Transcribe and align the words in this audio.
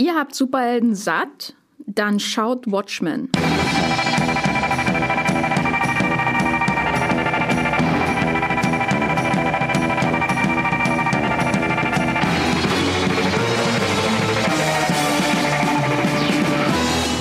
Ihr 0.00 0.14
habt 0.14 0.34
Superhelden 0.34 0.94
satt? 0.94 1.54
Dann 1.86 2.20
schaut 2.20 2.72
Watchmen. 2.72 3.28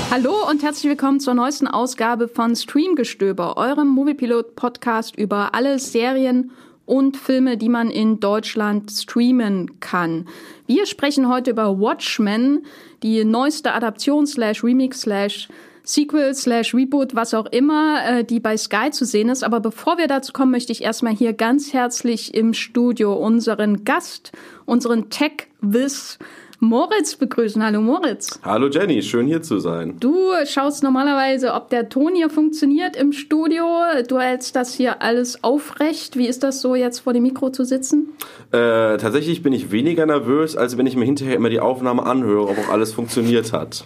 Hallo 0.10 0.50
und 0.50 0.64
herzlich 0.64 0.90
willkommen 0.90 1.20
zur 1.20 1.34
neuesten 1.34 1.68
Ausgabe 1.68 2.30
von 2.30 2.56
Streamgestöber, 2.56 3.58
eurem 3.58 3.90
Moviepilot-Podcast 3.90 5.18
über 5.18 5.54
alle 5.54 5.80
Serien 5.80 6.52
und 6.90 7.16
Filme, 7.18 7.56
die 7.56 7.70
man 7.70 7.92
in 7.92 8.20
Deutschland 8.20 8.92
streamen 8.92 9.80
kann. 9.80 10.26
Wir 10.66 10.88
sprechen 10.88 11.30
heute 11.30 11.52
über 11.52 11.80
Watchmen, 11.80 12.66
die 13.04 13.24
neueste 13.24 13.74
Adaption 13.74 14.26
slash 14.26 14.64
Remix 14.64 15.02
slash 15.02 15.48
Sequel 15.84 16.34
slash 16.34 16.74
Reboot, 16.74 17.16
was 17.16 17.34
auch 17.34 17.46
immer, 17.48 18.02
äh, 18.06 18.24
die 18.24 18.40
bei 18.40 18.58
Sky 18.58 18.90
zu 18.92 19.06
sehen 19.06 19.30
ist. 19.30 19.44
Aber 19.44 19.60
bevor 19.60 19.98
wir 19.98 20.08
dazu 20.08 20.34
kommen, 20.34 20.52
möchte 20.52 20.72
ich 20.72 20.84
erstmal 20.84 21.16
hier 21.16 21.34
ganz 21.34 21.74
herzlich 21.74 22.34
im 22.34 22.54
Studio 22.54 23.14
unseren 23.14 23.86
Gast, 23.86 24.32
unseren 24.66 25.10
Tech-Wiz 25.10 26.20
Moritz 26.62 27.16
begrüßen. 27.16 27.64
Hallo 27.64 27.80
Moritz. 27.80 28.38
Hallo 28.44 28.68
Jenny, 28.68 29.02
schön 29.02 29.28
hier 29.28 29.42
zu 29.42 29.60
sein. 29.60 29.96
Du 29.98 30.14
schaust 30.46 30.84
normalerweise, 30.84 31.54
ob 31.54 31.70
der 31.70 31.88
Ton 31.88 32.16
hier 32.16 32.30
funktioniert 32.30 32.98
im 32.98 33.14
Studio. 33.14 33.66
Du 34.06 34.20
hältst 34.20 34.58
das 34.58 34.74
hier 34.74 35.02
alles 35.02 35.42
aufrecht. 35.42 36.18
Wie 36.18 36.28
ist 36.28 36.44
das 36.44 36.60
so, 36.60 36.76
jetzt 36.76 37.00
vor 37.00 37.14
dem 37.14 37.24
Mikro 37.24 37.50
zu 37.50 37.64
sitzen? 37.64 38.10
Äh, 38.52 38.98
tatsächlich 38.98 39.42
bin 39.42 39.54
ich 39.54 39.72
weniger 39.72 40.06
nervös, 40.06 40.58
als 40.58 40.78
wenn 40.78 40.86
ich 40.86 40.98
mir 40.98 41.06
hinterher 41.06 41.38
immer 41.38 41.50
die 41.50 41.62
Aufnahme 41.62 42.06
anhöre, 42.06 42.50
ob 42.50 42.58
auch 42.60 42.70
alles 42.70 42.92
funktioniert 42.92 43.54
hat. 43.54 43.86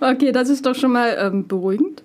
Okay, 0.00 0.30
das 0.30 0.48
ist 0.48 0.64
doch 0.64 0.76
schon 0.76 0.92
mal 0.92 1.16
ähm, 1.18 1.48
beruhigend. 1.48 2.04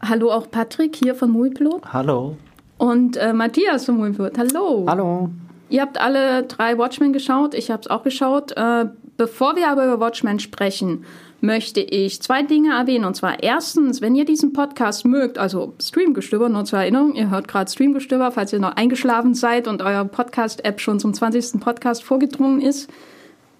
Hallo 0.00 0.30
auch 0.30 0.48
Patrick 0.48 0.94
hier 0.94 1.16
von 1.16 1.32
Moviepilot. 1.32 1.92
Hallo. 1.92 2.36
Und 2.78 3.16
äh, 3.16 3.32
Matthias 3.32 3.86
von 3.86 3.96
Moviepilot. 3.96 4.38
Hallo. 4.38 4.86
Hallo. 4.88 5.30
Ihr 5.70 5.82
habt 5.82 6.00
alle 6.00 6.42
drei 6.42 6.76
Watchmen 6.78 7.12
geschaut. 7.12 7.54
Ich 7.54 7.70
habe 7.70 7.80
es 7.80 7.88
auch 7.88 8.02
geschaut. 8.02 8.52
Äh, 8.56 8.86
bevor 9.16 9.54
wir 9.56 9.68
aber 9.68 9.84
über 9.84 10.00
Watchmen 10.00 10.40
sprechen, 10.40 11.04
möchte 11.40 11.80
ich 11.80 12.20
zwei 12.20 12.42
Dinge 12.42 12.74
erwähnen. 12.74 13.04
Und 13.04 13.14
zwar 13.14 13.42
erstens, 13.42 14.00
wenn 14.00 14.14
ihr 14.14 14.24
diesen 14.24 14.52
Podcast 14.52 15.04
mögt, 15.04 15.38
also 15.38 15.74
Streamgestöber, 15.80 16.48
nur 16.48 16.64
zur 16.64 16.80
Erinnerung, 16.80 17.14
ihr 17.14 17.30
hört 17.30 17.48
gerade 17.48 17.70
Streamgestöber, 17.70 18.32
falls 18.32 18.52
ihr 18.52 18.58
noch 18.58 18.76
eingeschlafen 18.76 19.34
seid 19.34 19.68
und 19.68 19.80
euer 19.80 20.04
Podcast-App 20.04 20.80
schon 20.80 20.98
zum 20.98 21.14
20. 21.14 21.60
Podcast 21.60 22.02
vorgedrungen 22.02 22.60
ist 22.60 22.90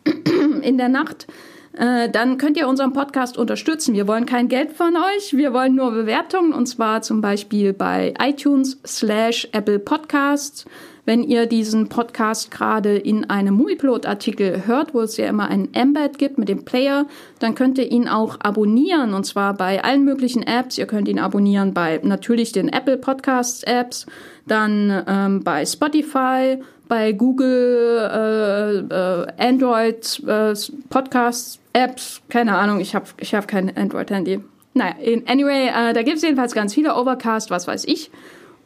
in 0.63 0.79
der 0.79 0.89
Nacht, 0.89 1.27
äh, 1.75 2.11
dann 2.11 2.39
könnt 2.39 2.57
ihr 2.57 2.67
unseren 2.69 2.93
Podcast 2.93 3.39
unterstützen. 3.39 3.95
Wir 3.95 4.09
wollen 4.09 4.27
kein 4.27 4.49
Geld 4.49 4.73
von 4.73 4.97
euch, 4.97 5.37
wir 5.37 5.53
wollen 5.53 5.77
nur 5.77 5.93
Bewertungen 5.93 6.53
und 6.53 6.67
zwar 6.67 7.03
zum 7.03 7.21
Beispiel 7.21 7.73
bei 7.73 8.15
iTunes 8.21 8.81
slash 8.85 9.49
Apple 9.53 9.79
Podcasts 9.79 10.65
wenn 11.11 11.25
ihr 11.25 11.47
diesen 11.47 11.89
Podcast 11.89 12.53
gerade 12.53 12.97
in 12.97 13.29
einem 13.29 13.55
Moviepilot-Artikel 13.55 14.69
hört, 14.69 14.95
wo 14.95 15.01
es 15.01 15.17
ja 15.17 15.27
immer 15.27 15.49
einen 15.49 15.75
Embed 15.75 16.19
gibt 16.19 16.39
mit 16.39 16.49
dem 16.49 16.65
Player, 16.65 17.05
dann 17.41 17.57
könnt 17.57 17.79
ihr 17.79 17.91
ihn 17.91 18.07
auch 18.07 18.37
abonnieren 18.39 19.13
und 19.13 19.27
zwar 19.27 19.55
bei 19.55 19.83
allen 19.83 20.05
möglichen 20.05 20.45
Apps. 20.45 20.79
Ihr 20.79 20.87
könnt 20.87 21.09
ihn 21.09 21.19
abonnieren 21.19 21.75
bei 21.75 21.99
natürlich 22.05 22.53
den 22.53 22.69
Apple 22.69 22.97
Podcasts 22.97 23.65
Apps, 23.65 24.07
dann 24.47 25.03
ähm, 25.09 25.43
bei 25.43 25.67
Spotify, 25.67 26.59
bei 26.87 27.11
Google, 27.11 28.09
äh, 28.09 28.95
äh, 28.95 29.27
Android 29.37 30.23
äh, 30.29 30.55
Podcasts 30.91 31.59
Apps, 31.73 32.23
keine 32.29 32.57
Ahnung, 32.57 32.79
ich 32.79 32.95
habe 32.95 33.07
ich 33.19 33.35
hab 33.35 33.49
kein 33.49 33.77
Android-Handy. 33.77 34.45
Naja, 34.75 34.95
anyway, 35.27 35.71
äh, 35.75 35.93
da 35.93 36.05
gibt 36.05 36.19
es 36.19 36.23
jedenfalls 36.23 36.55
ganz 36.55 36.73
viele 36.73 36.95
Overcast, 36.95 37.51
was 37.51 37.67
weiß 37.67 37.87
ich. 37.87 38.13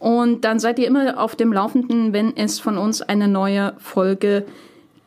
Und 0.04 0.44
dann 0.44 0.58
seid 0.58 0.78
ihr 0.78 0.86
immer 0.86 1.18
auf 1.18 1.34
dem 1.34 1.50
Laufenden, 1.50 2.12
wenn 2.12 2.36
es 2.36 2.60
von 2.60 2.76
uns 2.76 3.00
eine 3.00 3.26
neue 3.26 3.72
Folge 3.78 4.44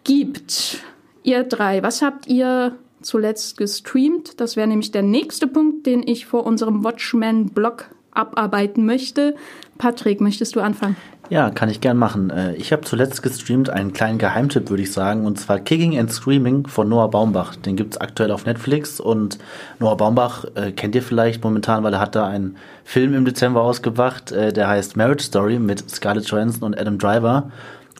gibt. 0.03 0.79
Ihr 1.21 1.43
drei, 1.43 1.83
was 1.83 2.01
habt 2.01 2.25
ihr 2.25 2.75
zuletzt 3.03 3.57
gestreamt? 3.57 4.41
Das 4.41 4.55
wäre 4.55 4.67
nämlich 4.67 4.89
der 4.89 5.03
nächste 5.03 5.45
Punkt, 5.45 5.85
den 5.85 6.01
ich 6.01 6.25
vor 6.25 6.47
unserem 6.47 6.83
Watchmen-Blog 6.83 7.91
abarbeiten 8.09 8.87
möchte. 8.87 9.35
Patrick, 9.77 10.19
möchtest 10.19 10.55
du 10.55 10.61
anfangen? 10.61 10.95
Ja, 11.29 11.49
kann 11.49 11.67
ich 11.69 11.81
gern 11.81 11.97
machen. 11.97 12.29
Äh, 12.29 12.55
ich 12.55 12.71
habe 12.71 12.83
zuletzt 12.83 13.21
gestreamt 13.21 13.69
einen 13.69 13.91
kleinen 13.91 14.17
Geheimtipp, 14.17 14.69
würde 14.69 14.83
ich 14.83 14.93
sagen, 14.93 15.25
und 15.25 15.37
zwar 15.37 15.59
Kicking 15.59 15.99
and 15.99 16.11
Screaming 16.11 16.67
von 16.67 16.87
Noah 16.87 17.09
Baumbach. 17.09 17.57
Den 17.57 17.75
gibt 17.75 17.95
es 17.95 18.01
aktuell 18.01 18.31
auf 18.31 18.45
Netflix 18.45 19.01
und 19.01 19.37
Noah 19.79 19.97
Baumbach 19.97 20.45
äh, 20.55 20.71
kennt 20.71 20.95
ihr 20.95 21.01
vielleicht 21.01 21.43
momentan, 21.43 21.83
weil 21.83 21.93
er 21.93 21.99
hat 21.99 22.15
da 22.15 22.25
einen 22.25 22.55
Film 22.85 23.13
im 23.13 23.25
Dezember 23.25 23.61
ausgebracht, 23.61 24.31
äh, 24.31 24.53
der 24.53 24.69
heißt 24.69 24.95
Marriage 24.95 25.25
Story 25.25 25.59
mit 25.59 25.89
Scarlett 25.89 26.27
Johansson 26.27 26.63
und 26.63 26.79
Adam 26.79 26.97
Driver. 26.97 27.51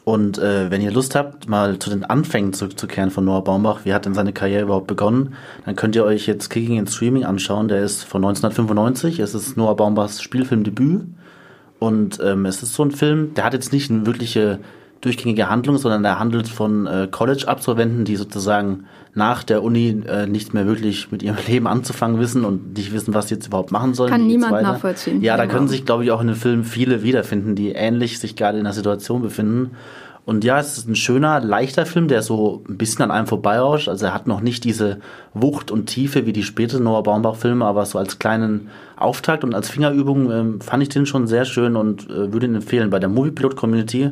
Und 0.04 0.38
äh, 0.38 0.70
wenn 0.70 0.80
ihr 0.80 0.90
Lust 0.90 1.14
habt, 1.14 1.50
mal 1.50 1.78
zu 1.78 1.90
den 1.90 2.02
Anfängen 2.02 2.54
zurückzukehren 2.54 3.10
von 3.10 3.26
Noah 3.26 3.44
Baumbach, 3.44 3.80
wie 3.84 3.92
hat 3.92 4.06
denn 4.06 4.14
seine 4.14 4.32
Karriere 4.32 4.62
überhaupt 4.62 4.86
begonnen, 4.86 5.34
dann 5.66 5.76
könnt 5.76 5.94
ihr 5.96 6.04
euch 6.04 6.26
jetzt 6.26 6.48
Kicking 6.48 6.78
and 6.78 6.88
Streaming 6.88 7.26
anschauen. 7.26 7.68
Der 7.68 7.82
ist 7.82 8.04
von 8.04 8.24
1995. 8.24 9.20
Es 9.20 9.34
ist 9.34 9.58
Noah 9.58 9.76
Baumbachs 9.76 10.22
Spielfilmdebüt. 10.22 11.02
Und 11.78 12.18
ähm, 12.22 12.46
es 12.46 12.62
ist 12.62 12.74
so 12.74 12.84
ein 12.84 12.90
Film, 12.90 13.34
der 13.34 13.44
hat 13.44 13.54
jetzt 13.54 13.72
nicht 13.72 13.90
eine 13.90 14.06
wirkliche 14.06 14.58
durchgängige 15.00 15.48
Handlung, 15.48 15.78
sondern 15.78 16.02
der 16.02 16.18
handelt 16.18 16.48
von 16.48 16.86
äh, 16.86 17.08
College-Absolventen, 17.10 18.04
die 18.04 18.16
sozusagen 18.16 18.86
nach 19.14 19.44
der 19.44 19.62
Uni 19.62 20.02
äh, 20.06 20.26
nicht 20.26 20.54
mehr 20.54 20.66
wirklich 20.66 21.12
mit 21.12 21.22
ihrem 21.22 21.36
Leben 21.46 21.66
anzufangen 21.66 22.18
wissen 22.18 22.44
und 22.44 22.76
nicht 22.76 22.92
wissen, 22.92 23.14
was 23.14 23.28
sie 23.28 23.34
jetzt 23.34 23.46
überhaupt 23.46 23.70
machen 23.70 23.94
sollen. 23.94 24.10
Kann 24.10 24.26
niemand 24.26 24.62
nachvollziehen. 24.62 25.22
Ja, 25.22 25.36
da 25.36 25.44
genau. 25.44 25.54
können 25.54 25.68
sich, 25.68 25.84
glaube 25.84 26.04
ich, 26.04 26.10
auch 26.10 26.20
in 26.20 26.26
dem 26.26 26.36
Film 26.36 26.64
viele 26.64 27.02
wiederfinden, 27.02 27.54
die 27.54 27.70
ähnlich 27.70 28.18
sich 28.18 28.34
gerade 28.34 28.58
in 28.58 28.64
der 28.64 28.72
Situation 28.72 29.22
befinden. 29.22 29.72
Und 30.28 30.44
ja, 30.44 30.58
es 30.58 30.76
ist 30.76 30.86
ein 30.86 30.94
schöner, 30.94 31.40
leichter 31.40 31.86
Film, 31.86 32.06
der 32.06 32.20
so 32.20 32.62
ein 32.68 32.76
bisschen 32.76 33.02
an 33.02 33.10
einem 33.10 33.26
vorbeirauscht. 33.26 33.88
Also 33.88 34.04
er 34.04 34.12
hat 34.12 34.26
noch 34.26 34.42
nicht 34.42 34.62
diese 34.62 34.98
Wucht 35.32 35.70
und 35.70 35.86
Tiefe 35.86 36.26
wie 36.26 36.34
die 36.34 36.42
späteren 36.42 36.84
Noah 36.84 37.02
Baumbach-Filme, 37.02 37.64
aber 37.64 37.86
so 37.86 37.98
als 37.98 38.18
kleinen 38.18 38.68
Auftakt 38.98 39.42
und 39.42 39.54
als 39.54 39.70
Fingerübung 39.70 40.30
ähm, 40.30 40.60
fand 40.60 40.82
ich 40.82 40.90
den 40.90 41.06
schon 41.06 41.26
sehr 41.26 41.46
schön 41.46 41.76
und 41.76 42.10
äh, 42.10 42.30
würde 42.30 42.44
ihn 42.44 42.56
empfehlen. 42.56 42.90
Bei 42.90 42.98
der 42.98 43.08
Moviepilot-Community 43.08 44.10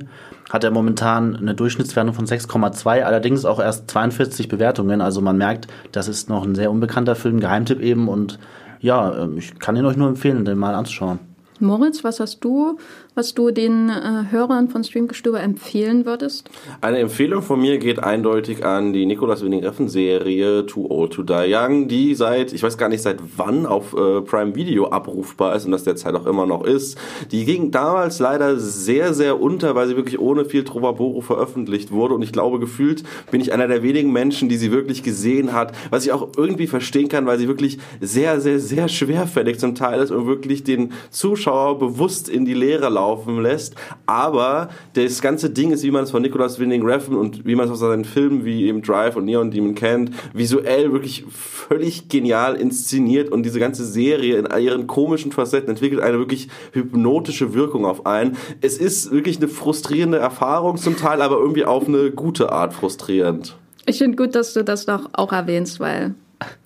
hat 0.49 0.65
er 0.65 0.71
momentan 0.71 1.37
eine 1.37 1.55
Durchschnittswertung 1.55 2.15
von 2.15 2.25
6,2, 2.25 3.03
allerdings 3.03 3.45
auch 3.45 3.61
erst 3.61 3.91
42 3.91 4.49
Bewertungen. 4.49 5.03
Also 5.03 5.21
man 5.21 5.37
merkt, 5.37 5.67
das 5.93 6.09
ist 6.09 6.31
noch 6.31 6.45
ein 6.45 6.55
sehr 6.55 6.71
unbekannter 6.71 7.15
Film, 7.15 7.41
Geheimtipp 7.41 7.83
eben. 7.83 8.09
Und 8.09 8.39
ja, 8.81 9.15
ähm, 9.19 9.37
ich 9.37 9.59
kann 9.59 9.77
ihn 9.77 9.85
euch 9.85 9.99
nur 9.99 10.09
empfehlen, 10.09 10.47
den 10.47 10.57
mal 10.57 10.75
anzuschauen. 10.75 11.19
Moritz, 11.61 12.05
was 12.05 12.21
hast 12.21 12.41
du, 12.41 12.79
was 13.17 13.33
du 13.33 13.51
den 13.51 13.89
äh, 13.89 14.25
Hörern 14.31 14.69
von 14.69 14.85
Streamgestöber 14.85 15.41
empfehlen 15.41 16.05
würdest? 16.05 16.51
Eine 16.83 16.99
Empfehlung 16.99 17.41
von 17.41 17.59
mir 17.59 17.79
geht 17.79 17.99
eindeutig 17.99 18.63
an 18.63 18.93
die 18.93 19.07
Nicolas 19.07 19.43
Winning 19.43 19.65
Reffen 19.65 19.89
Serie 19.89 20.67
Too 20.67 20.87
Old 20.91 21.15
to 21.15 21.23
Die 21.23 21.47
Young, 21.49 21.89
die 21.89 22.15
seit, 22.15 22.53
ich 22.53 22.63
weiß 22.63 22.77
gar 22.77 22.91
nicht 22.91 23.01
seit 23.01 23.21
wann 23.39 23.65
auf 23.65 23.95
äh, 23.95 24.21
Prime 24.21 24.55
Video 24.55 24.89
abrufbar 24.91 25.57
ist 25.57 25.65
und 25.65 25.73
das 25.73 25.85
derzeit 25.85 26.15
auch 26.15 26.27
immer 26.27 26.45
noch 26.45 26.63
ist. 26.63 26.99
Die 27.31 27.47
ging 27.47 27.71
damals 27.71 28.19
leider 28.19 28.59
sehr, 28.59 29.15
sehr 29.15 29.41
unter, 29.41 29.75
weil 29.75 29.89
sie 29.89 29.97
wirklich 29.97 30.19
ohne 30.19 30.45
viel 30.45 30.65
Trovaboro 30.65 31.23
veröffentlicht 31.23 31.93
wurde 31.93 32.13
und 32.13 32.21
ich 32.21 32.33
glaube, 32.33 32.61
gefühlt 32.61 33.03
bin 33.31 33.41
ich 33.41 33.51
einer 33.51 33.67
der 33.67 33.83
wenigen 33.83 34.13
Menschen, 34.13 34.51
die 34.51 34.59
sie 34.59 34.73
wirklich 34.73 35.03
gesehen 35.03 35.55
hat, 35.55 35.73
was 35.89 36.05
ich 36.05 36.13
auch 36.13 36.29
irgendwie 36.37 36.67
verstehen 36.67 37.09
kann, 37.09 37.25
weil 37.25 37.39
sie 37.39 37.49
wirklich 37.49 37.79
sehr, 37.99 38.43
sehr, 38.43 38.61
sehr 38.61 38.89
schwerfällig 38.89 39.59
zum 39.59 39.75
Teil 39.75 40.03
ist 40.03 40.11
und 40.11 40.27
wirklich 40.27 40.65
den 40.65 40.93
Zuschauer 41.09 41.79
bewusst 41.79 42.29
in 42.29 42.45
die 42.45 42.53
Leere 42.53 42.91
laufen 42.91 43.06
lässt. 43.41 43.75
Aber 44.07 44.69
das 44.95 45.21
ganze 45.23 45.51
Ding 45.51 45.73
ist, 45.73 45.83
wie 45.83 45.91
man 45.91 46.05
es 46.05 46.11
von 46.11 46.23
Nicholas 46.23 46.59
Winding 46.59 46.85
Refn 46.85 47.15
und 47.15 47.47
wie 47.47 47.55
man 47.55 47.67
es 47.67 47.73
aus 47.73 47.81
seinen 47.81 48.05
Filmen 48.05 48.45
wie 48.45 48.67
eben 48.67 48.83
Drive 48.83 49.17
und 49.17 49.25
Neon 49.25 49.51
Demon 49.51 49.75
kennt, 49.75 50.11
visuell 50.33 50.93
wirklich 50.93 51.25
völlig 51.31 52.09
genial 52.09 52.57
inszeniert 52.57 53.31
und 53.31 53.43
diese 53.43 53.61
ganze 53.61 53.85
Serie 53.85 54.39
in 54.39 54.47
ihren 54.61 54.87
komischen 54.87 55.33
Facetten 55.33 55.71
entwickelt 55.71 56.01
eine 56.01 56.19
wirklich 56.19 56.49
hypnotische 56.73 57.55
Wirkung 57.55 57.85
auf 57.85 58.07
einen. 58.07 58.37
Es 58.61 58.79
ist 58.79 59.11
wirklich 59.11 59.39
eine 59.39 59.49
frustrierende 59.49 60.19
Erfahrung 60.19 60.77
zum 60.77 60.97
Teil, 60.97 61.23
aber 61.23 61.39
irgendwie 61.39 61.65
auf 61.65 61.89
eine 61.89 62.11
gute 62.11 62.53
Art 62.53 62.75
frustrierend. 62.75 63.57
Ich 63.87 63.99
finde 63.99 64.17
gut, 64.17 64.35
dass 64.35 64.53
du 64.53 64.65
das 64.65 64.87
noch 64.87 65.09
auch 65.13 65.33
erwähnst, 65.33 65.79
weil 65.79 66.15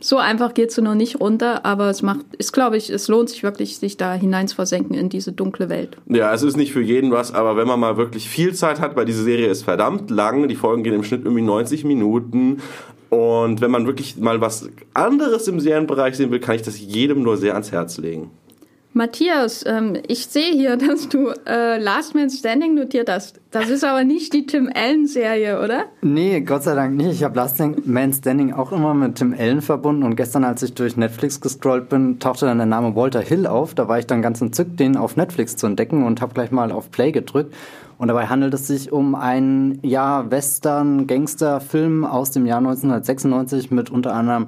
so 0.00 0.16
einfach 0.16 0.54
geht 0.54 0.72
sie 0.72 0.82
noch 0.82 0.94
nicht 0.94 1.20
runter, 1.20 1.64
aber 1.64 1.90
es 1.90 2.02
macht, 2.02 2.26
ist 2.38 2.52
glaube 2.52 2.76
ich, 2.76 2.90
es 2.90 3.08
lohnt 3.08 3.30
sich 3.30 3.42
wirklich, 3.42 3.78
sich 3.78 3.96
da 3.96 4.14
hinein 4.14 4.48
zu 4.48 4.56
versenken 4.56 4.94
in 4.94 5.08
diese 5.08 5.32
dunkle 5.32 5.68
Welt. 5.68 5.96
Ja, 6.06 6.32
es 6.34 6.42
ist 6.42 6.56
nicht 6.56 6.72
für 6.72 6.82
jeden 6.82 7.12
was, 7.12 7.32
aber 7.32 7.56
wenn 7.56 7.68
man 7.68 7.78
mal 7.78 7.96
wirklich 7.96 8.28
viel 8.28 8.54
Zeit 8.54 8.80
hat, 8.80 8.96
weil 8.96 9.04
diese 9.04 9.22
Serie 9.22 9.48
ist 9.48 9.62
verdammt 9.62 10.10
lang, 10.10 10.48
die 10.48 10.56
Folgen 10.56 10.82
gehen 10.82 10.94
im 10.94 11.04
Schnitt 11.04 11.24
irgendwie 11.24 11.42
90 11.42 11.84
Minuten 11.84 12.60
und 13.10 13.60
wenn 13.60 13.70
man 13.70 13.86
wirklich 13.86 14.16
mal 14.16 14.40
was 14.40 14.68
anderes 14.94 15.48
im 15.48 15.60
Serienbereich 15.60 16.16
sehen 16.16 16.30
will, 16.30 16.40
kann 16.40 16.54
ich 16.54 16.62
das 16.62 16.78
jedem 16.80 17.22
nur 17.22 17.36
sehr 17.36 17.54
ans 17.54 17.72
Herz 17.72 17.98
legen. 17.98 18.30
Matthias, 18.92 19.64
ähm, 19.66 19.96
ich 20.08 20.26
sehe 20.26 20.52
hier, 20.52 20.76
dass 20.88 21.08
du 21.08 21.28
äh, 21.46 21.78
Last 21.78 22.14
Man 22.14 22.28
Standing 22.28 22.74
notiert 22.74 23.08
hast. 23.08 23.40
Das 23.50 23.70
ist 23.70 23.84
aber 23.84 24.04
nicht 24.04 24.32
die 24.32 24.46
Tim 24.46 24.70
Allen-Serie, 24.72 25.62
oder? 25.62 25.84
Nee, 26.02 26.40
Gott 26.40 26.64
sei 26.64 26.74
Dank 26.74 26.96
nicht. 26.96 27.10
Ich 27.10 27.22
habe 27.22 27.36
Last 27.36 27.60
Man 27.84 28.12
Standing 28.12 28.52
auch 28.52 28.72
immer 28.72 28.94
mit 28.94 29.16
Tim 29.16 29.34
Allen 29.38 29.62
verbunden 29.62 30.02
und 30.02 30.16
gestern, 30.16 30.44
als 30.44 30.62
ich 30.62 30.74
durch 30.74 30.96
Netflix 30.96 31.40
gescrollt 31.40 31.88
bin, 31.88 32.18
tauchte 32.18 32.46
dann 32.46 32.58
der 32.58 32.66
Name 32.66 32.96
Walter 32.96 33.20
Hill 33.20 33.46
auf. 33.46 33.74
Da 33.74 33.88
war 33.88 33.98
ich 33.98 34.06
dann 34.06 34.22
ganz 34.22 34.40
entzückt, 34.40 34.80
den 34.80 34.96
auf 34.96 35.16
Netflix 35.16 35.56
zu 35.56 35.66
entdecken 35.66 36.04
und 36.04 36.20
habe 36.20 36.34
gleich 36.34 36.50
mal 36.50 36.72
auf 36.72 36.90
Play 36.90 37.12
gedrückt. 37.12 37.54
Und 37.98 38.08
dabei 38.08 38.26
handelt 38.26 38.54
es 38.54 38.66
sich 38.66 38.92
um 38.92 39.14
einen 39.14 39.78
ja, 39.82 40.30
Western-Gangster-Film 40.30 42.04
aus 42.04 42.30
dem 42.30 42.46
Jahr 42.46 42.58
1996 42.58 43.70
mit 43.70 43.90
unter 43.90 44.14
anderem 44.14 44.46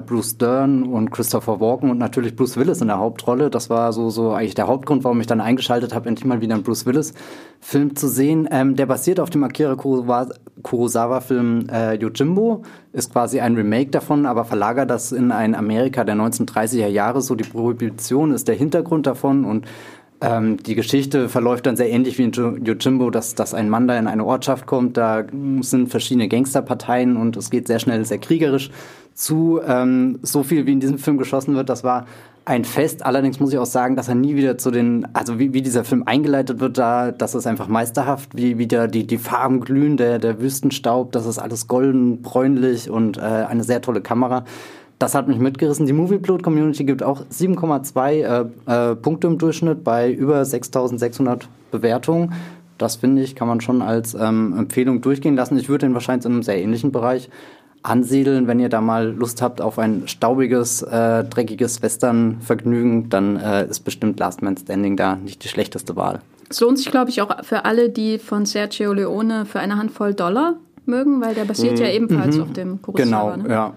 Bruce 0.00 0.36
Dern 0.36 0.82
und 0.82 1.12
Christopher 1.12 1.60
Walken 1.60 1.90
und 1.90 1.98
natürlich 1.98 2.34
Bruce 2.34 2.56
Willis 2.56 2.80
in 2.80 2.88
der 2.88 2.98
Hauptrolle. 2.98 3.48
Das 3.48 3.70
war 3.70 3.92
so, 3.92 4.10
so 4.10 4.32
eigentlich 4.32 4.56
der 4.56 4.66
Hauptgrund, 4.66 5.04
warum 5.04 5.20
ich 5.20 5.28
dann 5.28 5.40
eingeschaltet 5.40 5.94
habe, 5.94 6.08
endlich 6.08 6.24
mal 6.24 6.40
wieder 6.40 6.54
einen 6.54 6.64
Bruce 6.64 6.84
Willis-Film 6.84 7.94
zu 7.94 8.08
sehen. 8.08 8.48
Ähm, 8.50 8.74
der 8.74 8.86
basiert 8.86 9.20
auf 9.20 9.30
dem 9.30 9.44
Akira 9.44 9.76
Kurosawa-Film 9.76 11.68
äh, 11.70 11.94
Yojimbo, 11.94 12.62
ist 12.92 13.12
quasi 13.12 13.38
ein 13.38 13.54
Remake 13.54 13.90
davon, 13.90 14.26
aber 14.26 14.44
verlagert 14.44 14.90
das 14.90 15.12
in 15.12 15.30
ein 15.30 15.54
Amerika 15.54 16.02
der 16.02 16.16
1930er 16.16 16.88
Jahre. 16.88 17.20
So 17.20 17.36
die 17.36 17.48
Prohibition 17.48 18.32
ist 18.32 18.48
der 18.48 18.56
Hintergrund 18.56 19.06
davon 19.06 19.44
und 19.44 19.64
ähm, 20.20 20.56
die 20.58 20.74
Geschichte 20.74 21.28
verläuft 21.28 21.66
dann 21.66 21.76
sehr 21.76 21.90
ähnlich 21.90 22.18
wie 22.18 22.24
in 22.24 22.32
Yojimbo, 22.32 23.10
dass, 23.10 23.34
dass 23.34 23.54
ein 23.54 23.68
Mann 23.68 23.86
da 23.86 23.98
in 23.98 24.08
eine 24.08 24.24
Ortschaft 24.24 24.66
kommt, 24.66 24.96
da 24.96 25.24
sind 25.60 25.88
verschiedene 25.88 26.28
Gangsterparteien 26.28 27.16
und 27.16 27.36
es 27.36 27.50
geht 27.50 27.68
sehr 27.68 27.78
schnell, 27.78 28.04
sehr 28.04 28.18
kriegerisch 28.18 28.70
zu. 29.14 29.60
Ähm, 29.64 30.18
so 30.22 30.42
viel, 30.42 30.66
wie 30.66 30.72
in 30.72 30.80
diesem 30.80 30.98
Film 30.98 31.18
geschossen 31.18 31.54
wird, 31.54 31.68
das 31.68 31.84
war 31.84 32.06
ein 32.48 32.64
Fest. 32.64 33.04
Allerdings 33.04 33.38
muss 33.40 33.52
ich 33.52 33.58
auch 33.58 33.66
sagen, 33.66 33.94
dass 33.94 34.08
er 34.08 34.14
nie 34.14 34.34
wieder 34.34 34.58
zu 34.58 34.70
den, 34.70 35.06
also 35.12 35.38
wie, 35.38 35.52
wie 35.52 35.62
dieser 35.62 35.84
Film 35.84 36.02
eingeleitet 36.06 36.60
wird, 36.60 36.78
da, 36.78 37.12
das 37.12 37.34
ist 37.34 37.46
einfach 37.46 37.68
meisterhaft, 37.68 38.30
wie 38.34 38.58
wieder 38.58 38.88
die, 38.88 39.06
die 39.06 39.18
Farben 39.18 39.60
glühen, 39.60 39.96
der, 39.98 40.18
der 40.18 40.40
Wüstenstaub, 40.40 41.12
das 41.12 41.26
ist 41.26 41.38
alles 41.38 41.68
golden, 41.68 42.22
bräunlich 42.22 42.90
und 42.90 43.18
äh, 43.18 43.20
eine 43.20 43.64
sehr 43.64 43.82
tolle 43.82 44.00
Kamera. 44.00 44.44
Das 44.98 45.14
hat 45.14 45.28
mich 45.28 45.38
mitgerissen. 45.38 45.86
Die 45.86 45.92
Movieplot 45.92 46.42
Community 46.42 46.84
gibt 46.84 47.02
auch 47.02 47.22
7,2 47.26 48.10
äh, 48.10 48.90
äh, 48.92 48.96
Punkte 48.96 49.28
im 49.28 49.38
Durchschnitt 49.38 49.84
bei 49.84 50.10
über 50.10 50.44
6600 50.44 51.48
Bewertungen. 51.70 52.34
Das 52.78 52.96
finde 52.96 53.22
ich, 53.22 53.36
kann 53.36 53.48
man 53.48 53.60
schon 53.60 53.82
als 53.82 54.14
ähm, 54.14 54.54
Empfehlung 54.56 55.00
durchgehen 55.00 55.36
lassen. 55.36 55.56
Ich 55.58 55.68
würde 55.68 55.86
ihn 55.86 55.94
wahrscheinlich 55.94 56.26
in 56.26 56.32
einem 56.32 56.42
sehr 56.42 56.60
ähnlichen 56.60 56.90
Bereich 56.90 57.28
ansiedeln. 57.82 58.46
Wenn 58.46 58.58
ihr 58.60 58.68
da 58.68 58.80
mal 58.80 59.10
Lust 59.10 59.40
habt 59.40 59.60
auf 59.60 59.78
ein 59.78 60.06
staubiges, 60.06 60.82
äh, 60.82 61.24
dreckiges 61.24 61.82
Western-Vergnügen, 61.82 63.08
dann 63.08 63.36
äh, 63.36 63.66
ist 63.66 63.80
bestimmt 63.80 64.18
Last 64.18 64.42
Man 64.42 64.56
Standing 64.56 64.96
da 64.96 65.16
nicht 65.16 65.44
die 65.44 65.48
schlechteste 65.48 65.94
Wahl. 65.96 66.20
Es 66.50 66.60
lohnt 66.60 66.78
sich, 66.78 66.90
glaube 66.90 67.10
ich, 67.10 67.20
auch 67.20 67.44
für 67.44 67.64
alle, 67.64 67.90
die 67.90 68.18
von 68.18 68.46
Sergio 68.46 68.92
Leone 68.92 69.44
für 69.44 69.60
eine 69.60 69.76
Handvoll 69.76 70.14
Dollar 70.14 70.54
mögen, 70.86 71.20
weil 71.20 71.34
der 71.34 71.44
basiert 71.44 71.78
mhm. 71.78 71.84
ja 71.84 71.90
ebenfalls 71.90 72.36
mhm. 72.36 72.42
auf 72.42 72.52
dem 72.52 72.82
Kurosawa. 72.82 73.36
Genau, 73.36 73.48
ne? 73.48 73.52
ja. 73.52 73.74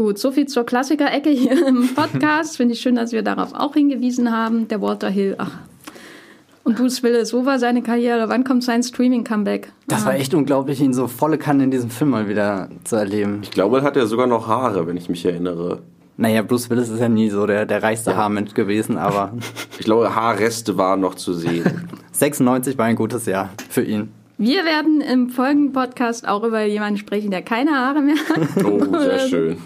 Gut, 0.00 0.18
soviel 0.18 0.46
zur 0.46 0.64
Klassiker-Ecke 0.64 1.28
hier 1.28 1.66
im 1.66 1.86
Podcast. 1.94 2.56
Finde 2.56 2.72
ich 2.72 2.80
schön, 2.80 2.94
dass 2.94 3.12
wir 3.12 3.20
darauf 3.20 3.52
auch 3.52 3.74
hingewiesen 3.74 4.34
haben. 4.34 4.66
Der 4.66 4.80
Walter 4.80 5.10
Hill, 5.10 5.34
ach, 5.36 5.58
und 6.64 6.78
Bruce 6.78 7.02
Willis, 7.02 7.28
so 7.28 7.44
war 7.44 7.58
seine 7.58 7.82
Karriere. 7.82 8.30
Wann 8.30 8.42
kommt 8.42 8.64
sein 8.64 8.82
Streaming-Comeback? 8.82 9.70
Das 9.88 10.06
war 10.06 10.14
echt 10.14 10.32
unglaublich, 10.32 10.80
ihn 10.80 10.94
so 10.94 11.06
volle 11.06 11.36
Kanne 11.36 11.64
in 11.64 11.70
diesem 11.70 11.90
Film 11.90 12.12
mal 12.12 12.30
wieder 12.30 12.70
zu 12.84 12.96
erleben. 12.96 13.40
Ich 13.42 13.50
glaube, 13.50 13.80
er 13.80 13.82
hat 13.82 13.94
ja 13.94 14.06
sogar 14.06 14.26
noch 14.26 14.48
Haare, 14.48 14.86
wenn 14.86 14.96
ich 14.96 15.10
mich 15.10 15.22
erinnere. 15.26 15.80
Naja, 16.16 16.40
Bruce 16.40 16.70
Willis 16.70 16.88
ist 16.88 17.00
ja 17.00 17.10
nie 17.10 17.28
so 17.28 17.46
der, 17.46 17.66
der 17.66 17.82
reichste 17.82 18.12
ja. 18.12 18.16
Haarmensch 18.16 18.54
gewesen, 18.54 18.96
aber. 18.96 19.34
ich 19.78 19.84
glaube, 19.84 20.14
Haarreste 20.14 20.78
waren 20.78 21.00
noch 21.00 21.14
zu 21.14 21.34
sehen. 21.34 21.90
96 22.12 22.78
war 22.78 22.86
ein 22.86 22.96
gutes 22.96 23.26
Jahr 23.26 23.50
für 23.68 23.82
ihn. 23.82 24.08
Wir 24.40 24.64
werden 24.64 25.02
im 25.02 25.28
folgenden 25.28 25.74
Podcast 25.74 26.26
auch 26.26 26.42
über 26.44 26.62
jemanden 26.62 26.96
sprechen, 26.96 27.30
der 27.30 27.42
keine 27.42 27.72
Haare 27.72 28.00
mehr 28.00 28.16
hat. 28.16 28.64
Oh, 28.64 28.98
sehr 28.98 29.28
schön. 29.28 29.58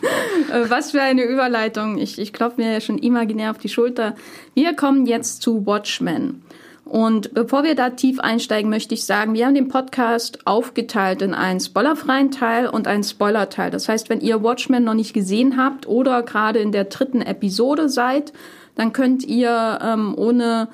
Äh, 0.53 0.69
was 0.69 0.91
für 0.91 1.01
eine 1.01 1.23
Überleitung. 1.23 1.97
Ich, 1.97 2.19
ich 2.19 2.33
klopfe 2.33 2.61
mir 2.61 2.73
ja 2.73 2.81
schon 2.81 2.99
imaginär 2.99 3.53
auf 3.53 3.59
die 3.59 3.69
Schulter. 3.69 4.17
Wir 4.55 4.75
kommen 4.75 5.07
jetzt 5.07 5.43
zu 5.43 5.65
Watchmen. 5.65 6.43
Und 6.85 7.35
bevor 7.35 7.63
wir 7.63 7.77
da 7.77 7.91
tief 7.91 8.19
einsteigen, 8.19 8.69
möchte 8.69 8.95
ich 8.95 9.05
sagen, 9.05 9.35
wir 9.35 9.47
haben 9.47 9.55
den 9.55 9.69
Podcast 9.69 10.45
aufgeteilt 10.45 11.23
in 11.23 11.35
einen 11.35 11.61
spoilerfreien 11.61 12.33
Teil 12.33 12.67
und 12.67 12.89
einen 12.89 13.05
Spoiler-Teil. 13.05 13.71
Das 13.71 13.89
heißt, 13.89 14.11
wenn 14.11 14.21
ihr 14.21 14.43
Watchmen 14.43 14.83
noch 14.83 14.95
nicht 14.95 15.15
gesehen 15.15 15.57
habt 15.57 15.87
oder 15.87 16.25
gerade 16.25 16.59
in 16.59 16.73
der 16.73 16.87
dritten 16.87 17.23
Episode 17.23 17.89
seid, 17.89 18.33
dann 18.75 18.93
könnt 18.93 19.25
ihr 19.25 19.79
ähm, 19.81 20.15
ohne 20.17 20.67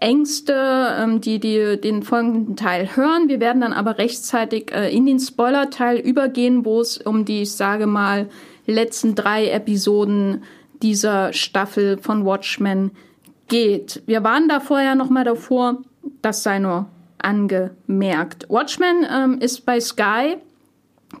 Ängste, 0.00 0.54
ähm, 0.98 1.20
die, 1.20 1.38
die 1.38 1.80
den 1.80 2.02
folgenden 2.02 2.56
Teil 2.56 2.96
hören. 2.96 3.28
Wir 3.28 3.40
werden 3.40 3.60
dann 3.60 3.72
aber 3.72 3.98
rechtzeitig 3.98 4.72
äh, 4.72 4.94
in 4.94 5.06
den 5.06 5.18
Spoiler-Teil 5.18 5.98
übergehen, 5.98 6.64
wo 6.64 6.80
es 6.80 6.98
um 6.98 7.24
die, 7.24 7.42
ich 7.42 7.52
sage 7.52 7.86
mal, 7.86 8.28
letzten 8.66 9.14
drei 9.14 9.48
Episoden 9.48 10.42
dieser 10.82 11.32
Staffel 11.32 11.98
von 11.98 12.24
Watchmen 12.24 12.90
geht. 13.48 14.02
Wir 14.06 14.24
waren 14.24 14.48
da 14.48 14.60
vorher 14.60 14.94
noch 14.94 15.10
mal 15.10 15.24
davor, 15.24 15.78
das 16.22 16.42
sei 16.42 16.58
nur 16.58 16.86
angemerkt. 17.18 18.48
Watchmen 18.48 19.06
ähm, 19.10 19.38
ist 19.40 19.64
bei 19.64 19.80
Sky, 19.80 20.36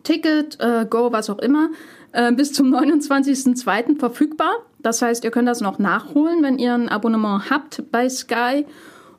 Ticket, 0.02 0.58
äh, 0.60 0.86
Go, 0.88 1.12
was 1.12 1.30
auch 1.30 1.38
immer, 1.38 1.70
äh, 2.12 2.32
bis 2.32 2.52
zum 2.52 2.74
29.02. 2.74 3.98
verfügbar. 3.98 4.52
Das 4.86 5.02
heißt, 5.02 5.24
ihr 5.24 5.32
könnt 5.32 5.48
das 5.48 5.60
noch 5.60 5.80
nachholen, 5.80 6.44
wenn 6.44 6.60
ihr 6.60 6.72
ein 6.72 6.88
Abonnement 6.88 7.50
habt 7.50 7.82
bei 7.90 8.08
Sky. 8.08 8.64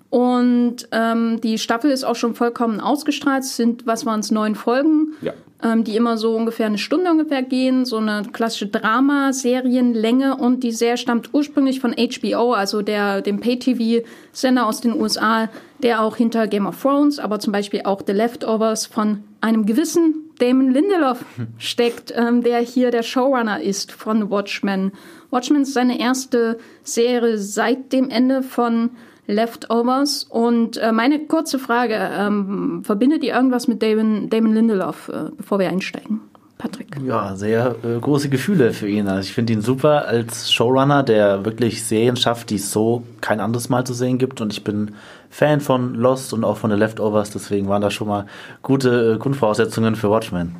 Und 0.09 0.87
ähm, 0.93 1.41
die 1.41 1.57
Staffel 1.57 1.91
ist 1.91 2.05
auch 2.05 2.15
schon 2.15 2.35
vollkommen 2.35 2.79
ausgestrahlt. 2.79 3.43
Es 3.43 3.57
sind, 3.57 3.85
was 3.85 4.05
waren 4.05 4.21
es, 4.21 4.31
neun 4.31 4.55
Folgen. 4.55 5.15
Ja 5.21 5.33
ähm, 5.63 5.83
die 5.83 5.95
immer 5.95 6.17
so 6.17 6.35
ungefähr 6.35 6.67
eine 6.67 6.77
Stunde 6.77 7.11
ungefähr 7.11 7.41
gehen, 7.41 7.85
so 7.85 7.97
eine 7.97 8.23
klassische 8.31 8.67
Dramaserienlänge 8.67 10.37
und 10.37 10.63
die 10.63 10.71
Serie 10.71 10.97
stammt 10.97 11.33
ursprünglich 11.33 11.79
von 11.79 11.95
HBO, 11.95 12.53
also 12.53 12.81
der, 12.81 13.21
dem 13.21 13.39
Pay-TV-Sender 13.39 14.67
aus 14.67 14.81
den 14.81 14.93
USA, 14.93 15.49
der 15.81 16.01
auch 16.01 16.15
hinter 16.15 16.47
Game 16.47 16.67
of 16.67 16.79
Thrones, 16.81 17.19
aber 17.19 17.39
zum 17.39 17.53
Beispiel 17.53 17.81
auch 17.85 18.01
The 18.05 18.13
Leftovers 18.13 18.85
von 18.85 19.23
einem 19.41 19.65
gewissen 19.65 20.26
Damon 20.39 20.71
Lindelof 20.71 21.23
steckt, 21.57 22.13
ähm, 22.15 22.43
der 22.43 22.59
hier 22.59 22.91
der 22.91 23.03
Showrunner 23.03 23.61
ist 23.61 23.91
von 23.91 24.29
Watchmen. 24.29 24.91
Watchmen 25.29 25.63
ist 25.63 25.73
seine 25.73 25.99
erste 25.99 26.57
Serie 26.83 27.37
seit 27.37 27.91
dem 27.91 28.09
Ende 28.09 28.43
von 28.43 28.91
Leftovers. 29.27 30.23
Und 30.23 30.77
äh, 30.77 30.91
meine 30.91 31.19
kurze 31.25 31.59
Frage, 31.59 31.95
ähm, 31.95 32.81
verbindet 32.83 33.23
ihr 33.23 33.33
irgendwas 33.33 33.67
mit 33.67 33.83
Damon, 33.83 34.29
Damon 34.29 34.53
Lindelof, 34.53 35.09
äh, 35.09 35.31
bevor 35.35 35.59
wir 35.59 35.69
einsteigen? 35.69 36.21
Patrick. 36.57 36.87
Ja, 37.05 37.35
sehr 37.35 37.75
äh, 37.83 37.99
große 37.99 38.29
Gefühle 38.29 38.73
für 38.73 38.87
ihn. 38.87 39.07
Also 39.07 39.27
ich 39.27 39.33
finde 39.33 39.53
ihn 39.53 39.61
super 39.61 40.07
als 40.07 40.51
Showrunner, 40.51 41.03
der 41.03 41.45
wirklich 41.45 41.83
Serien 41.83 42.15
schafft, 42.15 42.49
die 42.49 42.55
es 42.55 42.71
so 42.71 43.03
kein 43.21 43.39
anderes 43.39 43.69
Mal 43.69 43.85
zu 43.85 43.93
sehen 43.93 44.17
gibt. 44.17 44.41
Und 44.41 44.51
ich 44.53 44.63
bin 44.63 44.95
Fan 45.29 45.61
von 45.61 45.95
Lost 45.95 46.33
und 46.33 46.43
auch 46.43 46.57
von 46.57 46.71
The 46.71 46.77
Leftovers, 46.77 47.31
deswegen 47.31 47.67
waren 47.67 47.81
da 47.81 47.91
schon 47.91 48.07
mal 48.07 48.25
gute 48.61 49.13
äh, 49.13 49.17
Grundvoraussetzungen 49.17 49.95
für 49.95 50.09
Watchmen. 50.09 50.55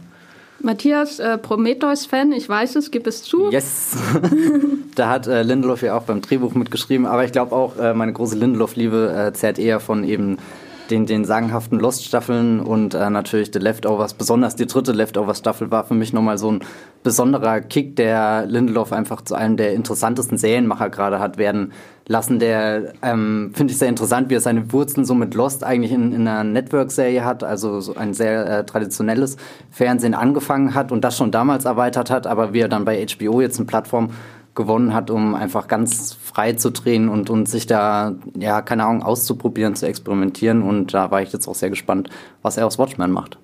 Matthias, 0.59 1.19
äh, 1.19 1.37
Prometheus-Fan, 1.37 2.31
ich 2.31 2.49
weiß 2.49 2.77
es, 2.77 2.89
gib 2.89 3.05
es 3.05 3.23
zu. 3.23 3.51
Yes. 3.51 3.95
da 4.95 5.09
hat 5.09 5.27
äh, 5.27 5.43
Lindelof 5.43 5.81
ja 5.83 5.95
auch 5.95 6.03
beim 6.03 6.21
Drehbuch 6.21 6.55
mitgeschrieben, 6.55 7.05
aber 7.05 7.23
ich 7.25 7.31
glaube 7.31 7.55
auch, 7.55 7.77
äh, 7.77 7.93
meine 7.93 8.13
große 8.13 8.35
Lindelof-Liebe 8.35 9.27
äh, 9.27 9.33
zerrt 9.33 9.59
eher 9.59 9.79
von 9.79 10.03
eben 10.03 10.37
den, 10.89 11.05
den 11.05 11.25
sagenhaften 11.25 11.79
Lost-Staffeln 11.79 12.59
und 12.59 12.93
äh, 12.93 13.09
natürlich 13.09 13.51
The 13.53 13.59
Leftovers. 13.59 14.13
Besonders 14.13 14.55
die 14.55 14.65
dritte 14.65 14.91
Leftovers-Staffel 14.91 15.71
war 15.71 15.85
für 15.85 15.93
mich 15.93 16.13
nochmal 16.13 16.37
so 16.37 16.51
ein 16.51 16.61
besonderer 17.03 17.61
Kick, 17.61 17.95
der 17.95 18.45
Lindelof 18.45 18.91
einfach 18.91 19.21
zu 19.21 19.35
einem 19.35 19.57
der 19.57 19.73
interessantesten 19.73 20.37
Serienmacher 20.37 20.89
gerade 20.89 21.19
hat 21.19 21.37
werden 21.37 21.71
lassen. 22.07 22.39
Der 22.39 22.93
ähm, 23.01 23.51
finde 23.53 23.71
ich 23.71 23.79
sehr 23.79 23.89
interessant, 23.89 24.29
wie 24.29 24.35
er 24.35 24.41
seine 24.41 24.71
Wurzeln 24.71 25.05
so 25.05 25.13
mit 25.13 25.33
Lost 25.33 25.63
eigentlich 25.63 25.91
in, 25.91 26.13
in 26.13 26.27
einer 26.27 26.43
Network-Serie 26.43 27.23
hat, 27.23 27.43
also 27.43 27.79
so 27.81 27.95
ein 27.95 28.13
sehr 28.13 28.59
äh, 28.59 28.65
traditionelles 28.65 29.37
Fernsehen 29.71 30.13
angefangen 30.13 30.73
hat 30.73 30.91
und 30.91 31.03
das 31.03 31.17
schon 31.17 31.31
damals 31.31 31.65
erweitert 31.65 32.09
hat, 32.09 32.27
aber 32.27 32.53
wie 32.53 32.59
er 32.59 32.69
dann 32.69 32.85
bei 32.85 33.05
HBO 33.05 33.41
jetzt 33.41 33.57
eine 33.57 33.67
Plattform 33.67 34.09
gewonnen 34.57 34.93
hat, 34.93 35.09
um 35.09 35.35
einfach 35.35 35.69
ganz 35.69 36.13
frei 36.13 36.51
zu 36.53 36.71
drehen 36.71 37.07
und, 37.07 37.29
und 37.29 37.47
sich 37.47 37.65
da, 37.67 38.15
ja, 38.37 38.61
keine 38.61 38.85
Ahnung, 38.85 39.03
auszuprobieren, 39.03 39.75
zu 39.75 39.87
experimentieren. 39.87 40.61
Und 40.61 40.93
da 40.93 41.09
war 41.11 41.21
ich 41.21 41.31
jetzt 41.31 41.47
auch 41.47 41.55
sehr 41.55 41.69
gespannt, 41.69 42.09
was 42.41 42.57
er 42.57 42.67
aus 42.67 42.77
Watchmen 42.77 43.11
macht. 43.11 43.37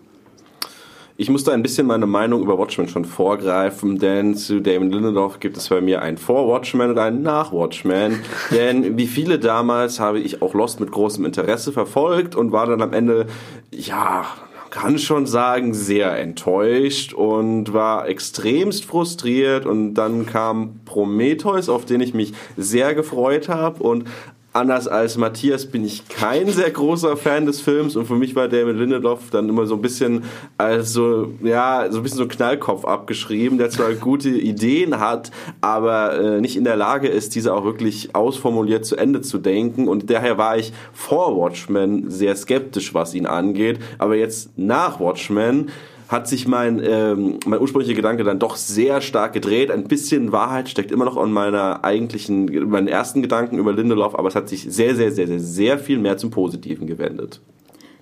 Ich 1.15 1.29
musste 1.29 1.53
ein 1.53 1.61
bisschen 1.61 1.85
meine 1.85 2.07
Meinung 2.07 2.41
über 2.41 2.57
Watchmen 2.57 2.87
schon 2.87 3.05
vorgreifen, 3.05 3.99
denn 3.99 4.35
zu 4.35 4.61
Damon 4.61 4.89
Lindelof 4.89 5.39
gibt 5.39 5.57
es 5.57 5.69
bei 5.69 5.79
mir 5.79 6.01
ein 6.01 6.17
Vor-Watchmen 6.17 6.89
und 6.89 6.97
ein 6.97 7.21
Nach-Watchmen. 7.21 8.19
denn 8.51 8.97
wie 8.97 9.05
viele 9.05 9.37
damals 9.37 9.99
habe 9.99 10.19
ich 10.19 10.41
auch 10.41 10.55
Lost 10.55 10.79
mit 10.79 10.91
großem 10.91 11.23
Interesse 11.23 11.71
verfolgt 11.71 12.35
und 12.35 12.51
war 12.51 12.65
dann 12.65 12.81
am 12.81 12.93
Ende, 12.93 13.27
ja, 13.71 14.25
kann 14.73 14.97
schon 14.97 15.27
sagen, 15.27 15.75
sehr 15.75 16.17
enttäuscht 16.17 17.13
und 17.13 17.73
war 17.73 18.07
extremst 18.07 18.85
frustriert. 18.85 19.67
Und 19.67 19.93
dann 19.93 20.25
kam 20.25 20.79
Prometheus, 20.83 21.69
auf 21.69 21.85
den 21.85 22.01
ich 22.01 22.15
mich 22.15 22.33
sehr 22.57 22.95
gefreut 22.95 23.49
habe. 23.49 23.83
Und 23.83 24.05
anders 24.53 24.87
als 24.87 25.17
Matthias 25.17 25.65
bin 25.65 25.83
ich 25.83 26.07
kein 26.07 26.47
sehr 26.47 26.69
großer 26.69 27.17
Fan 27.17 27.45
des 27.45 27.59
Films 27.59 27.95
und 27.95 28.05
für 28.05 28.15
mich 28.15 28.35
war 28.35 28.47
David 28.47 28.77
Lindelof 28.77 29.31
dann 29.31 29.49
immer 29.49 29.65
so 29.65 29.75
ein 29.75 29.81
bisschen 29.81 30.23
als 30.57 30.93
so, 30.93 31.33
ja, 31.43 31.87
so 31.89 31.97
ein 31.97 32.03
bisschen 32.03 32.19
so 32.19 32.27
Knallkopf 32.27 32.85
abgeschrieben, 32.85 33.57
der 33.57 33.71
zwar 33.71 33.93
gute 33.93 34.29
Ideen 34.29 34.99
hat, 34.99 35.31
aber 35.61 36.19
äh, 36.19 36.41
nicht 36.41 36.55
in 36.55 36.63
der 36.63 36.75
Lage 36.75 37.07
ist, 37.07 37.35
diese 37.35 37.53
auch 37.53 37.65
wirklich 37.65 38.15
ausformuliert 38.15 38.85
zu 38.85 38.95
Ende 38.95 39.21
zu 39.21 39.39
denken. 39.39 39.87
Und 39.87 40.09
daher 40.09 40.37
war 40.37 40.57
ich 40.57 40.71
vor 40.93 41.35
Watchmen 41.35 42.09
sehr 42.09 42.35
skeptisch, 42.35 42.93
was 42.93 43.15
ihn 43.15 43.25
angeht, 43.25 43.79
aber 43.97 44.15
jetzt 44.15 44.57
nach 44.57 44.99
Watchmen 44.99 45.71
hat 46.13 46.27
sich 46.27 46.47
mein, 46.47 46.79
ähm, 46.83 47.39
mein 47.45 47.59
ursprünglicher 47.59 47.95
Gedanke 47.95 48.23
dann 48.23 48.37
doch 48.37 48.55
sehr 48.55 49.01
stark 49.01 49.33
gedreht. 49.33 49.71
Ein 49.71 49.85
bisschen 49.85 50.31
Wahrheit 50.31 50.69
steckt 50.69 50.91
immer 50.91 51.05
noch 51.05 51.17
an 51.17 51.33
meiner 51.33 51.83
eigentlichen, 51.83 52.69
meinen 52.69 52.87
ersten 52.87 53.23
Gedanken 53.23 53.57
über 53.57 53.73
Lindelof, 53.73 54.13
aber 54.13 54.27
es 54.27 54.35
hat 54.35 54.47
sich 54.47 54.61
sehr, 54.69 54.95
sehr, 54.95 55.11
sehr, 55.11 55.27
sehr, 55.27 55.39
sehr 55.39 55.79
viel 55.79 55.97
mehr 55.97 56.17
zum 56.17 56.29
Positiven 56.29 56.85
gewendet. 56.85 57.41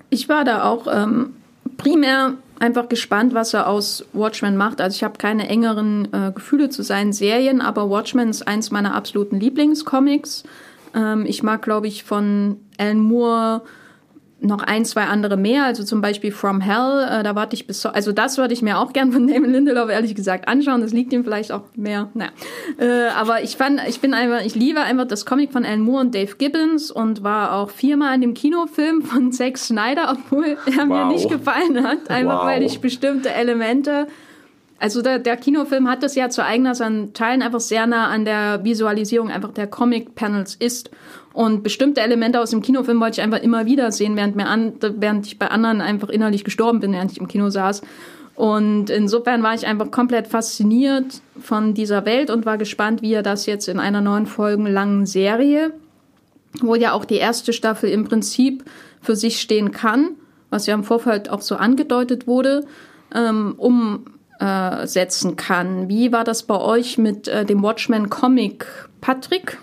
Ich 0.09 0.27
war 0.27 0.43
da 0.43 0.65
auch 0.65 0.87
ähm, 0.91 1.37
primär 1.77 2.33
einfach 2.59 2.89
gespannt, 2.89 3.33
was 3.33 3.53
er 3.53 3.67
aus 3.67 4.05
Watchmen 4.11 4.57
macht. 4.57 4.81
Also 4.81 4.95
ich 4.95 5.03
habe 5.03 5.17
keine 5.17 5.47
engeren 5.47 6.09
äh, 6.13 6.31
Gefühle 6.33 6.69
zu 6.69 6.83
seinen 6.83 7.13
Serien, 7.13 7.61
aber 7.61 7.89
Watchmen 7.89 8.29
ist 8.29 8.45
eins 8.45 8.71
meiner 8.71 8.93
absoluten 8.93 9.39
Lieblingscomics. 9.39 10.43
Ähm, 10.93 11.25
ich 11.25 11.43
mag, 11.43 11.61
glaube 11.61 11.87
ich, 11.87 12.03
von 12.03 12.57
Alan 12.77 12.99
Moore 12.99 13.61
noch 14.41 14.63
ein, 14.63 14.85
zwei 14.85 15.03
andere 15.03 15.37
mehr, 15.37 15.65
also 15.65 15.83
zum 15.83 16.01
Beispiel 16.01 16.31
From 16.31 16.61
Hell, 16.61 17.07
äh, 17.09 17.23
da 17.23 17.35
warte 17.35 17.55
ich 17.55 17.67
bis, 17.67 17.81
so, 17.81 17.89
also 17.89 18.11
das 18.11 18.37
würde 18.37 18.53
ich 18.53 18.61
mir 18.61 18.79
auch 18.79 18.91
gern 18.91 19.11
von 19.11 19.27
Damon 19.31 19.51
Lindelof 19.51 19.89
ehrlich 19.89 20.15
gesagt 20.15 20.47
anschauen, 20.47 20.81
das 20.81 20.91
liegt 20.91 21.13
ihm 21.13 21.23
vielleicht 21.23 21.51
auch 21.51 21.63
mehr, 21.75 22.09
naja. 22.13 22.31
Äh, 22.79 23.09
aber 23.09 23.43
ich 23.43 23.55
fand, 23.55 23.81
ich 23.87 24.01
bin 24.01 24.13
einfach, 24.13 24.43
ich 24.43 24.55
liebe 24.55 24.81
einfach 24.81 25.05
das 25.05 25.25
Comic 25.25 25.51
von 25.51 25.63
Alan 25.63 25.81
Moore 25.81 26.01
und 26.01 26.15
Dave 26.15 26.35
Gibbons 26.37 26.89
und 26.89 27.23
war 27.23 27.53
auch 27.53 27.69
viermal 27.69 28.15
in 28.15 28.21
dem 28.21 28.33
Kinofilm 28.33 29.03
von 29.03 29.31
Zack 29.31 29.57
Snyder, 29.57 30.11
obwohl 30.11 30.57
er 30.65 30.87
wow. 30.87 30.87
mir 30.87 31.05
nicht 31.05 31.29
gefallen 31.29 31.83
hat, 31.83 32.09
einfach 32.09 32.39
wow. 32.39 32.45
weil 32.45 32.63
ich 32.63 32.81
bestimmte 32.81 33.31
Elemente 33.31 34.07
also 34.81 35.03
der, 35.03 35.19
der, 35.19 35.37
Kinofilm 35.37 35.87
hat 35.87 36.01
das 36.01 36.15
ja 36.15 36.29
zu 36.29 36.43
eigener 36.43 36.73
Teilen 36.73 37.43
einfach 37.43 37.59
sehr 37.59 37.85
nah 37.85 38.07
an 38.07 38.25
der 38.25 38.63
Visualisierung 38.63 39.29
einfach 39.29 39.51
der 39.51 39.67
Comic-Panels 39.67 40.55
ist. 40.55 40.89
Und 41.33 41.61
bestimmte 41.61 42.01
Elemente 42.01 42.41
aus 42.41 42.49
dem 42.49 42.63
Kinofilm 42.63 42.99
wollte 42.99 43.19
ich 43.19 43.23
einfach 43.23 43.43
immer 43.43 43.67
wieder 43.67 43.91
sehen, 43.91 44.15
während, 44.15 44.35
mir 44.35 44.47
an, 44.47 44.73
während 44.81 45.27
ich 45.27 45.37
bei 45.37 45.49
anderen 45.49 45.81
einfach 45.81 46.09
innerlich 46.09 46.43
gestorben 46.43 46.79
bin, 46.79 46.93
während 46.93 47.11
ich 47.11 47.19
im 47.19 47.27
Kino 47.27 47.51
saß. 47.51 47.83
Und 48.33 48.89
insofern 48.89 49.43
war 49.43 49.53
ich 49.53 49.67
einfach 49.67 49.91
komplett 49.91 50.27
fasziniert 50.27 51.21
von 51.39 51.75
dieser 51.75 52.05
Welt 52.05 52.31
und 52.31 52.47
war 52.47 52.57
gespannt, 52.57 53.03
wie 53.03 53.13
er 53.13 53.21
das 53.21 53.45
jetzt 53.45 53.69
in 53.69 53.79
einer 53.79 54.01
neun 54.01 54.25
Folgen 54.25 54.65
langen 54.65 55.05
Serie, 55.05 55.73
wo 56.59 56.73
ja 56.73 56.93
auch 56.93 57.05
die 57.05 57.17
erste 57.17 57.53
Staffel 57.53 57.91
im 57.91 58.05
Prinzip 58.05 58.65
für 58.99 59.15
sich 59.15 59.41
stehen 59.41 59.69
kann, 59.69 60.15
was 60.49 60.65
ja 60.65 60.73
im 60.73 60.83
Vorfeld 60.83 61.29
auch 61.29 61.41
so 61.41 61.55
angedeutet 61.55 62.25
wurde, 62.25 62.65
ähm, 63.13 63.53
umsetzen 64.41 65.35
kann. 65.35 65.87
Wie 65.87 66.11
war 66.11 66.23
das 66.23 66.43
bei 66.43 66.59
euch 66.59 66.97
mit 66.97 67.27
äh, 67.27 67.45
dem 67.45 67.61
Watchmen 67.61 68.09
Comic? 68.09 68.65
Patrick? 68.99 69.57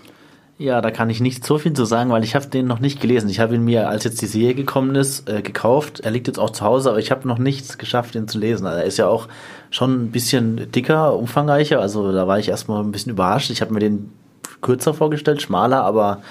Ja, 0.56 0.80
da 0.80 0.90
kann 0.90 1.08
ich 1.08 1.20
nicht 1.20 1.46
so 1.46 1.58
viel 1.58 1.72
zu 1.72 1.84
sagen, 1.84 2.10
weil 2.10 2.24
ich 2.24 2.34
habe 2.34 2.46
den 2.46 2.66
noch 2.66 2.80
nicht 2.80 3.00
gelesen. 3.00 3.28
Ich 3.28 3.38
habe 3.38 3.54
ihn 3.54 3.64
mir, 3.64 3.88
als 3.88 4.02
jetzt 4.02 4.20
die 4.20 4.26
Serie 4.26 4.54
gekommen 4.54 4.96
ist, 4.96 5.28
äh, 5.28 5.40
gekauft. 5.40 6.00
Er 6.00 6.10
liegt 6.10 6.26
jetzt 6.26 6.38
auch 6.38 6.50
zu 6.50 6.64
Hause, 6.64 6.90
aber 6.90 6.98
ich 6.98 7.12
habe 7.12 7.28
noch 7.28 7.38
nichts 7.38 7.78
geschafft, 7.78 8.16
ihn 8.16 8.26
zu 8.26 8.38
lesen. 8.38 8.66
Also 8.66 8.80
er 8.80 8.84
ist 8.84 8.98
ja 8.98 9.06
auch 9.06 9.28
schon 9.70 10.04
ein 10.04 10.10
bisschen 10.10 10.70
dicker, 10.72 11.16
umfangreicher. 11.16 11.80
Also 11.80 12.12
da 12.12 12.26
war 12.26 12.40
ich 12.40 12.48
erstmal 12.48 12.82
ein 12.82 12.90
bisschen 12.90 13.12
überrascht. 13.12 13.50
Ich 13.50 13.60
habe 13.60 13.72
mir 13.72 13.80
den 13.80 14.10
kürzer 14.60 14.94
vorgestellt, 14.94 15.42
schmaler, 15.42 15.84
aber 15.84 16.22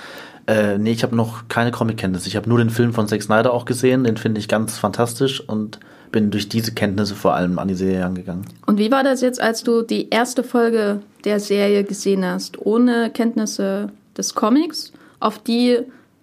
äh, 0.48 0.77
nee, 0.77 0.92
ich 0.92 1.04
habe 1.04 1.16
noch 1.16 1.48
keine 1.48 1.72
Comic-Kenntnisse. 1.72 2.27
Ich 2.27 2.36
habe 2.36 2.50
nur 2.50 2.58
den 2.58 2.70
Film 2.70 2.94
von 2.94 3.08
Zack 3.08 3.22
Snyder 3.22 3.54
auch 3.54 3.63
gesehen. 3.63 4.04
Den 4.04 4.18
finde 4.18 4.39
ich 4.39 4.50
ganz 4.50 4.77
fantastisch 4.77 5.39
und 5.39 5.80
bin 6.12 6.32
durch 6.32 6.50
diese 6.50 6.74
Kenntnisse 6.74 7.16
vor 7.16 7.34
allem 7.34 7.60
an 7.60 7.68
die 7.68 7.76
Serie 7.76 8.06
angegangen. 8.06 8.46
Und 8.66 8.78
wie 8.78 8.92
war 8.92 9.04
das 9.04 9.22
jetzt, 9.22 9.42
als 9.42 9.64
du 9.64 9.82
die 9.82 10.10
erste 10.10 10.44
Folge 10.44 11.02
der 11.24 11.40
Serie 11.40 11.84
gesehen 11.84 12.26
hast, 12.26 12.60
ohne 12.60 13.10
Kenntnisse 13.10 13.90
des 14.18 14.34
Comics, 14.36 14.94
auf 15.20 15.40
die 15.40 15.80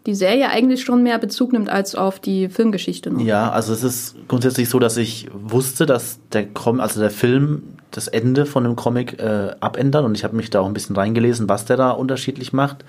die 0.07 0.15
Serie 0.15 0.51
eigentlich 0.51 0.83
schon 0.83 1.03
mehr 1.03 1.19
Bezug 1.19 1.53
nimmt 1.53 1.71
als 1.71 1.95
auf 1.95 2.21
die 2.21 2.49
Filmgeschichte. 2.49 3.11
Noch. 3.11 3.21
Ja, 3.21 3.51
also 3.51 3.73
es 3.73 3.83
ist 3.83 4.17
grundsätzlich 4.29 4.69
so, 4.69 4.79
dass 4.79 4.97
ich 4.97 5.29
wusste, 5.33 5.87
dass 5.87 6.19
der 6.33 6.47
Com 6.47 6.81
also 6.81 7.01
der 7.01 7.11
Film 7.11 7.63
das 7.91 8.09
Ende 8.09 8.45
von 8.45 8.65
dem 8.65 8.77
Comic 8.77 9.19
äh, 9.21 9.55
abändert 9.61 10.05
und 10.05 10.17
ich 10.17 10.25
habe 10.25 10.37
mich 10.37 10.51
da 10.51 10.61
auch 10.61 10.67
ein 10.67 10.75
bisschen 10.75 10.97
reingelesen, 10.97 11.49
was 11.49 11.65
der 11.65 11.77
da 11.77 11.91
unterschiedlich 11.91 12.53
macht. 12.53 12.85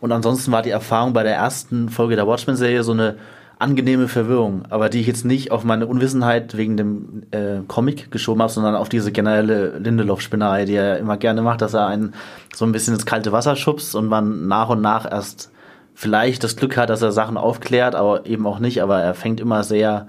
Und 0.00 0.12
ansonsten 0.12 0.52
war 0.52 0.62
die 0.62 0.70
Erfahrung 0.70 1.12
bei 1.12 1.22
der 1.22 1.34
ersten 1.34 1.88
Folge 1.88 2.14
der 2.14 2.26
Watchmen-Serie 2.26 2.84
so 2.84 2.92
eine 2.92 3.16
angenehme 3.60 4.08
Verwirrung, 4.08 4.64
aber 4.70 4.88
die 4.88 5.00
ich 5.00 5.06
jetzt 5.06 5.24
nicht 5.24 5.52
auf 5.52 5.64
meine 5.64 5.86
Unwissenheit 5.86 6.56
wegen 6.56 6.76
dem 6.78 7.22
äh, 7.30 7.60
Comic 7.68 8.10
geschoben 8.10 8.40
habe, 8.40 8.50
sondern 8.50 8.74
auf 8.74 8.88
diese 8.88 9.12
generelle 9.12 9.78
Lindelof-Spinnerei, 9.78 10.64
die 10.64 10.74
er 10.74 10.98
immer 10.98 11.18
gerne 11.18 11.42
macht, 11.42 11.60
dass 11.60 11.74
er 11.74 11.86
einen 11.86 12.14
so 12.54 12.64
ein 12.64 12.72
bisschen 12.72 12.94
ins 12.94 13.04
kalte 13.04 13.32
Wasser 13.32 13.56
schubst 13.56 13.94
und 13.94 14.06
man 14.06 14.48
nach 14.48 14.70
und 14.70 14.80
nach 14.80 15.10
erst 15.10 15.50
vielleicht 15.94 16.42
das 16.42 16.56
Glück 16.56 16.78
hat, 16.78 16.88
dass 16.88 17.02
er 17.02 17.12
Sachen 17.12 17.36
aufklärt, 17.36 17.94
aber 17.94 18.24
eben 18.24 18.46
auch 18.46 18.60
nicht, 18.60 18.82
aber 18.82 19.02
er 19.02 19.12
fängt 19.12 19.40
immer 19.40 19.62
sehr, 19.62 20.06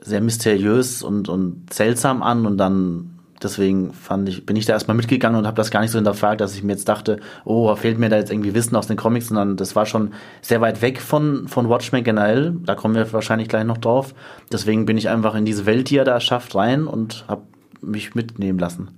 sehr 0.00 0.20
mysteriös 0.20 1.02
und, 1.02 1.28
und 1.28 1.72
seltsam 1.72 2.22
an 2.22 2.46
und 2.46 2.58
dann 2.58 3.17
deswegen 3.42 3.92
fand 3.92 4.28
ich, 4.28 4.46
bin 4.46 4.56
ich 4.56 4.66
da 4.66 4.72
erstmal 4.72 4.96
mitgegangen 4.96 5.38
und 5.38 5.46
habe 5.46 5.56
das 5.56 5.70
gar 5.70 5.80
nicht 5.80 5.90
so 5.90 5.98
hinterfragt, 5.98 6.40
dass 6.40 6.54
ich 6.54 6.62
mir 6.62 6.72
jetzt 6.72 6.88
dachte, 6.88 7.20
oh, 7.44 7.74
fehlt 7.76 7.98
mir 7.98 8.08
da 8.08 8.16
jetzt 8.16 8.30
irgendwie 8.30 8.54
Wissen 8.54 8.76
aus 8.76 8.86
den 8.86 8.96
Comics, 8.96 9.28
sondern 9.28 9.56
das 9.56 9.76
war 9.76 9.86
schon 9.86 10.12
sehr 10.42 10.60
weit 10.60 10.82
weg 10.82 11.00
von, 11.00 11.48
von 11.48 11.68
Watchmen 11.68 12.04
generell. 12.04 12.56
Da 12.64 12.74
kommen 12.74 12.94
wir 12.94 13.12
wahrscheinlich 13.12 13.48
gleich 13.48 13.64
noch 13.64 13.78
drauf. 13.78 14.14
Deswegen 14.52 14.86
bin 14.86 14.96
ich 14.96 15.08
einfach 15.08 15.34
in 15.34 15.44
diese 15.44 15.66
Welt, 15.66 15.90
die 15.90 15.96
er 15.96 16.04
da 16.04 16.20
schafft, 16.20 16.54
rein 16.54 16.86
und 16.86 17.24
habe 17.28 17.42
mich 17.80 18.14
mitnehmen 18.14 18.58
lassen. 18.58 18.88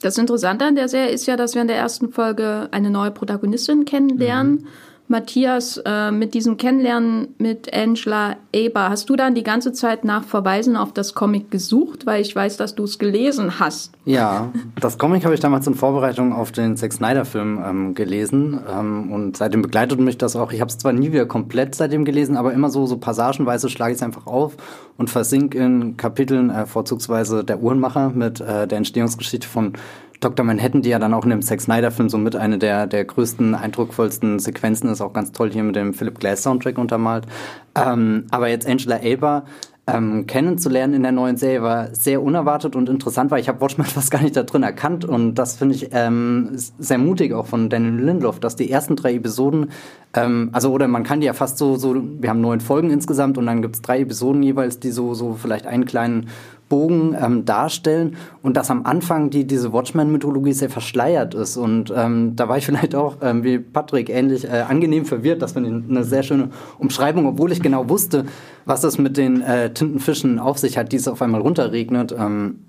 Das 0.00 0.18
Interessante 0.18 0.64
an 0.64 0.74
der 0.74 0.88
Serie 0.88 1.10
ist 1.10 1.26
ja, 1.26 1.36
dass 1.36 1.54
wir 1.54 1.62
in 1.62 1.68
der 1.68 1.76
ersten 1.76 2.10
Folge 2.10 2.68
eine 2.72 2.90
neue 2.90 3.12
Protagonistin 3.12 3.84
kennenlernen. 3.84 4.52
Mhm 4.54 4.66
Matthias, 5.12 5.80
äh, 5.86 6.10
mit 6.10 6.34
diesem 6.34 6.56
Kennenlernen 6.56 7.28
mit 7.38 7.72
Angela 7.72 8.36
Eber, 8.52 8.88
hast 8.88 9.08
du 9.08 9.14
dann 9.14 9.36
die 9.36 9.44
ganze 9.44 9.72
Zeit 9.72 10.04
nach 10.04 10.24
Verweisen 10.24 10.76
auf 10.76 10.92
das 10.92 11.14
Comic 11.14 11.52
gesucht, 11.52 12.06
weil 12.06 12.20
ich 12.20 12.34
weiß, 12.34 12.56
dass 12.56 12.74
du 12.74 12.82
es 12.82 12.98
gelesen 12.98 13.60
hast? 13.60 13.92
Ja, 14.04 14.50
das 14.80 14.98
Comic 14.98 15.24
habe 15.24 15.34
ich 15.34 15.40
damals 15.40 15.66
in 15.68 15.74
Vorbereitung 15.74 16.32
auf 16.32 16.50
den 16.50 16.76
Zack 16.76 16.92
Snyder-Film 16.92 17.62
ähm, 17.64 17.94
gelesen 17.94 18.58
ähm, 18.68 19.12
und 19.12 19.36
seitdem 19.36 19.62
begleitet 19.62 20.00
mich 20.00 20.18
das 20.18 20.34
auch. 20.34 20.50
Ich 20.50 20.60
habe 20.60 20.70
es 20.70 20.78
zwar 20.78 20.92
nie 20.92 21.12
wieder 21.12 21.26
komplett 21.26 21.76
seitdem 21.76 22.04
gelesen, 22.04 22.36
aber 22.36 22.52
immer 22.52 22.70
so, 22.70 22.86
so 22.86 22.96
passagenweise 22.96 23.68
schlage 23.68 23.92
ich 23.92 23.98
es 23.98 24.02
einfach 24.02 24.26
auf 24.26 24.56
und 24.96 25.10
versink 25.10 25.54
in 25.54 25.96
Kapiteln, 25.96 26.50
äh, 26.50 26.66
vorzugsweise 26.66 27.44
der 27.44 27.62
Uhrenmacher 27.62 28.10
mit 28.10 28.40
äh, 28.40 28.66
der 28.66 28.78
Entstehungsgeschichte 28.78 29.46
von 29.46 29.74
Dr. 30.22 30.46
Manhattan, 30.46 30.82
die 30.82 30.90
ja 30.90 30.98
dann 30.98 31.14
auch 31.14 31.24
in 31.24 31.30
dem 31.30 31.42
Zack 31.42 31.60
Snyder-Film 31.60 32.08
so 32.08 32.16
mit 32.16 32.36
eine 32.36 32.58
der, 32.58 32.86
der 32.86 33.04
größten, 33.04 33.54
eindrucksvollsten 33.54 34.38
Sequenzen 34.38 34.88
ist, 34.88 35.00
auch 35.00 35.12
ganz 35.12 35.32
toll 35.32 35.50
hier 35.50 35.64
mit 35.64 35.76
dem 35.76 35.94
Philip 35.94 36.18
Glass 36.18 36.42
Soundtrack 36.42 36.78
untermalt. 36.78 37.26
Ähm, 37.74 38.26
aber 38.30 38.48
jetzt 38.48 38.66
Angela 38.66 39.00
Aber 39.12 39.44
ähm, 39.84 40.26
kennenzulernen 40.28 40.94
in 40.94 41.02
der 41.02 41.10
neuen 41.10 41.36
Serie 41.36 41.62
war 41.62 41.94
sehr 41.94 42.22
unerwartet 42.22 42.76
und 42.76 42.88
interessant, 42.88 43.32
weil 43.32 43.40
ich 43.40 43.48
habe 43.48 43.60
Watchmen 43.60 43.84
fast 43.86 44.12
gar 44.12 44.22
nicht 44.22 44.36
da 44.36 44.44
drin 44.44 44.62
erkannt 44.62 45.04
und 45.04 45.34
das 45.34 45.56
finde 45.56 45.74
ich 45.74 45.88
ähm, 45.90 46.50
sehr 46.54 46.98
mutig 46.98 47.32
auch 47.32 47.46
von 47.46 47.68
Daniel 47.68 48.04
Lindelof, 48.04 48.38
dass 48.38 48.54
die 48.54 48.70
ersten 48.70 48.94
drei 48.94 49.14
Episoden, 49.14 49.70
ähm, 50.14 50.50
also 50.52 50.70
oder 50.70 50.86
man 50.86 51.02
kann 51.02 51.20
die 51.20 51.26
ja 51.26 51.32
fast 51.32 51.58
so, 51.58 51.74
so 51.74 51.96
wir 51.96 52.30
haben 52.30 52.40
neun 52.40 52.60
Folgen 52.60 52.90
insgesamt 52.90 53.38
und 53.38 53.46
dann 53.46 53.60
gibt 53.60 53.74
es 53.74 53.82
drei 53.82 54.00
Episoden 54.00 54.44
jeweils, 54.44 54.78
die 54.78 54.92
so, 54.92 55.14
so 55.14 55.34
vielleicht 55.34 55.66
einen 55.66 55.84
kleinen 55.84 56.28
Bogen 56.72 57.14
ähm, 57.22 57.44
darstellen 57.44 58.16
und 58.40 58.56
dass 58.56 58.70
am 58.70 58.86
Anfang 58.86 59.28
die, 59.28 59.46
diese 59.46 59.74
Watchmen-Mythologie 59.74 60.54
sehr 60.54 60.70
verschleiert 60.70 61.34
ist. 61.34 61.58
Und 61.58 61.92
ähm, 61.94 62.34
da 62.34 62.48
war 62.48 62.56
ich 62.56 62.64
vielleicht 62.70 62.94
auch 62.94 63.16
ähm, 63.20 63.44
wie 63.44 63.58
Patrick 63.58 64.08
ähnlich 64.08 64.44
äh, 64.44 64.64
angenehm 64.66 65.04
verwirrt. 65.04 65.42
Das 65.42 65.52
finde 65.52 65.68
ich 65.68 65.90
eine 65.90 66.02
sehr 66.02 66.22
schöne 66.22 66.48
Umschreibung, 66.78 67.26
obwohl 67.26 67.52
ich 67.52 67.60
genau 67.60 67.90
wusste, 67.90 68.24
was 68.64 68.84
es 68.84 68.96
mit 68.96 69.18
den 69.18 69.42
äh, 69.42 69.74
Tintenfischen 69.74 70.38
auf 70.38 70.56
sich 70.56 70.78
hat, 70.78 70.92
die 70.92 70.96
es 70.96 71.08
auf 71.08 71.20
einmal 71.20 71.42
runterregnet. 71.42 72.16
Ähm, 72.18 72.60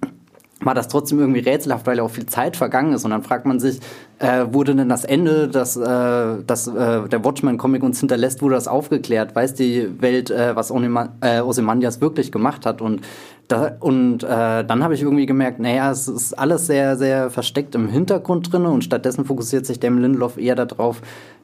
war 0.65 0.73
das 0.73 0.87
trotzdem 0.87 1.19
irgendwie 1.19 1.41
rätselhaft, 1.41 1.87
weil 1.87 1.97
ja 1.97 2.03
auch 2.03 2.09
viel 2.09 2.25
Zeit 2.25 2.55
vergangen 2.57 2.93
ist. 2.93 3.05
Und 3.05 3.11
dann 3.11 3.23
fragt 3.23 3.45
man 3.45 3.59
sich, 3.59 3.79
äh, 4.19 4.45
wurde 4.49 4.75
denn 4.75 4.89
das 4.89 5.03
Ende, 5.03 5.47
das, 5.47 5.75
äh, 5.75 6.43
das 6.45 6.67
äh, 6.67 7.07
der 7.07 7.23
Watchmen-Comic 7.23 7.83
uns 7.83 7.99
hinterlässt, 7.99 8.41
wurde 8.41 8.55
das 8.55 8.67
aufgeklärt? 8.67 9.35
Weiß 9.35 9.53
die 9.53 10.01
Welt, 10.01 10.29
äh, 10.29 10.55
was 10.55 10.71
äh, 10.71 11.41
Ozymandias 11.41 12.01
wirklich 12.01 12.31
gemacht 12.31 12.65
hat? 12.65 12.81
Und, 12.81 13.01
da, 13.47 13.75
und 13.79 14.23
äh, 14.23 14.63
dann 14.63 14.83
habe 14.83 14.93
ich 14.93 15.01
irgendwie 15.01 15.25
gemerkt, 15.25 15.59
naja, 15.59 15.91
es 15.91 16.07
ist 16.07 16.33
alles 16.33 16.65
sehr, 16.67 16.95
sehr 16.95 17.29
versteckt 17.29 17.75
im 17.75 17.89
Hintergrund 17.89 18.51
drin 18.51 18.65
und 18.65 18.83
stattdessen 18.83 19.25
fokussiert 19.25 19.65
sich 19.65 19.79
Damon 19.79 20.01
Lindelof 20.01 20.37
eher 20.37 20.55
darauf, 20.55 21.01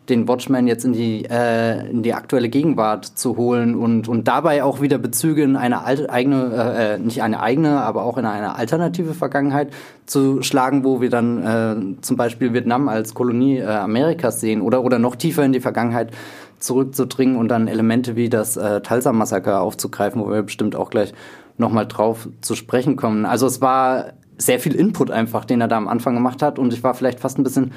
den 0.09 0.27
Watchman 0.27 0.67
jetzt 0.67 0.85
in 0.85 0.93
die, 0.93 1.25
äh, 1.25 1.89
in 1.89 2.03
die 2.03 2.13
aktuelle 2.13 2.49
Gegenwart 2.49 3.05
zu 3.05 3.37
holen 3.37 3.75
und, 3.75 4.07
und 4.07 4.27
dabei 4.27 4.63
auch 4.63 4.81
wieder 4.81 4.97
Bezüge 4.97 5.43
in 5.43 5.55
eine 5.55 5.83
alte, 5.83 6.09
eigene, 6.09 6.51
äh, 6.53 6.95
äh, 6.95 6.97
nicht 6.97 7.21
eine 7.21 7.41
eigene, 7.41 7.81
aber 7.81 8.03
auch 8.03 8.17
in 8.17 8.25
eine 8.25 8.55
alternative 8.55 9.13
Vergangenheit 9.13 9.69
zu 10.05 10.41
schlagen, 10.41 10.83
wo 10.83 11.01
wir 11.01 11.09
dann 11.09 11.43
äh, 11.43 12.01
zum 12.01 12.17
Beispiel 12.17 12.53
Vietnam 12.53 12.89
als 12.89 13.13
Kolonie 13.13 13.59
äh, 13.59 13.65
Amerikas 13.65 14.41
sehen 14.41 14.61
oder, 14.61 14.83
oder 14.83 14.99
noch 14.99 15.15
tiefer 15.15 15.43
in 15.43 15.53
die 15.53 15.59
Vergangenheit 15.59 16.11
zurückzudringen 16.57 17.37
und 17.37 17.47
dann 17.49 17.67
Elemente 17.67 18.15
wie 18.15 18.29
das 18.29 18.57
äh, 18.57 18.81
Tulsa-Massaker 18.81 19.61
aufzugreifen, 19.61 20.21
wo 20.21 20.29
wir 20.29 20.41
bestimmt 20.41 20.75
auch 20.75 20.89
gleich 20.89 21.13
nochmal 21.59 21.87
drauf 21.87 22.29
zu 22.41 22.55
sprechen 22.55 22.95
kommen. 22.95 23.25
Also 23.25 23.45
es 23.45 23.61
war 23.61 24.13
sehr 24.37 24.59
viel 24.59 24.73
Input 24.73 25.11
einfach, 25.11 25.45
den 25.45 25.61
er 25.61 25.67
da 25.67 25.77
am 25.77 25.87
Anfang 25.87 26.15
gemacht 26.15 26.41
hat 26.41 26.59
und 26.59 26.73
ich 26.73 26.83
war 26.83 26.93
vielleicht 26.93 27.19
fast 27.19 27.37
ein 27.37 27.43
bisschen 27.43 27.71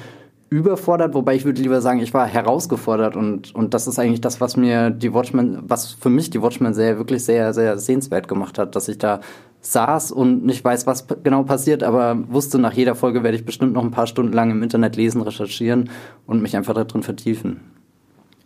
überfordert, 0.49 1.15
wobei 1.15 1.35
ich 1.35 1.45
würde 1.45 1.61
lieber 1.61 1.81
sagen, 1.81 1.99
ich 1.99 2.13
war 2.13 2.27
herausgefordert 2.27 3.15
und, 3.15 3.55
und 3.55 3.73
das 3.73 3.87
ist 3.87 3.97
eigentlich 3.97 4.21
das, 4.21 4.39
was 4.39 4.55
mir 4.55 4.91
die 4.91 5.13
Watchmen, 5.13 5.63
was 5.63 5.93
für 5.93 6.09
mich 6.09 6.29
die 6.29 6.41
Watchmen-Serie 6.41 6.97
wirklich 6.97 7.25
sehr, 7.25 7.53
sehr 7.53 7.79
sehenswert 7.79 8.27
gemacht 8.27 8.59
hat, 8.59 8.75
dass 8.75 8.87
ich 8.87 8.99
da 8.99 9.19
saß 9.61 10.11
und 10.11 10.45
nicht 10.45 10.63
weiß, 10.63 10.85
was 10.85 11.07
genau 11.23 11.43
passiert, 11.43 11.83
aber 11.83 12.17
wusste, 12.29 12.59
nach 12.59 12.73
jeder 12.73 12.93
Folge 12.93 13.23
werde 13.23 13.37
ich 13.37 13.45
bestimmt 13.45 13.73
noch 13.73 13.83
ein 13.83 13.91
paar 13.91 14.07
Stunden 14.07 14.31
lang 14.31 14.51
im 14.51 14.61
Internet 14.61 14.95
lesen, 14.95 15.21
recherchieren 15.21 15.89
und 16.27 16.41
mich 16.41 16.55
einfach 16.55 16.73
darin 16.73 17.01
vertiefen. 17.01 17.61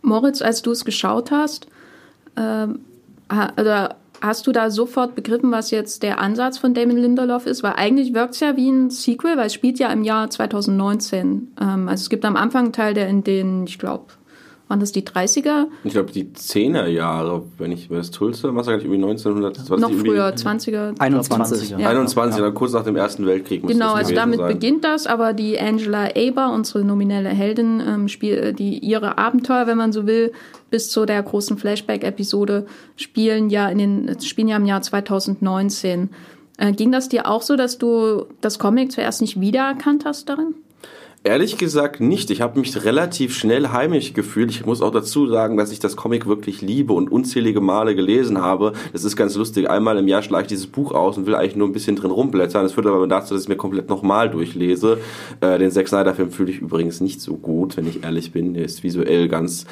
Moritz, 0.00 0.40
als 0.40 0.62
du 0.62 0.70
es 0.70 0.84
geschaut 0.84 1.30
hast, 1.30 1.66
ähm, 2.36 2.80
oder 3.30 3.96
hast 4.20 4.46
du 4.46 4.52
da 4.52 4.70
sofort 4.70 5.14
begriffen, 5.14 5.50
was 5.50 5.70
jetzt 5.70 6.02
der 6.02 6.18
Ansatz 6.18 6.58
von 6.58 6.74
Damon 6.74 6.96
Lindelof 6.96 7.46
ist? 7.46 7.62
Weil 7.62 7.74
eigentlich 7.74 8.14
wirkt 8.14 8.34
es 8.34 8.40
ja 8.40 8.56
wie 8.56 8.70
ein 8.70 8.90
Sequel, 8.90 9.36
weil 9.36 9.46
es 9.46 9.54
spielt 9.54 9.78
ja 9.78 9.90
im 9.92 10.04
Jahr 10.04 10.30
2019. 10.30 11.54
Ähm, 11.60 11.88
also 11.88 12.02
es 12.02 12.10
gibt 12.10 12.24
am 12.24 12.36
Anfang 12.36 12.64
einen 12.64 12.72
Teil, 12.72 12.94
der 12.94 13.08
in 13.08 13.24
den, 13.24 13.64
ich 13.66 13.78
glaube, 13.78 14.06
waren 14.68 14.80
das 14.80 14.92
die 14.92 15.02
30er? 15.02 15.66
Ich 15.84 15.92
glaube, 15.92 16.12
die 16.12 16.24
10er 16.26 16.86
Jahre, 16.86 17.42
wenn 17.56 17.72
ich 17.72 17.88
das 17.88 18.10
Tulsa 18.10 18.52
Massaker 18.52 18.76
nicht 18.76 18.86
irgendwie 18.86 19.02
1900. 19.02 19.80
Noch 19.80 19.92
früher, 19.92 20.28
20er. 20.28 20.98
21. 20.98 21.70
Ja. 21.70 21.76
21, 21.78 22.40
ja. 22.40 22.50
kurz 22.50 22.72
nach 22.72 22.84
dem 22.84 22.96
Ersten 22.96 23.26
Weltkrieg. 23.26 23.62
muss 23.62 23.72
Genau, 23.72 23.92
das 23.92 24.00
also 24.00 24.14
damit 24.14 24.38
sein. 24.38 24.52
beginnt 24.52 24.84
das, 24.84 25.06
aber 25.06 25.32
die 25.32 25.58
Angela 25.58 26.10
Aber, 26.14 26.52
unsere 26.52 26.84
nominelle 26.84 27.30
Heldin, 27.30 27.82
ähm, 27.86 28.08
spiel, 28.08 28.52
die 28.52 28.78
ihre 28.78 29.18
Abenteuer, 29.18 29.66
wenn 29.66 29.78
man 29.78 29.92
so 29.92 30.06
will, 30.06 30.32
bis 30.70 30.90
zu 30.90 31.06
der 31.06 31.22
großen 31.22 31.56
Flashback-Episode 31.56 32.66
spielen 32.96 33.48
ja 33.48 33.68
in 33.68 33.78
den 33.78 34.20
spielen 34.20 34.48
ja 34.48 34.56
im 34.56 34.66
Jahr 34.66 34.82
2019. 34.82 36.10
Äh, 36.58 36.72
ging 36.72 36.92
das 36.92 37.08
dir 37.08 37.26
auch 37.26 37.42
so, 37.42 37.56
dass 37.56 37.78
du 37.78 38.26
das 38.40 38.58
Comic 38.58 38.92
zuerst 38.92 39.22
nicht 39.22 39.40
wiedererkannt 39.40 40.04
hast 40.04 40.28
darin? 40.28 40.54
Ehrlich 41.24 41.58
gesagt 41.58 42.00
nicht. 42.00 42.30
Ich 42.30 42.40
habe 42.40 42.60
mich 42.60 42.84
relativ 42.84 43.36
schnell 43.36 43.68
heimisch 43.70 44.14
gefühlt. 44.14 44.50
Ich 44.50 44.64
muss 44.64 44.80
auch 44.80 44.92
dazu 44.92 45.26
sagen, 45.26 45.56
dass 45.56 45.72
ich 45.72 45.80
das 45.80 45.96
Comic 45.96 46.26
wirklich 46.26 46.62
liebe 46.62 46.92
und 46.92 47.10
unzählige 47.10 47.60
Male 47.60 47.96
gelesen 47.96 48.40
habe. 48.40 48.72
Das 48.92 49.02
ist 49.02 49.16
ganz 49.16 49.34
lustig. 49.34 49.68
Einmal 49.68 49.98
im 49.98 50.06
Jahr 50.06 50.22
schlage 50.22 50.42
ich 50.42 50.48
dieses 50.48 50.68
Buch 50.68 50.92
aus 50.92 51.18
und 51.18 51.26
will 51.26 51.34
eigentlich 51.34 51.56
nur 51.56 51.68
ein 51.68 51.72
bisschen 51.72 51.96
drin 51.96 52.12
rumblättern. 52.12 52.62
Das 52.62 52.74
führt 52.74 52.86
aber 52.86 53.08
dazu, 53.08 53.34
dass 53.34 53.42
ich 53.42 53.48
mir 53.48 53.56
komplett 53.56 53.88
nochmal 53.88 54.30
durchlese. 54.30 54.98
Äh, 55.40 55.58
den 55.58 55.72
Zack 55.72 55.88
Snyder-Film 55.88 56.30
fühle 56.30 56.52
ich 56.52 56.60
übrigens 56.60 57.00
nicht 57.00 57.20
so 57.20 57.36
gut, 57.36 57.76
wenn 57.76 57.88
ich 57.88 58.04
ehrlich 58.04 58.30
bin. 58.30 58.54
Der 58.54 58.64
ist 58.64 58.84
visuell 58.84 59.26
ganz 59.26 59.66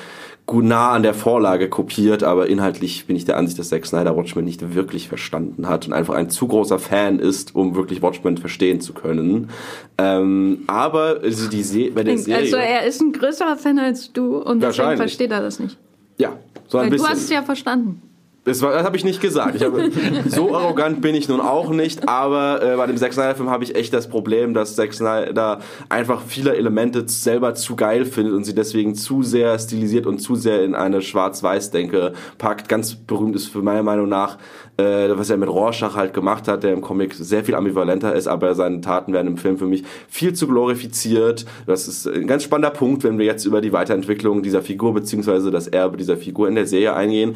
gut 0.47 0.65
nah 0.65 0.93
an 0.93 1.03
der 1.03 1.13
Vorlage 1.13 1.69
kopiert, 1.69 2.23
aber 2.23 2.47
inhaltlich 2.47 3.07
bin 3.07 3.17
ich 3.17 3.25
der 3.25 3.37
Ansicht, 3.37 3.59
dass 3.59 3.69
Zack 3.69 3.85
Snyder 3.85 4.17
Watchmen 4.17 4.45
nicht 4.45 4.75
wirklich 4.75 5.09
verstanden 5.09 5.69
hat 5.69 5.89
und 5.89 5.93
einfach 5.93 6.15
ein 6.15 6.31
zu 6.31 6.47
großer 6.47 6.79
Fan 6.79 7.19
ist, 7.19 7.57
um 7.57 7.75
wirklich 7.75 8.01
Watchmen 8.01 8.39
verstehen 8.39 8.81
zu 8.81 8.93
können. 8.93 9.51
Ähm, 9.99 10.61
aber 10.69 11.21
also 11.23 11.49
die 11.49 11.65
Se 11.65 11.91
bei 11.91 12.05
der 12.05 12.17
Serie... 12.17 12.43
Also 12.43 12.57
er 12.57 12.85
ist 12.85 13.01
ein 13.01 13.13
größerer 13.13 13.57
Fan 13.57 13.81
als 13.81 14.13
du 14.13 14.39
und 14.39 14.63
deswegen 14.63 14.97
versteht 14.97 15.33
er 15.33 15.41
das 15.41 15.59
nicht. 15.59 15.77
Ja, 16.17 16.39
so 16.69 16.79
ein 16.79 16.85
Weil 16.85 16.91
bisschen. 16.91 17.07
du 17.07 17.13
hast 17.13 17.23
es 17.25 17.31
ja 17.31 17.43
verstanden. 17.43 18.03
Das, 18.47 18.61
das 18.61 18.85
habe 18.85 18.97
ich 18.97 19.05
nicht 19.05 19.21
gesagt. 19.21 19.57
Ich 19.57 19.65
habe, 19.65 19.91
so 20.27 20.55
arrogant 20.55 21.01
bin 21.01 21.17
ich 21.17 21.29
nun 21.29 21.41
auch 21.41 21.71
nicht, 21.71 22.09
aber 22.09 22.63
äh, 22.63 22.77
bei 22.77 22.87
dem 22.87 22.97
Zack 22.97 23.13
Snyder-Film 23.13 23.51
habe 23.51 23.65
ich 23.65 23.75
echt 23.75 23.93
das 23.93 24.09
Problem, 24.09 24.55
dass 24.55 24.77
Zack 24.77 24.95
Snyder 24.95 25.59
einfach 25.89 26.23
viele 26.23 26.55
Elemente 26.55 27.09
selber 27.09 27.55
zu 27.57 27.75
geil 27.75 28.05
findet 28.05 28.35
und 28.35 28.45
sie 28.45 28.55
deswegen 28.55 28.95
zu 28.95 29.25
sehr 29.25 29.59
stilisiert 29.59 30.07
und 30.07 30.21
zu 30.21 30.37
sehr 30.37 30.63
in 30.63 30.77
eine 30.77 31.03
Schwarz-Weiß-Denke 31.03 32.13
packt. 32.39 32.69
Ganz 32.69 32.95
berühmt 32.95 33.35
ist 33.35 33.49
für 33.49 33.63
meiner 33.63 33.83
Meinung 33.83 34.09
nach, 34.09 34.39
äh, 34.77 35.09
was 35.11 35.29
er 35.29 35.39
mit 35.39 35.49
Rorschach 35.49 35.97
halt 35.97 36.15
gemacht 36.15 36.47
hat, 36.47 36.63
der 36.63 36.73
im 36.73 36.83
Comic 36.83 37.15
sehr 37.15 37.45
viel 37.45 37.57
ambivalenter 37.57 38.15
ist, 38.15 38.29
aber 38.29 38.55
seine 38.55 38.81
Taten 38.81 39.13
werden 39.13 39.27
im 39.27 39.39
Film 39.39 39.59
für 39.59 39.67
mich 39.67 39.83
viel 40.09 40.35
zu 40.35 40.47
glorifiziert. 40.47 41.47
Das 41.67 41.89
ist 41.89 42.07
ein 42.07 42.29
ganz 42.29 42.45
spannender 42.45 42.71
Punkt, 42.71 43.03
wenn 43.03 43.19
wir 43.19 43.27
jetzt 43.27 43.45
über 43.45 43.61
die 43.61 43.73
Weiterentwicklung 43.73 44.45
dieser 44.45 44.63
Figur 44.63 44.95
beziehungsweise 44.95 45.51
das 45.51 45.67
Erbe 45.67 45.97
dieser 45.97 46.17
Figur 46.17 46.47
in 46.47 46.55
der 46.55 46.67
Serie 46.67 46.95
eingehen. 46.95 47.35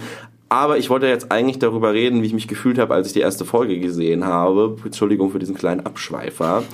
Aber 0.50 0.78
ich 0.78 0.90
wollte 0.90 1.06
jetzt 1.06 1.30
eigentlich 1.30 1.60
darüber 1.60 1.94
reden, 1.94 2.22
wie 2.22 2.26
ich 2.26 2.34
mich 2.34 2.48
gefühlt 2.48 2.78
habe, 2.78 2.92
als 2.92 3.06
ich 3.06 3.12
die 3.12 3.20
erste 3.20 3.44
Folge 3.44 3.78
gesehen 3.78 4.24
habe. 4.24 4.76
Entschuldigung 4.84 5.30
für 5.30 5.38
diesen 5.38 5.54
kleinen 5.54 5.86
Abschweifer. 5.86 6.64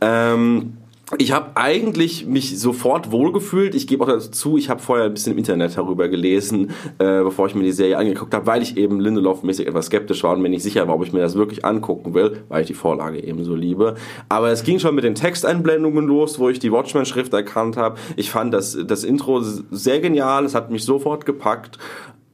Ähm, 0.00 0.72
ich 1.18 1.32
habe 1.32 1.50
eigentlich 1.54 2.26
mich 2.26 2.58
sofort 2.58 3.10
wohlgefühlt. 3.10 3.74
Ich 3.74 3.86
gebe 3.86 4.04
auch 4.04 4.08
dazu, 4.08 4.56
ich 4.56 4.70
habe 4.70 4.80
vorher 4.80 5.06
ein 5.06 5.14
bisschen 5.14 5.32
im 5.32 5.38
Internet 5.38 5.76
darüber 5.76 6.08
gelesen, 6.08 6.70
äh, 6.98 7.22
bevor 7.22 7.46
ich 7.46 7.54
mir 7.54 7.64
die 7.64 7.72
Serie 7.72 7.98
angeguckt 7.98 8.32
habe, 8.32 8.46
weil 8.46 8.62
ich 8.62 8.78
eben 8.78 8.98
Lindelof-mäßig 8.98 9.66
etwas 9.66 9.86
skeptisch 9.86 10.22
war 10.22 10.34
und 10.34 10.40
mir 10.40 10.50
nicht 10.50 10.62
sicher 10.62 10.88
war, 10.88 10.94
ob 10.94 11.04
ich 11.04 11.12
mir 11.12 11.20
das 11.20 11.34
wirklich 11.34 11.66
angucken 11.66 12.14
will, 12.14 12.44
weil 12.48 12.62
ich 12.62 12.66
die 12.66 12.74
Vorlage 12.74 13.22
eben 13.22 13.44
so 13.44 13.54
liebe. 13.54 13.94
Aber 14.30 14.50
es 14.50 14.64
ging 14.64 14.78
schon 14.78 14.94
mit 14.94 15.04
den 15.04 15.14
Texteinblendungen 15.14 16.06
los, 16.06 16.38
wo 16.38 16.48
ich 16.48 16.60
die 16.60 16.72
Watchmen-Schrift 16.72 17.32
erkannt 17.32 17.76
habe. 17.78 17.98
Ich 18.16 18.30
fand 18.30 18.52
das, 18.52 18.76
das 18.86 19.04
Intro 19.04 19.40
sehr 19.42 20.00
genial, 20.00 20.44
es 20.44 20.54
hat 20.54 20.70
mich 20.70 20.84
sofort 20.84 21.24
gepackt. 21.24 21.78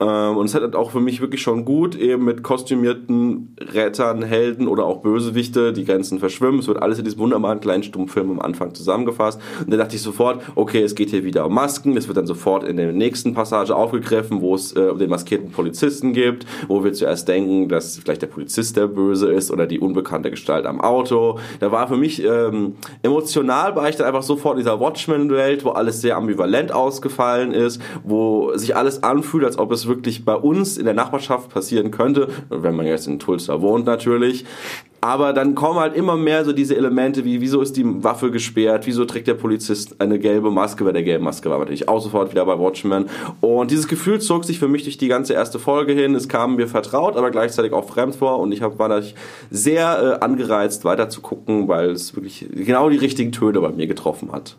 Ähm, 0.05 0.37
und 0.37 0.47
es 0.47 0.55
hat 0.55 0.75
auch 0.75 0.91
für 0.91 1.01
mich 1.01 1.21
wirklich 1.21 1.43
schon 1.43 1.65
gut, 1.65 1.97
eben 1.97 2.25
mit 2.25 2.43
kostümierten 2.43 3.57
Rettern, 3.61 4.23
Helden 4.23 4.69
oder 4.69 4.85
auch 4.85 4.99
Bösewichte, 5.03 5.73
die 5.73 5.85
Grenzen 5.85 6.19
verschwimmen. 6.19 6.61
Es 6.61 6.69
wird 6.69 6.83
alles 6.83 6.99
in 6.99 7.05
diesem 7.05 7.21
wunderbaren 7.21 7.61
kleinen 7.61 7.83
Stummfilm 7.83 8.31
am 8.31 8.41
Anfang 8.41 8.75
zusammengefasst. 8.75 9.41
Und 9.61 9.73
da 9.73 9.77
dachte 9.77 9.97
ich 9.97 10.03
sofort, 10.03 10.43
okay, 10.55 10.83
es 10.83 10.95
geht 10.95 11.11
hier 11.11 11.25
wieder 11.25 11.47
um 11.47 11.55
Masken. 11.55 11.97
Es 11.97 12.07
wird 12.07 12.19
dann 12.19 12.27
sofort 12.27 12.65
in 12.65 12.77
der 12.77 12.93
nächsten 12.93 13.35
Passage 13.35 13.75
aufgegriffen, 13.75 14.41
wo 14.41 14.55
es 14.55 14.73
äh, 14.73 14.95
den 14.95 15.11
maskierten 15.11 15.51
Polizisten 15.51 16.13
gibt, 16.13 16.47
wo 16.69 16.85
wir 16.85 16.93
zuerst 16.93 17.29
denken, 17.29 17.69
dass 17.69 17.99
vielleicht 17.99 18.23
der 18.23 18.27
Polizist 18.27 18.77
der 18.77 18.89
Böse 18.89 19.33
ist 19.33 19.51
oder 19.51 19.67
die 19.67 19.79
unbekannte 19.79 20.31
Gestalt 20.31 20.67
am 20.67 20.81
Auto. 20.81 21.39
Da 21.61 21.73
war 21.73 21.89
für 21.89 21.97
mich 21.97 22.23
ähm, 22.23 22.75
emotional, 23.03 23.75
war 23.77 23.89
ich 23.89 23.97
dann 23.97 24.07
einfach 24.07 24.23
sofort 24.23 24.55
in 24.55 24.59
dieser 24.59 24.81
Watchmen-Welt, 24.81 25.65
wo 25.65 25.71
alles 25.71 26.01
sehr 26.01 26.17
ambivalent 26.17 26.73
ausgefallen 26.73 27.53
ist, 27.53 27.81
wo 28.03 28.53
sich 28.57 28.77
alles 28.77 29.03
anfühlt, 29.03 29.45
als 29.45 29.59
ob 29.59 29.73
es 29.73 29.87
wirklich 29.87 29.94
bei 30.25 30.35
uns 30.35 30.77
in 30.77 30.85
der 30.85 30.95
Nachbarschaft 30.95 31.51
passieren 31.51 31.91
könnte, 31.91 32.29
wenn 32.49 32.75
man 32.75 32.87
jetzt 32.87 33.07
in 33.07 33.19
Tulsa 33.19 33.61
wohnt 33.61 33.87
natürlich. 33.87 34.45
Aber 35.05 35.35
dann 35.35 35.55
kommen 35.55 35.79
halt 35.79 35.95
immer 35.95 36.17
mehr 36.17 36.47
so 36.47 36.55
diese 36.55 36.75
Elemente 36.75 37.27
wie, 37.27 37.43
wieso 37.43 37.61
ist 37.61 37.77
die 37.77 37.85
Waffe 38.03 38.31
gesperrt, 38.31 38.87
wieso 38.87 39.05
trägt 39.05 39.27
der 39.27 39.35
Polizist 39.35 40.01
eine 40.01 40.19
gelbe 40.19 40.51
Maske, 40.51 40.83
bei 40.83 40.93
der 40.93 41.03
gelben 41.03 41.25
Maske 41.25 41.51
war 41.51 41.59
natürlich 41.59 41.91
auch 41.91 42.01
sofort 42.01 42.31
wieder 42.31 42.47
bei 42.47 42.59
Watchmen. 42.59 43.11
Und 43.43 43.71
dieses 43.71 43.87
Gefühl 43.87 44.23
zog 44.23 44.47
sich 44.47 44.59
für 44.59 44.67
mich 44.67 44.85
durch 44.85 44.97
die 44.97 45.09
ganze 45.09 45.35
erste 45.35 45.59
Folge 45.59 45.93
hin. 45.93 46.15
Es 46.15 46.27
kam 46.27 46.57
mir 46.57 46.69
vertraut, 46.69 47.19
aber 47.19 47.31
gleichzeitig 47.31 47.75
auch 47.75 47.87
fremd 47.87 48.17
vor 48.17 48.39
und 48.39 48.51
ich 48.53 48.63
hab, 48.63 48.79
war 48.79 48.89
natürlich 48.89 49.15
sehr 49.51 50.21
äh, 50.23 50.25
angereizt, 50.25 50.87
weiter 50.87 51.11
zu 51.11 51.21
gucken, 51.21 51.69
weil 51.69 51.91
es 51.91 52.17
wirklich 52.17 52.47
genau 52.51 52.89
die 52.89 52.97
richtigen 52.97 53.31
Töne 53.31 53.61
bei 53.61 53.73
mir 53.73 53.87
getroffen 53.87 54.33
hat. 54.33 54.57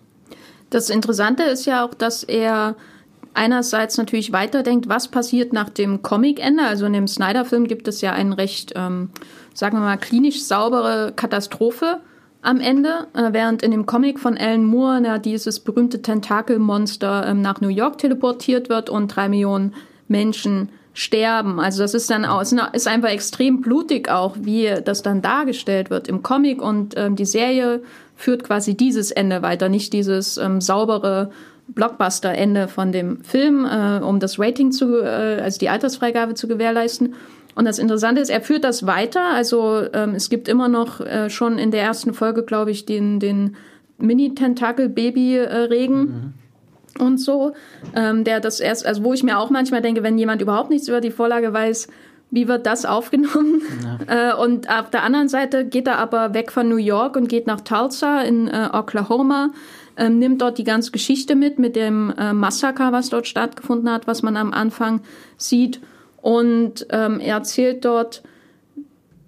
Das 0.70 0.92
Interessante 0.92 1.42
ist 1.42 1.66
ja 1.66 1.84
auch, 1.84 1.96
dass 1.96 2.24
er 2.24 2.76
einerseits 3.36 3.98
natürlich 3.98 4.32
weiterdenkt, 4.32 4.90
was 4.90 5.10
passiert 5.10 5.54
nach 5.54 5.70
dem 5.70 6.02
Comicende. 6.02 6.64
Also 6.64 6.86
in 6.86 6.94
dem 6.94 7.08
Snyder-Film 7.08 7.68
gibt 7.68 7.88
es 7.88 8.02
ja 8.02 8.14
eine 8.14 8.38
recht, 8.38 8.74
ähm, 8.76 9.10
sagen 9.54 9.78
wir 9.78 9.82
mal, 9.82 9.98
klinisch 9.98 10.44
saubere 10.44 11.14
Katastrophe 11.16 12.02
am 12.42 12.60
Ende, 12.60 13.08
äh, 13.14 13.34
während 13.34 13.64
in 13.64 13.72
dem 13.72 13.86
Comic 13.86 14.20
von 14.20 14.38
Alan 14.38 14.64
Moore 14.64 15.02
ja, 15.04 15.18
dieses 15.18 15.60
berühmte 15.60 16.02
Tentakelmonster 16.02 17.28
ähm, 17.28 17.42
nach 17.42 17.60
New 17.62 17.70
York 17.70 17.98
teleportiert 17.98 18.70
wird 18.70 18.90
und 18.90 19.16
drei 19.16 19.30
Millionen 19.30 19.74
Menschen 20.08 20.70
sterben. 20.94 21.60
Also 21.60 21.82
das 21.82 21.94
ist 21.94 22.10
dann 22.10 22.24
auch, 22.24 22.42
ist 22.42 22.88
einfach 22.88 23.10
extrem 23.10 23.62
blutig 23.62 24.10
auch, 24.10 24.38
wie 24.40 24.74
das 24.84 25.02
dann 25.02 25.22
dargestellt 25.22 25.90
wird 25.90 26.08
im 26.08 26.24
Comic 26.24 26.62
und 26.62 26.94
ähm, 26.96 27.16
die 27.16 27.26
Serie 27.26 27.82
führt 28.16 28.46
quasi 28.46 28.78
dieses 28.78 29.12
Ende 29.12 29.42
weiter, 29.42 29.68
nicht 29.68 29.92
dieses 29.92 30.38
ähm, 30.38 30.62
saubere 30.62 31.32
Blockbuster-Ende 31.68 32.68
von 32.68 32.92
dem 32.92 33.24
Film, 33.24 33.66
äh, 33.66 34.00
um 34.00 34.20
das 34.20 34.40
Rating 34.40 34.72
zu, 34.72 35.02
äh, 35.02 35.42
also 35.42 35.58
die 35.60 35.70
Altersfreigabe 35.70 36.36
zu 36.36 36.48
gewährleisten. 36.48 37.16
Und 37.56 37.66
das 37.66 37.80
Interessante 37.80 38.22
ist, 38.22 38.30
er 38.30 38.42
führt 38.42 38.64
das 38.64 38.86
weiter. 38.86 39.34
Also 39.34 39.82
ähm, 39.94 40.14
es 40.16 40.30
gibt 40.30 40.48
immer 40.48 40.68
noch 40.68 41.00
äh, 41.00 41.30
schon 41.30 41.58
in 41.58 41.72
der 41.72 41.82
ersten 41.82 42.14
Folge, 42.14 42.44
glaube 42.44 42.70
ich, 42.72 42.86
den, 42.86 43.20
den 43.20 43.56
Mini-Tentakel-Baby-Regen. 43.98 46.00
Mhm 46.00 46.34
und 47.00 47.18
so, 47.18 47.54
ähm, 47.94 48.24
der 48.24 48.40
das 48.40 48.60
erst, 48.60 48.86
also 48.86 49.04
wo 49.04 49.14
ich 49.14 49.24
mir 49.24 49.38
auch 49.38 49.50
manchmal 49.50 49.82
denke, 49.82 50.04
wenn 50.04 50.18
jemand 50.18 50.42
überhaupt 50.42 50.70
nichts 50.70 50.88
über 50.88 51.02
die 51.02 51.12
Vorlage 51.12 51.52
weiß, 51.52 51.88
wie 52.32 52.48
wird 52.48 52.66
das 52.66 52.86
aufgenommen? 52.86 53.62
Ja. 53.84 54.00
Äh, 54.08 54.36
und 54.36 54.70
auf 54.70 54.92
der 54.92 55.04
anderen 55.04 55.30
Seite 55.30 55.66
geht 55.66 55.88
er 55.88 55.98
aber 55.98 56.34
weg 56.34 56.52
von 56.52 56.70
New 56.70 56.78
York 56.78 57.16
und 57.16 57.28
geht 57.28 57.48
nach 57.48 57.62
Tulsa 57.62 58.22
in 58.22 58.48
äh, 58.48 58.70
Oklahoma, 58.72 59.50
äh, 59.96 60.10
nimmt 60.10 60.42
dort 60.42 60.58
die 60.58 60.64
ganze 60.64 60.92
Geschichte 60.92 61.36
mit, 61.36 61.60
mit 61.60 61.76
dem 61.76 62.14
äh, 62.18 62.34
Massaker, 62.34 62.92
was 62.92 63.10
dort 63.10 63.28
stattgefunden 63.28 63.90
hat, 63.90 64.08
was 64.08 64.24
man 64.24 64.38
am 64.38 64.54
Anfang 64.54 65.02
sieht. 65.38 65.82
Und 66.22 66.88
ähm, 66.90 67.20
er 67.20 67.36
erzählt 67.38 67.86
dort, 67.86 68.24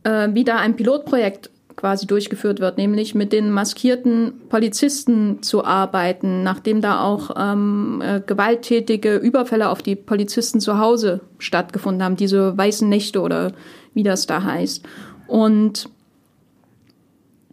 äh, 0.04 0.30
wie 0.34 0.44
da 0.44 0.58
ein 0.58 0.76
Pilotprojekt 0.76 1.52
quasi 1.78 2.08
durchgeführt 2.08 2.60
wird, 2.60 2.78
nämlich 2.78 3.14
mit 3.14 3.32
den 3.32 3.52
maskierten 3.52 4.34
Polizisten 4.50 5.44
zu 5.44 5.64
arbeiten, 5.64 6.42
nachdem 6.42 6.82
da 6.82 7.02
auch 7.02 7.36
ähm, 7.38 8.02
äh, 8.04 8.20
gewalttätige 8.20 9.16
Überfälle 9.16 9.70
auf 9.70 9.84
die 9.84 9.96
Polizisten 9.96 10.60
zu 10.60 10.80
Hause 10.80 11.22
stattgefunden 11.38 12.04
haben, 12.04 12.16
diese 12.16 12.58
weißen 12.58 12.90
Nächte 12.90 13.22
oder 13.22 13.52
wie 13.94 14.02
das 14.02 14.26
da 14.26 14.42
heißt. 14.44 14.84
Und 15.28 15.90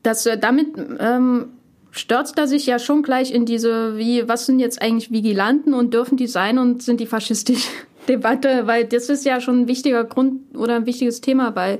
das, 0.02 0.24
äh, 0.24 0.38
damit 0.38 0.68
ähm, 0.98 1.48
stürzt 1.94 2.36
er 2.38 2.48
sich 2.48 2.66
ja 2.66 2.78
schon 2.78 3.02
gleich 3.02 3.32
in 3.32 3.46
diese, 3.46 3.96
wie, 3.96 4.26
was 4.28 4.46
sind 4.46 4.58
jetzt 4.58 4.82
eigentlich 4.82 5.12
Vigilanten 5.12 5.74
und 5.74 5.94
dürfen 5.94 6.16
die 6.16 6.26
sein 6.26 6.58
und 6.58 6.82
sind 6.82 7.00
die 7.00 7.06
faschistisch 7.06 7.68
Debatte, 8.08 8.66
weil 8.66 8.84
das 8.84 9.08
ist 9.08 9.24
ja 9.24 9.40
schon 9.40 9.62
ein 9.62 9.68
wichtiger 9.68 10.04
Grund 10.04 10.56
oder 10.56 10.76
ein 10.76 10.86
wichtiges 10.86 11.20
Thema 11.20 11.50
bei 11.50 11.78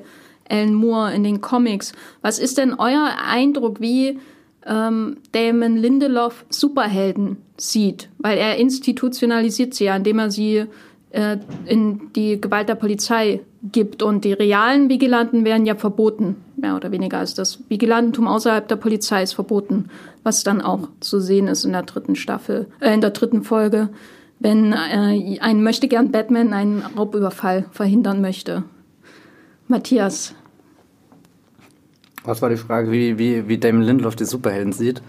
Alan 0.49 0.73
Moore 0.73 1.13
in 1.13 1.25
den 1.25 1.41
Comics. 1.41 1.93
Was 2.23 2.39
ist 2.39 2.59
denn 2.59 2.75
euer 2.75 3.17
Eindruck, 3.29 3.81
wie 3.81 4.19
ähm, 4.67 5.17
Damon 5.33 5.77
Lindelof 5.77 6.47
Superhelden 6.49 7.39
sieht? 7.57 8.09
Weil 8.19 8.39
er 8.39 8.57
institutionalisiert 8.57 9.75
sie 9.75 9.85
ja, 9.85 9.97
indem 9.97 10.21
er 10.21 10.31
sie 10.31 10.65
äh, 11.11 11.39
in 11.67 12.13
die 12.15 12.41
Gewalt 12.41 12.69
der 12.69 12.77
Polizei 12.77 13.41
gibt. 13.73 14.03
Und 14.03 14.25
die 14.25 14.33
realen 14.33 14.89
Vigilanten 14.89 15.45
werden 15.45 15.67
ja 15.67 15.75
verboten, 15.75 16.37
mehr 16.57 16.77
oder 16.77 16.91
weniger. 16.91 17.19
Also 17.19 17.37
das 17.37 17.59
Vigilantentum 17.69 18.27
außerhalb 18.27 18.69
der 18.69 18.77
Polizei 18.77 19.23
ist 19.23 19.35
verboten, 19.35 19.89
was 20.23 20.45
dann 20.45 20.61
auch 20.61 20.89
zu 21.01 21.21
sehen 21.21 21.49
ist 21.49 21.65
in 21.65 21.73
der 21.73 21.83
dritten 21.83 22.17
Staffel, 22.17 22.67
äh, 22.81 22.93
in 22.93 23.01
der 23.01 23.11
dritten 23.11 23.43
Folge, 23.43 23.89
wenn 24.39 24.73
äh, 24.73 25.39
ein 25.41 25.63
möchte 25.63 25.89
gern 25.89 26.11
Batman 26.11 26.53
einen 26.53 26.83
Raubüberfall 26.97 27.67
verhindern 27.71 28.21
möchte. 28.21 28.65
Matthias. 29.69 30.35
Was 32.25 32.41
war 32.43 32.49
die 32.49 32.57
Frage, 32.57 32.91
wie, 32.91 33.19
wie, 33.19 33.49
wie 33.49 33.59
Damon 33.59 33.83
Lindelof 33.83 34.17
die 34.17 34.25
Superhelden 34.25 34.73
sieht? 34.73 35.03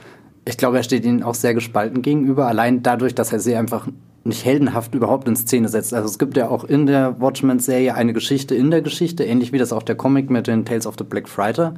Ich 0.45 0.57
glaube, 0.57 0.77
er 0.77 0.83
steht 0.83 1.05
ihnen 1.05 1.23
auch 1.23 1.33
sehr 1.33 1.53
gespalten 1.53 2.01
gegenüber, 2.01 2.47
allein 2.47 2.83
dadurch, 2.83 3.15
dass 3.15 3.33
er 3.33 3.39
sie 3.39 3.55
einfach 3.55 3.87
nicht 4.25 4.43
heldenhaft 4.43 4.93
überhaupt 4.93 5.27
in 5.27 5.35
Szene 5.35 5.69
setzt. 5.69 5.93
Also 5.93 6.09
es 6.09 6.19
gibt 6.19 6.35
ja 6.35 6.49
auch 6.49 6.63
in 6.63 6.85
der 6.85 7.21
Watchmen-Serie 7.21 7.95
eine 7.95 8.11
Geschichte 8.11 8.55
in 8.55 8.71
der 8.71 8.81
Geschichte, 8.81 9.23
ähnlich 9.23 9.53
wie 9.53 9.57
das 9.57 9.71
auch 9.71 9.83
der 9.83 9.95
Comic 9.95 10.29
mit 10.29 10.47
den 10.47 10.65
Tales 10.65 10.87
of 10.87 10.95
the 10.97 11.03
Black 11.03 11.29
Friday 11.29 11.71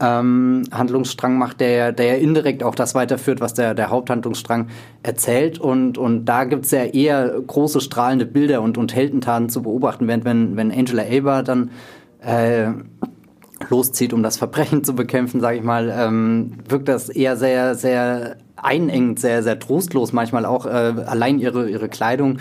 ähm, 0.00 0.62
Handlungsstrang 0.70 1.38
macht, 1.38 1.60
der, 1.60 1.92
der 1.92 2.06
ja 2.06 2.14
indirekt 2.14 2.62
auch 2.62 2.74
das 2.74 2.94
weiterführt, 2.94 3.40
was 3.40 3.54
der, 3.54 3.74
der 3.74 3.90
Haupthandlungsstrang 3.90 4.68
erzählt. 5.02 5.58
Und, 5.58 5.98
und 5.98 6.24
da 6.26 6.44
gibt's 6.44 6.70
ja 6.70 6.84
eher 6.84 7.40
große 7.46 7.80
strahlende 7.80 8.26
Bilder 8.26 8.62
und, 8.62 8.78
und 8.78 8.94
Heldentaten 8.94 9.48
zu 9.48 9.62
beobachten, 9.62 10.06
während 10.06 10.24
wenn, 10.24 10.56
wenn 10.56 10.70
Angela 10.70 11.02
Ava 11.02 11.42
dann 11.42 11.70
äh, 12.20 12.68
loszieht, 13.68 14.12
um 14.12 14.22
das 14.22 14.36
Verbrechen 14.36 14.84
zu 14.84 14.94
bekämpfen, 14.94 15.40
sage 15.40 15.58
ich 15.58 15.64
mal, 15.64 15.92
ähm, 15.94 16.54
wirkt 16.68 16.88
das 16.88 17.08
eher 17.08 17.36
sehr, 17.36 17.74
sehr 17.74 18.36
einengend, 18.62 19.20
sehr, 19.20 19.42
sehr 19.42 19.58
trostlos 19.58 20.12
manchmal 20.12 20.44
auch. 20.44 20.66
Äh, 20.66 20.94
allein 21.06 21.38
ihre, 21.38 21.68
ihre 21.68 21.88
Kleidung 21.88 22.38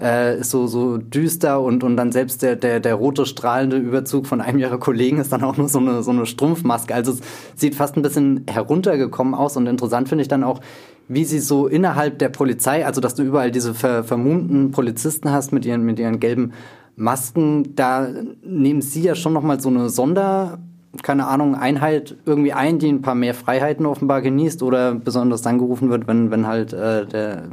äh, 0.00 0.40
ist 0.40 0.50
so, 0.50 0.66
so 0.66 0.98
düster 0.98 1.60
und, 1.60 1.82
und 1.82 1.96
dann 1.96 2.12
selbst 2.12 2.42
der, 2.42 2.56
der, 2.56 2.80
der 2.80 2.94
rote 2.94 3.26
strahlende 3.26 3.76
Überzug 3.76 4.26
von 4.26 4.40
einem 4.40 4.58
ihrer 4.58 4.78
Kollegen 4.78 5.18
ist 5.18 5.32
dann 5.32 5.42
auch 5.42 5.56
nur 5.56 5.68
so 5.68 5.78
eine, 5.78 6.02
so 6.02 6.10
eine 6.10 6.26
Strumpfmaske. 6.26 6.94
Also 6.94 7.12
es 7.12 7.20
sieht 7.54 7.74
fast 7.74 7.96
ein 7.96 8.02
bisschen 8.02 8.44
heruntergekommen 8.48 9.34
aus 9.34 9.56
und 9.56 9.66
interessant 9.66 10.08
finde 10.08 10.22
ich 10.22 10.28
dann 10.28 10.44
auch, 10.44 10.60
wie 11.08 11.24
sie 11.24 11.38
so 11.38 11.68
innerhalb 11.68 12.18
der 12.18 12.28
Polizei, 12.28 12.84
also 12.84 13.00
dass 13.00 13.14
du 13.14 13.22
überall 13.22 13.50
diese 13.50 13.74
ver, 13.74 14.04
vermummten 14.04 14.72
Polizisten 14.72 15.30
hast 15.30 15.52
mit 15.52 15.64
ihren, 15.64 15.82
mit 15.82 15.98
ihren 15.98 16.20
gelben 16.20 16.52
Masken, 16.96 17.76
da 17.76 18.08
nehmen 18.42 18.80
sie 18.80 19.02
ja 19.02 19.14
schon 19.14 19.34
nochmal 19.34 19.60
so 19.60 19.68
eine 19.68 19.88
Sonder, 19.90 20.58
keine 21.02 21.26
Ahnung, 21.26 21.54
Einheit 21.54 22.16
irgendwie 22.24 22.52
ein, 22.52 22.78
die 22.78 22.88
ein 22.88 23.02
paar 23.02 23.14
mehr 23.14 23.34
Freiheiten 23.34 23.86
offenbar 23.86 24.22
genießt 24.22 24.62
oder 24.62 24.94
besonders 24.94 25.42
dann 25.42 25.58
gerufen 25.58 25.90
wird, 25.90 26.06
wenn, 26.06 26.30
wenn 26.30 26.46
halt 26.46 26.72
äh, 26.72 27.06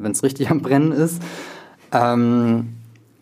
es 0.04 0.24
richtig 0.24 0.50
am 0.52 0.62
Brennen 0.62 0.92
ist. 0.92 1.22
Ähm, 1.92 2.70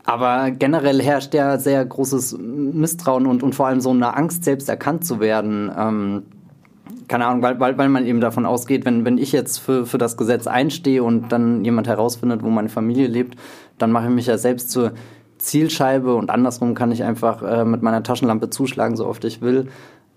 aber 0.03 0.51
generell 0.51 1.01
herrscht 1.01 1.33
ja 1.33 1.57
sehr 1.57 1.85
großes 1.85 2.37
Misstrauen 2.37 3.27
und, 3.27 3.43
und 3.43 3.53
vor 3.53 3.67
allem 3.67 3.81
so 3.81 3.91
eine 3.91 4.15
Angst, 4.15 4.43
selbst 4.43 4.67
erkannt 4.67 5.05
zu 5.05 5.19
werden. 5.19 5.71
Ähm, 5.77 6.23
keine 7.07 7.27
Ahnung, 7.27 7.43
weil, 7.43 7.59
weil, 7.59 7.77
weil 7.77 7.89
man 7.89 8.05
eben 8.05 8.21
davon 8.21 8.45
ausgeht, 8.45 8.85
wenn, 8.85 9.05
wenn 9.05 9.17
ich 9.17 9.31
jetzt 9.31 9.57
für, 9.57 9.85
für 9.85 9.97
das 9.97 10.17
Gesetz 10.17 10.47
einstehe 10.47 11.03
und 11.03 11.31
dann 11.31 11.63
jemand 11.63 11.87
herausfindet, 11.87 12.41
wo 12.41 12.49
meine 12.49 12.69
Familie 12.69 13.07
lebt, 13.07 13.37
dann 13.77 13.91
mache 13.91 14.05
ich 14.05 14.13
mich 14.13 14.27
ja 14.27 14.37
selbst 14.37 14.71
zur 14.71 14.93
Zielscheibe 15.37 16.15
und 16.15 16.29
andersrum 16.29 16.73
kann 16.73 16.91
ich 16.91 17.03
einfach 17.03 17.41
äh, 17.43 17.65
mit 17.65 17.81
meiner 17.81 18.03
Taschenlampe 18.03 18.49
zuschlagen, 18.49 18.95
so 18.95 19.05
oft 19.07 19.25
ich 19.25 19.41
will. 19.41 19.67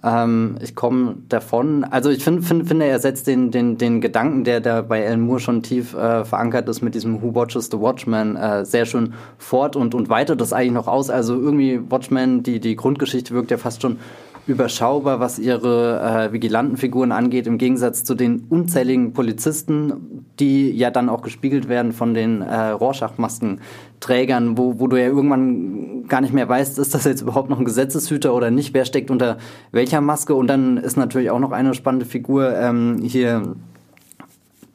Ähm, 0.04 0.56
ich 0.60 0.74
komme 0.74 1.16
davon. 1.28 1.84
Also 1.84 2.10
ich 2.10 2.22
finde, 2.22 2.42
find, 2.42 2.68
finde, 2.68 2.84
er 2.84 2.98
setzt 2.98 3.26
den, 3.26 3.50
den, 3.50 3.78
den 3.78 4.02
Gedanken, 4.02 4.44
der 4.44 4.60
da 4.60 4.82
bei 4.82 5.06
Alan 5.06 5.22
Moore 5.22 5.40
schon 5.40 5.62
tief 5.62 5.94
äh, 5.94 6.24
verankert 6.24 6.68
ist 6.68 6.82
mit 6.82 6.94
diesem 6.94 7.22
Who 7.22 7.34
Watches 7.34 7.70
the 7.70 7.80
Watchman, 7.80 8.36
äh, 8.36 8.64
sehr 8.66 8.84
schön 8.84 9.14
fort 9.38 9.76
und, 9.76 9.94
und 9.94 10.10
weitet 10.10 10.40
das 10.42 10.52
eigentlich 10.52 10.72
noch 10.72 10.88
aus. 10.88 11.08
Also 11.08 11.34
irgendwie 11.34 11.80
Watchman, 11.90 12.42
die, 12.42 12.60
die 12.60 12.76
Grundgeschichte 12.76 13.32
wirkt 13.32 13.50
ja 13.50 13.56
fast 13.56 13.80
schon 13.80 13.98
überschaubar, 14.46 15.20
was 15.20 15.38
ihre 15.38 16.28
äh, 16.28 16.32
Vigilantenfiguren 16.32 17.12
angeht, 17.12 17.46
im 17.46 17.58
Gegensatz 17.58 18.04
zu 18.04 18.14
den 18.14 18.44
unzähligen 18.50 19.12
Polizisten, 19.12 20.24
die 20.38 20.70
ja 20.70 20.90
dann 20.90 21.08
auch 21.08 21.22
gespiegelt 21.22 21.68
werden 21.68 21.92
von 21.92 22.12
den 22.12 22.42
äh, 22.42 22.68
Rorschach-Maskenträgern, 22.70 24.58
wo, 24.58 24.78
wo 24.78 24.86
du 24.86 24.96
ja 24.96 25.06
irgendwann 25.06 26.06
gar 26.08 26.20
nicht 26.20 26.34
mehr 26.34 26.48
weißt, 26.48 26.78
ist 26.78 26.94
das 26.94 27.04
jetzt 27.04 27.22
überhaupt 27.22 27.48
noch 27.48 27.58
ein 27.58 27.64
Gesetzeshüter 27.64 28.34
oder 28.34 28.50
nicht, 28.50 28.74
wer 28.74 28.84
steckt 28.84 29.10
unter 29.10 29.38
welcher 29.72 30.00
Maske 30.00 30.34
und 30.34 30.46
dann 30.48 30.76
ist 30.76 30.96
natürlich 30.96 31.30
auch 31.30 31.40
noch 31.40 31.52
eine 31.52 31.72
spannende 31.74 32.04
Figur 32.04 32.54
ähm, 32.54 32.98
hier, 33.02 33.54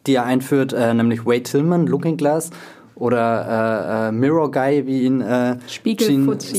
die 0.08 0.16
er 0.16 0.26
einführt, 0.26 0.74
äh, 0.74 0.94
nämlich 0.94 1.26
Wade 1.26 1.44
Tillman, 1.44 1.86
Looking 1.86 2.18
Glass, 2.18 2.50
oder 3.00 4.08
äh, 4.08 4.10
äh, 4.10 4.12
Mirror 4.12 4.52
Guy, 4.52 4.86
wie 4.86 5.04
ihn 5.04 5.22
äh. 5.22 5.58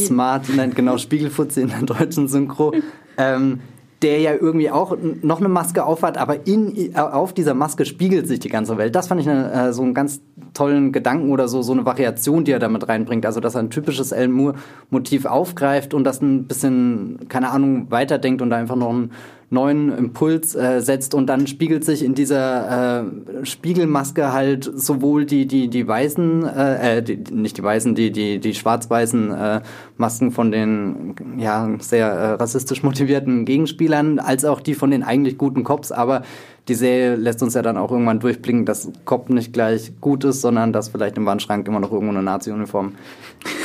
Smart 0.07 0.49
nennt, 0.49 0.75
genau, 0.75 0.97
Spiegelfuzzi 0.97 1.61
in 1.63 1.69
der 1.69 1.83
deutschen 1.83 2.29
Synchro. 2.29 2.73
ähm, 3.21 3.61
der 4.03 4.19
ja 4.21 4.33
irgendwie 4.33 4.71
auch 4.71 4.97
noch 5.23 5.41
eine 5.41 5.49
Maske 5.49 5.85
aufhat, 5.85 6.17
aber 6.17 6.47
in, 6.47 6.97
auf 6.97 7.35
dieser 7.35 7.53
Maske 7.53 7.85
spiegelt 7.85 8.27
sich 8.29 8.41
die 8.41 8.49
ganze 8.49 8.79
Welt. 8.79 8.95
Das 8.95 9.09
fand 9.09 9.21
ich 9.21 9.29
eine, 9.29 9.53
äh, 9.53 9.73
so 9.75 9.83
einen 9.83 9.93
ganz 9.93 10.23
tollen 10.55 10.91
Gedanken 10.91 11.31
oder 11.31 11.49
so, 11.49 11.61
so 11.61 11.73
eine 11.73 11.85
Variation, 11.85 12.45
die 12.45 12.53
er 12.53 12.59
damit 12.59 12.89
reinbringt. 12.89 13.27
Also, 13.27 13.41
dass 13.41 13.57
er 13.57 13.61
ein 13.61 13.69
typisches 13.69 14.13
Alan 14.13 14.33
Moore-Motiv 14.33 15.27
aufgreift 15.27 15.93
und 15.93 16.05
das 16.05 16.23
ein 16.23 16.45
bisschen, 16.45 17.29
keine 17.29 17.51
Ahnung, 17.51 17.91
weiterdenkt 17.91 18.41
und 18.41 18.49
da 18.49 18.57
einfach 18.57 18.77
noch 18.77 18.91
einen 18.91 19.13
neuen 19.51 19.91
Impuls 19.97 20.55
äh, 20.55 20.81
setzt 20.81 21.13
und 21.13 21.27
dann 21.27 21.49
spiegelt 21.49 21.85
sich 21.85 22.05
in 22.05 22.15
dieser 22.15 23.01
äh, 23.01 23.45
Spiegelmaske 23.45 24.33
halt 24.33 24.71
sowohl 24.75 25.27
die 25.27 25.47
die 25.47 25.69
die 25.69 25.87
weißen 25.87 26.47
äh, 26.47 26.99
äh 26.99 27.03
die, 27.03 27.17
nicht 27.33 27.59
die 27.59 27.63
weißen 27.63 27.97
die 27.97 28.13
die 28.13 28.39
die 28.39 28.55
schwarz-weißen 28.55 29.33
äh, 29.33 29.61
Masken 29.97 30.31
von 30.31 30.53
den 30.53 31.17
ja 31.37 31.69
sehr 31.81 32.07
äh, 32.07 32.31
rassistisch 32.35 32.85
motivierten 32.85 33.45
Gegenspielern 33.45 34.21
als 34.21 34.45
auch 34.45 34.61
die 34.61 34.75
von 34.75 34.93
den 34.93 35.03
eigentlich 35.03 35.37
guten 35.37 35.65
Cops 35.65 35.91
aber 35.91 36.23
die 36.69 36.75
Serie 36.75 37.17
lässt 37.17 37.43
uns 37.43 37.55
ja 37.55 37.63
dann 37.63 37.77
auch 37.77 37.91
irgendwann 37.91 38.21
durchblicken, 38.21 38.65
dass 38.65 38.93
Cop 39.05 39.29
nicht 39.31 39.53
gleich 39.53 39.93
gut 40.01 40.23
ist, 40.23 40.41
sondern 40.41 40.73
dass 40.73 40.91
vielleicht 40.91 41.17
im 41.17 41.27
Wandschrank 41.27 41.67
immer 41.67 41.81
noch 41.81 41.91
irgendwo 41.91 42.13
eine 42.13 42.23
Nazi-Uniform 42.23 42.95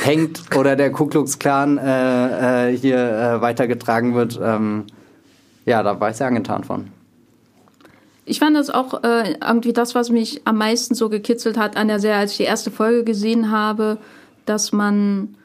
hängt 0.02 0.42
oder 0.56 0.74
der 0.74 0.90
Ku 0.90 1.06
Klux 1.06 1.38
Klan 1.38 1.78
äh, 1.78 2.70
äh, 2.70 2.76
hier 2.76 2.96
äh, 2.96 3.40
weitergetragen 3.40 4.14
wird. 4.14 4.40
Ähm, 4.42 4.86
ja, 5.66 5.82
da 5.82 6.00
war 6.00 6.10
ich 6.10 6.16
sehr 6.16 6.28
angetan 6.28 6.64
von. 6.64 6.88
Ich 8.24 8.40
fand 8.40 8.56
das 8.56 8.70
auch 8.70 9.04
äh, 9.04 9.34
irgendwie 9.40 9.72
das, 9.72 9.94
was 9.94 10.10
mich 10.10 10.40
am 10.44 10.58
meisten 10.58 10.94
so 10.94 11.08
gekitzelt 11.08 11.56
hat 11.56 11.76
an 11.76 11.88
der 11.88 12.00
Serie, 12.00 12.18
als 12.18 12.32
ich 12.32 12.38
die 12.38 12.42
erste 12.44 12.70
Folge 12.70 13.04
gesehen 13.04 13.52
habe, 13.52 13.98
dass 14.46 14.72
man 14.72 15.36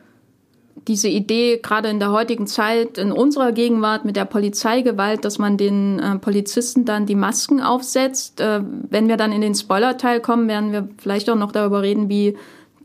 diese 0.88 1.07
Idee 1.07 1.60
gerade 1.62 1.89
in 1.89 1.99
der 1.99 2.12
heutigen 2.12 2.47
Zeit, 2.47 2.97
in 2.97 3.12
unserer 3.12 3.51
Gegenwart 3.51 4.03
mit 4.03 4.15
der 4.15 4.25
Polizeigewalt, 4.25 5.25
dass 5.25 5.38
man 5.38 5.57
den 5.57 5.99
äh, 5.99 6.17
Polizisten 6.17 6.86
dann 6.86 7.05
die 7.05 7.15
Masken 7.15 7.62
aufsetzt. 7.62 8.41
Äh, 8.41 8.62
wenn 8.89 9.07
wir 9.07 9.17
dann 9.17 9.31
in 9.31 9.41
den 9.41 9.53
Spoiler-Teil 9.53 10.19
kommen, 10.19 10.47
werden 10.47 10.71
wir 10.71 10.89
vielleicht 10.97 11.29
auch 11.29 11.36
noch 11.36 11.51
darüber 11.51 11.84
reden, 11.84 12.10
wie 12.10 12.36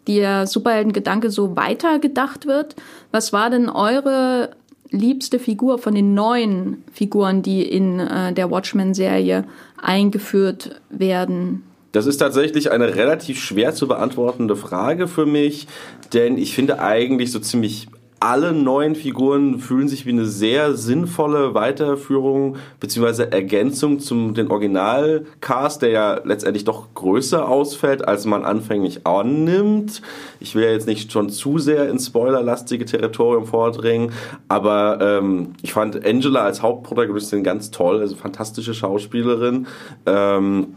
der 0.06 0.46
Superhelden-Gedanke 0.46 1.30
so 1.30 1.56
weitergedacht 1.56 2.46
wird. 2.46 2.76
Was 3.12 3.32
war 3.32 3.50
denn 3.50 3.68
eure 3.68 4.50
liebste 4.96 5.38
Figur 5.38 5.78
von 5.78 5.94
den 5.94 6.14
neuen 6.14 6.82
Figuren, 6.92 7.42
die 7.42 7.62
in 7.62 8.00
äh, 8.00 8.32
der 8.32 8.50
Watchmen-Serie 8.50 9.44
eingeführt 9.80 10.80
werden? 10.90 11.62
Das 11.92 12.06
ist 12.06 12.18
tatsächlich 12.18 12.72
eine 12.72 12.94
relativ 12.94 13.40
schwer 13.40 13.74
zu 13.74 13.88
beantwortende 13.88 14.56
Frage 14.56 15.08
für 15.08 15.24
mich, 15.24 15.66
denn 16.12 16.36
ich 16.36 16.54
finde 16.54 16.80
eigentlich 16.80 17.32
so 17.32 17.38
ziemlich 17.38 17.88
alle 18.20 18.52
neuen 18.52 18.94
Figuren 18.94 19.58
fühlen 19.58 19.88
sich 19.88 20.06
wie 20.06 20.10
eine 20.10 20.24
sehr 20.24 20.74
sinnvolle 20.74 21.54
Weiterführung 21.54 22.56
bzw. 22.80 23.24
Ergänzung 23.30 24.00
zum 24.00 24.34
den 24.34 24.50
Originalcast, 24.50 25.82
der 25.82 25.90
ja 25.90 26.20
letztendlich 26.24 26.64
doch 26.64 26.94
größer 26.94 27.46
ausfällt, 27.46 28.06
als 28.06 28.24
man 28.24 28.44
anfänglich 28.44 29.06
annimmt. 29.06 30.00
Ich 30.40 30.54
will 30.54 30.64
ja 30.64 30.70
jetzt 30.70 30.86
nicht 30.86 31.12
schon 31.12 31.28
zu 31.28 31.58
sehr 31.58 31.90
ins 31.90 32.06
spoilerlastige 32.06 32.86
Territorium 32.86 33.46
vordringen, 33.46 34.12
aber 34.48 34.98
ähm, 35.00 35.54
ich 35.62 35.72
fand 35.72 36.04
Angela 36.06 36.40
als 36.40 36.62
Hauptprotagonistin 36.62 37.44
ganz 37.44 37.70
toll, 37.70 38.00
also 38.00 38.16
fantastische 38.16 38.72
Schauspielerin. 38.72 39.66
Ähm, 40.06 40.76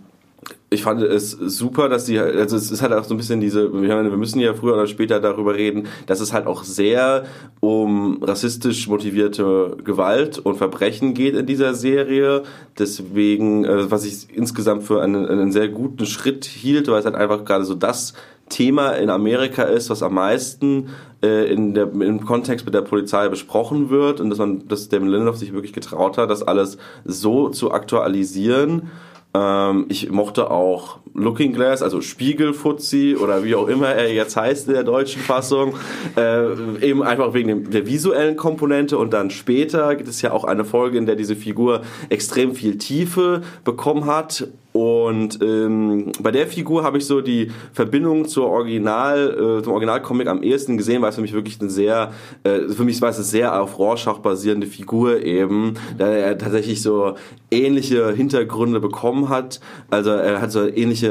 ich 0.71 0.83
fand 0.83 1.01
es 1.01 1.31
super, 1.31 1.89
dass 1.89 2.05
sie, 2.05 2.19
also 2.19 2.55
es 2.55 2.69
ist 2.69 2.81
halt 2.81 2.93
auch 2.93 3.03
so 3.03 3.15
ein 3.15 3.17
bisschen 3.17 3.39
diese, 3.39 3.71
wir 3.81 4.03
müssen 4.17 4.39
ja 4.39 4.53
früher 4.53 4.75
oder 4.75 4.85
später 4.85 5.19
darüber 5.19 5.55
reden, 5.55 5.87
dass 6.05 6.19
es 6.19 6.31
halt 6.31 6.45
auch 6.45 6.63
sehr 6.63 7.25
um 7.59 8.21
rassistisch 8.21 8.87
motivierte 8.87 9.77
Gewalt 9.83 10.37
und 10.37 10.57
Verbrechen 10.57 11.15
geht 11.15 11.35
in 11.35 11.47
dieser 11.47 11.73
Serie. 11.73 12.43
Deswegen, 12.77 13.65
äh, 13.65 13.89
was 13.89 14.05
ich 14.05 14.27
insgesamt 14.35 14.83
für 14.83 15.01
einen, 15.01 15.25
einen 15.25 15.51
sehr 15.51 15.69
guten 15.69 16.05
Schritt 16.05 16.45
hielt, 16.45 16.87
weil 16.87 16.99
es 16.99 17.05
halt 17.05 17.15
einfach 17.15 17.45
gerade 17.45 17.65
so 17.65 17.73
das 17.73 18.13
Thema 18.49 18.91
in 18.91 19.09
Amerika 19.09 19.63
ist, 19.63 19.89
was 19.89 20.03
am 20.03 20.15
meisten 20.15 20.89
äh, 21.23 21.51
in 21.51 21.73
der, 21.73 21.91
im 21.91 22.25
Kontext 22.25 22.65
mit 22.65 22.75
der 22.75 22.81
Polizei 22.81 23.27
besprochen 23.29 23.89
wird 23.89 24.19
und 24.19 24.29
dass 24.29 24.39
man, 24.39 24.67
dass 24.67 24.89
Damon 24.89 25.09
Lindelof 25.09 25.37
sich 25.37 25.53
wirklich 25.53 25.73
getraut 25.73 26.17
hat, 26.17 26.29
das 26.29 26.43
alles 26.43 26.77
so 27.05 27.49
zu 27.49 27.71
aktualisieren 27.71 28.89
ähm, 29.33 29.85
ich 29.89 30.09
mochte 30.09 30.49
auch 30.51 30.99
Looking 31.21 31.53
Glass, 31.53 31.81
also 31.81 32.01
Spiegelfuzzi 32.01 33.15
oder 33.15 33.43
wie 33.43 33.55
auch 33.55 33.67
immer 33.67 33.87
er 33.87 34.13
jetzt 34.13 34.35
heißt 34.35 34.67
in 34.67 34.73
der 34.73 34.83
deutschen 34.83 35.21
Fassung, 35.21 35.75
äh, 36.17 36.85
eben 36.85 37.03
einfach 37.03 37.33
wegen 37.33 37.47
dem, 37.47 37.69
der 37.69 37.85
visuellen 37.85 38.35
Komponente 38.35 38.97
und 38.97 39.13
dann 39.13 39.29
später 39.29 39.95
gibt 39.95 40.09
es 40.09 40.21
ja 40.21 40.31
auch 40.31 40.43
eine 40.43 40.65
Folge, 40.65 40.97
in 40.97 41.05
der 41.05 41.15
diese 41.15 41.35
Figur 41.35 41.81
extrem 42.09 42.55
viel 42.55 42.77
Tiefe 42.77 43.41
bekommen 43.63 44.05
hat 44.05 44.47
und 44.71 45.41
ähm, 45.41 46.11
bei 46.21 46.29
der 46.29 46.45
Figur 46.45 46.83
habe 46.83 46.99
ich 46.99 47.05
so 47.05 47.21
die 47.21 47.51
Verbindung 47.73 48.27
zur 48.27 48.47
Original, 48.49 49.57
äh, 49.59 49.63
zum 49.63 49.73
Originalcomic 49.73 50.27
am 50.27 50.43
ehesten 50.43 50.77
gesehen, 50.77 51.01
weil 51.01 51.09
es 51.09 51.15
für 51.15 51.21
mich 51.21 51.33
wirklich 51.33 51.59
eine 51.59 51.71
sehr, 51.71 52.13
äh, 52.43 52.69
für 52.69 52.83
mich 52.83 53.01
war 53.01 53.09
es 53.09 53.15
eine 53.15 53.25
sehr 53.25 53.59
auf 53.59 53.79
Rorschach 53.79 54.19
basierende 54.19 54.67
Figur 54.67 55.23
eben, 55.23 55.73
da 55.97 56.07
er 56.07 56.37
tatsächlich 56.37 56.83
so 56.83 57.15
ähnliche 57.49 58.11
Hintergründe 58.11 58.79
bekommen 58.79 59.29
hat. 59.29 59.59
Also 59.89 60.11
er 60.11 60.39
hat 60.39 60.51
so 60.51 60.67
ähnliche 60.67 61.08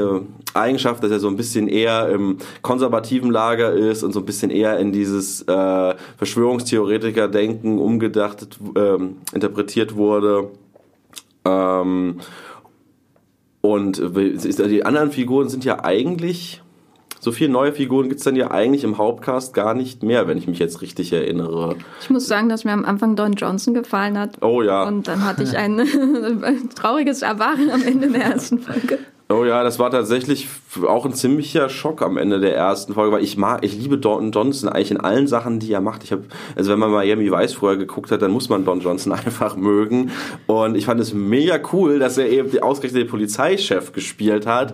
Eigenschaften, 0.53 1.01
dass 1.03 1.11
er 1.11 1.19
so 1.19 1.27
ein 1.27 1.35
bisschen 1.35 1.67
eher 1.67 2.09
im 2.09 2.37
konservativen 2.61 3.31
Lager 3.31 3.73
ist 3.73 4.03
und 4.03 4.13
so 4.13 4.19
ein 4.19 4.25
bisschen 4.25 4.51
eher 4.51 4.79
in 4.79 4.91
dieses 4.91 5.41
äh, 5.43 5.95
Verschwörungstheoretiker-Denken 6.17 7.79
umgedacht, 7.79 8.47
ähm, 8.75 9.17
interpretiert 9.33 9.95
wurde. 9.95 10.49
Ähm, 11.45 12.19
und 13.61 14.01
die 14.01 14.85
anderen 14.85 15.11
Figuren 15.11 15.49
sind 15.49 15.65
ja 15.65 15.83
eigentlich, 15.83 16.61
so 17.19 17.33
viele 17.33 17.51
neue 17.51 17.73
Figuren 17.73 18.07
gibt 18.07 18.19
es 18.19 18.23
dann 18.23 18.37
ja 18.37 18.51
eigentlich 18.51 18.85
im 18.85 18.97
Hauptcast 18.97 19.53
gar 19.53 19.73
nicht 19.73 20.03
mehr, 20.03 20.27
wenn 20.27 20.37
ich 20.37 20.47
mich 20.47 20.59
jetzt 20.59 20.81
richtig 20.81 21.11
erinnere. 21.11 21.75
Ich 22.01 22.09
muss 22.09 22.27
sagen, 22.27 22.47
dass 22.47 22.63
mir 22.63 22.71
am 22.71 22.85
Anfang 22.85 23.17
Don 23.17 23.33
Johnson 23.33 23.73
gefallen 23.73 24.17
hat. 24.17 24.41
Oh 24.41 24.61
ja. 24.61 24.83
Und 24.83 25.09
dann 25.09 25.25
hatte 25.25 25.43
ich 25.43 25.57
ein 25.57 25.81
trauriges 26.75 27.21
Erwachen 27.21 27.69
am 27.69 27.83
Ende 27.83 28.09
der 28.09 28.23
ersten 28.23 28.59
Folge. 28.59 28.99
Oh 29.31 29.45
ja, 29.45 29.63
das 29.63 29.77
war 29.77 29.91
tatsächlich 29.91 30.47
auch 30.87 31.05
ein 31.05 31.13
ziemlicher 31.13 31.69
Schock 31.69 32.01
am 32.01 32.17
Ende 32.17 32.39
der 32.39 32.55
ersten 32.55 32.95
Folge, 32.95 33.15
weil 33.15 33.23
ich 33.23 33.37
mag, 33.37 33.63
ich 33.63 33.77
liebe 33.77 33.99
Don 33.99 34.31
Johnson 34.31 34.69
eigentlich 34.69 34.89
in 34.89 34.99
allen 34.99 35.27
Sachen, 35.27 35.59
die 35.59 35.71
er 35.71 35.81
macht. 35.81 36.03
Ich 36.03 36.11
habe, 36.11 36.23
also 36.55 36.71
wenn 36.71 36.79
man 36.79 36.89
Miami 36.89 37.31
Vice 37.31 37.53
vorher 37.53 37.77
geguckt 37.77 38.09
hat, 38.09 38.23
dann 38.23 38.31
muss 38.31 38.49
man 38.49 38.65
Don 38.65 38.79
Johnson 38.79 39.11
einfach 39.25 39.55
mögen. 39.55 40.09
Und 40.47 40.75
ich 40.75 40.85
fand 40.85 40.99
es 40.99 41.13
mega 41.13 41.59
cool, 41.71 41.99
dass 41.99 42.17
er 42.17 42.27
eben 42.27 42.49
die 42.49 42.63
ausgerechnet 42.63 43.03
den 43.03 43.07
Polizeichef 43.07 43.91
gespielt 43.91 44.47
hat. 44.47 44.73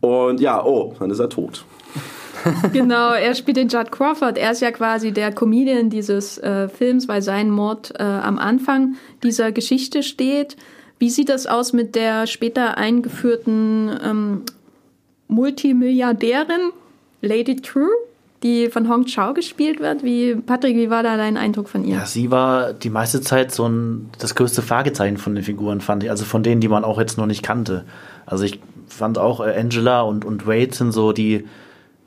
Und 0.00 0.38
ja, 0.38 0.62
oh, 0.62 0.94
dann 0.98 1.10
ist 1.10 1.20
er 1.20 1.30
tot. 1.30 1.64
genau, 2.74 3.14
er 3.14 3.34
spielt 3.34 3.56
den 3.56 3.68
Judd 3.68 3.90
Crawford. 3.90 4.36
Er 4.36 4.50
ist 4.50 4.60
ja 4.60 4.70
quasi 4.70 5.12
der 5.12 5.32
Comedian 5.32 5.88
dieses 5.88 6.36
äh, 6.36 6.68
Films, 6.68 7.08
weil 7.08 7.22
sein 7.22 7.48
Mord 7.48 7.94
äh, 7.98 8.02
am 8.02 8.38
Anfang 8.38 8.96
dieser 9.22 9.50
Geschichte 9.50 10.02
steht. 10.02 10.56
Wie 10.98 11.10
sieht 11.10 11.28
das 11.28 11.46
aus 11.46 11.72
mit 11.72 11.94
der 11.94 12.26
später 12.26 12.76
eingeführten 12.76 13.90
ähm, 14.02 14.42
Multimilliardärin 15.28 16.70
Lady 17.20 17.56
True, 17.56 17.90
die 18.42 18.68
von 18.68 18.88
Hong 18.88 19.06
Chao 19.06 19.34
gespielt 19.34 19.80
wird? 19.80 20.04
Wie, 20.04 20.34
Patrick, 20.34 20.76
wie 20.76 20.90
war 20.90 21.02
da 21.02 21.16
dein 21.16 21.36
Eindruck 21.36 21.68
von 21.68 21.84
ihr? 21.84 21.96
Ja, 21.96 22.06
sie 22.06 22.30
war 22.30 22.72
die 22.72 22.90
meiste 22.90 23.20
Zeit 23.20 23.52
so 23.52 23.68
ein, 23.68 24.10
das 24.18 24.34
größte 24.34 24.62
Fragezeichen 24.62 25.16
von 25.16 25.34
den 25.34 25.44
Figuren, 25.44 25.80
fand 25.80 26.04
ich. 26.04 26.10
Also 26.10 26.24
von 26.24 26.42
denen, 26.42 26.60
die 26.60 26.68
man 26.68 26.84
auch 26.84 26.98
jetzt 26.98 27.18
noch 27.18 27.26
nicht 27.26 27.42
kannte. 27.42 27.84
Also 28.26 28.44
ich 28.44 28.60
fand 28.86 29.18
auch 29.18 29.40
äh, 29.40 29.58
Angela 29.58 30.02
und, 30.02 30.24
und 30.24 30.46
Wade 30.46 30.74
sind 30.74 30.92
so 30.92 31.12
die, 31.12 31.44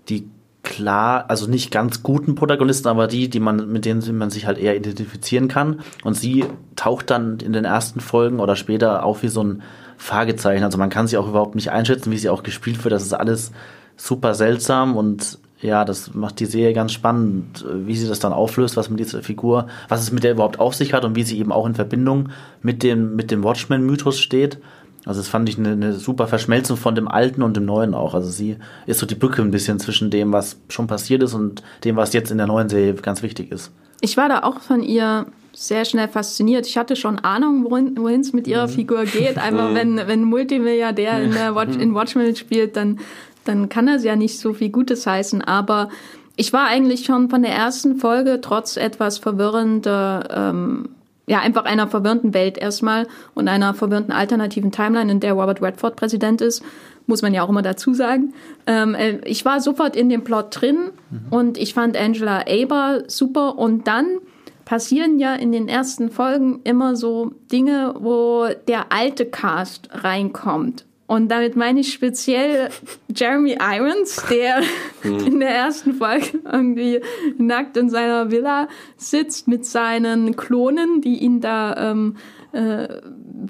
die 0.10 0.30
klar, 0.68 1.26
also 1.30 1.48
nicht 1.48 1.72
ganz 1.72 2.04
guten 2.04 2.36
Protagonisten, 2.36 2.90
aber 2.90 3.08
die, 3.08 3.30
die 3.30 3.40
man, 3.40 3.72
mit 3.72 3.86
denen 3.86 4.18
man 4.18 4.30
sich 4.30 4.46
halt 4.46 4.58
eher 4.58 4.76
identifizieren 4.76 5.48
kann. 5.48 5.80
Und 6.04 6.16
sie 6.16 6.46
taucht 6.76 7.10
dann 7.10 7.40
in 7.40 7.54
den 7.54 7.66
ersten 7.66 8.02
Folgen 8.02 8.40
oder 8.40 8.56
später 8.56 9.04
auf 9.04 9.24
wie 9.24 9.30
so 9.30 9.44
ein 9.44 9.64
Fragezeichen. 9.98 10.64
Also 10.64 10.78
man 10.78 10.90
kann 10.90 11.08
sie 11.08 11.18
auch 11.18 11.28
überhaupt 11.28 11.56
nicht 11.56 11.72
einschätzen, 11.72 12.12
wie 12.12 12.18
sie 12.18 12.30
auch 12.30 12.44
gespielt 12.44 12.84
wird. 12.84 12.92
Das 12.92 13.04
ist 13.04 13.14
alles 13.14 13.52
super 13.96 14.36
seltsam 14.36 14.98
und 14.98 15.40
ja, 15.60 15.86
das 15.86 16.14
macht 16.14 16.40
die 16.40 16.46
Serie 16.46 16.74
ganz 16.74 16.92
spannend, 16.92 17.66
wie 17.74 17.96
sie 17.96 18.08
das 18.08 18.20
dann 18.20 18.34
auflöst, 18.34 18.78
was 18.78 18.92
mit 18.92 19.00
dieser 19.00 19.24
Figur, 19.24 19.68
was 19.88 20.02
es 20.02 20.12
mit 20.12 20.24
der 20.24 20.34
überhaupt 20.34 20.60
auf 20.60 20.76
sich 20.76 20.94
hat 20.94 21.04
und 21.04 21.16
wie 21.16 21.24
sie 21.24 21.40
eben 21.40 21.52
auch 21.52 21.66
in 21.66 21.74
Verbindung 21.74 22.30
mit 22.62 22.84
dem, 22.84 23.16
mit 23.16 23.32
dem 23.32 23.44
Watchmen-Mythos 23.44 24.20
steht. 24.20 24.60
Also 25.08 25.22
das 25.22 25.30
fand 25.30 25.48
ich 25.48 25.58
eine, 25.58 25.72
eine, 25.72 25.94
super 25.94 26.28
Verschmelzung 26.28 26.76
von 26.76 26.94
dem 26.94 27.08
Alten 27.08 27.42
und 27.42 27.56
dem 27.56 27.66
Neuen 27.66 27.94
auch. 27.94 28.14
Also 28.14 28.30
sie 28.30 28.58
ist 28.86 29.00
so 29.00 29.06
die 29.06 29.16
Brücke 29.16 29.42
ein 29.42 29.52
bisschen 29.52 29.80
zwischen 29.80 30.10
dem, 30.10 30.34
was 30.34 30.58
schon 30.68 30.88
passiert 30.88 31.24
ist 31.24 31.34
und 31.34 31.64
dem, 31.86 31.96
was 31.96 32.12
jetzt 32.12 32.30
in 32.30 32.38
der 32.38 32.48
neuen 32.48 32.68
Serie 32.68 32.94
ganz 32.96 33.24
wichtig 33.24 33.52
ist. 33.52 33.72
Ich 34.02 34.18
war 34.18 34.28
da 34.28 34.44
auch 34.44 34.60
von 34.60 34.84
ihr 34.84 35.26
sehr 35.54 35.86
schnell 35.86 36.10
fasziniert. 36.10 36.68
Ich 36.68 36.78
hatte 36.78 36.98
schon 36.98 37.20
Ahnung, 37.20 37.66
wohin 37.70 38.22
es 38.22 38.34
mit 38.34 38.48
ihrer 38.48 38.68
mhm. 38.68 38.72
Figur 38.72 39.06
geht. 39.06 39.38
Einfach 39.42 39.74
wenn, 39.74 39.96
wenn 39.96 40.22
ein 40.22 40.24
Multimilliardär 40.26 41.24
in, 41.24 41.32
der 41.32 41.56
Watch, 41.56 41.78
in 41.78 41.96
Watchmen 41.96 42.36
spielt, 42.36 42.76
dann, 42.76 43.00
dann 43.46 43.70
kann 43.70 43.88
das 43.88 44.04
ja 44.04 44.18
nicht 44.18 44.38
so 44.38 44.54
viel 44.54 44.70
Gutes 44.70 45.08
heißen. 45.08 45.42
Aber 45.42 45.88
ich 46.36 46.52
war 46.52 46.68
eigentlich 46.68 47.06
schon 47.06 47.30
von 47.30 47.42
der 47.44 47.54
ersten 47.54 47.96
Folge 47.96 48.40
trotz 48.42 48.76
etwas 48.76 49.18
verwirrender 49.20 50.52
ähm, 50.52 50.90
ja, 51.28 51.40
einfach 51.40 51.66
einer 51.66 51.88
verwirrten 51.88 52.34
Welt 52.34 52.58
erstmal 52.58 53.08
und 53.36 53.48
einer 53.48 53.74
verwirrten 53.74 54.14
alternativen 54.14 54.72
Timeline, 54.72 55.12
in 55.12 55.20
der 55.20 55.34
Robert 55.34 55.62
Redford 55.62 55.98
Präsident 55.98 56.42
ist, 56.42 56.64
muss 57.06 57.22
man 57.22 57.34
ja 57.34 57.44
auch 57.44 57.50
immer 57.50 57.62
dazu 57.62 57.94
sagen. 57.94 58.34
Ähm, 58.66 58.96
äh, 58.96 59.20
ich 59.26 59.44
war 59.46 59.60
sofort 59.60 59.96
in 59.96 60.10
dem 60.10 60.24
Plot 60.24 60.62
drin 60.62 60.92
mhm. 61.10 61.28
und 61.30 61.58
ich 61.58 61.74
fand 61.74 61.98
Angela 61.98 62.46
Aber 62.48 63.04
super 63.08 63.58
und 63.58 63.88
dann 63.88 64.20
passieren 64.66 65.20
ja 65.20 65.34
in 65.36 65.52
den 65.52 65.70
ersten 65.70 66.10
Folgen 66.10 66.62
immer 66.64 66.96
so 66.96 67.32
Dinge, 67.52 67.96
wo 68.00 68.48
der 68.68 68.92
alte 68.92 69.26
Cast 69.26 69.90
reinkommt. 69.92 70.87
Und 71.08 71.30
damit 71.30 71.56
meine 71.56 71.80
ich 71.80 71.94
speziell 71.94 72.70
Jeremy 73.16 73.58
Irons, 73.62 74.26
der 74.30 74.62
hm. 75.02 75.20
in 75.26 75.40
der 75.40 75.50
ersten 75.50 75.94
Folge 75.94 76.40
irgendwie 76.44 77.00
nackt 77.38 77.78
in 77.78 77.90
seiner 77.90 78.30
Villa 78.30 78.68
sitzt 78.98 79.48
mit 79.48 79.66
seinen 79.66 80.36
Klonen, 80.36 81.00
die 81.00 81.20
ihn 81.20 81.40
da 81.40 81.92
ähm, 81.92 82.18
äh, 82.52 82.88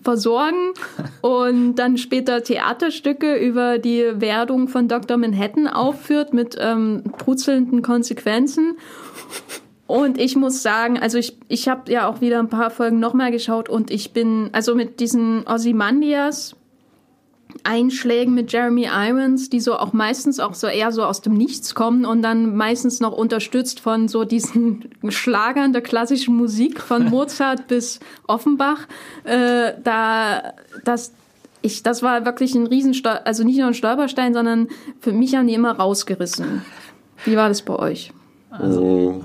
versorgen 0.04 0.74
und 1.22 1.76
dann 1.76 1.98
später 1.98 2.43
Theaterstücke 2.43 3.36
über 3.38 3.80
die 3.80 4.06
Werdung 4.15 4.67
von 4.67 4.88
Dr. 4.88 5.17
Manhattan 5.17 5.67
aufführt 5.67 6.34
mit 6.34 6.56
ähm, 6.60 7.04
brutzelnden 7.17 7.82
Konsequenzen. 7.82 8.78
Und 9.88 10.20
ich 10.20 10.36
muss 10.36 10.62
sagen, 10.62 11.00
also 11.00 11.17
ich, 11.17 11.38
ich 11.48 11.70
habe 11.70 11.91
ja 11.91 12.08
auch 12.08 12.22
wieder 12.22 12.39
ein 12.39 12.50
paar 12.50 12.70
Folgen 12.70 13.00
nochmal 13.00 13.32
geschaut 13.32 13.70
und 13.70 13.89
ich 13.89 14.12
bin, 14.12 14.50
also 14.52 14.76
mit 14.76 15.00
diesen 15.00 15.48
Ozymandias, 15.48 16.56
Einschlägen 17.63 18.34
mit 18.34 18.52
Jeremy 18.52 18.88
Irons, 18.91 19.50
die 19.50 19.60
so 19.60 19.78
auch 19.78 19.93
meistens 19.93 20.39
auch 20.39 20.54
so 20.54 20.67
eher 20.67 20.91
so 20.91 21.04
aus 21.04 21.22
dem 21.22 21.34
Nichts 21.34 21.76
kommen 21.76 22.06
und 22.06 22.22
dann 22.22 22.56
meistens 22.56 23.00
noch 23.00 23.13
unterstützt 23.13 23.80
von 23.80 24.08
so 24.08 24.24
diesen 24.24 24.89
Schlagern 25.10 25.74
der 25.74 25.82
klassischen 25.82 26.36
Musik 26.36 26.82
von 26.82 27.06
Mozart 27.10 27.67
bis 27.67 28.00
Offenbach. 28.28 28.88
Äh, 29.24 29.74
da 29.84 30.54
das 30.84 31.13
ich, 31.62 31.84
das 31.84 32.04
war 32.04 32.26
wirklich 32.26 32.54
ein 32.56 32.67
Riesenstol 32.67 33.20
also 33.26 33.43
nicht 33.43 33.58
nur 33.58 33.67
ein 33.67 33.74
Stolperstein, 33.74 34.34
sondern 34.34 34.67
für 35.00 35.12
mich 35.12 35.36
haben 35.36 35.48
die 35.48 35.54
immer 35.54 35.72
rausgerissen. 35.72 36.62
Wie 37.26 37.36
war 37.36 37.50
das 37.50 37.62
bei 37.63 37.76
euch? 37.76 38.12
Also 38.52 39.22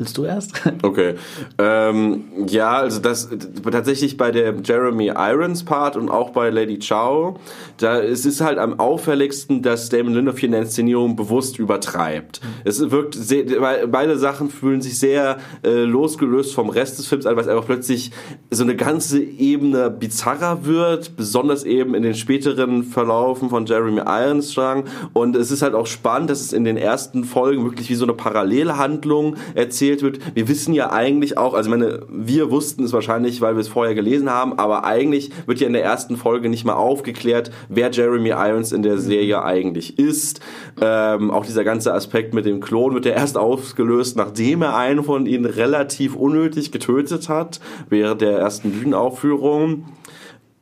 Willst 0.00 0.16
du 0.16 0.24
erst? 0.24 0.52
Okay. 0.82 1.14
Ähm, 1.58 2.24
ja, 2.46 2.72
also 2.78 3.00
das 3.00 3.28
tatsächlich 3.70 4.16
bei 4.16 4.30
der 4.30 4.54
Jeremy 4.64 5.12
Irons 5.14 5.62
Part 5.64 5.94
und 5.94 6.08
auch 6.08 6.30
bei 6.30 6.48
Lady 6.48 6.78
Chow, 6.78 7.38
da 7.76 8.00
es 8.00 8.24
ist 8.24 8.40
halt 8.40 8.58
am 8.58 8.80
auffälligsten, 8.80 9.62
dass 9.62 9.90
Damon 9.90 10.14
Lindelof 10.14 10.38
hier 10.38 10.46
in 10.46 10.52
der 10.52 10.62
Inszenierung 10.62 11.16
bewusst 11.16 11.58
übertreibt. 11.58 12.42
Mhm. 12.42 12.48
Es 12.64 12.90
wirkt 12.90 13.14
sehr, 13.14 13.44
beide 13.88 14.18
Sachen 14.18 14.48
fühlen 14.48 14.80
sich 14.80 14.98
sehr 14.98 15.38
äh, 15.62 15.84
losgelöst 15.84 16.54
vom 16.54 16.70
Rest 16.70 16.98
des 16.98 17.06
Films 17.06 17.26
an, 17.26 17.36
weil 17.36 17.42
es 17.42 17.48
einfach 17.48 17.66
plötzlich 17.66 18.10
so 18.50 18.64
eine 18.64 18.74
ganze 18.74 19.20
Ebene 19.20 19.90
bizarrer 19.90 20.64
wird, 20.64 21.16
besonders 21.16 21.64
eben 21.64 21.94
in 21.94 22.02
den 22.02 22.14
späteren 22.14 22.84
Verlaufen 22.84 23.50
von 23.50 23.66
Jeremy 23.66 24.00
Irons 24.06 24.52
Strang. 24.52 24.84
Und 25.12 25.36
es 25.36 25.50
ist 25.50 25.60
halt 25.62 25.74
auch 25.74 25.86
spannend, 25.86 26.30
dass 26.30 26.40
es 26.40 26.54
in 26.54 26.64
den 26.64 26.78
ersten 26.78 27.24
Folgen 27.24 27.64
wirklich 27.64 27.90
wie 27.90 27.94
so 27.94 28.04
eine 28.04 28.14
Parallelhandlung 28.14 29.36
erzählt 29.54 29.89
erzählt 29.90 30.02
wird. 30.02 30.36
Wir 30.36 30.48
wissen 30.48 30.74
ja 30.74 30.92
eigentlich 30.92 31.38
auch, 31.38 31.54
also 31.54 31.70
meine, 31.70 32.00
wir 32.08 32.50
wussten 32.50 32.84
es 32.84 32.92
wahrscheinlich, 32.92 33.40
weil 33.40 33.54
wir 33.54 33.60
es 33.60 33.68
vorher 33.68 33.94
gelesen 33.94 34.30
haben, 34.30 34.58
aber 34.58 34.84
eigentlich 34.84 35.30
wird 35.46 35.60
ja 35.60 35.66
in 35.66 35.72
der 35.72 35.84
ersten 35.84 36.16
Folge 36.16 36.48
nicht 36.48 36.64
mal 36.64 36.74
aufgeklärt, 36.74 37.50
wer 37.68 37.90
Jeremy 37.90 38.30
Irons 38.30 38.72
in 38.72 38.82
der 38.82 38.98
Serie 38.98 39.42
eigentlich 39.42 39.98
ist. 39.98 40.40
Ähm, 40.80 41.30
auch 41.30 41.44
dieser 41.44 41.64
ganze 41.64 41.94
Aspekt 41.94 42.34
mit 42.34 42.46
dem 42.46 42.60
Klon 42.60 42.94
wird 42.94 43.06
ja 43.06 43.12
erst 43.12 43.36
ausgelöst, 43.36 44.16
nachdem 44.16 44.62
er 44.62 44.76
einen 44.76 45.04
von 45.04 45.26
ihnen 45.26 45.46
relativ 45.46 46.14
unnötig 46.16 46.72
getötet 46.72 47.28
hat, 47.28 47.60
während 47.88 48.20
der 48.20 48.38
ersten 48.38 48.70
Bühnenaufführung. 48.70 49.86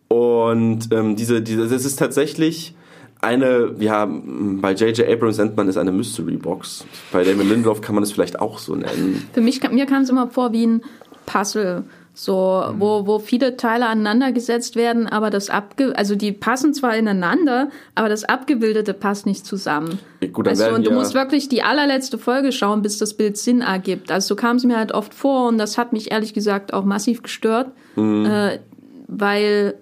Und 0.08 0.88
ähm, 0.90 1.16
diese, 1.16 1.42
diese, 1.42 1.68
das 1.68 1.84
ist 1.84 1.98
tatsächlich 1.98 2.74
eine, 3.20 3.74
ja, 3.78 4.08
bei 4.08 4.72
J.J. 4.72 5.08
Abrams 5.08 5.38
nennt 5.38 5.56
man 5.56 5.68
es 5.68 5.76
eine 5.76 5.92
Mystery 5.92 6.36
Box. 6.36 6.84
Bei 7.12 7.24
Damon 7.24 7.48
Lindelof 7.48 7.80
kann 7.80 7.94
man 7.94 8.04
es 8.04 8.12
vielleicht 8.12 8.38
auch 8.38 8.58
so 8.58 8.74
nennen. 8.74 9.28
Für 9.32 9.40
mich, 9.40 9.60
mir 9.70 9.86
kam 9.86 10.02
es 10.02 10.10
immer 10.10 10.28
vor 10.28 10.52
wie 10.52 10.66
ein 10.66 10.82
Puzzle. 11.26 11.84
So, 12.14 12.64
mhm. 12.72 12.80
wo, 12.80 13.06
wo 13.06 13.20
viele 13.20 13.56
Teile 13.56 13.86
aneinandergesetzt 13.86 14.74
werden, 14.74 15.06
aber 15.06 15.30
das 15.30 15.50
abge, 15.50 15.96
also 15.96 16.16
die 16.16 16.32
passen 16.32 16.74
zwar 16.74 16.96
ineinander, 16.96 17.70
aber 17.94 18.08
das 18.08 18.24
Abgebildete 18.24 18.92
passt 18.92 19.24
nicht 19.24 19.46
zusammen. 19.46 20.00
Gut, 20.32 20.48
also, 20.48 20.68
und 20.70 20.84
du 20.84 20.90
musst 20.90 21.14
wirklich 21.14 21.48
die 21.48 21.62
allerletzte 21.62 22.18
Folge 22.18 22.50
schauen, 22.50 22.82
bis 22.82 22.98
das 22.98 23.14
Bild 23.14 23.38
Sinn 23.38 23.60
ergibt. 23.60 24.10
Also 24.10 24.28
so 24.28 24.36
kam 24.36 24.56
es 24.56 24.64
mir 24.64 24.76
halt 24.76 24.90
oft 24.90 25.14
vor 25.14 25.46
und 25.46 25.58
das 25.58 25.78
hat 25.78 25.92
mich 25.92 26.10
ehrlich 26.10 26.34
gesagt 26.34 26.72
auch 26.74 26.84
massiv 26.84 27.22
gestört, 27.22 27.70
mhm. 27.94 28.26
äh, 28.26 28.58
weil 29.06 29.74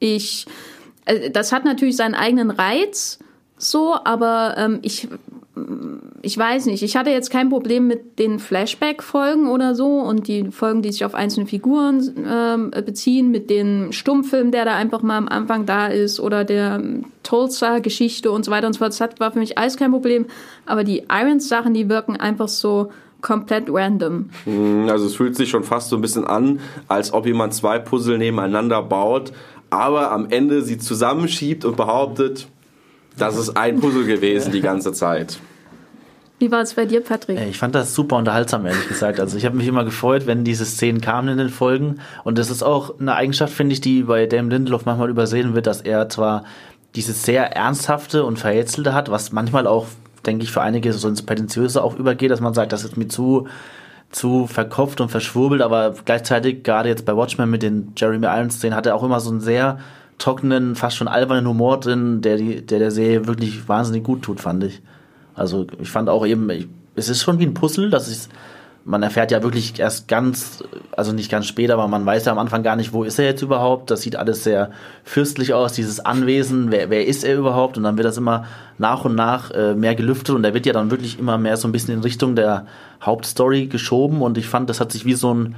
ich, 0.00 0.46
das 1.32 1.52
hat 1.52 1.64
natürlich 1.64 1.96
seinen 1.96 2.14
eigenen 2.14 2.50
Reiz, 2.50 3.18
so, 3.58 3.94
aber 4.04 4.54
ähm, 4.58 4.80
ich, 4.82 5.08
ich 6.20 6.36
weiß 6.36 6.66
nicht, 6.66 6.82
ich 6.82 6.96
hatte 6.96 7.10
jetzt 7.10 7.30
kein 7.30 7.48
Problem 7.48 7.86
mit 7.86 8.18
den 8.18 8.38
Flashback-Folgen 8.38 9.48
oder 9.48 9.74
so 9.74 9.86
und 9.86 10.28
die 10.28 10.50
Folgen, 10.50 10.82
die 10.82 10.92
sich 10.92 11.04
auf 11.04 11.14
einzelne 11.14 11.46
Figuren 11.46 12.26
ähm, 12.28 12.70
beziehen, 12.70 13.30
mit 13.30 13.48
dem 13.48 13.92
Stummfilm, 13.92 14.50
der 14.50 14.66
da 14.66 14.74
einfach 14.74 15.00
mal 15.00 15.16
am 15.16 15.28
Anfang 15.28 15.64
da 15.64 15.86
ist 15.86 16.20
oder 16.20 16.44
der 16.44 16.82
Tulsa-Geschichte 17.22 18.30
und 18.30 18.44
so 18.44 18.50
weiter 18.50 18.66
und 18.66 18.74
so 18.74 18.78
fort. 18.78 19.00
Das 19.00 19.20
war 19.20 19.32
für 19.32 19.38
mich 19.38 19.56
alles 19.56 19.76
kein 19.78 19.92
Problem, 19.92 20.26
aber 20.66 20.84
die 20.84 21.04
Irons-Sachen, 21.10 21.72
die 21.72 21.88
wirken 21.88 22.16
einfach 22.16 22.48
so 22.48 22.90
komplett 23.22 23.64
random. 23.68 24.30
Hm, 24.44 24.88
also 24.90 25.06
es 25.06 25.16
fühlt 25.16 25.36
sich 25.36 25.48
schon 25.48 25.64
fast 25.64 25.88
so 25.88 25.96
ein 25.96 26.02
bisschen 26.02 26.26
an, 26.26 26.60
als 26.88 27.12
ob 27.12 27.26
jemand 27.26 27.54
zwei 27.54 27.78
Puzzle 27.78 28.18
nebeneinander 28.18 28.82
baut 28.82 29.32
aber 29.70 30.12
am 30.12 30.30
Ende 30.30 30.62
sie 30.62 30.78
zusammenschiebt 30.78 31.64
und 31.64 31.76
behauptet, 31.76 32.46
das 33.18 33.36
ist 33.36 33.56
ein 33.56 33.80
Puzzle 33.80 34.04
gewesen 34.04 34.52
die 34.52 34.60
ganze 34.60 34.92
Zeit. 34.92 35.38
Wie 36.38 36.50
war 36.50 36.60
es 36.60 36.74
bei 36.74 36.84
dir, 36.84 37.00
Patrick? 37.00 37.38
Ich 37.48 37.56
fand 37.56 37.74
das 37.74 37.94
super 37.94 38.16
unterhaltsam, 38.16 38.66
ehrlich 38.66 38.88
gesagt. 38.88 39.20
Also 39.20 39.38
ich 39.38 39.46
habe 39.46 39.56
mich 39.56 39.66
immer 39.66 39.84
gefreut, 39.84 40.26
wenn 40.26 40.44
diese 40.44 40.66
Szenen 40.66 41.00
kamen 41.00 41.28
in 41.28 41.38
den 41.38 41.48
Folgen. 41.48 42.00
Und 42.24 42.36
das 42.36 42.50
ist 42.50 42.62
auch 42.62 43.00
eine 43.00 43.14
Eigenschaft, 43.14 43.54
finde 43.54 43.72
ich, 43.72 43.80
die 43.80 44.02
bei 44.02 44.26
Damon 44.26 44.50
Lindelof 44.50 44.84
manchmal 44.84 45.08
übersehen 45.08 45.54
wird, 45.54 45.66
dass 45.66 45.80
er 45.80 46.10
zwar 46.10 46.44
dieses 46.94 47.22
sehr 47.22 47.56
ernsthafte 47.56 48.24
und 48.24 48.38
verhätzelte 48.38 48.92
hat, 48.92 49.10
was 49.10 49.32
manchmal 49.32 49.66
auch, 49.66 49.86
denke 50.26 50.44
ich, 50.44 50.52
für 50.52 50.60
einige 50.60 50.92
so 50.92 51.08
ins 51.08 51.22
Prätentiöse 51.22 51.82
auch 51.82 51.98
übergeht, 51.98 52.30
dass 52.30 52.40
man 52.40 52.52
sagt, 52.52 52.72
das 52.72 52.84
ist 52.84 52.98
mir 52.98 53.08
zu 53.08 53.48
zu 54.10 54.46
verkopft 54.46 55.00
und 55.00 55.10
verschwurbelt, 55.10 55.62
aber 55.62 55.94
gleichzeitig, 56.04 56.62
gerade 56.62 56.88
jetzt 56.88 57.04
bei 57.04 57.16
Watchmen 57.16 57.50
mit 57.50 57.62
den 57.62 57.92
Jeremy 57.96 58.26
Irons-Szenen, 58.26 58.76
hat 58.76 58.86
er 58.86 58.94
auch 58.94 59.02
immer 59.02 59.20
so 59.20 59.30
einen 59.30 59.40
sehr 59.40 59.78
trockenen, 60.18 60.76
fast 60.76 60.96
schon 60.96 61.08
albernen 61.08 61.46
Humor 61.46 61.80
drin, 61.80 62.22
der, 62.22 62.36
die, 62.36 62.64
der 62.64 62.78
der 62.78 62.90
Serie 62.90 63.26
wirklich 63.26 63.68
wahnsinnig 63.68 64.04
gut 64.04 64.22
tut, 64.22 64.40
fand 64.40 64.64
ich. 64.64 64.80
Also 65.34 65.66
ich 65.80 65.90
fand 65.90 66.08
auch 66.08 66.26
eben, 66.26 66.48
ich, 66.50 66.68
es 66.94 67.08
ist 67.08 67.22
schon 67.22 67.38
wie 67.38 67.46
ein 67.46 67.54
Puzzle, 67.54 67.90
dass 67.90 68.10
ich 68.10 68.28
man 68.86 69.02
erfährt 69.02 69.32
ja 69.32 69.42
wirklich 69.42 69.80
erst 69.80 70.06
ganz, 70.06 70.62
also 70.92 71.12
nicht 71.12 71.28
ganz 71.28 71.46
spät, 71.46 71.72
aber 71.72 71.88
man 71.88 72.06
weiß 72.06 72.24
ja 72.24 72.32
am 72.32 72.38
Anfang 72.38 72.62
gar 72.62 72.76
nicht, 72.76 72.92
wo 72.92 73.02
ist 73.02 73.18
er 73.18 73.24
jetzt 73.24 73.42
überhaupt. 73.42 73.90
Das 73.90 74.02
sieht 74.02 74.14
alles 74.14 74.44
sehr 74.44 74.70
fürstlich 75.02 75.52
aus, 75.52 75.72
dieses 75.72 75.98
Anwesen, 75.98 76.70
wer, 76.70 76.88
wer 76.88 77.04
ist 77.04 77.24
er 77.24 77.36
überhaupt? 77.36 77.76
Und 77.76 77.82
dann 77.82 77.96
wird 77.96 78.06
das 78.06 78.16
immer 78.16 78.44
nach 78.78 79.04
und 79.04 79.16
nach 79.16 79.50
äh, 79.50 79.74
mehr 79.74 79.96
gelüftet 79.96 80.36
und 80.36 80.44
er 80.44 80.54
wird 80.54 80.66
ja 80.66 80.72
dann 80.72 80.92
wirklich 80.92 81.18
immer 81.18 81.36
mehr 81.36 81.56
so 81.56 81.66
ein 81.66 81.72
bisschen 81.72 81.94
in 81.94 82.00
Richtung 82.00 82.36
der 82.36 82.66
Hauptstory 83.02 83.66
geschoben 83.66 84.22
und 84.22 84.38
ich 84.38 84.48
fand, 84.48 84.70
das 84.70 84.78
hat 84.78 84.92
sich 84.92 85.04
wie 85.04 85.14
so 85.14 85.34
ein 85.34 85.56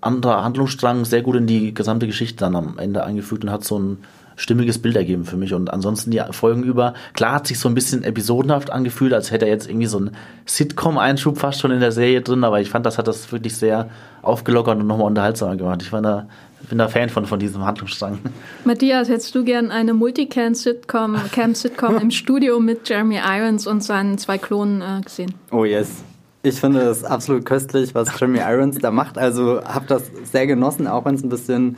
anderer 0.00 0.42
Handlungsstrang 0.42 1.04
sehr 1.04 1.22
gut 1.22 1.36
in 1.36 1.46
die 1.46 1.72
gesamte 1.72 2.06
Geschichte 2.06 2.38
dann 2.38 2.56
am 2.56 2.78
Ende 2.78 3.04
eingefügt 3.04 3.44
und 3.44 3.52
hat 3.52 3.62
so 3.62 3.78
ein 3.78 3.98
stimmiges 4.38 4.78
Bild 4.78 4.96
ergeben 4.96 5.24
für 5.24 5.36
mich. 5.36 5.52
Und 5.52 5.70
ansonsten 5.72 6.10
die 6.10 6.22
Folgen 6.30 6.62
über, 6.62 6.94
klar 7.12 7.34
hat 7.34 7.46
sich 7.46 7.58
so 7.58 7.68
ein 7.68 7.74
bisschen 7.74 8.04
episodenhaft 8.04 8.70
angefühlt, 8.70 9.12
als 9.12 9.30
hätte 9.30 9.46
er 9.46 9.50
jetzt 9.50 9.68
irgendwie 9.68 9.86
so 9.86 9.98
einen 9.98 10.12
Sitcom-Einschub 10.46 11.38
fast 11.38 11.60
schon 11.60 11.72
in 11.72 11.80
der 11.80 11.92
Serie 11.92 12.22
drin, 12.22 12.44
aber 12.44 12.60
ich 12.60 12.70
fand, 12.70 12.86
das 12.86 12.98
hat 12.98 13.08
das 13.08 13.30
wirklich 13.32 13.56
sehr 13.56 13.90
aufgelockert 14.22 14.78
und 14.78 14.86
nochmal 14.86 15.08
unterhaltsamer 15.08 15.56
gemacht. 15.56 15.82
Ich 15.82 15.92
war 15.92 16.02
da, 16.02 16.28
bin 16.68 16.78
da 16.78 16.88
Fan 16.88 17.08
von, 17.08 17.26
von 17.26 17.40
diesem 17.40 17.66
Handlungsstrang. 17.66 18.20
Matthias, 18.64 19.08
hättest 19.08 19.34
du 19.34 19.44
gern 19.44 19.72
eine 19.72 19.92
Multicam-Sitcom 19.92 21.16
Cam 21.32 21.52
-Sitcom 21.52 22.00
im 22.00 22.12
Studio 22.12 22.60
mit 22.60 22.88
Jeremy 22.88 23.18
Irons 23.18 23.66
und 23.66 23.82
seinen 23.82 24.18
zwei 24.18 24.38
Klonen 24.38 24.82
äh, 24.82 25.00
gesehen? 25.02 25.34
Oh 25.50 25.64
yes. 25.64 26.04
Ich 26.44 26.60
finde 26.60 26.82
es 26.82 27.02
absolut 27.02 27.44
köstlich, 27.44 27.96
was 27.96 28.08
Jeremy 28.18 28.38
Irons 28.38 28.78
da 28.78 28.92
macht. 28.92 29.18
Also 29.18 29.60
habe 29.64 29.86
das 29.88 30.04
sehr 30.30 30.46
genossen, 30.46 30.86
auch 30.86 31.04
wenn 31.04 31.16
es 31.16 31.24
ein 31.24 31.28
bisschen 31.28 31.76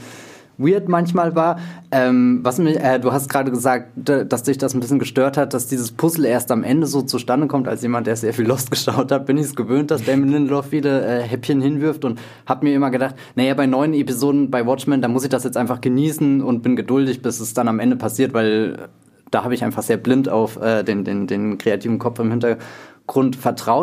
weird 0.60 0.88
manchmal 0.88 1.34
war. 1.34 1.58
Ähm, 1.90 2.40
was 2.42 2.58
mich, 2.58 2.78
äh, 2.78 3.00
du 3.00 3.12
hast 3.12 3.28
gerade 3.28 3.50
gesagt, 3.50 3.88
dass 3.96 4.42
dich 4.42 4.58
das 4.58 4.74
ein 4.74 4.80
bisschen 4.80 4.98
gestört 4.98 5.36
hat, 5.36 5.54
dass 5.54 5.66
dieses 5.66 5.92
Puzzle 5.92 6.26
erst 6.26 6.52
am 6.52 6.62
Ende 6.62 6.86
so 6.86 7.02
zustande 7.02 7.46
kommt. 7.46 7.66
Als 7.66 7.82
jemand, 7.82 8.06
der 8.06 8.16
sehr 8.16 8.34
viel 8.34 8.46
Lost 8.46 8.70
geschaut 8.70 9.10
hat, 9.10 9.26
bin 9.26 9.38
ich 9.38 9.46
es 9.46 9.56
gewöhnt, 9.56 9.90
dass 9.90 10.04
Damon 10.04 10.28
Lindelof 10.28 10.66
viele 10.66 11.04
äh, 11.04 11.22
Häppchen 11.22 11.60
hinwirft 11.60 12.04
und 12.04 12.20
habe 12.46 12.66
mir 12.66 12.74
immer 12.74 12.90
gedacht, 12.90 13.14
naja, 13.34 13.54
bei 13.54 13.66
neuen 13.66 13.94
Episoden 13.94 14.50
bei 14.50 14.66
Watchmen, 14.66 15.02
da 15.02 15.08
muss 15.08 15.24
ich 15.24 15.30
das 15.30 15.44
jetzt 15.44 15.56
einfach 15.56 15.80
genießen 15.80 16.42
und 16.42 16.62
bin 16.62 16.76
geduldig, 16.76 17.22
bis 17.22 17.40
es 17.40 17.54
dann 17.54 17.68
am 17.68 17.80
Ende 17.80 17.96
passiert, 17.96 18.34
weil 18.34 18.88
da 19.30 19.44
habe 19.44 19.54
ich 19.54 19.62
einfach 19.64 19.82
sehr 19.82 19.96
blind 19.96 20.28
auf 20.28 20.60
äh, 20.60 20.82
den, 20.82 21.04
den, 21.04 21.26
den 21.26 21.56
kreativen 21.56 21.98
Kopf 21.98 22.18
im 22.18 22.30
Hintergrund 22.30 22.66
Grund. 23.10 23.36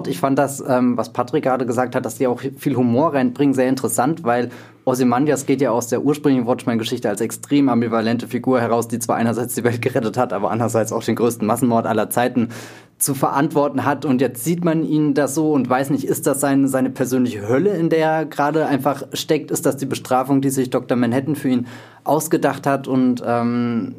Ich 0.07 0.19
fand 0.19 0.39
das, 0.39 0.63
ähm, 0.65 0.95
was 0.95 1.11
Patrick 1.11 1.43
gerade 1.43 1.65
gesagt 1.65 1.95
hat, 1.95 2.05
dass 2.05 2.15
die 2.15 2.27
auch 2.27 2.39
viel 2.39 2.77
Humor 2.77 3.13
reinbringen, 3.13 3.53
sehr 3.53 3.67
interessant, 3.67 4.23
weil 4.23 4.49
Ozymandias 4.85 5.45
geht 5.45 5.59
ja 5.59 5.71
aus 5.71 5.87
der 5.87 6.01
ursprünglichen 6.01 6.47
Watchmen-Geschichte 6.47 7.09
als 7.09 7.19
extrem 7.19 7.67
ambivalente 7.67 8.25
Figur 8.29 8.61
heraus, 8.61 8.87
die 8.87 8.99
zwar 8.99 9.17
einerseits 9.17 9.53
die 9.53 9.65
Welt 9.65 9.81
gerettet 9.81 10.15
hat, 10.15 10.31
aber 10.31 10.49
andererseits 10.49 10.93
auch 10.93 11.03
den 11.03 11.17
größten 11.17 11.45
Massenmord 11.45 11.85
aller 11.85 12.09
Zeiten 12.09 12.49
zu 12.97 13.13
verantworten 13.15 13.83
hat. 13.83 14.05
Und 14.05 14.21
jetzt 14.21 14.45
sieht 14.45 14.63
man 14.63 14.83
ihn 14.83 15.13
das 15.13 15.35
so 15.35 15.51
und 15.51 15.69
weiß 15.69 15.89
nicht, 15.89 16.05
ist 16.05 16.25
das 16.25 16.39
seine, 16.39 16.69
seine 16.69 16.89
persönliche 16.89 17.49
Hölle, 17.49 17.71
in 17.71 17.89
der 17.89 17.99
er 17.99 18.25
gerade 18.25 18.65
einfach 18.65 19.03
steckt? 19.11 19.51
Ist 19.51 19.65
das 19.65 19.75
die 19.75 19.85
Bestrafung, 19.85 20.39
die 20.39 20.51
sich 20.51 20.69
Dr. 20.69 20.97
Manhattan 20.97 21.35
für 21.35 21.49
ihn 21.49 21.67
ausgedacht 22.05 22.65
hat? 22.65 22.87
Und 22.87 23.21
ähm, 23.25 23.95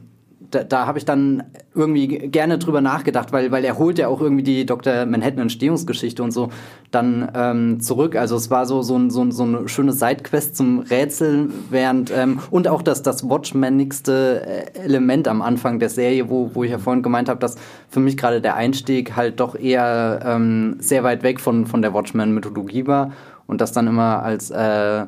da, 0.51 0.65
da 0.65 0.87
habe 0.87 0.99
ich 0.99 1.05
dann 1.05 1.45
irgendwie 1.75 2.07
gerne 2.07 2.59
drüber 2.59 2.81
nachgedacht, 2.81 3.33
weil, 3.33 3.51
weil 3.51 3.65
er 3.65 3.79
holt 3.79 3.99
ja 3.99 4.09
auch 4.09 4.21
irgendwie 4.21 4.43
die 4.43 4.67
Dr. 4.67 5.07
Manhattan 5.07 5.41
Entstehungsgeschichte 5.41 6.23
und 6.23 6.31
so 6.31 6.51
dann 6.91 7.31
ähm, 7.35 7.81
zurück. 7.81 8.17
Also 8.17 8.37
es 8.37 8.51
war 8.51 8.67
so, 8.67 8.83
so, 8.83 8.97
ein, 8.97 9.11
so, 9.11 9.31
so 9.31 9.43
eine 9.43 9.69
schöne 9.69 9.93
Sidequest 9.93 10.57
zum 10.57 10.81
Rätseln, 10.81 11.53
während 11.71 12.11
ähm, 12.11 12.41
und 12.51 12.69
auch 12.69 12.83
das, 12.83 13.03
das 13.03 13.29
Watchmanigste 13.29 14.43
äh, 14.75 14.79
Element 14.79 15.29
am 15.29 15.43
Anfang 15.43 15.79
der 15.79 15.91
Serie, 15.91 16.31
wo, 16.31 16.51
wo 16.55 16.65
ich 16.65 16.71
ja 16.71 16.79
vorhin 16.79 17.03
gemeint 17.03 17.29
habe, 17.29 17.41
dass 17.41 17.57
für 17.89 18.01
mich 18.01 18.17
gerade 18.17 18.41
der 18.41 18.57
Einstieg 18.57 19.17
halt 19.17 19.41
doch 19.41 19.55
eher 19.55 20.21
ähm, 20.25 20.77
sehr 20.81 21.05
weit 21.05 21.23
weg 21.23 21.41
von, 21.41 21.67
von 21.67 21.83
der 21.83 21.93
Watchman-Mythologie 21.93 22.87
war 22.87 23.13
und 23.47 23.61
das 23.61 23.73
dann 23.73 23.87
immer 23.87 24.23
als 24.23 24.51
äh, 24.51 25.07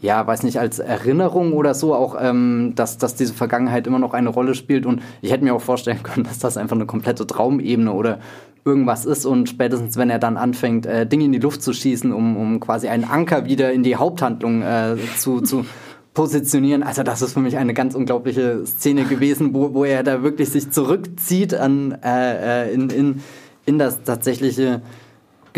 ja, 0.00 0.26
weiß 0.26 0.44
nicht, 0.44 0.60
als 0.60 0.78
Erinnerung 0.78 1.52
oder 1.52 1.74
so, 1.74 1.94
auch, 1.94 2.16
ähm, 2.20 2.72
dass, 2.76 2.98
dass 2.98 3.14
diese 3.14 3.34
Vergangenheit 3.34 3.86
immer 3.86 3.98
noch 3.98 4.14
eine 4.14 4.28
Rolle 4.28 4.54
spielt. 4.54 4.86
Und 4.86 5.02
ich 5.22 5.32
hätte 5.32 5.44
mir 5.44 5.54
auch 5.54 5.60
vorstellen 5.60 6.02
können, 6.02 6.24
dass 6.28 6.38
das 6.38 6.56
einfach 6.56 6.76
eine 6.76 6.86
komplette 6.86 7.26
Traumebene 7.26 7.92
oder 7.92 8.20
irgendwas 8.64 9.04
ist. 9.06 9.26
Und 9.26 9.48
spätestens, 9.48 9.96
wenn 9.96 10.10
er 10.10 10.18
dann 10.18 10.36
anfängt, 10.36 10.86
äh, 10.86 11.06
Dinge 11.06 11.24
in 11.24 11.32
die 11.32 11.38
Luft 11.38 11.62
zu 11.62 11.72
schießen, 11.72 12.12
um, 12.12 12.36
um 12.36 12.60
quasi 12.60 12.88
einen 12.88 13.04
Anker 13.04 13.46
wieder 13.46 13.72
in 13.72 13.82
die 13.82 13.96
Haupthandlung 13.96 14.62
äh, 14.62 14.96
zu, 15.16 15.40
zu 15.40 15.64
positionieren. 16.14 16.82
Also 16.82 17.02
das 17.02 17.22
ist 17.22 17.32
für 17.32 17.40
mich 17.40 17.56
eine 17.56 17.74
ganz 17.74 17.94
unglaubliche 17.94 18.66
Szene 18.66 19.04
gewesen, 19.04 19.54
wo, 19.54 19.74
wo 19.74 19.84
er 19.84 20.02
da 20.02 20.22
wirklich 20.22 20.50
sich 20.50 20.70
zurückzieht 20.70 21.54
an, 21.54 21.96
äh, 22.02 22.66
äh 22.66 22.74
in, 22.74 22.90
in, 22.90 23.22
in 23.66 23.78
das 23.78 24.02
tatsächliche 24.02 24.82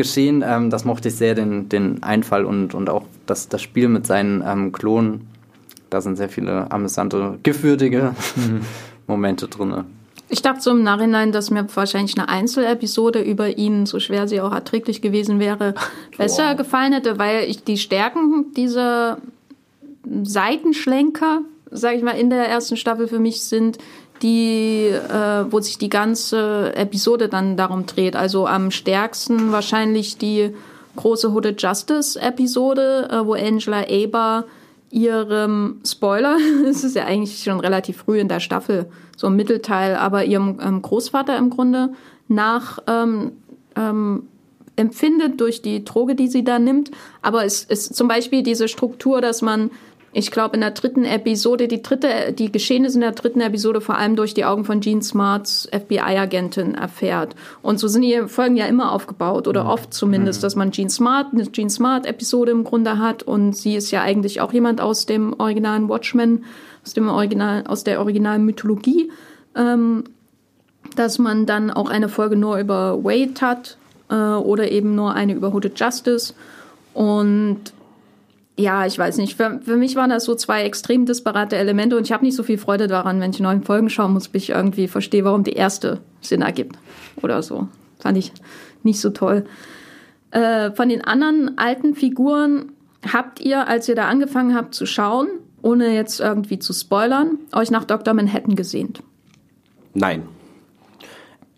geschehen. 0.03 0.43
Ähm, 0.47 0.71
das 0.71 0.85
mochte 0.85 1.09
ich 1.09 1.17
sehr, 1.17 1.35
den, 1.35 1.69
den 1.69 2.03
Einfall 2.03 2.45
und, 2.45 2.75
und 2.75 2.89
auch 2.89 3.05
das, 3.27 3.49
das 3.49 3.61
Spiel 3.63 3.89
mit 3.89 4.07
seinen 4.07 4.43
ähm, 4.47 4.73
Klonen. 4.73 5.29
Da 5.91 6.01
sind 6.01 6.17
sehr 6.17 6.29
viele 6.29 6.71
amüsante, 6.71 7.39
geführige 7.43 8.15
mhm. 8.37 8.61
Momente 9.07 9.49
drin. 9.49 9.85
Ich 10.29 10.43
dachte 10.43 10.61
so 10.61 10.71
im 10.71 10.85
Nachhinein, 10.85 11.33
dass 11.33 11.51
mir 11.51 11.67
wahrscheinlich 11.75 12.17
eine 12.17 12.29
Einzelepisode 12.29 13.21
über 13.21 13.59
ihn, 13.59 13.85
so 13.85 13.99
schwer 13.99 14.29
sie 14.29 14.41
auch 14.41 14.53
erträglich 14.53 15.03
gewesen 15.03 15.41
wäre, 15.41 15.75
besser 16.17 16.51
wow. 16.51 16.57
gefallen 16.57 16.93
hätte, 16.93 17.19
weil 17.19 17.49
ich 17.49 17.65
die 17.65 17.77
Stärken 17.77 18.53
dieser 18.57 19.19
Seitenschlenker, 20.23 21.43
sag 21.71 21.97
ich 21.97 22.03
mal, 22.03 22.13
in 22.13 22.31
der 22.31 22.49
ersten 22.49 22.77
Staffel 22.77 23.09
für 23.09 23.19
mich 23.19 23.43
sind, 23.43 23.79
die, 24.23 24.87
äh, 24.87 25.45
wo 25.51 25.61
sich 25.61 25.79
die 25.79 25.89
ganze 25.89 26.75
Episode 26.75 27.29
dann 27.29 27.57
darum 27.57 27.87
dreht. 27.87 28.17
Also 28.17 28.47
am 28.47 28.71
stärksten 28.71 29.53
wahrscheinlich 29.53 30.19
die 30.19 30.55
große 30.97 31.33
Hooded 31.33 31.61
Justice 31.63 32.21
Episode, 32.21 33.09
äh, 33.11 33.27
wo 33.27 33.35
Angela 33.35 33.85
Aber 33.89 34.45
ihrem 34.91 35.81
Spoiler, 35.87 36.37
es 36.69 36.85
ist 36.85 36.97
ja 36.97 37.05
eigentlich 37.05 37.43
schon 37.43 37.61
relativ 37.61 37.99
früh 37.99 38.19
in 38.19 38.29
der 38.29 38.41
Staffel, 38.41 38.87
so 39.17 39.29
im 39.29 39.37
Mittelteil, 39.37 39.97
aber 39.97 40.25
ihrem 40.25 40.59
ähm, 40.63 40.83
Großvater 40.83 41.37
im 41.37 41.51
Grunde 41.51 41.91
nach 42.29 42.79
ähm, 42.87 43.33
ähm, 43.77 44.25
empfindet 44.77 45.41
durch 45.41 45.63
die 45.63 45.85
Droge, 45.85 46.15
die 46.15 46.29
sie 46.29 46.43
da 46.43 46.59
nimmt. 46.59 46.91
Aber 47.23 47.45
es 47.45 47.65
ist 47.65 47.95
zum 47.95 48.09
Beispiel 48.09 48.43
diese 48.43 48.67
Struktur, 48.67 49.21
dass 49.21 49.43
man 49.43 49.71
ich 50.13 50.33
glaube, 50.33 50.55
in 50.55 50.61
der 50.61 50.73
dritten 50.73 51.05
Episode, 51.05 51.69
die 51.69 51.83
dritte, 51.83 52.33
die 52.33 52.51
Geschehnisse 52.51 52.97
in 52.97 53.03
der 53.03 53.13
dritten 53.13 53.41
Episode 53.41 53.81
vor 53.81 53.97
allem 53.97 54.17
durch 54.17 54.35
die 54.35 54.45
Augen 54.45 54.65
von 54.65 54.81
Gene 54.81 55.03
Smarts 55.03 55.69
FBI-Agentin 55.71 56.75
erfährt. 56.75 57.37
Und 57.63 57.79
so 57.79 57.87
sind 57.87 58.03
die 58.03 58.23
Folgen 58.27 58.57
ja 58.57 58.67
immer 58.67 58.91
aufgebaut, 58.91 59.47
oder 59.47 59.65
mhm. 59.65 59.71
oft 59.71 59.95
zumindest, 59.95 60.41
mhm. 60.41 60.43
dass 60.43 60.57
man 60.57 60.71
Gene 60.73 60.91
Smart, 60.91 61.29
eine 61.33 61.45
Gene 61.47 61.71
Smart-Episode 61.71 62.51
im 62.51 62.65
Grunde 62.65 62.99
hat. 62.99 63.23
Und 63.23 63.57
sie 63.57 63.77
ist 63.77 63.93
ja 63.93 64.03
eigentlich 64.03 64.41
auch 64.41 64.53
jemand 64.53 64.81
aus 64.81 65.07
dem 65.07 65.33
originalen 65.39 65.89
Watchmen, 65.89 66.45
aus 66.85 66.93
dem 66.93 67.09
Original, 67.09 67.65
aus 67.69 67.85
der 67.85 68.01
originalen 68.01 68.45
Mythologie. 68.45 69.13
Ähm, 69.55 70.05
dass 70.97 71.19
man 71.19 71.47
dann 71.47 71.71
auch 71.71 71.89
eine 71.89 72.09
Folge 72.09 72.37
nur 72.37 72.59
über 72.59 73.05
Wade 73.05 73.41
hat 73.41 73.77
äh, 74.09 74.15
oder 74.15 74.71
eben 74.71 74.95
nur 74.95 75.15
eine 75.15 75.35
über 75.35 75.53
Hooded 75.53 75.79
Justice. 75.79 76.35
Und 76.95 77.61
ja, 78.59 78.85
ich 78.87 78.99
weiß 78.99 79.17
nicht. 79.19 79.37
Für, 79.37 79.61
für 79.63 79.77
mich 79.77 79.97
waren 79.97 80.11
das 80.11 80.25
so 80.25 80.35
zwei 80.35 80.65
extrem 80.65 81.07
disparate 81.07 81.57
Elemente 81.57 81.97
und 81.97 82.05
ich 82.05 82.13
habe 82.13 82.25
nicht 82.25 82.37
so 82.37 82.43
viel 82.43 82.59
Freude 82.59 82.87
daran, 82.87 83.21
wenn 83.21 83.31
ich 83.31 83.41
neuen 83.41 83.63
Folgen 83.63 83.89
schauen 83.89 84.13
muss, 84.13 84.29
bis 84.29 84.45
ich 84.45 84.51
irgendwie 84.51 84.89
verstehe, 84.89 85.25
warum 85.25 85.45
die 85.45 85.53
erste 85.53 86.01
Sinn 86.21 86.43
ergibt. 86.43 86.77
Oder 87.23 87.43
so. 87.43 87.69
Fand 87.99 88.19
ich 88.19 88.33
nicht 88.83 89.01
so 89.01 89.11
toll. 89.11 89.45
Äh, 90.31 90.73
von 90.73 90.89
den 90.89 91.03
anderen 91.05 91.59
alten 91.59 91.95
Figuren 91.95 92.73
habt 93.11 93.41
ihr, 93.41 93.67
als 93.67 93.89
ihr 93.89 93.95
da 93.95 94.09
angefangen 94.09 94.55
habt 94.55 94.75
zu 94.75 94.87
schauen, 94.87 95.29
ohne 95.63 95.95
jetzt 95.95 96.21
irgendwie 96.21 96.59
zu 96.59 96.73
spoilern, 96.73 97.39
euch 97.53 97.71
nach 97.71 97.85
Dr. 97.85 98.15
Manhattan 98.15 98.57
gesehnt? 98.57 99.03
Nein. 99.95 100.23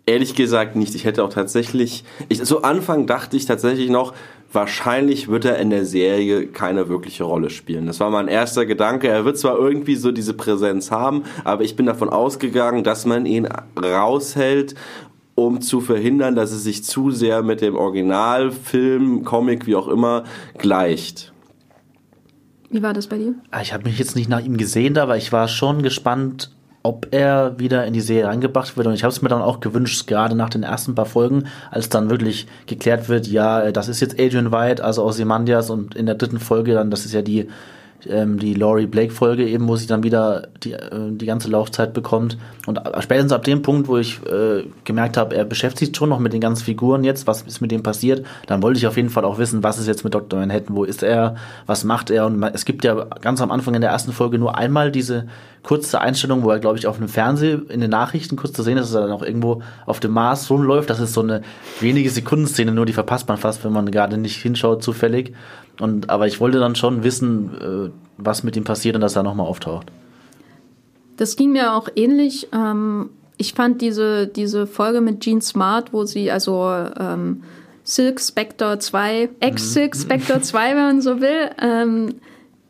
Ehrlich 0.05 0.35
gesagt 0.35 0.75
nicht. 0.75 0.95
Ich 0.95 1.05
hätte 1.05 1.23
auch 1.23 1.29
tatsächlich, 1.29 2.03
ich, 2.27 2.43
so 2.43 2.61
Anfang 2.61 3.07
dachte 3.07 3.37
ich 3.37 3.45
tatsächlich 3.45 3.89
noch, 3.89 4.13
wahrscheinlich 4.53 5.27
wird 5.27 5.45
er 5.45 5.57
in 5.57 5.69
der 5.69 5.85
Serie 5.85 6.47
keine 6.47 6.89
wirkliche 6.89 7.23
Rolle 7.23 7.49
spielen. 7.49 7.87
Das 7.87 7.99
war 7.99 8.09
mein 8.09 8.27
erster 8.27 8.65
Gedanke. 8.65 9.07
Er 9.07 9.25
wird 9.25 9.37
zwar 9.37 9.57
irgendwie 9.57 9.95
so 9.95 10.11
diese 10.11 10.33
Präsenz 10.33 10.91
haben, 10.91 11.23
aber 11.43 11.63
ich 11.63 11.75
bin 11.75 11.85
davon 11.85 12.09
ausgegangen, 12.09 12.83
dass 12.83 13.05
man 13.05 13.25
ihn 13.25 13.47
raushält 13.77 14.75
um 15.35 15.61
zu 15.61 15.81
verhindern, 15.81 16.35
dass 16.35 16.51
es 16.51 16.63
sich 16.63 16.83
zu 16.83 17.11
sehr 17.11 17.41
mit 17.41 17.61
dem 17.61 17.75
Originalfilm, 17.75 19.23
Comic, 19.23 19.65
wie 19.65 19.75
auch 19.75 19.87
immer, 19.87 20.25
gleicht. 20.57 21.33
Wie 22.69 22.83
war 22.83 22.93
das 22.93 23.07
bei 23.07 23.17
dir? 23.17 23.35
Ah, 23.51 23.61
ich 23.61 23.73
habe 23.73 23.83
mich 23.83 23.99
jetzt 23.99 24.15
nicht 24.15 24.29
nach 24.29 24.41
ihm 24.41 24.57
gesehen, 24.57 24.97
aber 24.97 25.17
ich 25.17 25.31
war 25.31 25.47
schon 25.47 25.81
gespannt, 25.81 26.52
ob 26.83 27.07
er 27.11 27.57
wieder 27.57 27.85
in 27.85 27.93
die 27.93 28.01
Serie 28.01 28.27
reingebracht 28.27 28.75
wird. 28.75 28.87
Und 28.87 28.93
ich 28.93 29.03
habe 29.03 29.11
es 29.11 29.21
mir 29.21 29.29
dann 29.29 29.41
auch 29.41 29.61
gewünscht, 29.61 30.05
gerade 30.05 30.35
nach 30.35 30.49
den 30.49 30.63
ersten 30.63 30.95
paar 30.95 31.05
Folgen, 31.05 31.45
als 31.71 31.89
dann 31.89 32.09
wirklich 32.09 32.45
geklärt 32.67 33.07
wird, 33.09 33.27
ja, 33.27 33.71
das 33.71 33.87
ist 33.87 34.01
jetzt 34.01 34.19
Adrian 34.19 34.51
White, 34.51 34.83
also 34.83 35.03
aus 35.03 35.15
Simandias 35.15 35.69
und 35.69 35.95
in 35.95 36.05
der 36.05 36.15
dritten 36.15 36.39
Folge 36.39 36.73
dann, 36.73 36.91
das 36.91 37.05
ist 37.05 37.13
ja 37.13 37.21
die 37.21 37.47
ähm, 38.07 38.39
die 38.39 38.53
Laurie 38.53 38.85
Blake-Folge 38.85 39.47
eben, 39.47 39.67
wo 39.67 39.75
sie 39.75 39.87
dann 39.87 40.03
wieder 40.03 40.47
die, 40.63 40.73
äh, 40.73 41.11
die 41.11 41.25
ganze 41.25 41.49
Laufzeit 41.49 41.93
bekommt. 41.93 42.37
Und 42.65 42.79
spätestens 42.99 43.31
ab 43.31 43.43
dem 43.43 43.61
Punkt, 43.61 43.87
wo 43.87 43.97
ich 43.97 44.19
äh, 44.25 44.63
gemerkt 44.83 45.17
habe, 45.17 45.35
er 45.35 45.45
beschäftigt 45.45 45.95
schon 45.95 46.09
noch 46.09 46.19
mit 46.19 46.33
den 46.33 46.41
ganzen 46.41 46.63
Figuren 46.63 47.03
jetzt, 47.03 47.27
was 47.27 47.41
ist 47.43 47.61
mit 47.61 47.71
dem 47.71 47.83
passiert, 47.83 48.25
dann 48.47 48.61
wollte 48.61 48.77
ich 48.77 48.87
auf 48.87 48.97
jeden 48.97 49.09
Fall 49.09 49.25
auch 49.25 49.37
wissen, 49.37 49.63
was 49.63 49.79
ist 49.79 49.87
jetzt 49.87 50.03
mit 50.03 50.13
Dr. 50.13 50.39
Manhattan, 50.39 50.75
wo 50.75 50.83
ist 50.83 51.03
er, 51.03 51.35
was 51.65 51.83
macht 51.83 52.09
er. 52.09 52.25
Und 52.25 52.37
man, 52.39 52.53
es 52.53 52.65
gibt 52.65 52.83
ja 52.83 53.05
ganz 53.21 53.41
am 53.41 53.51
Anfang 53.51 53.75
in 53.75 53.81
der 53.81 53.91
ersten 53.91 54.11
Folge 54.11 54.37
nur 54.37 54.57
einmal 54.57 54.91
diese 54.91 55.27
kurze 55.63 56.01
Einstellung, 56.01 56.43
wo 56.43 56.49
er, 56.49 56.59
glaube 56.59 56.77
ich, 56.77 56.87
auf 56.87 56.97
einem 56.97 57.07
Fernseher 57.07 57.61
in 57.69 57.79
den 57.79 57.89
Nachrichten 57.89 58.35
kurz 58.35 58.53
zu 58.53 58.63
sehen 58.63 58.77
ist, 58.77 58.89
dass 58.89 58.95
er 58.95 59.07
dann 59.07 59.11
auch 59.11 59.23
irgendwo 59.23 59.61
auf 59.85 60.01
dem 60.01 60.11
Mars 60.11 60.49
rumläuft. 60.49 60.89
Das 60.89 60.99
ist 60.99 61.13
so 61.13 61.21
eine 61.21 61.41
wenige 61.79 62.09
Sekundenszene, 62.09 62.73
nur 62.73 62.85
die 62.85 62.93
verpasst 62.93 63.27
man 63.29 63.37
fast, 63.37 63.63
wenn 63.63 63.71
man 63.71 63.89
gerade 63.89 64.17
nicht 64.17 64.41
hinschaut, 64.41 64.83
zufällig. 64.83 65.33
Und, 65.79 66.09
aber 66.09 66.27
ich 66.27 66.39
wollte 66.39 66.59
dann 66.59 66.75
schon 66.75 67.03
wissen, 67.03 67.51
äh, 67.87 67.91
was 68.17 68.43
mit 68.43 68.55
ihm 68.57 68.65
passiert 68.65 68.95
und 68.95 69.01
dass 69.01 69.15
er 69.15 69.23
nochmal 69.23 69.47
auftaucht. 69.47 69.91
Das 71.17 71.35
ging 71.35 71.53
mir 71.53 71.73
auch 71.73 71.87
ähnlich. 71.95 72.49
Ähm, 72.53 73.09
ich 73.37 73.53
fand 73.53 73.81
diese, 73.81 74.27
diese 74.27 74.67
Folge 74.67 75.01
mit 75.01 75.21
Gene 75.21 75.41
Smart, 75.41 75.93
wo 75.93 76.05
sie 76.05 76.29
also 76.29 76.69
ähm, 76.99 77.43
Silk 77.83 78.19
Spectre 78.19 78.79
2, 78.79 79.29
Ex-Silk 79.39 79.95
mhm. 79.95 79.99
Spectre 79.99 80.41
2, 80.41 80.69
wenn 80.69 80.75
man 80.75 81.01
so 81.01 81.21
will, 81.21 81.49
ähm, 81.61 82.15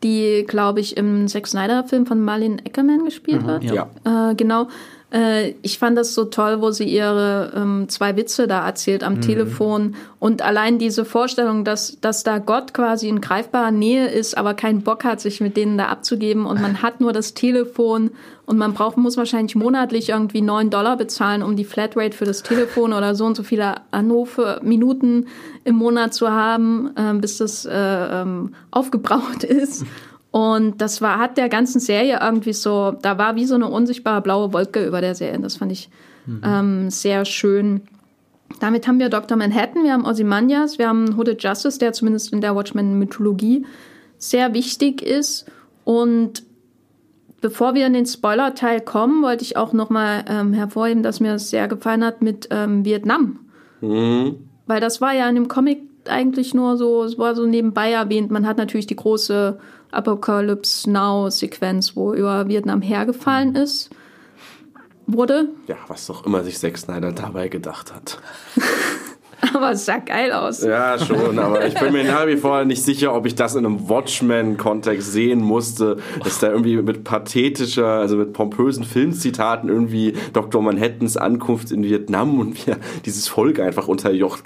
die, 0.04 0.44
glaube 0.46 0.80
ich, 0.80 0.96
im 0.96 1.26
Zack 1.26 1.48
Snyder-Film 1.48 2.06
von 2.06 2.20
Marlene 2.20 2.64
Eckermann 2.64 3.04
gespielt 3.04 3.42
mhm, 3.42 3.46
hat. 3.46 3.64
Ja. 3.64 3.88
Äh, 4.04 4.34
genau. 4.34 4.68
Äh, 5.14 5.54
ich 5.62 5.78
fand 5.78 5.96
das 5.96 6.12
so 6.12 6.24
toll, 6.24 6.60
wo 6.60 6.72
sie 6.72 6.84
ihre 6.84 7.52
ähm, 7.54 7.88
zwei 7.88 8.16
Witze 8.16 8.48
da 8.48 8.66
erzählt 8.66 9.04
am 9.04 9.14
mhm. 9.14 9.20
Telefon. 9.20 9.94
Und 10.18 10.42
allein 10.42 10.78
diese 10.78 11.04
Vorstellung, 11.04 11.64
dass, 11.64 12.00
dass 12.00 12.24
da 12.24 12.38
Gott 12.38 12.74
quasi 12.74 13.08
in 13.08 13.20
greifbarer 13.20 13.70
Nähe 13.70 14.08
ist, 14.08 14.36
aber 14.36 14.54
keinen 14.54 14.82
Bock 14.82 15.04
hat, 15.04 15.20
sich 15.20 15.40
mit 15.40 15.56
denen 15.56 15.78
da 15.78 15.86
abzugeben. 15.86 16.46
Und 16.46 16.60
man 16.60 16.82
hat 16.82 17.00
nur 17.00 17.12
das 17.12 17.34
Telefon 17.34 18.10
und 18.46 18.58
man 18.58 18.74
braucht, 18.74 18.96
muss 18.96 19.16
wahrscheinlich 19.16 19.54
monatlich 19.54 20.08
irgendwie 20.08 20.42
neun 20.42 20.70
Dollar 20.70 20.96
bezahlen, 20.96 21.42
um 21.42 21.54
die 21.54 21.64
Flatrate 21.64 22.16
für 22.16 22.24
das 22.24 22.42
Telefon 22.42 22.92
oder 22.92 23.14
so 23.14 23.24
und 23.24 23.36
so 23.36 23.44
viele 23.44 23.76
Anrufe, 23.92 24.60
Minuten 24.62 25.26
im 25.62 25.76
Monat 25.76 26.12
zu 26.12 26.30
haben, 26.30 26.90
äh, 26.96 27.14
bis 27.14 27.38
das 27.38 27.64
äh, 27.64 27.72
ähm, 27.72 28.54
aufgebraucht 28.72 29.44
ist. 29.44 29.84
Und 30.34 30.80
das 30.80 31.00
war, 31.00 31.20
hat 31.20 31.36
der 31.36 31.48
ganzen 31.48 31.78
Serie 31.78 32.18
irgendwie 32.20 32.54
so, 32.54 32.96
da 33.00 33.18
war 33.18 33.36
wie 33.36 33.44
so 33.44 33.54
eine 33.54 33.68
unsichtbare 33.68 34.20
blaue 34.20 34.52
Wolke 34.52 34.84
über 34.84 35.00
der 35.00 35.14
Serie. 35.14 35.38
Das 35.38 35.58
fand 35.58 35.70
ich 35.70 35.88
mhm. 36.26 36.40
ähm, 36.44 36.90
sehr 36.90 37.24
schön. 37.24 37.82
Damit 38.58 38.88
haben 38.88 38.98
wir 38.98 39.10
Dr. 39.10 39.36
Manhattan, 39.36 39.84
wir 39.84 39.92
haben 39.92 40.04
Ozymandias, 40.04 40.76
wir 40.76 40.88
haben 40.88 41.16
Hooded 41.16 41.40
Justice, 41.40 41.78
der 41.78 41.92
zumindest 41.92 42.32
in 42.32 42.40
der 42.40 42.56
Watchmen-Mythologie 42.56 43.64
sehr 44.18 44.54
wichtig 44.54 45.02
ist. 45.02 45.46
Und 45.84 46.42
bevor 47.40 47.74
wir 47.76 47.86
in 47.86 47.92
den 47.92 48.06
Spoiler-Teil 48.06 48.80
kommen, 48.80 49.22
wollte 49.22 49.44
ich 49.44 49.56
auch 49.56 49.72
nochmal 49.72 50.24
ähm, 50.28 50.52
hervorheben, 50.52 51.04
dass 51.04 51.20
mir 51.20 51.34
es 51.34 51.50
sehr 51.50 51.68
gefallen 51.68 52.04
hat 52.04 52.22
mit 52.22 52.48
ähm, 52.50 52.84
Vietnam. 52.84 53.38
Mhm. 53.80 54.34
Weil 54.66 54.80
das 54.80 55.00
war 55.00 55.14
ja 55.14 55.28
in 55.28 55.36
dem 55.36 55.46
Comic 55.46 55.82
eigentlich 56.08 56.54
nur 56.54 56.76
so, 56.76 57.04
es 57.04 57.18
war 57.18 57.36
so 57.36 57.46
nebenbei 57.46 57.92
erwähnt. 57.92 58.32
Man 58.32 58.48
hat 58.48 58.58
natürlich 58.58 58.88
die 58.88 58.96
große 58.96 59.60
Apocalypse 59.94 60.90
Now-Sequenz, 60.90 61.96
wo 61.96 62.12
über 62.14 62.48
Vietnam 62.48 62.82
hergefallen 62.82 63.54
ist, 63.54 63.90
wurde. 65.06 65.48
Ja, 65.66 65.76
was 65.88 66.06
doch 66.06 66.24
immer 66.26 66.44
sich 66.44 66.58
Zack 66.58 66.78
Snyder 66.78 67.12
dabei 67.12 67.48
gedacht 67.48 67.94
hat. 67.94 68.18
aber 69.64 69.72
es 69.72 69.84
sah 69.84 69.98
geil 69.98 70.32
aus. 70.32 70.62
Ja, 70.62 70.98
schon, 70.98 71.38
aber 71.38 71.66
ich 71.66 71.74
bin 71.74 71.92
mir 71.92 72.04
nach 72.04 72.26
wie 72.26 72.36
vor 72.36 72.64
nicht 72.64 72.82
sicher, 72.82 73.14
ob 73.14 73.26
ich 73.26 73.34
das 73.34 73.54
in 73.54 73.64
einem 73.64 73.88
Watchmen-Kontext 73.88 75.12
sehen 75.12 75.40
musste, 75.40 75.98
dass 76.22 76.38
da 76.38 76.50
irgendwie 76.50 76.76
mit 76.76 77.04
pathetischer, 77.04 77.86
also 77.86 78.16
mit 78.16 78.32
pompösen 78.32 78.84
Filmzitaten 78.84 79.68
irgendwie 79.68 80.14
Dr. 80.32 80.62
Manhattans 80.62 81.16
Ankunft 81.16 81.70
in 81.70 81.84
Vietnam 81.84 82.38
und 82.40 82.66
wie 82.66 82.72
dieses 83.04 83.28
Volk 83.28 83.60
einfach 83.60 83.88
unterjocht 83.88 84.44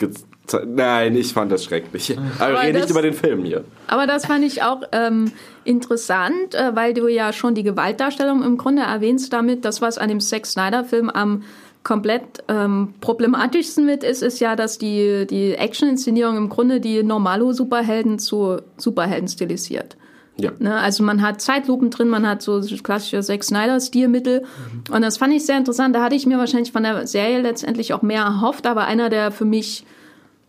Nein, 0.66 1.16
ich 1.16 1.34
fand 1.34 1.52
das 1.52 1.64
schrecklich. 1.64 2.16
Aber, 2.38 2.46
aber 2.46 2.62
rede 2.62 2.78
nicht 2.80 2.90
über 2.90 3.02
den 3.02 3.12
Film 3.12 3.44
hier. 3.44 3.64
Aber 3.86 4.06
das 4.06 4.26
fand 4.26 4.44
ich 4.44 4.62
auch 4.62 4.82
ähm, 4.92 5.32
interessant, 5.64 6.54
äh, 6.54 6.74
weil 6.74 6.94
du 6.94 7.08
ja 7.08 7.32
schon 7.32 7.54
die 7.54 7.62
Gewaltdarstellung 7.62 8.42
im 8.42 8.56
Grunde 8.56 8.82
erwähnst 8.82 9.32
damit, 9.32 9.64
das 9.64 9.82
was 9.82 9.98
an 9.98 10.08
dem 10.08 10.20
Sex 10.20 10.52
Snyder-Film 10.52 11.10
am 11.10 11.42
komplett 11.88 12.44
ähm, 12.48 12.92
problematischsten 13.00 13.86
mit 13.86 14.04
ist, 14.04 14.22
ist 14.22 14.40
ja, 14.40 14.56
dass 14.56 14.76
die, 14.76 15.26
die 15.26 15.54
Action-Inszenierung 15.54 16.36
im 16.36 16.50
Grunde 16.50 16.80
die 16.80 17.02
Normalo-Superhelden 17.02 18.18
zu 18.18 18.58
Superhelden 18.76 19.26
stilisiert. 19.26 19.96
Ja. 20.36 20.52
Ne, 20.58 20.76
also 20.76 21.02
man 21.02 21.22
hat 21.22 21.40
Zeitlupen 21.40 21.88
drin, 21.88 22.10
man 22.10 22.28
hat 22.28 22.42
so 22.42 22.60
klassische 22.82 23.22
Zack 23.22 23.42
Snyder-Stilmittel. 23.42 24.42
Mhm. 24.42 24.94
Und 24.94 25.00
das 25.00 25.16
fand 25.16 25.32
ich 25.32 25.46
sehr 25.46 25.56
interessant. 25.56 25.96
Da 25.96 26.02
hatte 26.02 26.14
ich 26.14 26.26
mir 26.26 26.36
wahrscheinlich 26.36 26.72
von 26.72 26.82
der 26.82 27.06
Serie 27.06 27.40
letztendlich 27.40 27.94
auch 27.94 28.02
mehr 28.02 28.22
erhofft, 28.22 28.66
aber 28.66 28.84
einer 28.84 29.08
der 29.08 29.30
für 29.30 29.46
mich 29.46 29.86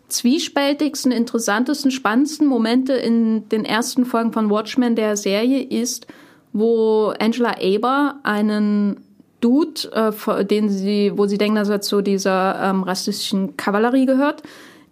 zwiespältigsten, 0.09 1.13
interessantesten, 1.13 1.89
spannendsten 1.89 2.47
Momente 2.47 2.93
in 2.93 3.47
den 3.47 3.63
ersten 3.63 4.03
Folgen 4.03 4.33
von 4.33 4.49
Watchmen 4.49 4.97
der 4.97 5.15
Serie 5.15 5.63
ist, 5.63 6.05
wo 6.51 7.13
Angela 7.17 7.55
Aber 7.61 8.19
einen 8.23 8.97
Dude, 9.41 9.91
äh, 9.93 10.45
den 10.45 10.69
sie, 10.69 11.13
wo 11.15 11.25
sie 11.27 11.37
denken, 11.37 11.55
dass 11.55 11.69
er 11.69 11.81
zu 11.81 12.01
dieser 12.01 12.59
ähm, 12.61 12.83
rassistischen 12.83 13.57
Kavallerie 13.57 14.05
gehört, 14.05 14.43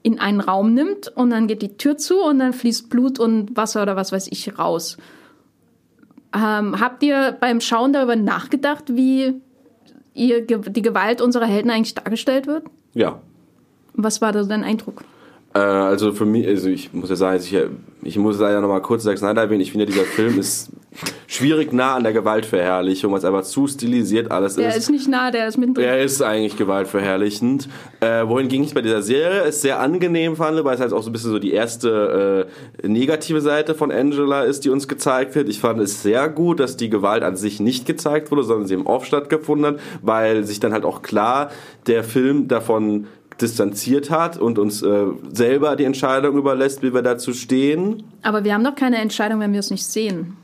in 0.04 0.20
einen 0.20 0.40
Raum 0.40 0.74
nimmt 0.74 1.10
und 1.10 1.32
dann 1.32 1.48
geht 1.48 1.62
die 1.62 1.76
Tür 1.78 1.98
zu 1.98 2.22
und 2.22 2.40
dann 2.40 2.54
fließt 2.54 2.90
Blut 2.90 3.20
und 3.20 3.58
Wasser 3.58 3.82
oder 3.82 3.96
was 3.96 4.12
weiß 4.12 4.28
ich 4.32 4.58
raus. 4.58 4.98
Ähm, 6.34 6.80
habt 6.80 7.04
ihr 7.04 7.36
beim 7.40 7.62
Schauen 7.62 7.94
darüber 7.94 8.16
nachgedacht, 8.16 8.96
wie 8.96 9.42
ihr, 10.14 10.46
die 10.46 10.82
Gewalt 10.82 11.22
unserer 11.22 11.46
Helden 11.46 11.72
eigentlich 11.72 11.96
dargestellt 11.96 12.48
wird? 12.48 12.64
Ja. 12.94 13.20
Was 13.94 14.22
war 14.22 14.32
da 14.32 14.44
dein 14.44 14.64
Eindruck? 14.64 15.04
Äh, 15.58 15.60
also 15.60 16.12
für 16.14 16.26
mich, 16.26 16.46
also 16.48 16.70
ich 16.70 16.94
muss 16.94 17.10
ja 17.10 17.16
sagen, 17.16 17.42
ich, 17.42 17.58
ich 18.04 18.18
muss 18.18 18.40
ja 18.40 18.62
nochmal 18.62 18.82
kurz 18.82 19.04
Zack 19.04 19.18
Snyder 19.18 19.42
erwähnen, 19.42 19.62
ich 19.62 19.72
finde 19.72 19.88
dieser 19.88 20.04
Film 20.04 20.38
ist 20.40 20.70
schwierig 21.26 21.74
nah 21.74 21.96
an 21.96 22.04
der 22.04 22.14
Gewaltverherrlichung, 22.14 23.12
was 23.12 23.26
aber 23.26 23.44
zu 23.44 23.68
stilisiert 23.68 24.32
alles 24.32 24.56
der 24.56 24.68
ist. 24.68 24.74
Der 24.74 24.82
ist 24.82 24.90
nicht 24.90 25.08
nah, 25.08 25.32
der 25.32 25.48
ist 25.48 25.58
mittendrin. 25.58 25.84
Der 25.84 26.02
ist 26.02 26.22
eigentlich 26.22 26.58
gewaltverherrlichend. 26.58 27.70
Äh, 28.00 28.28
wohin 28.28 28.48
ging 28.50 28.64
ich 28.64 28.74
bei 28.74 28.82
dieser 28.82 29.02
Serie? 29.02 29.42
Es 29.42 29.62
sehr 29.62 29.80
angenehm 29.80 30.36
fand, 30.36 30.64
weil 30.64 30.76
es 30.76 30.82
halt 30.82 30.94
auch 30.94 31.02
so 31.02 31.10
ein 31.10 31.14
bisschen 31.14 31.32
so 31.32 31.40
die 31.40 31.54
erste 31.54 32.48
äh, 32.84 32.88
negative 32.88 33.42
Seite 33.42 33.74
von 33.74 33.92
Angela 33.92 34.44
ist, 34.44 34.64
die 34.64 34.70
uns 34.70 34.88
gezeigt 34.88 35.34
wird. 35.36 35.50
Ich 35.50 35.60
fand 35.60 35.80
es 35.82 36.04
sehr 36.04 36.30
gut, 36.30 36.60
dass 36.60 36.78
die 36.78 36.90
Gewalt 36.90 37.24
an 37.24 37.36
sich 37.36 37.60
nicht 37.60 37.86
gezeigt 37.86 38.32
wurde, 38.32 38.44
sondern 38.44 38.68
sie 38.68 38.76
im 38.76 38.86
Off 38.86 39.06
stattgefunden 39.06 39.66
hat, 39.66 39.80
weil 40.02 40.44
sich 40.44 40.60
dann 40.60 40.74
halt 40.74 40.86
auch 40.86 41.02
klar 41.02 41.50
der 41.88 42.04
Film 42.04 42.48
davon 42.48 43.08
distanziert 43.42 44.10
hat 44.10 44.38
und 44.38 44.60
uns 44.60 44.82
äh, 44.82 45.06
selber 45.32 45.76
die 45.76 45.86
Entscheidung 45.86 46.38
überlässt, 46.38 46.82
wie 46.82 46.94
wir 46.94 47.02
dazu 47.02 47.34
stehen. 47.34 48.04
Aber 48.24 48.44
wir 48.44 48.54
haben 48.54 48.64
doch 48.64 48.76
keine 48.76 48.98
Entscheidung, 48.98 49.40
wenn 49.40 49.54
wir 49.54 49.60
es 49.60 49.72
nicht 49.72 49.86
sehen. 49.86 50.38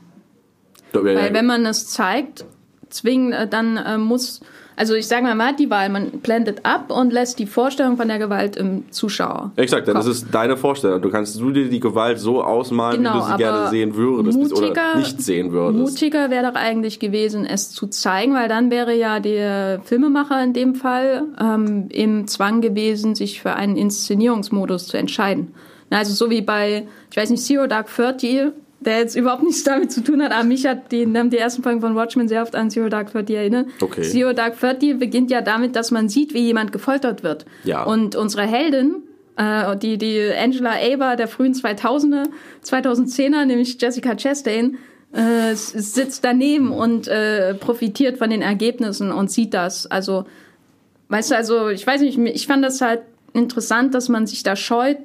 Weil 0.92 1.34
wenn 1.34 1.46
man 1.46 1.66
es 1.66 1.88
zeigt, 1.88 2.44
zwingen, 2.88 3.32
äh, 3.32 3.48
dann 3.48 3.76
äh, 3.76 3.98
muss, 3.98 4.40
also 4.76 4.94
ich 4.94 5.06
sage 5.06 5.22
mal, 5.22 5.34
man 5.34 5.48
hat 5.48 5.60
die 5.60 5.70
Wahl, 5.70 5.88
man 5.88 6.10
blendet 6.10 6.64
ab 6.64 6.90
und 6.90 7.12
lässt 7.12 7.38
die 7.38 7.46
Vorstellung 7.46 7.96
von 7.96 8.08
der 8.08 8.18
Gewalt 8.18 8.56
im 8.56 8.90
Zuschauer. 8.90 9.52
Exakt, 9.56 9.86
dann 9.88 9.96
Kopf. 9.96 10.08
ist 10.08 10.26
deine 10.32 10.56
Vorstellung. 10.56 11.00
Du 11.00 11.10
kannst 11.10 11.38
du 11.38 11.50
dir 11.50 11.68
die 11.68 11.80
Gewalt 11.80 12.18
so 12.18 12.42
ausmalen, 12.42 12.98
genau, 12.98 13.14
wie 13.14 13.18
du 13.18 13.24
sie 13.24 13.36
gerne 13.36 13.68
sehen 13.70 13.94
würdest 13.94 14.38
mutiger, 14.38 14.70
oder 14.70 14.98
nicht 14.98 15.22
sehen 15.22 15.52
würdest. 15.52 15.78
Mutiger 15.78 16.30
wäre 16.30 16.50
doch 16.50 16.58
eigentlich 16.58 16.98
gewesen, 16.98 17.46
es 17.46 17.70
zu 17.70 17.86
zeigen, 17.86 18.34
weil 18.34 18.48
dann 18.48 18.70
wäre 18.70 18.94
ja 18.94 19.20
der 19.20 19.80
Filmemacher 19.84 20.42
in 20.42 20.52
dem 20.52 20.74
Fall 20.74 21.24
ähm, 21.40 21.88
im 21.90 22.26
Zwang 22.26 22.60
gewesen, 22.60 23.14
sich 23.14 23.40
für 23.40 23.54
einen 23.54 23.76
Inszenierungsmodus 23.76 24.88
zu 24.88 24.96
entscheiden. 24.96 25.54
Also 25.90 26.12
so 26.12 26.30
wie 26.30 26.42
bei, 26.42 26.88
ich 27.10 27.16
weiß 27.16 27.30
nicht, 27.30 27.44
Zero 27.44 27.66
Dark 27.66 27.88
Thirty, 27.94 28.50
der 28.84 28.98
jetzt 28.98 29.16
überhaupt 29.16 29.42
nichts 29.42 29.64
damit 29.64 29.92
zu 29.92 30.02
tun 30.02 30.22
hat, 30.22 30.32
aber 30.32 30.44
mich 30.44 30.66
hat 30.66 30.92
die, 30.92 31.06
die 31.06 31.38
ersten 31.38 31.62
Folgen 31.62 31.80
von 31.80 31.94
Watchmen 31.94 32.28
sehr 32.28 32.42
oft 32.42 32.54
an 32.54 32.70
Zero 32.70 32.88
Dark 32.88 33.12
Thirty 33.12 33.34
erinnert. 33.34 33.66
Okay. 33.80 34.02
Zero 34.02 34.32
Dark 34.32 34.58
Thirty 34.58 34.94
beginnt 34.94 35.30
ja 35.30 35.40
damit, 35.40 35.76
dass 35.76 35.90
man 35.90 36.08
sieht, 36.08 36.34
wie 36.34 36.40
jemand 36.40 36.72
gefoltert 36.72 37.22
wird. 37.22 37.46
Ja. 37.64 37.84
Und 37.84 38.16
unsere 38.16 38.42
Heldin, 38.42 39.02
äh, 39.36 39.76
die, 39.76 39.98
die 39.98 40.30
Angela 40.36 40.72
Aber 40.72 41.16
der 41.16 41.28
frühen 41.28 41.54
2000er, 41.54 42.24
2010er, 42.64 43.44
nämlich 43.44 43.80
Jessica 43.80 44.14
Chastain, 44.14 44.78
äh, 45.12 45.54
sitzt 45.54 46.24
daneben 46.24 46.72
und 46.72 47.08
äh, 47.08 47.54
profitiert 47.54 48.18
von 48.18 48.30
den 48.30 48.42
Ergebnissen 48.42 49.12
und 49.12 49.30
sieht 49.30 49.54
das. 49.54 49.86
Also, 49.86 50.26
weißt 51.08 51.30
du, 51.30 51.36
also 51.36 51.68
ich 51.68 51.86
weiß 51.86 52.00
nicht, 52.00 52.18
ich 52.18 52.46
fand 52.46 52.64
das 52.64 52.80
halt 52.80 53.02
interessant, 53.32 53.94
dass 53.94 54.08
man 54.08 54.26
sich 54.26 54.42
da 54.42 54.56
scheut, 54.56 54.98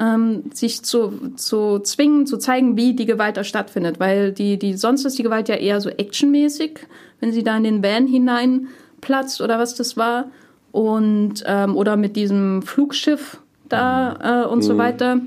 ähm, 0.00 0.44
sich 0.52 0.82
zu, 0.82 1.32
zu 1.36 1.80
zwingen, 1.80 2.26
zu 2.26 2.38
zeigen, 2.38 2.76
wie 2.76 2.94
die 2.94 3.06
Gewalt 3.06 3.36
da 3.36 3.44
stattfindet. 3.44 3.98
Weil 3.98 4.32
die, 4.32 4.58
die, 4.58 4.74
sonst 4.74 5.04
ist 5.04 5.18
die 5.18 5.22
Gewalt 5.22 5.48
ja 5.48 5.56
eher 5.56 5.80
so 5.80 5.90
actionmäßig, 5.90 6.80
wenn 7.20 7.32
sie 7.32 7.42
da 7.42 7.56
in 7.56 7.64
den 7.64 7.82
Van 7.82 8.06
hinein 8.06 8.68
platzt 9.00 9.40
oder 9.40 9.58
was 9.58 9.74
das 9.74 9.96
war. 9.96 10.30
Und, 10.70 11.44
ähm, 11.46 11.76
oder 11.76 11.96
mit 11.96 12.14
diesem 12.14 12.62
Flugschiff 12.62 13.38
da 13.68 14.44
äh, 14.44 14.48
und 14.48 14.58
mhm. 14.58 14.62
so 14.62 14.78
weiter. 14.78 15.20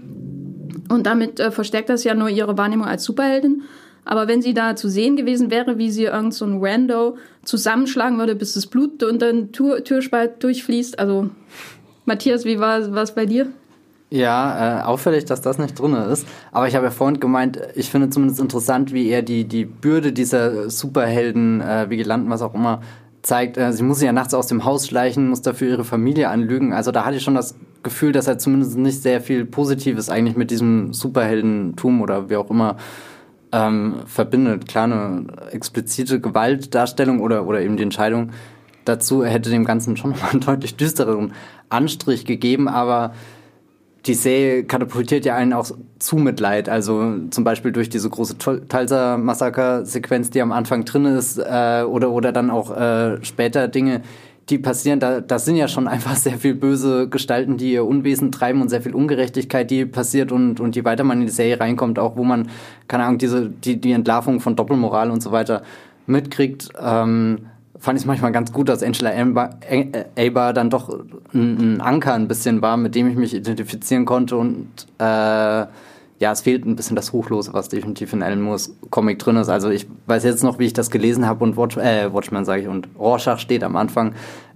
Und 0.90 1.06
damit 1.06 1.40
äh, 1.40 1.52
verstärkt 1.52 1.90
das 1.90 2.04
ja 2.04 2.14
nur 2.14 2.30
ihre 2.30 2.58
Wahrnehmung 2.58 2.86
als 2.88 3.04
Superheldin. 3.04 3.64
Aber 4.04 4.28
wenn 4.28 4.42
sie 4.42 4.54
da 4.54 4.76
zu 4.76 4.90
sehen 4.90 5.16
gewesen 5.16 5.52
wäre, 5.52 5.78
wie 5.78 5.92
sie 5.92 6.06
irgend 6.06 6.34
so 6.34 6.46
ein 6.46 6.60
Rando 6.62 7.18
zusammenschlagen 7.44 8.18
würde, 8.18 8.36
bis 8.36 8.54
das 8.54 8.66
Blut 8.68 9.04
unter 9.04 9.32
den 9.32 9.52
Tür 9.52 9.84
Türspalt 9.84 10.44
durchfließt. 10.44 10.98
Also, 10.98 11.30
Matthias, 12.06 12.46
wie 12.46 12.60
war 12.60 12.80
es 12.80 13.12
bei 13.14 13.26
dir? 13.26 13.48
Ja, 14.14 14.82
äh, 14.82 14.84
auffällig, 14.84 15.24
dass 15.24 15.40
das 15.40 15.58
nicht 15.58 15.80
drin 15.80 15.94
ist. 15.94 16.28
Aber 16.52 16.68
ich 16.68 16.76
habe 16.76 16.86
ja 16.86 16.92
vorhin 16.92 17.22
gemeint, 17.22 17.62
ich 17.76 17.90
finde 17.90 18.10
zumindest 18.10 18.42
interessant, 18.42 18.92
wie 18.92 19.08
er 19.08 19.22
die, 19.22 19.46
die 19.46 19.64
Bürde 19.64 20.12
dieser 20.12 20.70
Superhelden, 20.70 21.62
äh, 21.62 21.90
Vigilanten, 21.90 22.30
was 22.30 22.42
auch 22.42 22.54
immer, 22.54 22.82
zeigt. 23.22 23.58
Äh, 23.58 23.72
sie 23.72 23.84
muss 23.84 24.02
ja 24.02 24.12
nachts 24.12 24.34
aus 24.34 24.48
dem 24.48 24.66
Haus 24.66 24.86
schleichen, 24.86 25.30
muss 25.30 25.42
dafür 25.42 25.70
ihre 25.70 25.86
Familie 25.86 26.28
anlügen. 26.28 26.74
Also 26.74 26.92
da 26.92 27.06
hatte 27.06 27.16
ich 27.16 27.24
schon 27.24 27.36
das 27.36 27.56
Gefühl, 27.84 28.12
dass 28.12 28.28
er 28.28 28.38
zumindest 28.38 28.78
nicht 28.78 29.02
sehr 29.02 29.22
viel 29.22 29.46
Positives 29.46 30.10
eigentlich 30.10 30.36
mit 30.36 30.52
diesem 30.52 30.92
Superheldentum 30.92 32.02
oder 32.02 32.30
wie 32.30 32.36
auch 32.36 32.50
immer 32.50 32.76
ähm, 33.54 33.96
verbindet. 34.08 34.68
Klar, 34.68 34.86
eine 34.86 35.26
explizite 35.52 36.20
Gewaltdarstellung 36.20 37.22
oder, 37.22 37.48
oder 37.48 37.62
eben 37.62 37.78
die 37.78 37.84
Entscheidung 37.84 38.32
dazu 38.84 39.24
hätte 39.24 39.50
dem 39.50 39.64
Ganzen 39.64 39.96
schon 39.96 40.12
mal 40.22 40.32
einen 40.32 40.42
deutlich 40.42 40.76
düstereren 40.76 41.34
Anstrich 41.70 42.26
gegeben, 42.26 42.68
aber 42.68 43.14
die 44.06 44.16
Serie 44.16 44.64
katapultiert 44.64 45.26
ja 45.26 45.36
einen 45.36 45.54
auch 45.54 45.70
zu 46.00 46.16
Mitleid. 46.16 46.70
Also 46.70 47.18
zum 47.30 47.44
Beispiel 47.44 47.72
durch 47.72 47.90
diese 47.90 48.10
große 48.10 48.38
Tulsa-Massaker-Sequenz, 48.38 50.32
die 50.32 50.42
am 50.42 50.52
Anfang 50.52 50.86
drin 50.86 51.06
ist, 51.06 51.38
äh, 51.38 51.84
oder, 51.84 52.10
oder 52.12 52.32
dann 52.32 52.50
auch 52.50 52.76
äh, 52.76 53.24
später 53.24 53.68
Dinge, 53.68 54.02
die 54.50 54.58
passieren. 54.58 55.00
Da, 55.00 55.22
das 55.22 55.46
sind 55.46 55.56
ja 55.56 55.68
schon 55.68 55.88
einfach 55.90 56.16
sehr 56.16 56.40
viel 56.40 56.56
böse 56.56 57.10
Gestalten, 57.10 57.58
die 57.58 57.74
ihr 57.74 57.86
Unwesen 57.86 58.32
treiben 58.32 58.62
und 58.62 58.70
sehr 58.70 58.82
viel 58.82 58.96
Ungerechtigkeit, 58.96 59.70
die 59.70 59.86
passiert. 59.86 60.32
Und, 60.32 60.60
und 60.60 60.76
je 60.76 60.84
weiter 60.84 61.04
man 61.04 61.20
in 61.20 61.28
die 61.28 61.32
Serie 61.32 61.60
reinkommt, 61.60 62.00
auch 62.00 62.18
wo 62.18 62.24
man, 62.24 62.50
keine 62.88 63.04
Ahnung, 63.04 63.20
diese, 63.20 63.50
die, 63.50 63.80
die 63.80 63.92
Entlarvung 63.92 64.40
von 64.40 64.56
Doppelmoral 64.56 65.12
und 65.12 65.22
so 65.22 65.32
weiter 65.32 65.62
mitkriegt, 66.08 66.70
ähm, 66.82 67.46
fand 67.82 67.98
ich 67.98 68.04
es 68.04 68.08
manchmal 68.08 68.32
ganz 68.32 68.54
gut, 68.54 68.70
dass 68.70 68.84
Angela 68.84 69.12
Aber 70.16 70.54
dann 70.54 70.70
doch 70.70 70.90
ein, 71.34 71.76
ein, 71.76 71.82
Anker 71.82 72.14
ein 72.14 72.28
bisschen 72.28 72.62
war, 72.62 72.78
mit 72.78 72.94
dem 72.94 73.10
ich 73.10 73.16
mich 73.16 73.34
identifizieren 73.34 74.06
konnte 74.06 74.38
und 74.38 74.70
äh, 75.00 75.66
ja, 76.22 76.32
es 76.32 76.42
fehlt 76.42 76.68
ein 76.68 76.76
bisschen 76.76 76.96
das 76.96 77.12
Ruchlose, 77.14 77.52
was 77.54 77.70
definitiv 77.70 78.14
in 78.14 78.22
Alan 78.22 78.40
Moores 78.40 78.76
Comic 78.92 79.18
drin 79.18 79.38
ist. 79.38 79.50
Also 79.50 79.72
ich 79.72 79.88
weiß 80.06 80.24
jetzt 80.24 80.44
noch, 80.44 80.60
wie 80.60 80.66
ich 80.66 80.74
das 80.74 80.92
gelesen 80.92 81.26
habe 81.26 81.44
und 81.44 81.58
Watch, 81.58 81.78
äh, 81.78 82.14
Watchman 82.14 82.46
sage 82.46 82.62
ich 82.62 82.68
und 82.68 82.88
Rorschach 83.00 83.40
steht 83.40 83.64
am 83.64 83.76
Anfang 83.76 84.14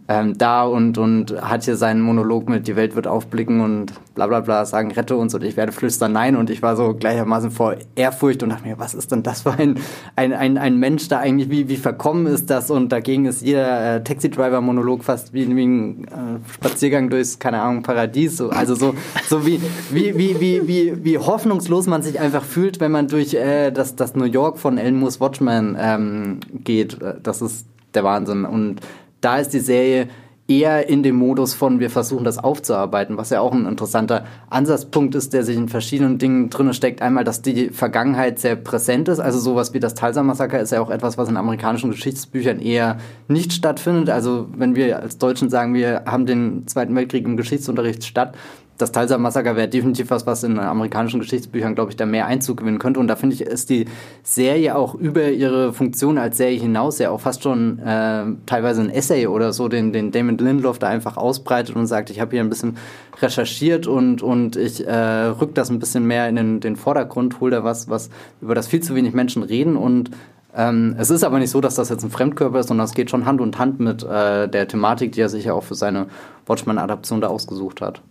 ähm, 0.08 0.38
da 0.38 0.64
und, 0.64 0.98
und 0.98 1.42
hat 1.42 1.64
hier 1.64 1.78
seinen 1.78 2.02
Monolog 2.02 2.48
mit 2.48 2.68
die 2.68 2.76
Welt 2.76 2.96
wird 2.96 3.08
aufblicken 3.08 3.62
und 3.62 3.94
bla 4.14 4.28
bla 4.28 4.40
bla 4.40 4.66
sagen, 4.66 4.92
rette 4.92 5.16
uns 5.16 5.34
und 5.34 5.44
ich 5.44 5.58
werde 5.58 5.72
flüstern 5.72 6.12
nein. 6.12 6.36
Und 6.36 6.52
ich 6.52 6.62
war 6.62 6.76
so 6.76 6.94
gleichermaßen 6.94 7.50
vor 7.50 7.76
Ehrfurcht 7.96 8.44
und 8.44 8.50
dachte 8.50 8.68
mir, 8.68 8.78
was 8.78 8.94
ist 8.94 9.12
denn 9.12 9.24
das 9.24 9.42
für 9.42 9.54
ein, 9.54 9.80
ein, 10.16 10.34
ein, 10.34 10.58
ein 10.60 10.78
Mensch 10.78 11.08
da 11.08 11.20
eigentlich, 11.20 11.50
wie, 11.50 11.70
wie 11.70 11.78
verkommen 11.78 12.28
ist 12.28 12.52
das? 12.52 12.70
Und 12.70 12.92
dagegen 12.92 13.26
ist 13.26 13.42
jeder 13.42 13.96
äh, 13.96 14.04
Taxi-Driver-Monolog 14.04 15.04
fast 15.04 15.34
wie, 15.34 15.48
wie 15.56 15.66
ein 15.66 16.04
äh, 16.06 16.54
Spaziergang 16.54 17.10
durchs, 17.10 17.40
keine 17.40 17.62
Ahnung, 17.62 17.82
Paradies, 17.82 18.38
so, 18.38 18.50
also 18.50 18.76
so, 18.76 18.94
so 19.28 19.46
wie, 19.46 19.60
wie, 19.90 20.16
wie, 20.16 20.40
wie, 20.40 20.68
wie, 20.68 21.04
wie 21.04 21.18
hoffnungslos 21.18 21.88
man 21.88 22.04
sich 22.04 22.20
einfach 22.20 22.44
fühlt, 22.44 22.80
wenn 22.80 22.92
man 22.92 23.08
durch 23.08 23.34
äh, 23.34 23.72
das, 23.72 23.96
das 23.96 24.16
New 24.16 24.26
York 24.26 24.60
von 24.60 24.78
Elmo 24.78 25.06
Watchman 25.20 25.78
ähm, 25.80 26.40
geht, 26.64 26.98
das 27.22 27.42
ist 27.42 27.68
der 27.94 28.04
Wahnsinn. 28.04 28.46
Und 28.46 28.82
da 29.26 29.40
ist 29.40 29.54
die 29.54 29.60
Serie 29.60 30.08
eher 30.48 30.88
in 30.88 31.02
dem 31.02 31.16
Modus 31.16 31.56
von, 31.56 31.80
wir 31.80 31.90
versuchen 31.90 32.24
das 32.24 32.38
aufzuarbeiten, 32.38 33.18
was 33.18 33.32
ja 33.32 33.42
auch 33.42 33.52
ein 33.52 33.66
interessanter 33.66 34.26
Ansatzpunkt 34.52 35.16
ist, 35.16 35.34
der 35.34 35.44
sich 35.44 35.58
in 35.58 35.68
verschiedenen 35.68 36.20
Dingen 36.20 36.52
drin 36.52 36.72
steckt. 36.74 37.02
Einmal, 37.02 37.24
dass 37.24 37.42
die 37.42 37.70
Vergangenheit 37.70 38.38
sehr 38.38 38.56
präsent 38.56 39.08
ist, 39.08 39.20
also 39.20 39.40
sowas 39.40 39.74
wie 39.74 39.80
das 39.80 39.96
Tulsa-Massaker 39.96 40.60
ist 40.60 40.72
ja 40.72 40.82
auch 40.82 40.92
etwas, 40.92 41.18
was 41.18 41.30
in 41.30 41.38
amerikanischen 41.38 41.90
Geschichtsbüchern 41.90 42.60
eher 42.60 42.98
nicht 43.28 43.54
stattfindet. 43.54 44.12
Also 44.12 44.48
wenn 44.56 44.76
wir 44.76 45.00
als 45.00 45.18
Deutschen 45.18 45.50
sagen, 45.50 45.74
wir 45.74 46.04
haben 46.06 46.28
den 46.28 46.68
Zweiten 46.68 46.96
Weltkrieg 46.96 47.26
im 47.26 47.38
Geschichtsunterricht 47.38 48.06
statt, 48.06 48.36
das 48.78 48.92
Tulsa-Massaker 48.92 49.56
wäre 49.56 49.68
definitiv 49.68 50.10
was, 50.10 50.26
was 50.26 50.44
in 50.44 50.60
amerikanischen 50.60 51.20
Geschichtsbüchern, 51.22 51.76
glaube 51.76 51.92
ich, 51.92 51.98
da 51.98 52.06
mehr 52.06 52.26
Einzug 52.26 52.58
gewinnen 52.58 52.80
könnte. 52.80 53.00
Und 53.00 53.08
da 53.08 53.16
finde 53.16 53.36
ich, 53.36 53.42
ist 53.42 53.70
die 53.70 53.86
Serie 54.24 54.76
auch 54.76 54.96
über 54.96 55.30
ihre 55.30 55.72
Funktion 55.72 56.18
als 56.18 56.38
Serie 56.38 56.60
hinaus 56.60 57.00
ja 57.00 57.10
auch 57.10 57.22
fast 57.22 57.44
schon 57.44 57.80
äh, 57.80 58.26
teilweise 58.46 58.82
ein 58.82 58.90
Essay 58.90 59.28
oder 59.28 59.54
so, 59.54 59.70
den, 59.70 59.94
den 59.94 60.12
Damon 60.12 60.38
Lindelof 60.38 60.80
da 60.80 60.88
einfach 60.88 61.16
ausbreitet 61.16 61.76
und 61.76 61.88
sagt, 61.88 62.10
ich 62.10 62.20
habe 62.20 62.32
hier 62.32 62.42
ein 62.42 62.50
bisschen 62.50 62.78
recherchiert 63.22 63.88
und, 63.88 64.22
und 64.22 64.58
ich 64.58 64.86
äh, 64.86 64.92
rück 64.92 65.56
das 65.56 65.70
ein 65.70 65.80
bisschen 65.80 66.06
mehr 66.06 66.28
in 66.28 66.36
den, 66.36 66.60
den 66.60 66.76
Vordergrund, 66.76 67.40
hol 67.40 67.52
da 67.52 67.64
was, 67.64 67.90
was 67.90 68.10
über 68.42 68.56
das 68.56 68.68
viel 68.68 68.82
zu 68.82 68.94
wenig 68.96 69.14
Menschen 69.14 69.44
reden 69.44 69.78
und 69.78 70.12
ähm, 70.58 70.96
es 70.98 71.10
ist 71.10 71.24
aber 71.24 71.40
nicht 71.40 71.50
so, 71.50 71.60
dass 71.60 71.76
das 71.76 71.90
jetzt 71.90 72.04
ein 72.04 72.12
Fremdkörper 72.12 72.60
ist, 72.60 72.68
sondern 72.68 72.86
es 72.86 72.94
geht 72.94 73.10
schon 73.10 73.26
Hand 73.26 73.42
und 73.42 73.58
Hand 73.58 73.80
mit 73.80 74.04
äh, 74.04 74.48
der 74.48 74.68
Thematik, 74.68 75.12
die 75.12 75.22
er 75.22 75.30
sich 75.30 75.46
ja 75.46 75.54
auch 75.54 75.64
für 75.64 75.76
seine 75.76 76.08
Watchmen-Adaption 76.46 77.20
da 77.20 77.28
ausgesucht 77.28 77.82
hat. 77.82 78.02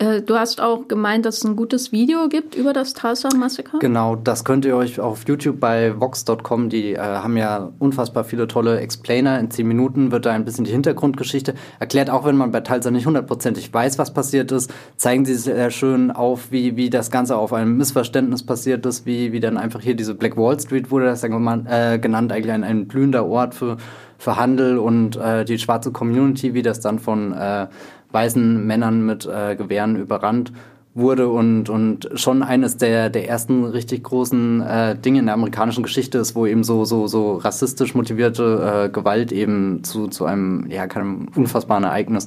Äh, 0.00 0.22
du 0.22 0.36
hast 0.36 0.62
auch 0.62 0.88
gemeint, 0.88 1.26
dass 1.26 1.38
es 1.38 1.44
ein 1.44 1.56
gutes 1.56 1.92
Video 1.92 2.28
gibt 2.30 2.54
über 2.54 2.72
das 2.72 2.94
Tulsa-Massaker? 2.94 3.80
Genau, 3.80 4.16
das 4.16 4.44
könnt 4.44 4.64
ihr 4.64 4.74
euch 4.74 4.98
auf 4.98 5.24
YouTube 5.28 5.60
bei 5.60 6.00
vox.com, 6.00 6.70
die 6.70 6.94
äh, 6.94 6.98
haben 6.98 7.36
ja 7.36 7.70
unfassbar 7.78 8.24
viele 8.24 8.48
tolle 8.48 8.80
Explainer. 8.80 9.38
In 9.38 9.50
zehn 9.50 9.68
Minuten 9.68 10.10
wird 10.10 10.24
da 10.24 10.32
ein 10.32 10.46
bisschen 10.46 10.64
die 10.64 10.70
Hintergrundgeschichte 10.70 11.54
erklärt, 11.80 12.08
auch 12.08 12.24
wenn 12.24 12.36
man 12.36 12.50
bei 12.50 12.60
Tulsa 12.60 12.90
nicht 12.90 13.04
hundertprozentig 13.04 13.72
weiß, 13.74 13.98
was 13.98 14.14
passiert 14.14 14.50
ist, 14.52 14.72
zeigen 14.96 15.26
sie 15.26 15.34
sehr 15.34 15.70
schön 15.70 16.10
auf, 16.10 16.50
wie, 16.50 16.76
wie 16.76 16.88
das 16.88 17.10
Ganze 17.10 17.36
auf 17.36 17.52
einem 17.52 17.76
Missverständnis 17.76 18.42
passiert 18.42 18.86
ist, 18.86 19.04
wie, 19.04 19.32
wie 19.32 19.40
dann 19.40 19.58
einfach 19.58 19.82
hier 19.82 19.94
diese 19.94 20.14
Black 20.14 20.38
Wall 20.38 20.58
Street 20.58 20.90
wurde 20.90 21.04
das 21.04 21.20
dann 21.20 21.66
äh, 21.66 21.98
genannt, 21.98 22.32
eigentlich 22.32 22.52
ein, 22.52 22.64
ein 22.64 22.88
blühender 22.88 23.26
Ort 23.26 23.54
für, 23.54 23.76
für 24.16 24.36
Handel 24.36 24.78
und 24.78 25.16
äh, 25.16 25.44
die 25.44 25.58
schwarze 25.58 25.92
Community, 25.92 26.54
wie 26.54 26.62
das 26.62 26.80
dann 26.80 26.98
von 26.98 27.34
äh, 27.34 27.66
weißen 28.12 28.66
Männern 28.66 29.04
mit 29.04 29.26
äh, 29.26 29.56
Gewehren 29.56 29.96
überrannt 29.96 30.52
wurde 30.94 31.28
und, 31.28 31.68
und 31.68 32.08
schon 32.14 32.42
eines 32.42 32.76
der, 32.76 33.10
der 33.10 33.28
ersten 33.28 33.64
richtig 33.64 34.02
großen 34.02 34.60
äh, 34.60 34.96
Dinge 34.96 35.20
in 35.20 35.26
der 35.26 35.34
amerikanischen 35.34 35.84
Geschichte 35.84 36.18
ist, 36.18 36.34
wo 36.34 36.46
eben 36.46 36.64
so, 36.64 36.84
so, 36.84 37.06
so 37.06 37.36
rassistisch 37.36 37.94
motivierte 37.94 38.86
äh, 38.86 38.88
Gewalt 38.88 39.30
eben 39.30 39.84
zu, 39.84 40.08
zu 40.08 40.24
einem, 40.24 40.68
ja, 40.68 40.88
keinem 40.88 41.28
unfassbaren 41.34 41.84
Ereignis 41.84 42.26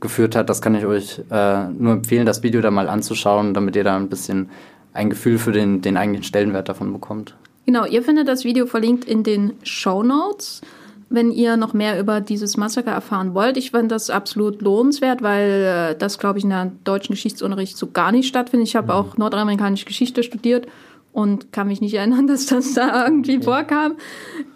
geführt 0.00 0.36
hat. 0.36 0.48
Das 0.48 0.62
kann 0.62 0.74
ich 0.74 0.86
euch 0.86 1.20
äh, 1.30 1.68
nur 1.68 1.92
empfehlen, 1.92 2.24
das 2.24 2.42
Video 2.42 2.62
da 2.62 2.70
mal 2.70 2.88
anzuschauen, 2.88 3.52
damit 3.52 3.76
ihr 3.76 3.84
da 3.84 3.96
ein 3.96 4.08
bisschen 4.08 4.48
ein 4.94 5.10
Gefühl 5.10 5.38
für 5.38 5.52
den, 5.52 5.82
den 5.82 5.96
eigentlichen 5.96 6.24
Stellenwert 6.24 6.68
davon 6.68 6.92
bekommt. 6.92 7.34
Genau, 7.66 7.84
ihr 7.84 8.02
findet 8.02 8.26
das 8.26 8.44
Video 8.44 8.64
verlinkt 8.64 9.04
in 9.04 9.22
den 9.22 9.52
Show 9.62 10.02
Notes 10.02 10.62
wenn 11.10 11.30
ihr 11.30 11.56
noch 11.56 11.72
mehr 11.72 11.98
über 11.98 12.20
dieses 12.20 12.56
Massaker 12.56 12.90
erfahren 12.90 13.34
wollt. 13.34 13.56
Ich 13.56 13.70
fand 13.70 13.90
das 13.90 14.10
absolut 14.10 14.60
lohnenswert, 14.60 15.22
weil 15.22 15.92
äh, 15.92 15.98
das, 15.98 16.18
glaube 16.18 16.38
ich, 16.38 16.44
in 16.44 16.50
der 16.50 16.72
deutschen 16.84 17.14
Geschichtsunterricht 17.14 17.76
so 17.76 17.90
gar 17.90 18.12
nicht 18.12 18.28
stattfindet. 18.28 18.68
Ich 18.68 18.76
habe 18.76 18.88
mhm. 18.88 18.92
auch 18.92 19.16
nordamerikanische 19.16 19.86
Geschichte 19.86 20.22
studiert 20.22 20.66
und 21.12 21.52
kann 21.52 21.68
mich 21.68 21.80
nicht 21.80 21.94
erinnern, 21.94 22.26
dass 22.28 22.46
das 22.46 22.74
da 22.74 23.04
irgendwie 23.06 23.40
vorkam. 23.40 23.96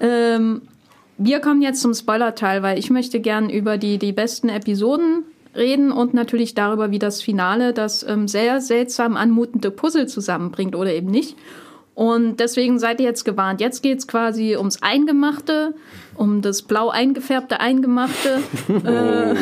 Ähm, 0.00 0.62
wir 1.18 1.40
kommen 1.40 1.62
jetzt 1.62 1.80
zum 1.80 1.94
Spoiler-Teil, 1.94 2.62
weil 2.62 2.78
ich 2.78 2.90
möchte 2.90 3.20
gern 3.20 3.48
über 3.48 3.78
die, 3.78 3.98
die 3.98 4.12
besten 4.12 4.48
Episoden 4.48 5.24
reden 5.54 5.92
und 5.92 6.14
natürlich 6.14 6.54
darüber, 6.54 6.90
wie 6.90 6.98
das 6.98 7.22
Finale 7.22 7.72
das 7.72 8.02
ähm, 8.02 8.28
sehr 8.28 8.60
seltsam 8.60 9.16
anmutende 9.16 9.70
Puzzle 9.70 10.06
zusammenbringt 10.06 10.74
oder 10.74 10.92
eben 10.92 11.10
nicht. 11.10 11.36
Und 11.94 12.40
deswegen 12.40 12.78
seid 12.78 13.00
ihr 13.00 13.06
jetzt 13.06 13.24
gewarnt. 13.24 13.60
Jetzt 13.60 13.82
geht 13.82 13.98
es 13.98 14.06
quasi 14.06 14.56
ums 14.56 14.82
Eingemachte, 14.82 15.74
um 16.14 16.40
das 16.40 16.62
blau 16.62 16.88
eingefärbte 16.88 17.60
Eingemachte 17.60 18.42
äh, 18.84 19.34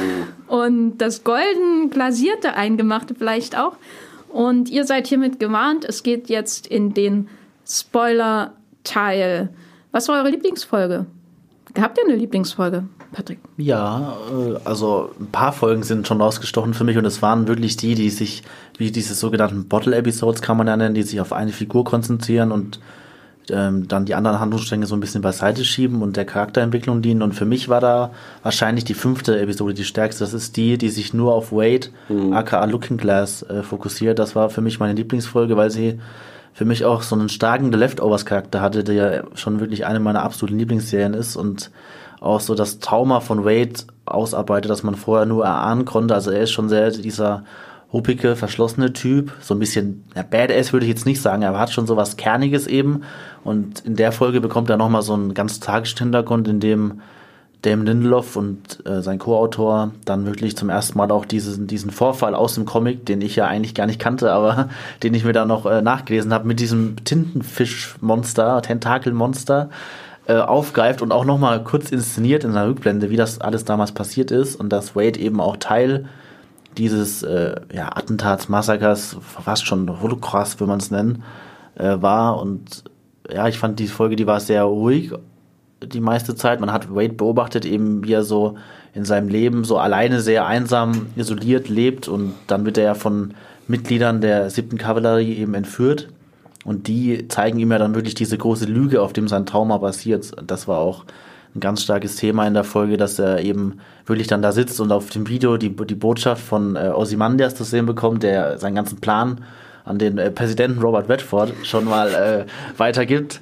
und 0.53 0.99
das 0.99 1.23
golden 1.23 1.91
glasierte 1.91 2.55
Eingemachte 2.55 3.15
vielleicht 3.15 3.57
auch. 3.57 3.77
Und 4.29 4.69
ihr 4.69 4.85
seid 4.85 5.07
hiermit 5.07 5.39
gewarnt. 5.39 5.85
Es 5.85 6.03
geht 6.03 6.29
jetzt 6.29 6.67
in 6.67 6.95
den 6.95 7.29
Spoiler-Teil. 7.67 9.51
Was 9.93 10.09
war 10.09 10.21
eure 10.21 10.31
Lieblingsfolge? 10.31 11.07
Habt 11.79 11.99
ihr 11.99 12.05
eine 12.05 12.17
Lieblingsfolge? 12.17 12.85
Patrick? 13.13 13.39
Ja, 13.57 14.17
äh, 14.31 14.57
also 14.65 15.11
ein 15.19 15.31
paar 15.31 15.53
Folgen 15.53 15.83
sind 15.83 16.07
schon 16.07 16.21
rausgestochen 16.21 16.75
für 16.75 16.85
mich 16.85 16.97
und 16.97 17.05
es 17.05 17.23
waren 17.23 17.49
wirklich 17.49 17.77
die, 17.77 17.95
die 17.95 18.11
sich, 18.11 18.43
wie 18.81 18.91
diese 18.91 19.15
sogenannten 19.15 19.69
Bottle-Episodes 19.69 20.41
kann 20.41 20.57
man 20.57 20.67
ja 20.67 20.77
nennen, 20.77 20.95
die 20.95 21.03
sich 21.03 21.21
auf 21.21 21.35
eine 21.35 21.53
Figur 21.53 21.85
konzentrieren 21.85 22.51
und 22.51 22.81
ähm, 23.51 23.89
dann 23.89 24.07
die 24.07 24.15
anderen 24.15 24.41
Handlungsstränge 24.41 24.87
so 24.87 24.95
ein 24.95 25.01
bisschen 25.01 25.21
beiseite 25.21 25.65
schieben 25.65 26.01
und 26.03 26.17
der 26.17 26.25
Charakterentwicklung 26.25 27.03
dienen. 27.03 27.21
Und 27.21 27.35
für 27.35 27.45
mich 27.45 27.69
war 27.69 27.81
da 27.81 28.11
wahrscheinlich 28.43 28.85
die 28.85 28.95
fünfte 28.95 29.39
Episode 29.39 29.75
die 29.75 29.85
stärkste. 29.85 30.25
Das 30.25 30.33
ist 30.33 30.57
die, 30.57 30.79
die 30.79 30.89
sich 30.89 31.13
nur 31.13 31.35
auf 31.35 31.53
Wade, 31.53 31.89
mhm. 32.09 32.33
aka 32.33 32.65
Looking 32.65 32.97
Glass, 32.97 33.43
äh, 33.43 33.63
fokussiert. 33.63 34.19
Das 34.19 34.35
war 34.35 34.49
für 34.49 34.63
mich 34.63 34.81
meine 34.81 34.95
Lieblingsfolge, 34.95 35.59
weil 35.59 35.71
sie 35.71 36.01
für 36.55 36.65
mich 36.65 36.87
auch 36.87 37.03
so 37.03 37.15
einen 37.15 37.29
starken 37.29 37.71
The 37.73 37.79
Leftovers-Charakter 37.79 38.63
hatte, 38.63 38.83
der 38.83 38.95
ja 38.95 39.23
schon 39.35 39.61
wirklich 39.61 39.85
eine 39.85 40.01
meiner 40.01 40.23
absoluten 40.23 40.59
Lieblingsserien 40.59 41.13
ist 41.13 41.37
und 41.37 41.71
auch 42.21 42.41
so 42.41 42.55
das 42.55 42.79
Trauma 42.79 43.21
von 43.21 43.45
Wade 43.45 43.85
ausarbeitet, 44.07 44.71
das 44.71 44.83
man 44.83 44.95
vorher 44.95 45.27
nur 45.27 45.45
erahnen 45.45 45.85
konnte. 45.85 46.15
Also 46.15 46.31
er 46.31 46.43
ist 46.43 46.51
schon 46.51 46.69
sehr 46.69 46.91
dieser 46.91 47.45
huppige, 47.93 48.37
verschlossene 48.37 48.93
Typ. 48.93 49.33
So 49.41 49.55
ein 49.55 49.59
bisschen, 49.59 50.05
ja, 50.15 50.23
Badass 50.23 50.73
würde 50.73 50.87
ich 50.87 50.91
jetzt 50.91 51.07
nicht 51.07 51.21
sagen, 51.21 51.45
aber 51.45 51.59
hat 51.59 51.73
schon 51.73 51.87
so 51.87 51.97
was 51.97 52.17
Kerniges 52.17 52.67
eben. 52.67 53.03
Und 53.45 53.81
in 53.81 53.97
der 53.97 54.13
Folge 54.13 54.41
bekommt 54.41 54.71
er 54.71 54.77
nochmal 54.77 55.03
so 55.03 55.15
einen 55.15 55.35
ganz 55.35 55.61
tragischen 55.61 55.99
Hintergrund, 55.99 56.49
in 56.49 56.61
dem 56.61 57.01
Damon 57.63 57.87
Lindelof 57.87 58.37
und 58.37 58.87
äh, 58.87 59.03
sein 59.03 59.19
Co-Autor 59.19 59.93
dann 60.05 60.25
wirklich 60.25 60.57
zum 60.57 60.71
ersten 60.71 60.97
Mal 60.97 61.11
auch 61.11 61.27
diesen, 61.27 61.67
diesen 61.67 61.91
Vorfall 61.91 62.35
aus 62.35 62.55
dem 62.55 62.65
Comic, 62.65 63.05
den 63.05 63.21
ich 63.21 63.37
ja 63.37 63.47
eigentlich 63.47 63.75
gar 63.75 63.87
nicht 63.87 64.01
kannte, 64.01 64.33
aber 64.33 64.71
den 65.03 65.13
ich 65.15 65.25
mir 65.25 65.33
da 65.33 65.45
noch 65.45 65.67
äh, 65.67 65.83
nachgelesen 65.83 66.33
habe, 66.33 66.47
mit 66.47 66.61
diesem 66.61 66.97
Tintenfischmonster, 67.05 68.63
Tentakelmonster, 68.63 69.69
äh, 70.27 70.35
aufgreift 70.35 71.03
und 71.03 71.13
auch 71.13 71.25
nochmal 71.25 71.63
kurz 71.63 71.91
inszeniert 71.91 72.45
in 72.45 72.53
seiner 72.53 72.69
Rückblende, 72.69 73.11
wie 73.11 73.17
das 73.17 73.41
alles 73.41 73.65
damals 73.65 73.93
passiert 73.93 74.31
ist 74.31 74.57
und 74.57 74.71
dass 74.71 74.97
Wade 74.97 75.19
eben 75.19 75.41
auch 75.41 75.57
Teil 75.57 76.07
dieses 76.77 77.23
äh, 77.23 77.57
ja, 77.73 77.89
Attentats, 77.97 78.49
Massakers, 78.49 79.17
fast 79.21 79.67
schon 79.67 80.01
Holocaust, 80.01 80.61
würde 80.61 80.71
man 80.71 80.81
es 80.81 80.91
nennen, 80.91 81.23
äh, 81.77 82.01
war. 82.01 82.41
Und 82.41 82.85
ja, 83.31 83.49
ich 83.49 83.59
fand 83.59 83.79
die 83.79 83.89
Folge, 83.89 84.17
die 84.17 84.27
war 84.27 84.41
sehr 84.41 84.65
ruhig 84.65 85.13
die 85.83 86.01
meiste 86.01 86.35
Zeit. 86.35 86.61
Man 86.61 86.73
hat 86.73 86.95
Wade 86.95 87.15
beobachtet, 87.15 87.65
eben 87.65 88.05
wie 88.05 88.13
er 88.13 88.23
so 88.23 88.57
in 88.93 89.05
seinem 89.05 89.29
Leben 89.29 89.65
so 89.65 89.79
alleine 89.79 90.21
sehr 90.21 90.47
einsam, 90.47 91.07
isoliert 91.17 91.69
lebt 91.69 92.09
und 92.09 92.35
dann 92.47 92.65
wird 92.65 92.77
er 92.77 92.85
ja 92.85 92.95
von 92.95 93.35
Mitgliedern 93.69 94.21
der 94.21 94.51
siebten 94.51 94.79
Kavallerie 94.79 95.35
eben 95.37 95.55
entführt 95.55 96.09
und 96.65 96.89
die 96.89 97.29
zeigen 97.29 97.59
ihm 97.59 97.71
ja 97.71 97.79
dann 97.79 97.95
wirklich 97.95 98.15
diese 98.15 98.37
große 98.37 98.67
Lüge, 98.67 99.01
auf 99.01 99.13
dem 99.13 99.29
sein 99.29 99.47
Trauma 99.47 99.79
basiert. 99.79 100.33
Das 100.47 100.67
war 100.67 100.79
auch 100.79 101.05
ein 101.55 101.61
ganz 101.61 101.83
starkes 101.83 102.17
Thema 102.17 102.47
in 102.47 102.55
der 102.55 102.65
Folge, 102.65 102.97
dass 102.97 103.19
er 103.19 103.41
eben 103.41 103.81
wirklich 104.07 104.29
dann 104.29 104.43
da 104.43 104.53
sitzt 104.53 104.81
und 104.81 104.93
auf 104.93 105.11
dem 105.11 105.29
Video 105.29 105.57
die, 105.57 105.75
die 105.75 105.95
Botschaft 105.95 106.43
von 106.43 106.77
äh, 106.77 106.91
Ozymandias 106.95 107.55
zu 107.55 107.65
sehen 107.65 107.87
bekommt, 107.87 108.23
der 108.23 108.59
seinen 108.59 108.75
ganzen 108.75 109.01
Plan 109.01 109.41
an 109.85 109.99
den 109.99 110.19
äh, 110.19 110.31
Präsidenten 110.31 110.81
Robert 110.81 111.09
Redford 111.09 111.53
schon 111.65 111.87
mal 111.87 112.15
äh, 112.15 112.79
weitergibt. 112.79 113.41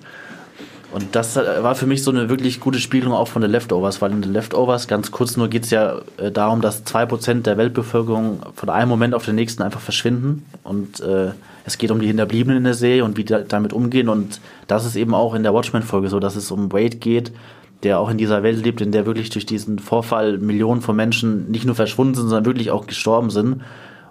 Und 0.91 1.15
das 1.15 1.37
äh, 1.37 1.63
war 1.63 1.75
für 1.75 1.87
mich 1.87 2.03
so 2.03 2.11
eine 2.11 2.31
wirklich 2.31 2.61
gute 2.61 2.79
Spiegelung 2.79 3.13
auch 3.13 3.29
von 3.29 3.43
The 3.43 3.49
Leftovers, 3.49 4.01
weil 4.01 4.11
in 4.11 4.23
The 4.23 4.31
Leftovers, 4.31 4.89
ganz 4.89 5.11
kurz 5.11 5.37
nur, 5.37 5.49
geht 5.49 5.65
es 5.65 5.71
ja 5.71 6.01
äh, 6.17 6.31
darum, 6.31 6.63
dass 6.63 6.85
zwei 6.85 7.05
Prozent 7.05 7.47
der 7.47 7.59
Weltbevölkerung 7.59 8.41
von 8.55 8.71
einem 8.71 8.89
Moment 8.89 9.15
auf 9.15 9.25
den 9.25 9.35
nächsten 9.35 9.63
einfach 9.63 9.81
verschwinden. 9.81 10.47
Und 10.65 11.01
äh, 11.01 11.33
es 11.67 11.77
geht 11.77 11.91
um 11.91 12.01
die 12.01 12.07
Hinterbliebenen 12.07 12.59
in 12.59 12.65
der 12.65 12.75
Serie 12.75 13.05
und 13.05 13.19
wie 13.19 13.25
die 13.25 13.37
damit 13.47 13.75
umgehen. 13.75 14.09
Und 14.09 14.41
das 14.67 14.87
ist 14.87 14.97
eben 14.97 15.15
auch 15.15 15.35
in 15.35 15.43
der 15.43 15.53
Watchmen-Folge 15.53 16.09
so, 16.09 16.21
dass 16.21 16.37
es 16.37 16.51
um 16.51 16.73
Wade 16.73 16.97
geht, 16.97 17.33
der 17.83 18.01
auch 18.01 18.11
in 18.11 18.19
dieser 18.19 18.43
Welt 18.43 18.65
lebt, 18.65 18.81
in 18.81 18.93
der 18.93 19.07
wirklich 19.07 19.31
durch 19.31 19.47
diesen 19.47 19.79
Vorfall 19.79 20.39
Millionen 20.39 20.81
von 20.81 20.97
Menschen 20.97 21.51
nicht 21.51 21.65
nur 21.65 21.75
verschwunden 21.75 22.15
sind, 22.15 22.29
sondern 22.29 22.47
wirklich 22.47 22.71
auch 22.71 22.87
gestorben 22.87 23.31
sind. 23.31 23.63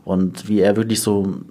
Und 0.06 0.48
wie 0.48 0.60
er 0.62 0.78
wirklich 0.78 1.02
so 1.02 1.42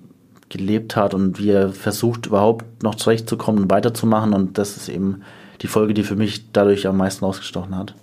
gelebt 0.48 0.96
hat 0.96 1.12
und 1.12 1.38
wie 1.38 1.50
er 1.50 1.70
versucht, 1.70 2.26
überhaupt 2.26 2.82
noch 2.82 2.94
zurechtzukommen 2.94 3.64
und 3.64 3.70
weiterzumachen. 3.70 4.32
Und 4.32 4.58
das 4.58 4.76
ist 4.76 4.88
eben 4.88 5.22
die 5.60 5.66
Folge, 5.66 5.94
die 5.94 6.04
für 6.04 6.16
mich 6.16 6.52
dadurch 6.52 6.86
am 6.86 6.96
meisten 6.96 7.24
ausgestochen 7.24 7.76
hat. 7.76 7.94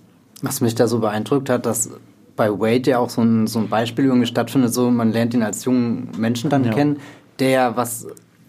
Was 0.42 0.60
mich 0.60 0.74
da 0.74 0.86
so 0.86 0.98
beeindruckt 0.98 1.48
hat, 1.48 1.66
dass 1.66 1.90
bei 2.36 2.50
Wade 2.50 2.90
ja 2.90 2.98
auch 2.98 3.10
so 3.10 3.22
ein, 3.22 3.46
so 3.46 3.58
ein 3.60 3.68
Beispiel 3.68 4.06
irgendwie 4.06 4.26
stattfindet, 4.26 4.74
so 4.74 4.90
man 4.90 5.12
lernt 5.12 5.34
ihn 5.34 5.42
als 5.42 5.64
jungen 5.64 6.10
Menschen 6.18 6.50
dann 6.50 6.64
ja. 6.64 6.72
kennen, 6.72 6.98
der 7.38 7.76
was 7.76 8.06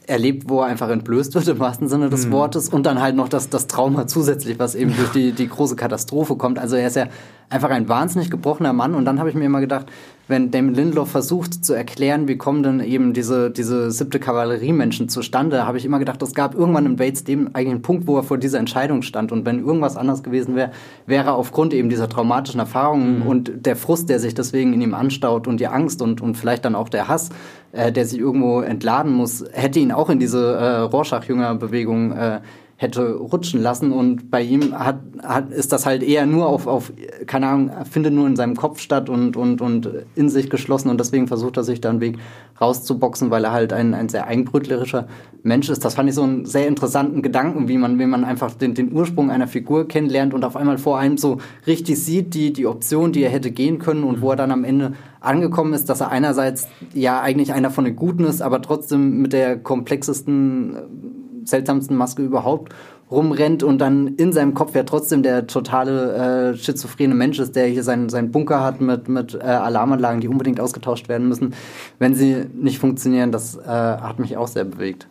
erlebt, 0.08 0.50
wo 0.50 0.62
er 0.62 0.68
einfach 0.68 0.90
entblößt 0.90 1.36
wird 1.36 1.48
im 1.48 1.60
wahrsten 1.60 1.88
Sinne 1.88 2.10
des 2.10 2.28
mhm. 2.28 2.32
Wortes 2.32 2.70
und 2.70 2.86
dann 2.86 3.02
halt 3.02 3.16
noch 3.16 3.30
das, 3.30 3.50
das 3.50 3.68
Trauma 3.68 4.08
zusätzlich, 4.08 4.60
was 4.60 4.76
eben 4.76 4.96
durch 4.96 5.12
die, 5.12 5.32
die 5.32 5.48
große 5.48 5.76
Katastrophe 5.76 6.36
kommt. 6.36 6.60
Also 6.60 6.76
er 6.76 6.88
ist 6.88 6.96
ja 6.96 7.08
einfach 7.50 7.70
ein 7.70 7.88
wahnsinnig 7.88 8.32
gebrochener 8.32 8.74
Mann 8.74 8.96
und 8.96 9.06
dann 9.06 9.20
habe 9.20 9.30
ich 9.30 9.36
mir 9.36 9.46
immer 9.46 9.62
gedacht, 9.62 9.88
wenn 10.28 10.50
Damon 10.50 10.74
Lindelof 10.74 11.12
versucht 11.12 11.64
zu 11.64 11.74
erklären, 11.74 12.28
wie 12.28 12.38
kommen 12.38 12.64
denn 12.64 12.80
eben 12.80 13.14
diese, 13.14 13.52
diese 13.52 13.92
siebte 13.92 14.20
Kavalleriemenschen 14.20 15.08
zustande, 15.08 15.68
habe 15.68 15.78
ich 15.78 15.86
immer 15.86 16.00
gedacht, 16.00 16.22
es 16.24 16.34
gab 16.34 16.56
irgendwann 16.56 16.88
im 16.88 16.96
Bates 16.96 17.24
dem 17.24 17.54
eigenen 17.54 17.84
Punkt, 17.84 18.08
wo 18.08 18.18
er 18.18 18.24
vor 18.24 18.40
dieser 18.40 18.58
Entscheidung 18.58 19.04
stand. 19.04 19.32
Und 19.32 19.46
wenn 19.46 19.60
irgendwas 19.60 19.98
anders 19.98 20.24
gewesen 20.24 20.56
wäre, 20.56 20.72
wäre 21.06 21.26
er 21.26 21.36
aufgrund 21.36 21.76
eben 21.76 21.90
dieser 21.90 22.10
traumatischen 22.10 22.60
Erfahrungen 22.60 23.20
mhm. 23.20 23.28
und 23.28 23.52
der 23.66 23.76
Frust, 23.76 24.10
der 24.10 24.20
sich 24.20 24.34
deswegen 24.34 24.74
in 24.74 24.82
ihm 24.82 24.96
anstaut 24.96 25.48
und 25.48 25.60
die 25.60 25.68
Angst 25.68 26.02
und, 26.02 26.22
und 26.22 26.36
vielleicht 26.36 26.66
dann 26.66 26.74
auch 26.74 26.90
der 26.90 27.08
Hass, 27.08 27.30
äh, 27.76 27.92
der 27.92 28.06
sich 28.06 28.20
irgendwo 28.20 28.62
entladen 28.62 29.12
muss, 29.12 29.44
hätte 29.52 29.80
ihn 29.80 29.92
auch 29.92 30.10
in 30.10 30.20
diese 30.20 30.56
äh, 30.56 30.78
Rorschach-Jünger-Bewegung 30.80 32.12
äh, 32.14 32.42
hätte 32.78 33.14
rutschen 33.14 33.62
lassen 33.62 33.94
und 33.94 34.30
bei 34.30 34.42
ihm 34.42 34.78
hat, 34.78 35.00
hat 35.24 35.52
ist 35.52 35.72
das 35.72 35.86
halt 35.86 36.04
eher 36.04 36.26
nur 36.26 36.48
auf, 36.48 36.68
auf 36.68 36.92
keine 37.26 37.48
Ahnung, 37.48 37.72
findet 37.90 38.14
nur 38.14 38.28
in 38.28 38.36
seinem 38.36 38.58
Kopf 38.58 38.80
statt 38.80 39.10
und, 39.10 39.38
und, 39.38 39.62
und 39.62 39.90
in 40.16 40.28
sich 40.28 40.50
geschlossen 40.50 40.90
und 40.90 41.00
deswegen 41.00 41.28
versucht 41.28 41.56
er 41.56 41.64
sich 41.64 41.80
da 41.80 41.90
einen 41.90 42.02
Weg 42.02 42.18
rauszuboxen, 42.60 43.32
weil 43.32 43.46
er 43.46 43.54
halt 43.54 43.72
ein, 43.72 43.94
ein 43.94 44.10
sehr 44.10 44.28
eigenbrötlerischer 44.28 45.08
Mensch 45.42 45.70
ist. 45.70 45.86
Das 45.86 45.96
fand 45.96 46.10
ich 46.10 46.16
so 46.16 46.24
einen 46.24 46.46
sehr 46.46 46.68
interessanten 46.68 47.22
Gedanken, 47.22 47.70
wie 47.70 47.78
man, 47.78 47.98
wie 47.98 48.06
man 48.06 48.26
einfach 48.26 48.54
den, 48.54 48.74
den 48.74 48.92
Ursprung 48.92 49.32
einer 49.32 49.48
Figur 49.48 49.88
kennenlernt 49.88 50.34
und 50.34 50.44
auf 50.44 50.58
einmal 50.58 50.78
vor 50.78 51.00
einem 51.00 51.18
so 51.18 51.38
richtig 51.66 52.04
sieht, 52.04 52.34
die, 52.34 52.52
die 52.52 52.68
Option, 52.68 53.14
die 53.14 53.24
er 53.24 53.30
hätte 53.30 53.52
gehen 53.52 53.80
können 53.80 54.04
und 54.04 54.20
wo 54.22 54.32
er 54.32 54.36
dann 54.36 54.52
am 54.52 54.66
Ende 54.66 54.94
angekommen 55.22 55.74
ist, 55.74 55.90
dass 55.90 56.02
er 56.02 56.12
einerseits 56.12 56.68
ja 56.94 57.22
eigentlich 57.22 57.54
einer 57.54 57.72
von 57.72 57.86
den 57.86 57.96
Guten 57.96 58.26
ist, 58.26 58.42
aber 58.42 58.62
trotzdem 58.62 59.22
mit 59.22 59.32
der 59.32 59.58
komplexesten 59.58 61.25
seltsamsten 61.46 61.96
Maske 61.96 62.24
überhaupt 62.24 62.74
rumrennt 63.12 63.62
und 63.62 63.78
dann 63.78 64.16
in 64.16 64.34
seinem 64.34 64.54
Kopf 64.54 64.76
ja 64.76 64.84
trotzdem 64.84 65.22
der 65.22 65.46
totale 65.48 66.54
äh, 66.54 66.58
schizophrene 66.58 67.14
Mensch 67.14 67.40
ist, 67.40 67.56
der 67.56 67.68
hier 67.68 67.84
seinen, 67.84 68.10
seinen 68.10 68.32
Bunker 68.32 68.64
hat 68.64 68.82
mit, 68.82 69.08
mit 69.08 69.36
äh, 69.36 69.44
Alarmanlagen, 69.44 70.22
die 70.22 70.28
unbedingt 70.28 70.60
ausgetauscht 70.60 71.08
werden 71.08 71.28
müssen, 71.28 71.54
wenn 72.00 72.16
sie 72.16 72.46
nicht 72.54 72.80
funktionieren. 72.80 73.32
Das 73.32 73.56
äh, 73.56 73.68
hat 73.68 74.20
mich 74.20 74.38
auch 74.38 74.48
sehr 74.48 74.66
bewegt. 74.66 75.08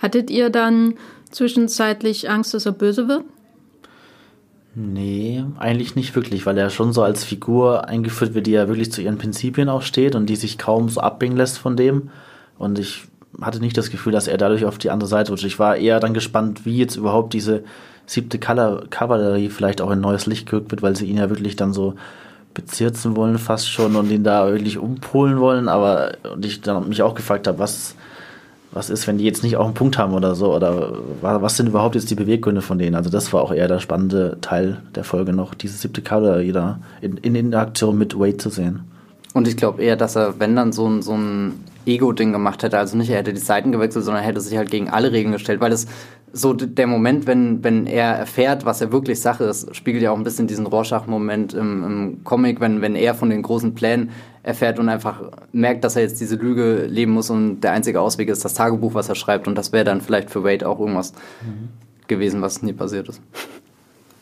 Hattet 0.00 0.30
ihr 0.30 0.50
dann 0.50 0.94
zwischenzeitlich 1.30 2.28
Angst, 2.28 2.52
dass 2.54 2.66
er 2.66 2.72
böse 2.72 3.06
wird? 3.06 3.24
Nee, 4.74 5.44
eigentlich 5.58 5.96
nicht 5.96 6.14
wirklich, 6.14 6.46
weil 6.46 6.56
er 6.56 6.70
schon 6.70 6.92
so 6.92 7.02
als 7.02 7.24
Figur 7.24 7.88
eingeführt 7.88 8.34
wird, 8.34 8.46
die 8.46 8.52
ja 8.52 8.68
wirklich 8.68 8.92
zu 8.92 9.02
ihren 9.02 9.18
Prinzipien 9.18 9.68
auch 9.68 9.82
steht 9.82 10.14
und 10.14 10.26
die 10.26 10.36
sich 10.36 10.58
kaum 10.58 10.88
so 10.88 11.00
abbringen 11.00 11.36
lässt 11.36 11.58
von 11.58 11.76
dem. 11.76 12.10
Und 12.56 12.78
ich 12.78 13.04
hatte 13.40 13.60
nicht 13.60 13.76
das 13.76 13.90
Gefühl, 13.90 14.12
dass 14.12 14.28
er 14.28 14.38
dadurch 14.38 14.64
auf 14.64 14.78
die 14.78 14.90
andere 14.90 15.08
Seite 15.08 15.30
rutscht. 15.32 15.44
Ich 15.44 15.58
war 15.58 15.76
eher 15.76 16.00
dann 16.00 16.14
gespannt, 16.14 16.64
wie 16.66 16.76
jetzt 16.78 16.96
überhaupt 16.96 17.32
diese 17.32 17.64
siebte 18.06 18.38
Kavallerie 18.38 19.48
vielleicht 19.48 19.80
auch 19.80 19.90
in 19.90 20.00
neues 20.00 20.26
Licht 20.26 20.48
gerückt 20.48 20.70
wird, 20.70 20.82
weil 20.82 20.96
sie 20.96 21.06
ihn 21.06 21.18
ja 21.18 21.30
wirklich 21.30 21.56
dann 21.56 21.72
so 21.72 21.94
bezirzen 22.54 23.16
wollen 23.16 23.38
fast 23.38 23.70
schon 23.70 23.94
und 23.94 24.10
ihn 24.10 24.24
da 24.24 24.46
wirklich 24.50 24.78
umpolen 24.78 25.38
wollen. 25.38 25.68
Aber 25.68 26.12
und 26.32 26.44
ich 26.44 26.60
dann 26.60 26.88
mich 26.88 27.02
auch 27.02 27.14
gefragt 27.14 27.46
habe, 27.46 27.58
was, 27.58 27.94
was 28.72 28.90
ist, 28.90 29.06
wenn 29.06 29.18
die 29.18 29.24
jetzt 29.24 29.42
nicht 29.42 29.56
auch 29.56 29.64
einen 29.64 29.74
Punkt 29.74 29.98
haben 29.98 30.14
oder 30.14 30.34
so? 30.34 30.54
Oder 30.54 30.94
was 31.22 31.56
sind 31.56 31.68
überhaupt 31.68 31.94
jetzt 31.94 32.10
die 32.10 32.16
Beweggründe 32.16 32.62
von 32.62 32.78
denen? 32.78 32.96
Also 32.96 33.10
das 33.10 33.32
war 33.32 33.42
auch 33.42 33.52
eher 33.52 33.68
der 33.68 33.78
spannende 33.78 34.38
Teil 34.40 34.82
der 34.94 35.04
Folge 35.04 35.32
noch, 35.32 35.54
diese 35.54 35.76
siebte 35.76 36.02
Kavallerie 36.02 36.52
da 36.52 36.80
in, 37.00 37.16
in 37.18 37.34
Interaktion 37.34 37.96
mit 37.96 38.18
Wade 38.18 38.38
zu 38.38 38.50
sehen. 38.50 38.80
Und 39.32 39.46
ich 39.46 39.56
glaube 39.56 39.82
eher, 39.82 39.96
dass 39.96 40.16
er, 40.16 40.40
wenn 40.40 40.56
dann 40.56 40.72
so 40.72 40.88
ein, 40.88 41.02
so 41.02 41.12
ein 41.12 41.64
Ego-Ding 41.86 42.32
gemacht 42.32 42.62
hätte, 42.62 42.78
also 42.78 42.96
nicht 42.96 43.10
er 43.10 43.18
hätte 43.18 43.32
die 43.32 43.40
Seiten 43.40 43.72
gewechselt, 43.72 44.04
sondern 44.04 44.22
er 44.22 44.28
hätte 44.28 44.40
sich 44.40 44.56
halt 44.56 44.70
gegen 44.70 44.88
alle 44.88 45.12
Regeln 45.12 45.32
gestellt, 45.32 45.60
weil 45.60 45.72
es 45.72 45.86
so 46.32 46.52
der 46.52 46.86
Moment, 46.86 47.26
wenn, 47.26 47.64
wenn 47.64 47.86
er 47.86 48.12
erfährt, 48.12 48.64
was 48.64 48.80
er 48.80 48.92
wirklich 48.92 49.20
Sache 49.20 49.44
ist, 49.44 49.74
spiegelt 49.74 50.02
ja 50.02 50.12
auch 50.12 50.16
ein 50.16 50.24
bisschen 50.24 50.46
diesen 50.46 50.66
Rorschach-Moment 50.66 51.54
im, 51.54 51.84
im 51.84 52.24
Comic, 52.24 52.60
wenn, 52.60 52.80
wenn 52.82 52.94
er 52.94 53.14
von 53.14 53.30
den 53.30 53.42
großen 53.42 53.74
Plänen 53.74 54.10
erfährt 54.42 54.78
und 54.78 54.88
einfach 54.88 55.22
merkt, 55.52 55.84
dass 55.84 55.96
er 55.96 56.02
jetzt 56.02 56.20
diese 56.20 56.36
Lüge 56.36 56.86
leben 56.86 57.12
muss 57.12 57.30
und 57.30 57.60
der 57.60 57.72
einzige 57.72 58.00
Ausweg 58.00 58.28
ist 58.28 58.44
das 58.44 58.54
Tagebuch, 58.54 58.94
was 58.94 59.08
er 59.08 59.14
schreibt 59.14 59.48
und 59.48 59.56
das 59.56 59.72
wäre 59.72 59.84
dann 59.84 60.00
vielleicht 60.00 60.30
für 60.30 60.44
Wade 60.44 60.68
auch 60.68 60.78
irgendwas 60.78 61.12
mhm. 61.42 61.68
gewesen, 62.06 62.40
was 62.42 62.62
nie 62.62 62.72
passiert 62.72 63.08
ist. 63.08 63.20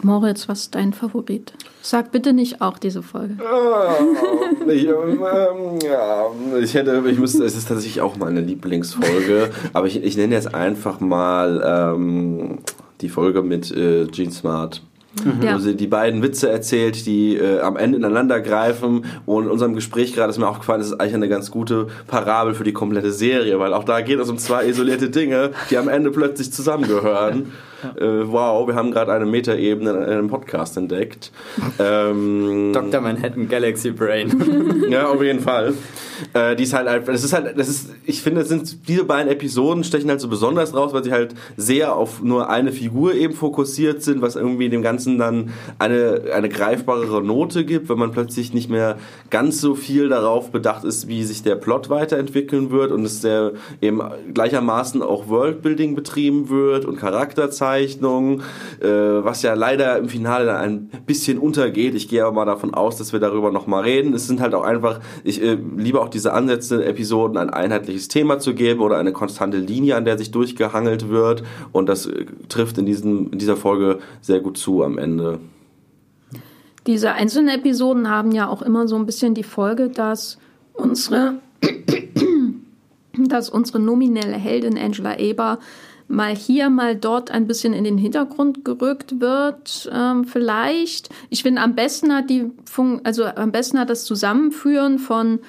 Moritz, 0.03 0.49
was 0.49 0.61
ist 0.61 0.75
dein 0.75 0.93
Favorit? 0.93 1.53
Sag 1.83 2.13
bitte 2.13 2.33
nicht 2.33 2.61
auch 2.61 2.79
diese 2.79 3.03
Folge. 3.03 3.37
Oh, 3.41 4.69
ich, 4.71 4.87
ähm, 4.87 5.79
ja, 5.83 6.27
ich 6.61 6.75
hätte, 6.75 7.03
ich 7.09 7.19
müsste, 7.19 7.45
es 7.45 7.57
ist 7.57 7.69
tatsächlich 7.69 8.01
auch 8.01 8.17
meine 8.17 8.41
Lieblingsfolge, 8.41 9.51
aber 9.73 9.87
ich, 9.87 10.03
ich 10.03 10.17
nenne 10.17 10.35
jetzt 10.35 10.55
einfach 10.55 11.01
mal 11.01 11.95
ähm, 11.97 12.59
die 13.01 13.09
Folge 13.09 13.43
mit 13.43 13.71
äh, 13.73 14.07
Gene 14.07 14.31
Smart. 14.31 14.83
Mhm. 15.25 15.43
Ja. 15.43 15.55
Wo 15.55 15.59
sie 15.59 15.75
die 15.75 15.87
beiden 15.87 16.23
Witze 16.23 16.49
erzählt, 16.49 17.07
die 17.07 17.37
äh, 17.37 17.61
am 17.61 17.77
Ende 17.77 17.99
ineinander 17.99 18.41
greifen. 18.41 19.05
Und 19.27 19.45
in 19.45 19.51
unserem 19.51 19.75
Gespräch 19.75 20.15
gerade 20.15 20.31
ist 20.31 20.39
mir 20.39 20.47
aufgefallen, 20.47 20.81
das 20.81 20.89
ist 20.89 21.01
eigentlich 21.01 21.15
eine 21.15 21.29
ganz 21.29 21.51
gute 21.51 21.89
Parabel 22.07 22.55
für 22.55 22.65
die 22.65 22.73
komplette 22.73 23.11
Serie, 23.11 23.59
weil 23.59 23.73
auch 23.73 23.85
da 23.85 24.01
geht 24.01 24.21
es 24.21 24.29
um 24.29 24.39
zwei 24.39 24.67
isolierte 24.67 25.11
Dinge, 25.11 25.51
die 25.71 25.79
am 25.79 25.89
Ende 25.89 26.11
plötzlich 26.11 26.53
zusammengehören. 26.53 27.53
Äh, 27.97 28.05
wow, 28.27 28.67
wir 28.67 28.75
haben 28.75 28.91
gerade 28.91 29.13
eine 29.13 29.27
Metaebene 29.27 29.91
in 29.91 30.03
einem 30.03 30.29
Podcast 30.29 30.77
entdeckt. 30.77 31.33
ähm, 31.79 32.73
Dr. 32.73 33.01
Manhattan 33.01 33.49
Galaxy 33.49 33.91
Brain. 33.91 34.87
ja, 34.91 35.09
auf 35.09 35.23
jeden 35.23 35.41
Fall. 35.41 35.75
Äh, 36.33 36.57
die 36.57 36.65
ist 36.65 36.75
halt, 36.75 37.07
das 37.07 37.25
ist 37.25 37.33
halt, 37.33 37.59
das 37.59 37.69
ist, 37.69 37.91
ich 38.05 38.23
finde, 38.23 38.45
sind 38.45 38.89
diese 38.89 39.05
beiden 39.05 39.31
Episoden 39.31 39.85
stechen 39.85 40.11
halt 40.11 40.21
so 40.21 40.29
besonders 40.29 40.75
raus, 40.75 40.93
weil 40.93 41.05
sie 41.05 41.13
halt 41.13 41.35
sehr 41.57 41.95
auf 41.95 42.23
nur 42.23 42.51
eine 42.51 42.73
Figur 42.73 43.15
eben 43.15 43.35
fokussiert 43.35 44.03
sind, 44.03 44.23
was 44.23 44.37
irgendwie 44.37 44.69
dem 44.69 44.83
Ganzen 44.83 45.19
dann 45.19 45.51
eine, 45.79 46.23
eine 46.35 46.49
greifbarere 46.49 47.23
Note 47.23 47.65
gibt, 47.65 47.89
wenn 47.89 47.99
man 47.99 48.11
plötzlich 48.11 48.53
nicht 48.53 48.69
mehr 48.69 48.97
ganz 49.31 49.61
so 49.61 49.75
viel 49.75 50.09
darauf 50.09 50.51
bedacht 50.51 50.85
ist, 50.85 51.09
wie 51.09 51.23
sich 51.23 51.43
der 51.43 51.55
Plot 51.55 51.91
weiterentwickeln 51.91 52.71
wird 52.71 52.91
und 52.91 53.05
es 53.05 53.21
der 53.21 53.53
eben 53.81 54.01
gleichermaßen 54.35 55.03
auch 55.03 55.29
Worldbuilding 55.29 55.95
betrieben 55.95 56.49
wird 56.49 56.85
und 56.85 56.97
Charakterzeichnung, 56.97 57.68
äh, 57.77 58.89
was 58.89 59.43
ja 59.43 59.55
leider 59.55 59.99
im 59.99 60.09
Finale 60.09 60.47
dann 60.47 60.63
ein 60.63 60.91
bisschen 61.07 61.39
untergeht. 61.39 61.95
Ich 61.95 62.09
gehe 62.09 62.25
aber 62.25 62.33
mal 62.33 62.45
davon 62.45 62.75
aus, 62.75 62.97
dass 62.97 63.13
wir 63.13 63.21
darüber 63.21 63.53
nochmal 63.53 63.85
reden. 63.85 64.15
Es 64.15 64.27
sind 64.27 64.41
halt 64.41 64.55
auch 64.55 64.65
einfach, 64.65 64.99
ich 65.23 65.41
äh, 65.43 65.57
liebe 65.77 66.01
auch 66.01 66.09
auch 66.09 66.11
diese 66.11 66.33
Ansätze, 66.33 66.85
Episoden 66.85 67.37
ein 67.37 67.51
einheitliches 67.51 68.09
Thema 68.09 68.39
zu 68.39 68.55
geben 68.55 68.81
oder 68.81 68.97
eine 68.97 69.13
konstante 69.13 69.59
Linie, 69.59 69.95
an 69.97 70.07
der 70.07 70.17
sich 70.17 70.31
durchgehangelt 70.31 71.11
wird. 71.11 71.43
Und 71.73 71.89
das 71.89 72.07
äh, 72.07 72.25
trifft 72.49 72.79
in, 72.79 72.87
diesem, 72.87 73.31
in 73.33 73.39
dieser 73.39 73.57
Folge 73.57 73.99
sehr 74.23 74.41
gut 74.41 74.57
zu 74.57 74.83
am 74.83 74.97
Ende. 74.97 75.39
Diese 76.87 77.13
einzelnen 77.13 77.55
Episoden 77.55 78.09
haben 78.09 78.33
ja 78.33 78.49
auch 78.49 78.63
immer 78.63 78.89
so 78.89 78.97
ein 78.97 79.05
bisschen 79.05 79.35
die 79.35 79.43
Folge, 79.43 79.91
dass 79.91 80.39
unsere, 80.73 81.35
dass 83.19 83.51
unsere 83.51 83.79
nominelle 83.79 84.37
Heldin 84.37 84.79
Angela 84.79 85.19
Eber 85.19 85.59
mal 86.09 86.35
hier, 86.35 86.71
mal 86.71 86.97
dort 86.97 87.31
ein 87.31 87.47
bisschen 87.47 87.73
in 87.73 87.85
den 87.85 87.99
Hintergrund 87.99 88.65
gerückt 88.65 89.21
wird, 89.21 89.91
ähm, 89.93 90.25
vielleicht. 90.25 91.11
Ich 91.31 91.43
finde, 91.43 91.61
am 91.61 91.75
besten 91.75 92.15
hat 92.15 92.31
die 92.31 92.51
Fun 92.65 93.01
also 93.05 93.25
am 93.25 93.53
besten 93.53 93.79
hat 93.79 93.91
das 93.91 94.05
Zusammenführen 94.05 94.99
von 94.99 95.41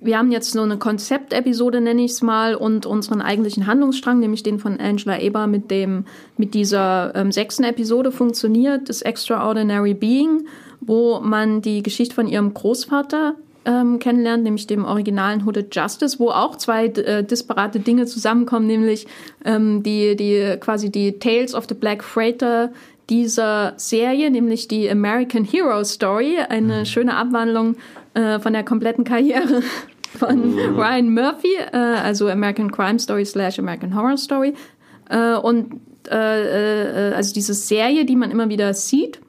wir 0.00 0.16
haben 0.16 0.30
jetzt 0.30 0.52
so 0.52 0.62
eine 0.62 0.78
Konzeptepisode, 0.78 1.80
nenne 1.80 2.04
ich 2.04 2.12
es 2.12 2.22
mal, 2.22 2.54
und 2.54 2.86
unseren 2.86 3.20
eigentlichen 3.20 3.66
Handlungsstrang, 3.66 4.20
nämlich 4.20 4.44
den 4.44 4.60
von 4.60 4.78
Angela 4.78 5.18
Eber 5.18 5.48
mit 5.48 5.70
dem, 5.72 6.04
mit 6.36 6.54
dieser 6.54 7.12
ähm, 7.16 7.32
sechsten 7.32 7.64
Episode 7.64 8.12
funktioniert, 8.12 8.88
das 8.88 9.02
Extraordinary 9.02 9.94
Being, 9.94 10.46
wo 10.80 11.18
man 11.20 11.62
die 11.62 11.82
Geschichte 11.82 12.14
von 12.14 12.28
ihrem 12.28 12.54
Großvater 12.54 13.34
ähm, 13.64 13.98
kennenlernt, 13.98 14.44
nämlich 14.44 14.66
dem 14.66 14.84
originalen 14.84 15.44
Hooded 15.44 15.74
Justice, 15.74 16.18
wo 16.18 16.30
auch 16.30 16.56
zwei 16.56 16.86
äh, 16.86 17.24
disparate 17.24 17.80
Dinge 17.80 18.06
zusammenkommen, 18.06 18.66
nämlich 18.66 19.06
ähm, 19.44 19.82
die, 19.82 20.16
die 20.16 20.56
quasi 20.60 20.90
die 20.90 21.18
Tales 21.18 21.54
of 21.54 21.66
the 21.68 21.74
Black 21.74 22.02
Freighter 22.02 22.70
dieser 23.10 23.74
Serie, 23.76 24.30
nämlich 24.30 24.68
die 24.68 24.90
American 24.90 25.44
Hero 25.44 25.82
Story, 25.84 26.38
eine 26.48 26.80
mhm. 26.80 26.84
schöne 26.84 27.16
Abwandlung 27.16 27.76
äh, 28.14 28.38
von 28.38 28.52
der 28.52 28.64
kompletten 28.64 29.04
Karriere 29.04 29.62
von 30.18 30.54
mhm. 30.54 30.78
Ryan 30.78 31.14
Murphy, 31.14 31.54
äh, 31.72 31.76
also 31.76 32.28
American 32.28 32.70
Crime 32.70 32.98
Story 32.98 33.24
slash 33.24 33.58
American 33.58 33.94
Horror 33.94 34.16
Story. 34.16 34.54
Äh, 35.08 35.34
und 35.34 35.80
äh, 36.10 37.10
äh, 37.10 37.14
also 37.14 37.32
diese 37.32 37.54
Serie, 37.54 38.04
die 38.04 38.16
man 38.16 38.30
immer 38.30 38.48
wieder 38.48 38.72
sieht, 38.74 39.20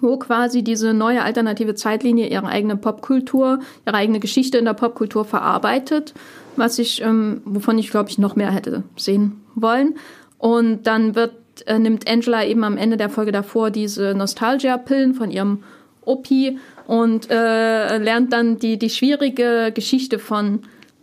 wo 0.00 0.16
quasi 0.18 0.62
diese 0.62 0.94
neue 0.94 1.22
alternative 1.22 1.74
Zeitlinie 1.74 2.28
ihre 2.28 2.46
eigene 2.46 2.76
Popkultur, 2.76 3.60
ihre 3.86 3.96
eigene 3.96 4.20
Geschichte 4.20 4.58
in 4.58 4.64
der 4.64 4.74
Popkultur 4.74 5.24
verarbeitet, 5.24 6.14
was 6.56 6.78
ich, 6.78 7.02
ähm, 7.02 7.40
wovon 7.44 7.78
ich 7.78 7.90
glaube 7.90 8.10
ich 8.10 8.18
noch 8.18 8.36
mehr 8.36 8.50
hätte 8.50 8.82
sehen 8.96 9.42
wollen. 9.54 9.94
Und 10.38 10.86
dann 10.86 11.14
wird 11.14 11.32
äh, 11.66 11.78
nimmt 11.78 12.08
Angela 12.08 12.44
eben 12.44 12.64
am 12.64 12.76
Ende 12.76 12.96
der 12.96 13.08
Folge 13.08 13.32
davor 13.32 13.70
diese 13.70 14.14
Nostalgia-Pillen 14.14 15.14
von 15.14 15.30
ihrem 15.30 15.62
Opi 16.04 16.58
und 16.86 17.30
äh, 17.30 17.98
lernt 17.98 18.32
dann 18.32 18.58
die, 18.58 18.78
die 18.78 18.90
schwierige 18.90 19.72
Geschichte 19.74 20.18
von 20.18 20.60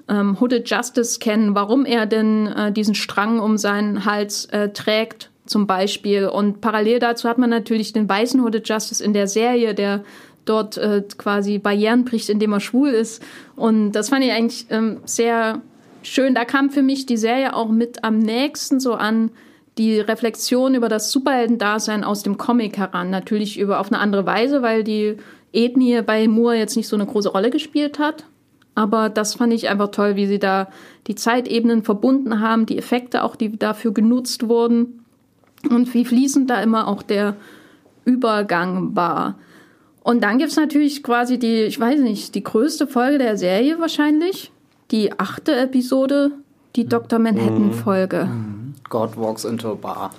ähm, 0.07 0.39
Hooded 0.39 0.69
Justice 0.69 1.19
kennen, 1.19 1.55
warum 1.55 1.85
er 1.85 2.05
denn 2.05 2.47
äh, 2.47 2.71
diesen 2.71 2.95
Strang 2.95 3.39
um 3.39 3.57
seinen 3.57 4.05
Hals 4.05 4.45
äh, 4.45 4.69
trägt, 4.69 5.29
zum 5.45 5.67
Beispiel. 5.67 6.27
Und 6.27 6.61
parallel 6.61 6.99
dazu 6.99 7.27
hat 7.27 7.37
man 7.37 7.49
natürlich 7.49 7.93
den 7.93 8.07
weißen 8.07 8.41
Hooded 8.43 8.67
Justice 8.67 9.03
in 9.03 9.13
der 9.13 9.27
Serie, 9.27 9.73
der 9.73 10.03
dort 10.45 10.77
äh, 10.77 11.03
quasi 11.17 11.57
Barrieren 11.57 12.05
bricht, 12.05 12.29
indem 12.29 12.53
er 12.53 12.59
schwul 12.59 12.89
ist. 12.89 13.23
Und 13.55 13.93
das 13.93 14.09
fand 14.09 14.23
ich 14.23 14.31
eigentlich 14.31 14.65
ähm, 14.69 14.99
sehr 15.05 15.61
schön. 16.01 16.35
Da 16.35 16.45
kam 16.45 16.69
für 16.69 16.81
mich 16.81 17.05
die 17.05 17.17
Serie 17.17 17.55
auch 17.55 17.69
mit 17.69 18.03
am 18.03 18.19
nächsten 18.19 18.79
so 18.79 18.93
an 18.93 19.31
die 19.77 19.99
Reflexion 19.99 20.75
über 20.75 20.89
das 20.89 21.11
Superheldendasein 21.11 22.03
aus 22.03 22.23
dem 22.23 22.37
Comic 22.37 22.77
heran. 22.77 23.09
Natürlich 23.09 23.57
über 23.59 23.79
auf 23.79 23.91
eine 23.91 23.99
andere 23.99 24.25
Weise, 24.25 24.61
weil 24.61 24.83
die 24.83 25.17
Ethnie 25.51 26.01
bei 26.01 26.27
Moore 26.27 26.57
jetzt 26.57 26.75
nicht 26.75 26.87
so 26.87 26.95
eine 26.95 27.05
große 27.05 27.29
Rolle 27.29 27.49
gespielt 27.49 27.99
hat. 27.99 28.25
Aber 28.75 29.09
das 29.09 29.35
fand 29.35 29.53
ich 29.53 29.69
einfach 29.69 29.89
toll, 29.91 30.15
wie 30.15 30.25
sie 30.25 30.39
da 30.39 30.67
die 31.07 31.15
Zeitebenen 31.15 31.83
verbunden 31.83 32.39
haben, 32.39 32.65
die 32.65 32.77
Effekte 32.77 33.23
auch, 33.23 33.35
die 33.35 33.57
dafür 33.57 33.93
genutzt 33.93 34.47
wurden. 34.47 35.02
Und 35.69 35.93
wie 35.93 36.05
fließend 36.05 36.49
da 36.49 36.61
immer 36.61 36.87
auch 36.87 37.03
der 37.03 37.35
Übergang 38.05 38.95
war. 38.95 39.35
Und 40.03 40.23
dann 40.23 40.37
gibt 40.37 40.51
es 40.51 40.57
natürlich 40.57 41.01
quasi 41.03 41.39
die, 41.39 41.63
ich 41.63 41.79
weiß 41.79 41.99
nicht, 42.01 42.35
die 42.35 42.43
größte 42.43 42.87
Folge 42.87 43.19
der 43.19 43.37
Serie 43.37 43.79
wahrscheinlich, 43.79 44.51
die 44.91 45.17
achte 45.17 45.55
Episode, 45.55 46.31
die 46.75 46.85
Dr. 46.87 47.19
Manhattan-Folge. 47.19 48.27
God 48.89 49.17
walks 49.17 49.45
into 49.45 49.71
a 49.71 49.75
bar. 49.75 50.11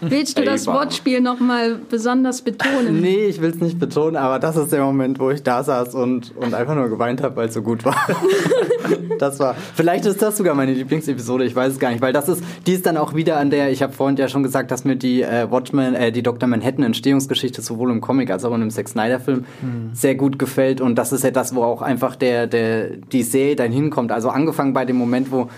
Willst 0.00 0.38
du 0.38 0.44
das. 0.44 0.66
Wortspiel 0.66 1.20
nochmal 1.20 1.78
besonders 1.88 2.42
betonen? 2.42 3.00
Nee, 3.00 3.26
ich 3.26 3.40
will 3.40 3.50
es 3.50 3.60
nicht 3.60 3.78
betonen, 3.78 4.16
aber 4.16 4.38
das 4.38 4.56
ist 4.56 4.72
der 4.72 4.84
Moment, 4.84 5.18
wo 5.18 5.30
ich 5.30 5.42
da 5.42 5.62
saß 5.62 5.94
und, 5.94 6.36
und 6.36 6.54
einfach 6.54 6.74
nur 6.74 6.88
geweint 6.88 7.22
habe, 7.22 7.36
weil 7.36 7.48
es 7.48 7.54
so 7.54 7.62
gut 7.62 7.84
war. 7.84 7.96
das 9.18 9.38
war. 9.38 9.54
Vielleicht 9.74 10.06
ist 10.06 10.22
das 10.22 10.36
sogar 10.36 10.54
meine 10.54 10.72
Lieblingsepisode, 10.72 11.44
ich 11.44 11.54
weiß 11.54 11.74
es 11.74 11.78
gar 11.78 11.90
nicht, 11.90 12.00
weil 12.00 12.12
das 12.12 12.28
ist, 12.28 12.42
die 12.66 12.72
ist 12.72 12.86
dann 12.86 12.96
auch 12.96 13.14
wieder 13.14 13.38
an 13.38 13.50
der, 13.50 13.70
ich 13.70 13.82
habe 13.82 13.92
vorhin 13.92 14.16
ja 14.16 14.28
schon 14.28 14.42
gesagt, 14.42 14.70
dass 14.70 14.84
mir 14.84 14.96
die 14.96 15.22
äh, 15.22 15.50
Watchmen, 15.50 15.94
äh, 15.94 16.12
die 16.12 16.22
Dr. 16.22 16.48
Manhattan 16.48 16.84
Entstehungsgeschichte 16.84 17.62
sowohl 17.62 17.90
im 17.90 18.00
Comic 18.00 18.30
als 18.30 18.44
auch 18.44 18.54
in 18.54 18.60
dem 18.60 18.70
Zack 18.70 18.88
Snyder 18.88 19.20
Film 19.20 19.44
sehr 19.92 20.14
gut 20.14 20.38
gefällt 20.38 20.80
und 20.80 20.96
das 20.96 21.12
ist 21.12 21.24
ja 21.24 21.30
das, 21.30 21.54
wo 21.54 21.62
auch 21.62 21.82
einfach 21.82 22.16
der, 22.16 22.46
der, 22.46 22.96
die 22.96 23.22
Serie 23.22 23.56
dann 23.56 23.72
hinkommt. 23.72 24.12
Also 24.12 24.28
angefangen 24.30 24.72
bei 24.72 24.84
dem 24.84 24.96
Moment, 24.96 25.30
wo 25.30 25.48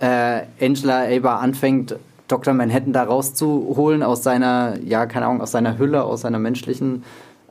äh, 0.00 0.42
Angela 0.60 1.04
Abar 1.04 1.40
anfängt, 1.40 1.96
Dr. 2.28 2.54
Manhattan 2.54 2.92
da 2.92 3.04
rauszuholen 3.04 4.02
aus 4.02 4.22
seiner, 4.22 4.78
ja, 4.84 5.06
keine 5.06 5.26
Ahnung, 5.26 5.40
aus 5.40 5.50
seiner 5.50 5.78
Hülle, 5.78 6.04
aus 6.04 6.20
seiner 6.20 6.38
menschlichen 6.38 7.02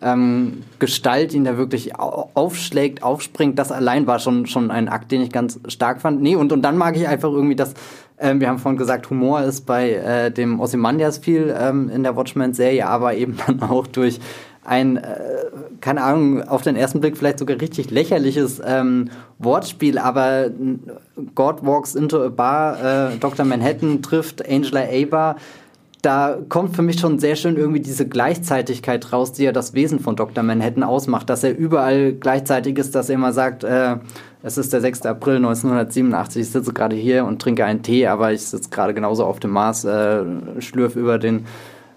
ähm, 0.01 0.63
Gestalt, 0.77 1.33
ihn 1.33 1.43
da 1.43 1.57
wirklich 1.57 1.99
au- 1.99 2.29
aufschlägt, 2.35 3.01
aufspringt, 3.01 3.57
das 3.57 3.71
allein 3.71 4.05
war 4.05 4.19
schon, 4.19 4.45
schon 4.45 4.69
ein 4.69 4.87
Akt, 4.89 5.11
den 5.11 5.21
ich 5.21 5.31
ganz 5.31 5.59
stark 5.67 6.01
fand. 6.01 6.21
Nee, 6.21 6.35
und, 6.35 6.51
und 6.51 6.61
dann 6.61 6.77
mag 6.77 6.95
ich 6.95 7.07
einfach 7.07 7.31
irgendwie 7.31 7.55
das, 7.55 7.73
ähm, 8.19 8.39
wir 8.39 8.47
haben 8.47 8.59
vorhin 8.59 8.77
gesagt, 8.77 9.09
Humor 9.09 9.41
ist 9.41 9.65
bei 9.65 9.93
äh, 9.93 10.31
dem 10.31 10.59
Ozymandias 10.59 11.17
viel 11.17 11.53
ähm, 11.59 11.89
in 11.89 12.03
der 12.03 12.15
Watchmen-Serie, 12.15 12.85
aber 12.87 13.15
eben 13.15 13.37
dann 13.47 13.61
auch 13.63 13.87
durch 13.87 14.19
ein, 14.67 14.97
äh, 14.97 15.45
keine 15.79 16.03
Ahnung, 16.03 16.43
auf 16.43 16.61
den 16.61 16.75
ersten 16.75 16.99
Blick 16.99 17.17
vielleicht 17.17 17.39
sogar 17.39 17.59
richtig 17.61 17.89
lächerliches 17.89 18.61
ähm, 18.65 19.09
Wortspiel, 19.39 19.97
aber 19.97 20.49
God 21.35 21.65
walks 21.65 21.95
into 21.95 22.23
a 22.23 22.27
bar, 22.27 23.11
äh, 23.13 23.17
Dr. 23.17 23.45
Manhattan 23.45 24.01
trifft 24.01 24.47
Angela 24.47 24.83
Abar. 24.91 25.37
Da 26.01 26.37
kommt 26.49 26.75
für 26.75 26.81
mich 26.81 26.99
schon 26.99 27.17
sehr 27.17 27.35
schön 27.35 27.55
irgendwie 27.55 27.79
diese 27.79 28.07
Gleichzeitigkeit 28.07 29.11
raus, 29.13 29.31
die 29.31 29.43
ja 29.43 29.51
das 29.51 29.73
Wesen 29.73 29.99
von 29.99 30.15
Dr. 30.15 30.43
Manhattan 30.43 30.83
ausmacht, 30.83 31.29
dass 31.29 31.43
er 31.43 31.57
überall 31.57 32.13
gleichzeitig 32.13 32.77
ist, 32.77 32.93
dass 32.93 33.09
er 33.09 33.15
immer 33.15 33.31
sagt, 33.31 33.63
äh, 33.63 33.95
es 34.43 34.57
ist 34.57 34.73
der 34.73 34.81
6. 34.81 35.05
April 35.05 35.37
1987, 35.37 36.41
ich 36.41 36.49
sitze 36.49 36.73
gerade 36.73 36.95
hier 36.95 37.25
und 37.25 37.41
trinke 37.41 37.63
einen 37.65 37.83
Tee, 37.83 38.05
aber 38.07 38.33
ich 38.33 38.45
sitze 38.45 38.69
gerade 38.69 38.93
genauso 38.93 39.25
auf 39.25 39.39
dem 39.39 39.51
Mars, 39.51 39.85
äh, 39.85 40.23
schlürf 40.59 40.95
über 40.97 41.17
den 41.17 41.45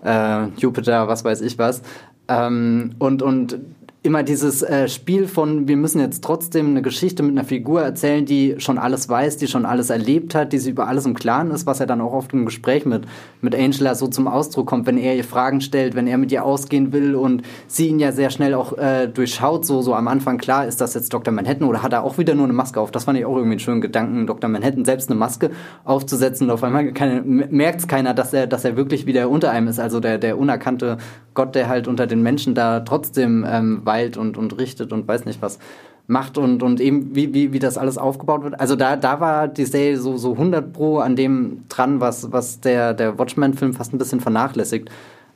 äh, 0.05 0.47
Jupiter, 0.57 1.09
was 1.09 1.25
weiß 1.25 1.41
ich 1.43 1.59
was. 1.59 1.83
Ähm, 2.31 2.93
und, 3.01 3.23
und 3.23 3.59
immer 4.03 4.23
dieses 4.23 4.63
äh, 4.63 4.89
Spiel 4.89 5.29
von, 5.29 5.69
wir 5.69 5.77
müssen 5.77 6.01
jetzt 6.01 6.25
trotzdem 6.25 6.69
eine 6.69 6.81
Geschichte 6.81 7.23
mit 7.23 7.33
einer 7.33 7.45
Figur 7.45 7.83
erzählen, 7.83 8.25
die 8.25 8.55
schon 8.57 8.79
alles 8.79 9.11
weiß, 9.11 9.37
die 9.37 9.47
schon 9.47 9.67
alles 9.67 9.91
erlebt 9.91 10.35
hat, 10.35 10.55
die 10.55 10.59
sie 10.59 10.71
über 10.71 10.89
alles 10.89 11.05
im 11.05 11.13
Klaren 11.13 11.51
ist, 11.51 11.67
was 11.67 11.81
er 11.81 11.87
dann 11.87 12.01
auch 12.01 12.15
oft 12.15 12.33
im 12.33 12.47
Gespräch 12.47 12.87
mit, 12.87 13.05
mit 13.43 13.55
Angela 13.55 13.95
so 13.95 14.07
zum 14.07 14.27
Ausdruck 14.27 14.67
kommt, 14.67 14.87
wenn 14.87 14.97
er 14.97 15.17
ihr 15.17 15.25
Fragen 15.25 15.61
stellt, 15.61 15.95
wenn 15.95 16.07
er 16.07 16.17
mit 16.17 16.33
ihr 16.33 16.47
ausgehen 16.47 16.95
will 16.95 17.15
und 17.15 17.43
sie 17.67 17.89
ihn 17.89 17.99
ja 17.99 18.11
sehr 18.13 18.31
schnell 18.31 18.55
auch 18.55 18.79
äh, 18.79 19.07
durchschaut, 19.07 19.67
so, 19.67 19.83
so 19.83 19.95
am 19.95 20.09
Anfang, 20.09 20.39
klar, 20.39 20.67
ist 20.67 20.81
das 20.81 20.95
jetzt 20.95 21.13
Dr. 21.13 21.35
Manhattan 21.35 21.69
oder 21.69 21.83
hat 21.83 21.93
er 21.93 22.03
auch 22.03 22.17
wieder 22.17 22.35
nur 22.35 22.45
eine 22.45 22.55
Maske 22.55 22.81
auf? 22.81 22.91
Das 22.91 23.05
fand 23.05 23.19
ich 23.19 23.27
auch 23.27 23.37
irgendwie 23.37 23.53
einen 23.53 23.61
schönen 23.61 23.83
Gedanken, 23.83 24.27
Dr. 24.27 24.49
Manhattan 24.49 24.87
selbst 24.87 25.11
eine 25.11 25.19
Maske 25.19 25.51
aufzusetzen 25.85 26.47
und 26.47 26.55
auf 26.55 26.65
einmal 26.65 26.91
merkt 27.27 27.81
es 27.81 27.87
keiner, 27.89 28.15
dass 28.15 28.33
er, 28.33 28.47
dass 28.47 28.65
er 28.65 28.77
wirklich 28.77 29.05
wieder 29.05 29.29
unter 29.29 29.51
einem 29.51 29.69
ist, 29.69 29.79
also 29.79 30.01
der, 30.01 30.17
der 30.17 30.39
unerkannte 30.39 30.97
Gott, 31.35 31.55
der 31.55 31.69
halt 31.69 31.87
unter 31.87 32.07
den 32.07 32.23
Menschen 32.23 32.55
da 32.55 32.81
trotzdem 32.81 33.47
ähm, 33.49 33.83
weilt 33.91 34.17
und, 34.17 34.37
und 34.39 34.57
richtet 34.57 34.93
und 34.93 35.09
weiß 35.09 35.25
nicht 35.25 35.43
was 35.43 35.59
macht 36.07 36.39
und, 36.39 36.63
und 36.63 36.81
eben 36.81 37.15
wie, 37.15 37.35
wie, 37.35 37.53
wie 37.53 37.59
das 37.59 37.77
alles 37.77 37.99
aufgebaut 37.99 38.43
wird. 38.45 38.59
Also 38.61 38.77
da, 38.77 38.97
da 38.97 39.21
war 39.21 39.49
die 39.49 39.65
Serie 39.65 39.97
so, 39.97 40.17
so 40.17 40.33
100 40.33 40.73
pro 40.73 40.99
an 40.99 41.17
dem 41.17 41.65
dran, 41.69 42.01
was, 42.01 42.33
was 42.33 42.61
der, 42.61 42.95
der 42.95 43.19
Watchmen-Film 43.19 43.75
fast 43.75 43.93
ein 43.93 43.99
bisschen 43.99 44.21
vernachlässigt 44.21 44.91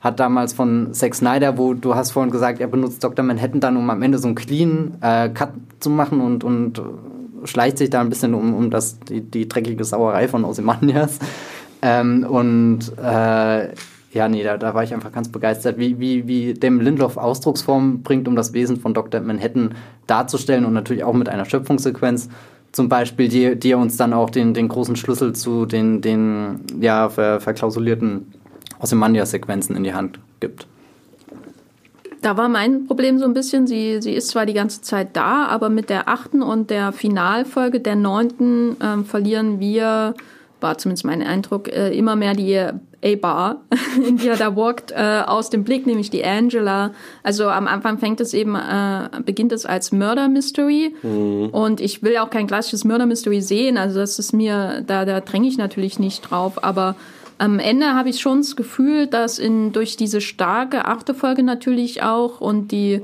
hat 0.05 0.19
damals 0.19 0.53
von 0.53 0.93
Zack 0.93 1.15
Snyder, 1.15 1.57
wo 1.57 1.73
du 1.73 1.95
hast 1.95 2.11
vorhin 2.11 2.31
gesagt, 2.31 2.61
er 2.61 2.67
benutzt 2.67 3.03
Dr. 3.03 3.25
Manhattan 3.25 3.59
dann, 3.59 3.75
um 3.75 3.89
am 3.89 4.03
Ende 4.03 4.19
so 4.19 4.27
einen 4.27 4.35
clean 4.35 4.97
äh, 5.01 5.29
Cut 5.29 5.49
zu 5.79 5.89
machen 5.89 6.21
und, 6.21 6.43
und 6.43 6.77
äh, 6.77 6.81
schleicht 7.45 7.79
sich 7.79 7.89
da 7.89 8.01
ein 8.01 8.09
bisschen 8.09 8.35
um, 8.35 8.53
um 8.53 8.69
das, 8.69 8.99
die, 8.99 9.21
die 9.21 9.49
dreckige 9.49 9.83
Sauerei 9.83 10.27
von 10.27 10.45
Ozymandias. 10.45 11.17
Ähm, 11.81 12.23
und 12.23 12.79
äh, 13.03 13.69
ja, 14.15 14.29
nee, 14.29 14.43
da, 14.43 14.57
da 14.57 14.73
war 14.73 14.83
ich 14.83 14.93
einfach 14.93 15.11
ganz 15.11 15.27
begeistert, 15.27 15.77
wie, 15.77 15.99
wie, 15.99 16.25
wie 16.25 16.53
dem 16.53 16.79
Lindelof 16.79 17.17
Ausdrucksform 17.17 18.01
bringt, 18.01 18.29
um 18.29 18.35
das 18.37 18.53
Wesen 18.53 18.77
von 18.77 18.93
Dr. 18.93 19.19
Manhattan 19.19 19.75
darzustellen 20.07 20.63
und 20.63 20.73
natürlich 20.73 21.03
auch 21.03 21.13
mit 21.13 21.27
einer 21.27 21.43
Schöpfungssequenz 21.43 22.29
zum 22.71 22.87
Beispiel, 22.87 23.27
die, 23.27 23.57
die 23.57 23.73
uns 23.73 23.97
dann 23.97 24.13
auch 24.13 24.29
den, 24.29 24.53
den 24.53 24.69
großen 24.69 24.95
Schlüssel 24.95 25.33
zu 25.33 25.65
den, 25.65 25.99
den 25.99 26.61
ja, 26.79 27.09
ver, 27.09 27.41
verklausulierten 27.41 28.33
Ozymandias-Sequenzen 28.79 29.75
in 29.75 29.83
die 29.83 29.93
Hand 29.93 30.19
gibt. 30.39 30.65
Da 32.21 32.37
war 32.37 32.47
mein 32.47 32.87
Problem 32.87 33.19
so 33.19 33.25
ein 33.25 33.33
bisschen, 33.33 33.67
sie, 33.67 34.01
sie 34.01 34.13
ist 34.13 34.29
zwar 34.29 34.45
die 34.45 34.53
ganze 34.53 34.81
Zeit 34.81 35.09
da, 35.17 35.45
aber 35.47 35.67
mit 35.67 35.89
der 35.89 36.07
achten 36.07 36.41
und 36.41 36.69
der 36.69 36.93
Finalfolge 36.93 37.81
der 37.81 37.97
neunten 37.97 38.77
ähm, 38.81 39.03
verlieren 39.03 39.59
wir, 39.59 40.13
war 40.61 40.77
zumindest 40.77 41.03
mein 41.03 41.21
Eindruck, 41.21 41.67
äh, 41.67 41.95
immer 41.95 42.15
mehr 42.15 42.33
die 42.33 42.69
A-Bar, 43.05 43.61
in 44.05 44.17
die 44.17 44.27
er 44.27 44.35
da 44.35 44.55
walkt, 44.55 44.91
äh, 44.91 45.21
aus 45.25 45.49
dem 45.49 45.63
Blick, 45.63 45.85
nämlich 45.85 46.09
die 46.09 46.25
Angela. 46.25 46.91
Also 47.23 47.49
am 47.49 47.67
Anfang 47.67 47.99
fängt 47.99 48.19
es 48.19 48.33
eben, 48.33 48.55
äh, 48.55 49.09
beginnt 49.25 49.51
es 49.51 49.65
als 49.65 49.91
Murder 49.91 50.27
Mystery. 50.27 50.95
Und 51.03 51.81
ich 51.81 52.01
will 52.03 52.17
auch 52.17 52.29
kein 52.29 52.47
klassisches 52.47 52.83
Murder 52.83 53.05
Mystery 53.05 53.41
sehen, 53.41 53.77
also 53.77 53.99
das 53.99 54.19
ist 54.19 54.33
mir, 54.33 54.83
da, 54.85 55.05
da 55.05 55.21
dränge 55.21 55.47
ich 55.47 55.57
natürlich 55.57 55.99
nicht 55.99 56.21
drauf, 56.21 56.63
aber 56.63 56.95
am 57.37 57.59
Ende 57.59 57.93
habe 57.93 58.09
ich 58.09 58.19
schon 58.19 58.39
das 58.39 58.55
Gefühl, 58.55 59.07
dass 59.07 59.39
in, 59.39 59.73
durch 59.73 59.97
diese 59.97 60.21
starke 60.21 60.85
achte 60.85 61.13
Folge 61.13 61.43
natürlich 61.43 62.01
auch 62.01 62.39
und 62.39 62.71
die 62.71 63.01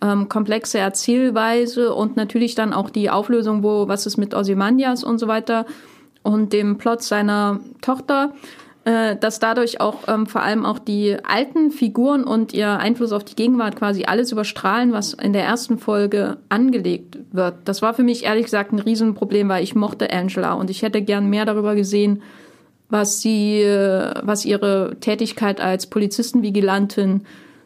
ähm, 0.00 0.28
komplexe 0.28 0.78
Erzählweise 0.78 1.94
und 1.94 2.16
natürlich 2.16 2.54
dann 2.54 2.72
auch 2.72 2.90
die 2.90 3.10
Auflösung, 3.10 3.62
wo 3.62 3.88
was 3.88 4.06
ist 4.06 4.16
mit 4.16 4.34
Ozymandias 4.34 5.04
und 5.04 5.18
so 5.18 5.28
weiter 5.28 5.66
und 6.22 6.52
dem 6.52 6.78
Plot 6.78 7.02
seiner 7.02 7.60
Tochter, 7.82 8.32
äh, 8.84 9.16
dass 9.16 9.38
dadurch 9.38 9.80
auch 9.80 10.08
ähm, 10.08 10.26
vor 10.26 10.42
allem 10.42 10.66
auch 10.66 10.78
die 10.78 11.16
alten 11.24 11.70
Figuren 11.70 12.22
und 12.24 12.52
ihr 12.52 12.78
Einfluss 12.78 13.12
auf 13.12 13.24
die 13.24 13.34
Gegenwart 13.34 13.76
quasi 13.76 14.04
alles 14.04 14.30
überstrahlen, 14.30 14.92
was 14.92 15.14
in 15.14 15.32
der 15.32 15.44
ersten 15.44 15.78
Folge 15.78 16.36
angelegt 16.50 17.18
wird. 17.32 17.54
Das 17.64 17.80
war 17.80 17.94
für 17.94 18.02
mich 18.02 18.24
ehrlich 18.24 18.44
gesagt 18.44 18.72
ein 18.72 18.78
Riesenproblem, 18.78 19.48
weil 19.48 19.64
ich 19.64 19.74
mochte 19.74 20.12
Angela 20.12 20.52
und 20.52 20.68
ich 20.68 20.82
hätte 20.82 21.00
gern 21.00 21.30
mehr 21.30 21.46
darüber 21.46 21.74
gesehen, 21.74 22.22
was 22.90 23.20
sie, 23.20 23.62
äh, 23.62 24.14
was 24.22 24.44
ihre 24.44 24.96
Tätigkeit 25.00 25.60
als 25.60 25.86
Polizistenvigilantin 25.86 27.22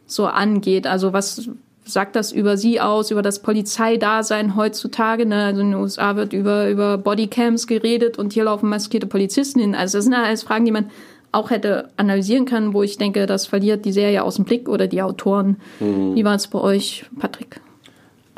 so 0.07 0.27
angeht. 0.27 0.87
Also 0.87 1.13
was 1.13 1.51
sagt 1.89 2.17
das 2.17 2.33
über 2.33 2.57
sie 2.57 2.81
aus, 2.81 3.11
über 3.11 3.23
das 3.23 3.41
Polizeidasein 3.41 4.57
heutzutage? 4.57 5.27
Ne? 5.27 5.45
Also 5.45 5.61
in 5.61 5.73
den 5.73 5.81
USA 5.81 6.17
wird 6.17 6.33
über, 6.33 6.69
über 6.69 6.99
Bodycams 6.99 7.67
geredet 7.67 8.19
und 8.19 8.33
hier 8.33 8.45
laufen 8.45 8.69
maskierte 8.69 9.07
Polizisten 9.07 9.61
hin. 9.61 9.75
Also 9.75 9.99
das 9.99 10.05
sind 10.05 10.15
alles 10.15 10.43
Fragen, 10.43 10.65
die 10.65 10.73
man 10.73 10.91
auch 11.33 11.51
hätte 11.51 11.89
analysieren 11.97 12.47
können, 12.47 12.73
wo 12.73 12.83
ich 12.83 12.97
denke, 12.97 13.27
das 13.27 13.47
verliert 13.47 13.85
die 13.85 13.93
Serie 13.93 14.23
aus 14.23 14.37
dem 14.37 14.45
Blick 14.45 14.69
oder 14.69 14.87
die 14.87 15.03
Autoren. 15.03 15.57
Wie 16.15 16.25
war 16.25 16.35
es 16.35 16.47
bei 16.47 16.59
euch, 16.59 17.05
Patrick? 17.19 17.61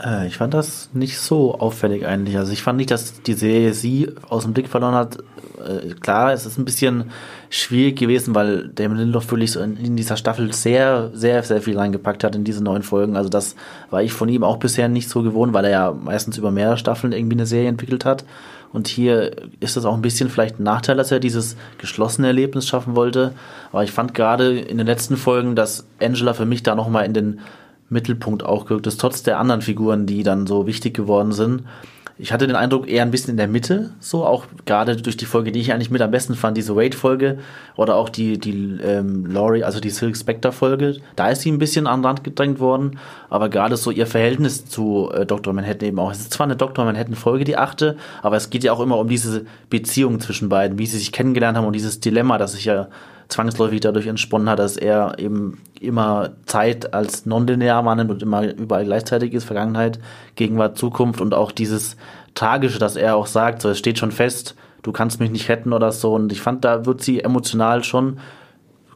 Äh, 0.03 0.27
ich 0.27 0.37
fand 0.37 0.55
das 0.55 0.91
nicht 0.93 1.19
so 1.19 1.55
auffällig 1.55 2.07
eigentlich. 2.07 2.37
Also 2.37 2.53
ich 2.53 2.63
fand 2.63 2.79
nicht, 2.79 2.91
dass 2.91 3.23
die 3.23 3.35
Serie 3.35 3.75
sie 3.75 4.11
aus 4.29 4.45
dem 4.45 4.53
Blick 4.53 4.69
verloren 4.69 4.95
hat. 4.95 5.19
Äh, 5.59 5.95
klar, 5.95 6.33
es 6.33 6.47
ist 6.47 6.59
ein 6.59 6.65
bisschen 6.65 7.11
schwierig 7.51 7.99
gewesen, 7.99 8.35
weil 8.35 8.69
Damon 8.69 8.99
Lindelof 8.99 9.31
wirklich 9.31 9.53
so 9.53 9.61
in, 9.61 9.77
in 9.77 9.97
dieser 9.97 10.17
Staffel 10.17 10.53
sehr, 10.53 11.11
sehr, 11.13 11.43
sehr 11.43 11.63
viel 11.63 11.77
reingepackt 11.77 12.25
hat 12.25 12.35
in 12.35 12.45
diese 12.45 12.63
neuen 12.63 12.83
Folgen. 12.83 13.17
Also 13.17 13.29
das 13.29 13.57
war 13.91 14.03
ich 14.03 14.13
von 14.13 14.29
ihm 14.29 14.45
auch 14.45 14.59
bisher 14.59 14.89
nicht 14.89 15.09
so 15.09 15.23
gewohnt, 15.23 15.53
weil 15.53 15.65
er 15.65 15.71
ja 15.71 15.93
meistens 15.93 16.39
über 16.39 16.51
mehrere 16.51 16.79
Staffeln 16.79 17.13
irgendwie 17.13 17.37
eine 17.37 17.47
Serie 17.47 17.69
entwickelt 17.69 18.05
hat. 18.05 18.25
Und 18.73 18.87
hier 18.87 19.33
ist 19.59 19.77
das 19.77 19.85
auch 19.85 19.95
ein 19.95 20.03
bisschen 20.03 20.31
vielleicht 20.31 20.61
ein 20.61 20.63
Nachteil, 20.63 20.97
dass 20.97 21.11
er 21.11 21.19
dieses 21.19 21.57
geschlossene 21.79 22.29
Erlebnis 22.29 22.69
schaffen 22.69 22.95
wollte. 22.95 23.33
Aber 23.73 23.83
ich 23.83 23.91
fand 23.91 24.15
gerade 24.15 24.61
in 24.61 24.79
den 24.79 24.87
letzten 24.87 25.17
Folgen, 25.17 25.57
dass 25.57 25.87
Angela 26.01 26.35
für 26.35 26.47
mich 26.47 26.63
da 26.63 26.77
nochmal 26.77 27.05
in 27.05 27.13
den 27.13 27.41
Mittelpunkt 27.91 28.45
auch 28.45 28.67
gerückt 28.67 28.87
ist, 28.87 29.01
trotz 29.01 29.23
der 29.23 29.39
anderen 29.39 29.63
Figuren, 29.63 30.07
die 30.07 30.23
dann 30.23 30.47
so 30.47 30.67
wichtig 30.67 30.95
geworden 30.95 31.33
sind. 31.33 31.65
Ich 32.23 32.35
hatte 32.35 32.47
den 32.47 32.55
Eindruck, 32.55 32.87
eher 32.87 33.01
ein 33.01 33.11
bisschen 33.11 33.31
in 33.31 33.37
der 33.39 33.49
Mitte, 33.49 33.95
so 33.99 34.27
auch 34.27 34.45
gerade 34.67 34.95
durch 34.95 35.17
die 35.17 35.25
Folge, 35.25 35.53
die 35.53 35.61
ich 35.61 35.73
eigentlich 35.73 35.91
mit 35.91 36.03
am 36.03 36.11
besten 36.11 36.35
fand, 36.35 36.55
diese 36.55 36.77
Wade-Folge 36.77 37.39
oder 37.77 37.97
auch 37.97 38.11
die, 38.11 38.39
die 38.39 38.79
ähm, 38.83 39.25
Laurie, 39.25 39.65
also 39.65 39.81
die 39.81 39.89
Silk 39.89 40.19
Spectre-Folge, 40.19 40.99
da 41.17 41.31
ist 41.31 41.41
sie 41.41 41.51
ein 41.51 41.57
bisschen 41.57 41.87
an 41.87 42.01
den 42.01 42.05
Rand 42.05 42.23
gedrängt 42.23 42.61
worden, 42.61 42.99
aber 43.31 43.49
gerade 43.49 43.79
so 43.79 43.91
ihr 43.91 44.07
Verhältnis 44.07 44.67
zu 44.67 45.11
äh, 45.15 45.25
Dr. 45.25 45.55
Manhattan 45.55 45.89
eben 45.89 45.99
auch. 45.99 46.13
Es 46.13 46.21
ist 46.21 46.35
zwar 46.35 46.45
eine 46.45 46.57
Dr. 46.57 46.85
Manhattan-Folge, 46.85 47.45
die 47.45 47.57
achte, 47.57 47.97
aber 48.21 48.37
es 48.37 48.51
geht 48.51 48.65
ja 48.65 48.75
auch 48.75 48.81
immer 48.81 48.99
um 48.99 49.09
diese 49.09 49.47
Beziehung 49.71 50.21
zwischen 50.21 50.51
beiden, 50.51 50.79
wie 50.79 50.87
sie 50.87 50.99
sich 50.99 51.13
kennengelernt 51.13 51.57
haben 51.57 51.67
und 51.67 51.73
dieses 51.75 52.01
Dilemma, 52.01 52.37
das 52.37 52.53
sich 52.53 52.67
ja 52.67 52.89
zwangsläufig 53.31 53.81
dadurch 53.81 54.07
entsponnen 54.07 54.49
hat, 54.49 54.59
dass 54.59 54.77
er 54.77 55.19
eben 55.19 55.59
immer 55.81 56.31
Zeit 56.47 56.93
als 56.93 57.27
nonlinear 57.27 57.85
wahrnimmt 57.85 58.11
und 58.11 58.23
immer 58.23 58.47
überall 58.53 58.85
gleichzeitig 58.85 59.33
ist, 59.33 59.45
Vergangenheit, 59.45 59.99
Gegenwart, 60.35 60.77
Zukunft 60.77 61.21
und 61.21 61.35
auch 61.35 61.53
dieses 61.53 61.97
Tragische, 62.35 62.79
dass 62.79 62.97
er 62.97 63.17
auch 63.17 63.27
sagt, 63.27 63.63
so 63.63 63.71
es 63.71 63.79
steht 63.79 63.99
schon 63.99 64.13
fest, 64.13 64.55
du 64.83 64.93
kannst 64.93 65.21
mich 65.21 65.31
nicht 65.31 65.49
retten 65.49 65.73
oder 65.73 65.93
so. 65.93 66.15
Und 66.15 66.33
ich 66.33 66.41
fand, 66.41 66.65
da 66.65 66.87
wird 66.87 67.03
sie 67.03 67.21
emotional 67.21 67.85
schon 67.85 68.19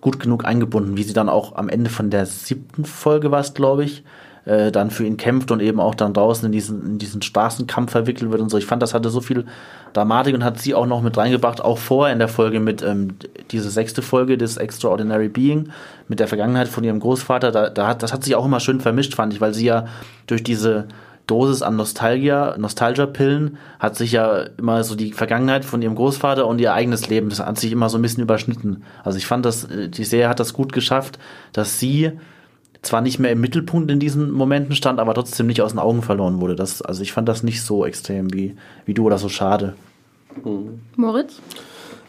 gut 0.00 0.20
genug 0.20 0.44
eingebunden, 0.44 0.96
wie 0.96 1.02
sie 1.02 1.14
dann 1.14 1.28
auch 1.28 1.56
am 1.56 1.68
Ende 1.68 1.88
von 1.88 2.10
der 2.10 2.26
siebten 2.26 2.84
Folge 2.84 3.30
war 3.30 3.42
glaube 3.42 3.84
ich, 3.84 4.04
äh, 4.44 4.70
dann 4.70 4.90
für 4.90 5.06
ihn 5.06 5.16
kämpft 5.16 5.50
und 5.50 5.60
eben 5.60 5.80
auch 5.80 5.94
dann 5.94 6.12
draußen 6.12 6.44
in 6.44 6.52
diesen, 6.52 6.84
in 6.84 6.98
diesen 6.98 7.22
Straßenkampf 7.22 7.92
verwickelt 7.92 8.30
wird 8.30 8.42
und 8.42 8.50
so. 8.50 8.58
Ich 8.58 8.66
fand, 8.66 8.82
das 8.82 8.92
hatte 8.92 9.08
so 9.08 9.22
viel 9.22 9.46
Dramatik 9.94 10.34
und 10.34 10.44
hat 10.44 10.60
sie 10.60 10.74
auch 10.74 10.86
noch 10.86 11.00
mit 11.00 11.16
reingebracht, 11.16 11.62
auch 11.62 11.78
vorher 11.78 12.12
in 12.12 12.18
der 12.18 12.28
Folge 12.28 12.60
mit 12.60 12.82
ähm, 12.82 13.16
diese 13.50 13.70
sechste 13.70 14.02
Folge 14.02 14.36
des 14.36 14.56
Extraordinary 14.56 15.28
Being 15.28 15.70
mit 16.08 16.20
der 16.20 16.28
Vergangenheit 16.28 16.68
von 16.68 16.84
ihrem 16.84 17.00
Großvater. 17.00 17.50
Da, 17.50 17.70
da 17.70 17.86
hat, 17.86 18.02
das 18.02 18.12
hat 18.12 18.22
sich 18.24 18.34
auch 18.34 18.44
immer 18.44 18.60
schön 18.60 18.80
vermischt, 18.80 19.14
fand 19.14 19.32
ich, 19.32 19.40
weil 19.40 19.54
sie 19.54 19.66
ja 19.66 19.86
durch 20.26 20.42
diese 20.42 20.88
Dosis 21.26 21.62
an 21.62 21.76
Nostalgia, 21.76 22.56
Nostalgia-Pillen 22.58 23.56
hat 23.78 23.96
sich 23.96 24.12
ja 24.12 24.44
immer 24.58 24.84
so 24.84 24.94
die 24.94 25.12
Vergangenheit 25.12 25.64
von 25.64 25.80
ihrem 25.80 25.94
Großvater 25.94 26.46
und 26.46 26.60
ihr 26.60 26.74
eigenes 26.74 27.08
Leben, 27.08 27.30
das 27.30 27.40
hat 27.40 27.58
sich 27.58 27.72
immer 27.72 27.88
so 27.88 27.96
ein 27.96 28.02
bisschen 28.02 28.22
überschnitten. 28.22 28.82
Also 29.04 29.16
ich 29.16 29.26
fand 29.26 29.46
das, 29.46 29.64
äh, 29.64 29.88
die 29.88 30.04
Serie 30.04 30.28
hat 30.28 30.40
das 30.40 30.52
gut 30.52 30.72
geschafft, 30.72 31.18
dass 31.52 31.78
sie 31.78 32.12
zwar 32.84 33.00
nicht 33.00 33.18
mehr 33.18 33.32
im 33.32 33.40
Mittelpunkt 33.40 33.90
in 33.90 34.00
diesen 34.00 34.30
Momenten 34.30 34.74
stand, 34.74 35.00
aber 35.00 35.14
trotzdem 35.14 35.46
nicht 35.46 35.62
aus 35.62 35.72
den 35.72 35.78
Augen 35.78 36.02
verloren 36.02 36.40
wurde. 36.40 36.54
Das, 36.54 36.82
also 36.82 37.02
ich 37.02 37.12
fand 37.12 37.28
das 37.28 37.42
nicht 37.42 37.62
so 37.62 37.84
extrem 37.84 38.32
wie, 38.32 38.56
wie 38.86 38.94
du 38.94 39.04
oder 39.04 39.18
so 39.18 39.28
schade. 39.28 39.74
Moritz? 40.96 41.40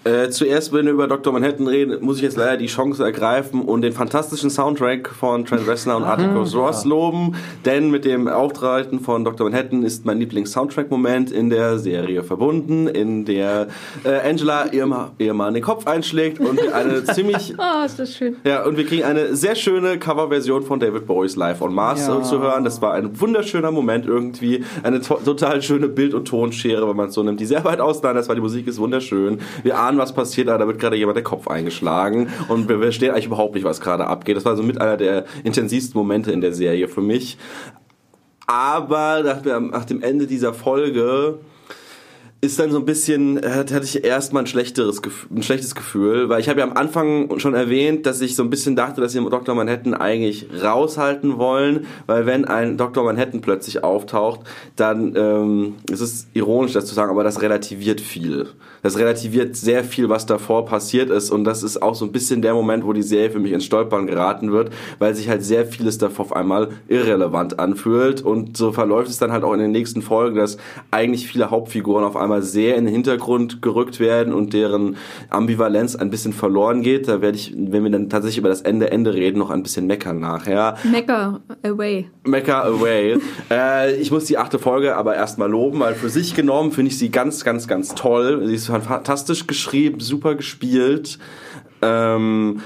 Äh, 0.07 0.29
zuerst, 0.29 0.71
wenn 0.71 0.85
wir 0.85 0.93
über 0.93 1.07
Dr. 1.07 1.33
Manhattan 1.33 1.67
reden, 1.67 1.97
muss 2.05 2.17
ich 2.17 2.21
jetzt 2.21 2.37
leider 2.37 2.57
die 2.57 2.67
Chance 2.67 3.03
ergreifen 3.03 3.61
und 3.63 3.81
den 3.81 3.91
fantastischen 3.91 4.51
Soundtrack 4.51 5.09
von 5.09 5.45
Trent 5.45 5.67
Reznor 5.67 5.95
und 5.97 6.03
Atticus 6.03 6.55
Ross 6.55 6.85
loben, 6.85 7.33
denn 7.65 7.89
mit 7.89 8.05
dem 8.05 8.27
Auftreten 8.27 8.99
von 8.99 9.25
Dr. 9.25 9.49
Manhattan 9.49 9.81
ist 9.81 10.05
mein 10.05 10.19
Lieblings-Soundtrack-Moment 10.19 11.31
in 11.31 11.49
der 11.49 11.79
Serie 11.79 12.21
verbunden, 12.21 12.87
in 12.87 13.25
der 13.25 13.65
äh, 14.03 14.29
Angela 14.29 14.71
ihrem 14.71 14.93
Ehemann 15.17 15.55
den 15.55 15.63
Kopf 15.63 15.87
einschlägt 15.87 16.39
und 16.39 16.61
wir 16.61 16.75
eine 16.75 17.03
ziemlich... 17.15 17.55
Oh, 17.57 17.83
ist 17.83 17.97
das 17.97 18.13
schön. 18.15 18.35
Ja, 18.45 18.63
und 18.63 18.77
wir 18.77 18.85
kriegen 18.85 19.05
eine 19.05 19.35
sehr 19.35 19.55
schöne 19.55 19.97
Coverversion 19.97 20.61
von 20.61 20.79
David 20.79 21.07
Bowies 21.07 21.35
Live 21.35 21.63
on 21.63 21.73
Mars 21.73 22.05
Ja. 22.05 22.21
zu 22.21 22.39
hören. 22.39 22.63
Das 22.63 22.79
war 22.79 22.93
ein 22.93 23.19
wunderschöner 23.19 23.71
Moment 23.71 24.05
irgendwie, 24.05 24.63
eine 24.83 25.01
to 25.01 25.15
total 25.25 25.63
schöne 25.63 25.87
Bild- 25.87 26.13
und 26.13 26.27
Tonschere, 26.27 26.87
wenn 26.87 26.95
man 26.95 27.07
es 27.09 27.15
so 27.15 27.23
nimmt, 27.23 27.39
die 27.39 27.47
sehr 27.47 27.63
weit 27.65 27.81
auseinander 27.81 28.21
ist, 28.21 28.29
weil 28.29 28.35
die 28.35 28.41
Musik 28.41 28.67
ist 28.67 28.77
wunderschön. 28.77 29.39
Wir 29.63 29.79
ahnen, 29.79 29.94
was 29.97 30.13
passiert, 30.13 30.49
aber 30.49 30.59
da 30.59 30.67
wird 30.67 30.79
gerade 30.79 30.95
jemand 30.95 31.15
der 31.15 31.23
Kopf 31.23 31.47
eingeschlagen 31.47 32.29
und 32.47 32.69
wir 32.69 32.79
verstehen 32.79 33.11
eigentlich 33.11 33.27
überhaupt 33.27 33.55
nicht, 33.55 33.63
was 33.63 33.81
gerade 33.81 34.07
abgeht. 34.07 34.37
Das 34.37 34.45
war 34.45 34.55
so 34.55 34.63
mit 34.63 34.79
einer 34.79 34.97
der 34.97 35.25
intensivsten 35.43 35.97
Momente 35.99 36.31
in 36.31 36.41
der 36.41 36.53
Serie 36.53 36.87
für 36.87 37.01
mich. 37.01 37.37
Aber 38.47 39.23
nach 39.23 39.85
dem 39.85 40.03
Ende 40.03 40.27
dieser 40.27 40.53
Folge 40.53 41.39
ist 42.45 42.59
dann 42.59 42.71
so 42.71 42.79
ein 42.79 42.85
bisschen, 42.85 43.39
hatte 43.43 43.81
ich 43.83 44.03
erstmal 44.03 44.43
ein 44.43 44.47
schlechteres, 44.47 45.01
ein 45.33 45.43
schlechtes 45.43 45.75
Gefühl, 45.75 46.29
weil 46.29 46.41
ich 46.41 46.49
habe 46.49 46.59
ja 46.59 46.65
am 46.65 46.73
Anfang 46.73 47.39
schon 47.39 47.53
erwähnt, 47.53 48.05
dass 48.05 48.21
ich 48.21 48.35
so 48.35 48.43
ein 48.43 48.49
bisschen 48.49 48.75
dachte, 48.75 49.01
dass 49.01 49.13
sie 49.13 49.23
Dr. 49.29 49.55
Manhattan 49.55 49.93
eigentlich 49.93 50.47
raushalten 50.61 51.37
wollen, 51.37 51.85
weil 52.07 52.25
wenn 52.25 52.45
ein 52.45 52.77
Dr. 52.77 53.03
Manhattan 53.03 53.41
plötzlich 53.41 53.83
auftaucht, 53.83 54.41
dann 54.75 55.15
ähm, 55.15 55.75
es 55.91 56.01
ist 56.01 56.27
ironisch, 56.33 56.73
das 56.73 56.85
zu 56.85 56.95
sagen, 56.95 57.11
aber 57.11 57.23
das 57.23 57.41
relativiert 57.41 58.01
viel. 58.01 58.47
Das 58.83 58.99
relativiert 58.99 59.55
sehr 59.55 59.83
viel, 59.83 60.09
was 60.09 60.25
davor 60.25 60.65
passiert 60.65 61.09
ist 61.09 61.31
und 61.31 61.43
das 61.43 61.63
ist 61.63 61.81
auch 61.81 61.95
so 61.95 62.05
ein 62.05 62.11
bisschen 62.11 62.41
der 62.41 62.53
Moment, 62.53 62.85
wo 62.85 62.93
die 62.93 63.01
Serie 63.01 63.31
für 63.31 63.39
mich 63.39 63.51
ins 63.51 63.65
Stolpern 63.65 64.05
geraten 64.05 64.51
wird, 64.51 64.71
weil 64.99 65.15
sich 65.15 65.29
halt 65.29 65.43
sehr 65.43 65.65
vieles 65.65 65.97
davor 65.97 66.25
auf 66.25 66.35
einmal 66.35 66.69
irrelevant 66.87 67.59
anfühlt 67.59 68.21
und 68.21 68.57
so 68.57 68.71
verläuft 68.71 69.09
es 69.09 69.19
dann 69.19 69.31
halt 69.31 69.43
auch 69.43 69.53
in 69.53 69.59
den 69.59 69.71
nächsten 69.71 70.01
Folgen, 70.01 70.37
dass 70.37 70.57
eigentlich 70.91 71.27
viele 71.27 71.51
Hauptfiguren 71.51 72.03
auf 72.03 72.15
einmal 72.15 72.34
sehr 72.41 72.75
in 72.75 72.85
den 72.85 72.93
Hintergrund 72.93 73.61
gerückt 73.61 73.99
werden 73.99 74.33
und 74.33 74.53
deren 74.53 74.97
Ambivalenz 75.29 75.95
ein 75.95 76.09
bisschen 76.09 76.33
verloren 76.33 76.81
geht. 76.81 77.07
Da 77.07 77.21
werde 77.21 77.37
ich, 77.37 77.53
wenn 77.55 77.83
wir 77.83 77.91
dann 77.91 78.09
tatsächlich 78.09 78.39
über 78.39 78.49
das 78.49 78.61
Ende 78.61 78.91
Ende 78.91 79.13
reden, 79.13 79.39
noch 79.39 79.49
ein 79.49 79.63
bisschen 79.63 79.87
meckern 79.87 80.19
nachher. 80.19 80.77
Mecker 80.83 81.41
away. 81.63 82.09
Mecha 82.23 82.63
Away. 82.63 83.17
äh, 83.51 83.95
ich 83.95 84.11
muss 84.11 84.25
die 84.25 84.37
achte 84.37 84.59
Folge 84.59 84.95
aber 84.95 85.15
erstmal 85.15 85.49
loben, 85.49 85.79
weil 85.79 85.95
für 85.95 86.09
sich 86.09 86.35
genommen 86.35 86.71
finde 86.71 86.91
ich 86.91 86.97
sie 86.97 87.09
ganz, 87.09 87.43
ganz, 87.43 87.67
ganz 87.67 87.95
toll. 87.95 88.45
Sie 88.47 88.55
ist 88.55 88.67
fantastisch 88.67 89.47
geschrieben, 89.47 89.99
super 89.99 90.35
gespielt. 90.35 91.19
Ähm, 91.81 92.61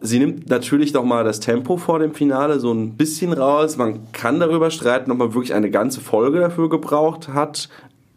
sie 0.00 0.18
nimmt 0.18 0.48
natürlich 0.48 0.92
noch 0.92 1.04
mal 1.04 1.24
das 1.24 1.40
Tempo 1.40 1.76
vor 1.76 1.98
dem 1.98 2.14
Finale 2.14 2.60
so 2.60 2.72
ein 2.72 2.96
bisschen 2.96 3.32
raus. 3.32 3.76
Man 3.76 4.12
kann 4.12 4.40
darüber 4.40 4.70
streiten, 4.70 5.10
ob 5.10 5.18
man 5.18 5.34
wirklich 5.34 5.54
eine 5.54 5.70
ganze 5.70 6.00
Folge 6.00 6.40
dafür 6.40 6.68
gebraucht 6.68 7.28
hat. 7.28 7.68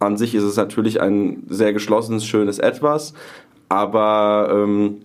An 0.04 0.18
sich 0.18 0.36
ist 0.36 0.43
es 0.43 0.58
natürlich 0.58 1.01
ein 1.01 1.43
sehr 1.49 1.74
geschlossenes, 1.74 2.26
schönes 2.26 2.60
Etwas, 2.60 3.14
aber 3.70 4.49
ähm, 4.51 5.01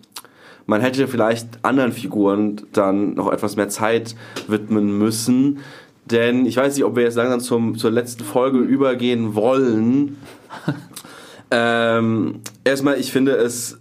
man 0.66 0.82
hätte 0.82 1.08
vielleicht 1.08 1.64
anderen 1.64 1.92
Figuren 1.92 2.60
dann 2.72 3.14
noch 3.14 3.32
etwas 3.32 3.56
mehr 3.56 3.70
Zeit 3.70 4.14
widmen 4.48 4.98
müssen. 4.98 5.60
Denn 6.04 6.46
ich 6.46 6.56
weiß 6.56 6.74
nicht, 6.74 6.84
ob 6.84 6.96
wir 6.96 7.04
jetzt 7.04 7.16
langsam 7.16 7.40
zum, 7.40 7.78
zur 7.78 7.90
letzten 7.90 8.24
Folge 8.24 8.58
übergehen 8.58 9.34
wollen. 9.34 10.18
ähm, 11.50 12.40
erstmal, 12.64 12.98
ich 12.98 13.12
finde 13.12 13.32
es 13.32 13.78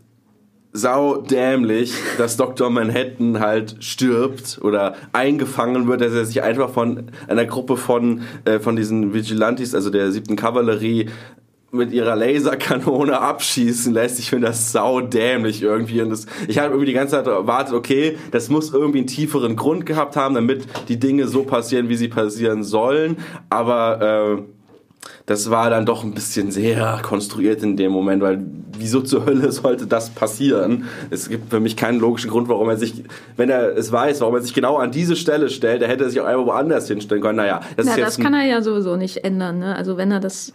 sau 0.78 1.17
dämlich, 1.17 1.93
dass 2.17 2.38
Dr. 2.38 2.69
Manhattan 2.69 3.39
halt 3.39 3.78
stirbt 3.80 4.59
oder 4.61 4.95
eingefangen 5.11 5.88
wird, 5.88 6.01
dass 6.01 6.13
er 6.13 6.25
sich 6.25 6.43
einfach 6.43 6.69
von 6.69 7.11
einer 7.28 7.45
Gruppe 7.45 7.78
von, 7.78 8.21
äh, 8.45 8.59
von 8.59 8.75
diesen 8.75 9.13
Vigilantes, 9.13 9.73
also 9.73 9.89
der 9.89 10.11
siebten 10.11 10.36
Kavallerie, 10.36 11.09
mit 11.69 11.91
ihrer 11.91 12.15
Laserkanone 12.15 13.19
abschießen 13.21 13.93
lässt. 13.93 14.19
Ich 14.19 14.30
finde 14.30 14.47
das 14.47 14.71
sau 14.71 15.01
dämlich 15.01 15.61
irgendwie. 15.61 16.01
Und 16.01 16.11
das, 16.11 16.25
ich 16.47 16.57
habe 16.59 16.69
irgendwie 16.69 16.86
die 16.86 16.93
ganze 16.93 17.15
Zeit 17.15 17.28
erwartet, 17.28 17.73
okay, 17.73 18.17
das 18.32 18.49
muss 18.49 18.71
irgendwie 18.71 18.99
einen 18.99 19.07
tieferen 19.07 19.57
Grund 19.57 19.86
gehabt 19.86 20.15
haben, 20.15 20.36
damit 20.36 20.65
die 20.88 20.97
Dinge 20.97 21.28
so 21.28 21.43
passieren, 21.43 21.89
wie 21.89 21.97
sie 21.97 22.07
passieren 22.07 22.63
sollen. 22.63 23.17
Aber 23.49 24.38
äh, 24.38 24.57
das 25.26 25.49
war 25.49 25.70
dann 25.70 25.86
doch 25.86 26.03
ein 26.03 26.14
bisschen 26.14 26.51
sehr 26.51 26.99
konstruiert 27.03 27.64
in 27.64 27.78
dem 27.78 27.91
Moment, 27.91 28.22
weil 28.22 28.45
wieso 28.78 29.01
zur 29.01 29.26
Hölle 29.26 29.51
sollte 29.51 29.88
das 29.88 30.10
passieren? 30.10 30.86
Es 31.10 31.30
gibt 31.30 31.49
für 31.49 31.60
mich 31.60 31.76
keinen 31.76 31.99
logischen 31.99 32.32
Grund, 32.32 32.47
warum 32.47 32.70
er 32.70 32.78
sich, 32.78 33.03
wenn 33.36 33.49
er 33.49 33.76
es 33.76 33.91
weiß, 33.91 34.22
warum 34.22 34.36
er 34.36 34.41
sich 34.41 34.53
genau 34.53 34.78
an 34.78 34.91
diese 34.91 35.16
Stelle 35.16 35.49
stellt, 35.49 35.82
er 35.82 35.88
hätte 35.88 36.10
sich 36.10 36.20
auch 36.20 36.26
einfach 36.26 36.45
woanders 36.45 36.88
hinstellen 36.88 37.22
können. 37.22 37.38
Naja, 37.38 37.62
das 37.76 37.86
Na, 37.86 37.97
das 37.97 38.18
kann 38.18 38.34
er 38.34 38.45
ja 38.45 38.62
sowieso 38.62 38.95
nicht 38.95 39.24
ändern. 39.24 39.60
Ne? 39.60 39.76
Also 39.76 39.97
wenn 39.97 40.12
er 40.12 40.20
das, 40.20 40.53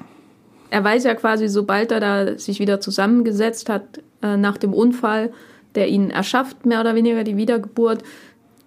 er 0.70 0.82
weiß 0.82 1.04
ja 1.04 1.14
quasi, 1.14 1.48
sobald 1.48 1.92
er 1.92 2.00
da 2.00 2.38
sich 2.38 2.58
wieder 2.58 2.80
zusammengesetzt 2.80 3.68
hat 3.68 4.00
äh, 4.22 4.36
nach 4.36 4.56
dem 4.56 4.72
Unfall, 4.72 5.32
der 5.74 5.88
ihn 5.88 6.10
erschafft, 6.10 6.66
mehr 6.66 6.80
oder 6.80 6.94
weniger 6.94 7.24
die 7.24 7.36
Wiedergeburt, 7.36 8.02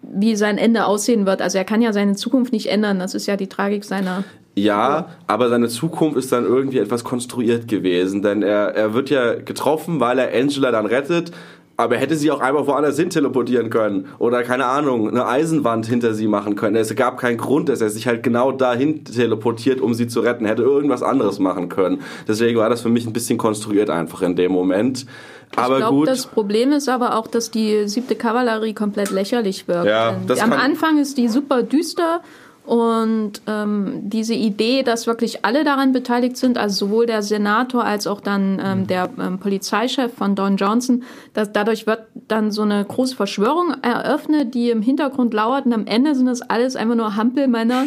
wie 0.01 0.35
sein 0.35 0.57
Ende 0.57 0.85
aussehen 0.85 1.25
wird. 1.25 1.41
Also 1.41 1.57
er 1.57 1.65
kann 1.65 1.81
ja 1.81 1.93
seine 1.93 2.15
Zukunft 2.15 2.53
nicht 2.53 2.67
ändern. 2.67 2.99
Das 2.99 3.15
ist 3.15 3.25
ja 3.25 3.37
die 3.37 3.47
Tragik 3.47 3.83
seiner. 3.83 4.23
Ja, 4.55 5.09
aber 5.27 5.49
seine 5.49 5.67
Zukunft 5.67 6.17
ist 6.17 6.31
dann 6.31 6.45
irgendwie 6.45 6.79
etwas 6.79 7.03
konstruiert 7.03 7.67
gewesen, 7.67 8.21
denn 8.21 8.41
er, 8.41 8.73
er 8.73 8.93
wird 8.93 9.09
ja 9.09 9.35
getroffen, 9.35 9.99
weil 9.99 10.17
er 10.17 10.33
Angela 10.33 10.71
dann 10.71 10.85
rettet, 10.85 11.31
aber 11.77 11.95
er 11.95 12.01
hätte 12.01 12.15
sie 12.15 12.31
auch 12.31 12.39
einfach 12.39 12.67
woanders 12.67 12.97
hin 12.97 13.09
teleportieren 13.09 13.69
können 13.69 14.07
oder 14.17 14.43
keine 14.43 14.65
Ahnung, 14.65 15.09
eine 15.09 15.27
Eisenwand 15.27 15.85
hinter 15.85 16.13
sie 16.13 16.27
machen 16.27 16.55
können. 16.55 16.77
Es 16.77 16.95
gab 16.95 17.17
keinen 17.17 17.37
Grund, 17.37 17.67
dass 17.67 17.81
er 17.81 17.89
sich 17.89 18.07
halt 18.07 18.23
genau 18.23 18.53
dahin 18.53 19.03
teleportiert, 19.03 19.81
um 19.81 19.93
sie 19.93 20.07
zu 20.07 20.21
retten. 20.21 20.45
Er 20.45 20.51
hätte 20.51 20.63
irgendwas 20.63 21.03
anderes 21.03 21.39
machen 21.39 21.67
können. 21.67 22.01
Deswegen 22.27 22.57
war 22.57 22.69
das 22.69 22.81
für 22.81 22.89
mich 22.89 23.05
ein 23.05 23.11
bisschen 23.11 23.37
konstruiert 23.37 23.89
einfach 23.89 24.21
in 24.21 24.37
dem 24.37 24.53
Moment. 24.53 25.05
Aber 25.57 25.75
ich 25.75 25.79
glaube, 25.79 25.97
gut. 25.97 26.07
das 26.07 26.27
Problem 26.27 26.71
ist 26.71 26.87
aber 26.87 27.17
auch, 27.17 27.27
dass 27.27 27.51
die 27.51 27.87
siebte 27.87 28.15
Kavallerie 28.15 28.73
komplett 28.73 29.11
lächerlich 29.11 29.67
wirkt. 29.67 29.87
Ja, 29.87 30.15
das 30.27 30.39
Am 30.39 30.53
Anfang 30.53 30.97
ist 30.97 31.17
die 31.17 31.27
super 31.27 31.61
düster 31.63 32.21
und 32.65 33.33
ähm, 33.45 34.01
diese 34.03 34.33
Idee, 34.33 34.81
dass 34.81 35.05
wirklich 35.05 35.45
alle 35.45 35.63
daran 35.63 35.91
beteiligt 35.91 36.35
sind, 36.35 36.57
also 36.57 36.87
sowohl 36.87 37.05
der 37.05 37.21
Senator 37.21 37.83
als 37.83 38.07
auch 38.07 38.21
dann 38.21 38.59
ähm, 38.63 38.87
der 38.87 39.09
ähm, 39.19 39.39
Polizeichef 39.39 40.13
von 40.13 40.35
Don 40.35 40.57
Johnson, 40.57 41.03
dass 41.33 41.51
dadurch 41.51 41.85
wird 41.85 42.07
dann 42.27 42.51
so 42.51 42.63
eine 42.63 42.83
große 42.83 43.15
Verschwörung 43.15 43.75
eröffnet, 43.83 44.55
die 44.55 44.71
im 44.71 44.81
Hintergrund 44.81 45.33
lauert 45.33 45.67
und 45.67 45.73
am 45.73 45.85
Ende 45.85 46.15
sind 46.15 46.25
das 46.25 46.41
alles 46.41 46.75
einfach 46.75 46.95
nur 46.95 47.15
Hampelmänner, 47.15 47.85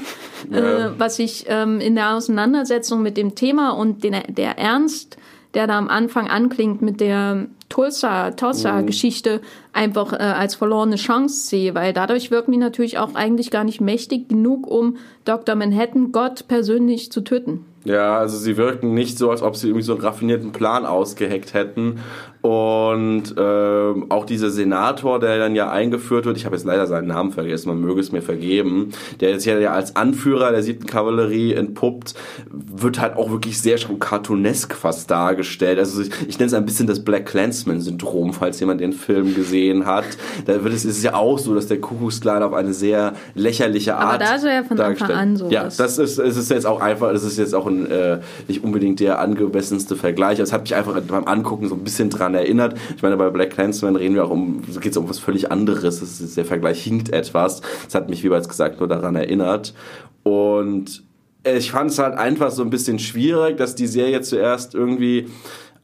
äh, 0.53 0.91
was 0.97 1.17
sich 1.17 1.47
ähm, 1.49 1.81
in 1.81 1.97
der 1.97 2.15
Auseinandersetzung 2.15 3.03
mit 3.03 3.17
dem 3.17 3.35
Thema 3.35 3.71
und 3.71 4.05
den, 4.05 4.15
der 4.29 4.59
Ernst 4.59 5.17
der 5.59 5.67
da 5.67 5.77
am 5.77 5.89
Anfang 5.89 6.29
anklingt 6.29 6.83
mit 6.83 7.01
der 7.01 7.49
Tulsa-Geschichte 7.69 9.41
einfach 9.73 10.13
äh, 10.13 10.17
als 10.17 10.55
verlorene 10.55 10.95
Chance 10.95 11.49
sehe, 11.49 11.75
weil 11.75 11.93
dadurch 11.93 12.31
wirken 12.31 12.53
die 12.53 12.59
natürlich 12.59 12.97
auch 12.99 13.17
eigentlich 13.17 13.51
gar 13.51 13.65
nicht 13.65 13.81
mächtig 13.81 14.29
genug, 14.29 14.69
um 14.69 14.99
Dr. 15.25 15.57
Manhattan 15.57 16.13
Gott 16.13 16.47
persönlich 16.47 17.11
zu 17.11 17.23
töten. 17.23 17.65
Ja, 17.85 18.19
also 18.19 18.39
sie 18.39 18.57
wirken 18.57 18.95
nicht 18.95 19.19
so, 19.19 19.33
als 19.33 19.43
ob 19.43 19.57
sie 19.57 19.67
irgendwie 19.67 19.83
so 19.83 19.95
einen 19.95 20.03
raffinierten 20.03 20.53
Plan 20.53 20.87
ausgeheckt 20.87 21.55
hätten. 21.55 21.99
Und 22.41 23.35
ähm, 23.37 24.07
auch 24.11 24.25
dieser 24.25 24.51
Senator, 24.51 25.19
der 25.19 25.39
dann 25.39 25.57
ja 25.57 25.71
eingeführt 25.71 26.25
wird, 26.25 26.37
ich 26.37 26.47
habe 26.47 26.55
jetzt 26.55 26.65
leider 26.65 26.87
seinen 26.87 27.09
Namen 27.09 27.33
vergessen, 27.33 27.69
man 27.69 27.81
möge 27.81 28.01
es 28.01 28.13
mir 28.13 28.23
vergeben, 28.23 28.91
der 29.21 29.31
jetzt 29.31 29.45
ja 29.45 29.57
als 29.73 29.97
Anführer 29.97 30.53
der 30.53 30.63
siebten 30.63 30.87
Kavallerie 30.87 31.55
entpuppt, 31.55 32.15
wird 32.51 33.01
halt 33.01 33.17
auch 33.17 33.31
wirklich 33.31 33.61
sehr 33.61 33.77
schon 33.77 33.99
cartoonesk 33.99 34.75
fast 34.75 35.11
dargestellt. 35.11 35.81
Also 35.81 36.01
ich, 36.03 36.11
ich 36.29 36.39
nenne 36.39 36.47
es 36.47 36.55
ein 36.55 36.65
bisschen 36.65 36.87
das 36.87 37.05
Black 37.05 37.27
Clansman-Syndrom, 37.27 38.33
falls 38.33 38.61
jemand 38.61 38.81
den 38.81 38.93
Film 38.93 39.35
gesehen 39.35 39.85
hat. 39.85 40.07
Da 40.47 40.63
wird 40.63 40.75
es, 40.75 40.85
ist 40.85 40.99
es 40.99 41.03
ja 41.03 41.15
auch 41.15 41.39
so, 41.39 41.55
dass 41.55 41.67
der 41.67 41.81
Kuckucksklan 41.81 42.45
auf 42.45 42.53
eine 42.53 42.73
sehr 42.73 43.15
lächerliche 43.35 43.97
Art 43.97 44.15
Aber 44.15 44.25
da 44.25 44.35
ist 44.37 44.45
er 44.45 44.55
ja 44.55 44.63
von 44.63 44.79
Anfang 44.79 45.11
an 45.11 45.37
so. 45.37 45.49
Ja, 45.51 45.65
das 45.65 45.99
ist, 45.99 46.19
es 46.19 46.37
ist 46.37 46.51
jetzt 46.51 46.67
auch 46.67 46.81
einfach, 46.81 47.13
das 47.13 47.25
ist 47.25 47.37
jetzt 47.37 47.55
auch 47.55 47.67
ein, 47.67 47.91
äh, 47.91 48.21
nicht 48.47 48.63
unbedingt 48.63 49.01
der 49.01 49.19
angemessenste 49.19 49.97
Vergleich. 49.97 50.39
Es 50.39 50.53
hat 50.53 50.63
mich 50.63 50.77
einfach 50.77 51.01
beim 51.01 51.25
Angucken 51.25 51.69
so 51.69 51.75
ein 51.75 51.83
bisschen 51.83 52.11
dran 52.11 52.29
erinnert. 52.39 52.79
Ich 52.97 53.03
meine, 53.03 53.17
bei 53.17 53.31
Black 53.31 53.51
Clansman 53.51 53.97
reden 53.97 54.15
wir 54.15 54.25
auch 54.25 54.31
um, 54.31 54.63
geht 54.81 54.93
es 54.93 54.97
um 54.97 55.09
was 55.09 55.19
völlig 55.19 55.51
anderes. 55.51 56.03
Ist, 56.03 56.37
der 56.37 56.45
Vergleich 56.45 56.83
hinkt 56.83 57.13
etwas. 57.13 57.63
Es 57.87 57.95
hat 57.95 58.09
mich, 58.09 58.23
wie 58.25 58.29
bereits 58.29 58.49
gesagt, 58.49 58.79
nur 58.79 58.89
daran 58.89 59.17
erinnert. 59.17 59.75
Und 60.23 61.03
ich 61.45 61.71
fand 61.71 61.91
es 61.91 61.99
halt 61.99 62.17
einfach 62.17 62.51
so 62.51 62.63
ein 62.63 62.71
bisschen 62.71 62.99
schwierig, 62.99 63.57
dass 63.57 63.75
die 63.75 63.87
Serie 63.87 64.21
zuerst 64.23 64.75
irgendwie 64.75 65.29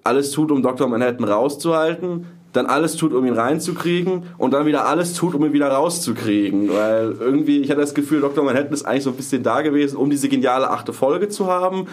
alles 0.03 0.31
tut, 0.33 0.51
um 0.51 0.63
Dr. 0.63 0.87
Manhattan 0.89 1.25
rauszuhalten, 1.25 2.27
dann 2.55 2.67
alles 2.67 2.97
tut, 2.97 3.13
um 3.13 3.27
ihn 3.27 3.35
reinzukriegen 3.35 4.23
und 4.39 4.53
dann 4.53 4.65
wieder 4.65 4.87
alles 4.87 5.13
tut, 5.13 5.35
um 5.35 5.45
ihn 5.45 5.53
wieder 5.53 5.69
rauszukriegen. 5.69 6.71
Weil 6.71 7.17
irgendwie, 7.21 7.61
ich 7.61 7.71
hatte 7.71 7.83
das 7.83 7.95
Gefühl, 7.95 8.23
Dr. 8.23 8.43
Manhattan 8.43 8.73
ist 8.73 8.87
eigentlich 8.87 9.05
so 9.05 9.11
ein 9.11 9.17
bisschen 9.17 9.43
da 9.43 9.61
gewesen, 9.61 9.97
um 9.97 10.09
diese 10.09 10.29
geniale 10.29 10.71
achte 10.71 10.95
Folge 10.95 11.29
zu 11.29 11.47
haben 11.47 11.87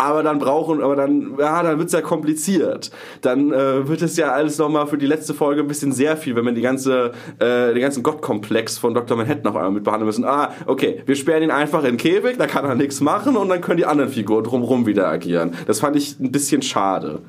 aber 0.00 0.22
dann 0.22 0.38
brauchen, 0.38 0.82
aber 0.82 0.96
dann, 0.96 1.34
ja, 1.38 1.62
dann 1.62 1.78
wird's 1.78 1.92
ja 1.92 2.00
kompliziert. 2.00 2.90
Dann 3.20 3.52
äh, 3.52 3.86
wird 3.86 4.00
es 4.00 4.16
ja 4.16 4.32
alles 4.32 4.56
nochmal 4.56 4.86
für 4.86 4.96
die 4.96 5.06
letzte 5.06 5.34
Folge 5.34 5.60
ein 5.60 5.68
bisschen 5.68 5.92
sehr 5.92 6.16
viel, 6.16 6.34
wenn 6.36 6.46
wir 6.46 6.52
die 6.52 6.62
ganze, 6.62 7.12
äh, 7.38 7.74
den 7.74 7.82
ganzen 7.82 8.02
Gottkomplex 8.02 8.78
von 8.78 8.94
Dr. 8.94 9.16
Manhattan 9.18 9.44
noch 9.44 9.56
einmal 9.56 9.72
mit 9.72 9.84
behandeln 9.84 10.06
müssen. 10.06 10.24
Ah, 10.24 10.52
okay, 10.66 11.02
wir 11.04 11.16
sperren 11.16 11.42
ihn 11.42 11.50
einfach 11.50 11.80
in 11.80 11.84
den 11.84 11.96
Käfig, 11.98 12.38
da 12.38 12.46
kann 12.46 12.64
er 12.64 12.74
nichts 12.76 13.02
machen 13.02 13.36
und 13.36 13.50
dann 13.50 13.60
können 13.60 13.76
die 13.76 13.84
anderen 13.84 14.10
Figuren 14.10 14.42
drumherum 14.42 14.86
wieder 14.86 15.06
agieren. 15.06 15.52
Das 15.66 15.80
fand 15.80 15.96
ich 15.96 16.18
ein 16.18 16.32
bisschen 16.32 16.62
schade. 16.62 17.20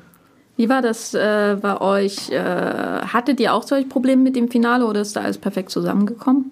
Wie 0.56 0.68
war 0.68 0.82
das 0.82 1.14
äh, 1.14 1.56
bei 1.60 1.80
euch? 1.80 2.30
Äh, 2.30 2.38
hattet 2.38 3.40
ihr 3.40 3.54
auch 3.54 3.62
solche 3.62 3.88
Probleme 3.88 4.22
mit 4.22 4.36
dem 4.36 4.50
Finale 4.50 4.86
oder 4.86 5.00
ist 5.00 5.16
da 5.16 5.22
alles 5.22 5.38
perfekt 5.38 5.70
zusammengekommen? 5.70 6.50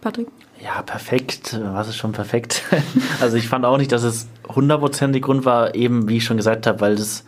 Patrick? 0.00 0.28
Ja, 0.62 0.82
perfekt. 0.82 1.58
Was 1.72 1.88
ist 1.88 1.96
schon 1.96 2.12
perfekt? 2.12 2.62
also 3.20 3.36
ich 3.36 3.48
fand 3.48 3.64
auch 3.64 3.78
nicht, 3.78 3.92
dass 3.92 4.02
es 4.02 4.28
hundertprozentig 4.48 5.22
Grund 5.22 5.44
war, 5.44 5.74
eben 5.74 6.08
wie 6.08 6.18
ich 6.18 6.24
schon 6.24 6.36
gesagt 6.36 6.66
habe, 6.66 6.80
weil 6.80 6.96
das 6.96 7.24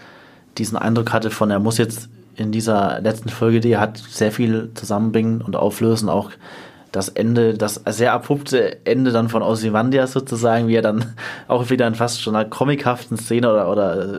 diesen 0.59 0.79
Eindruck 0.79 1.13
hatte 1.13 1.31
von, 1.31 1.51
er 1.51 1.59
muss 1.59 1.79
jetzt 1.79 2.09
in 2.37 2.53
dieser 2.53 3.01
letzten 3.01 3.29
Folge, 3.29 3.61
die 3.61 3.73
er 3.73 3.81
hat, 3.81 3.99
sehr 3.99 4.33
viel 4.33 4.71
zusammenbringen 4.75 5.41
und 5.41 5.57
auflösen, 5.57 6.09
auch 6.09 6.31
das 6.95 7.09
Ende, 7.09 7.55
das 7.55 7.83
sehr 7.87 8.13
abrupte 8.13 8.87
Ende 8.87 9.11
dann 9.11 9.29
von 9.29 9.43
Ozymandias 9.43 10.13
sozusagen, 10.13 10.69
wie 10.69 10.77
er 10.77 10.83
dann 10.83 11.05
auch 11.49 11.69
wieder 11.71 11.87
in 11.89 11.97
fast 11.97 12.23
schon 12.23 12.37
einer 12.37 12.49
comichaften 12.49 13.17
Szene 13.17 13.51
oder, 13.51 13.71
oder 13.71 14.15
äh, 14.15 14.19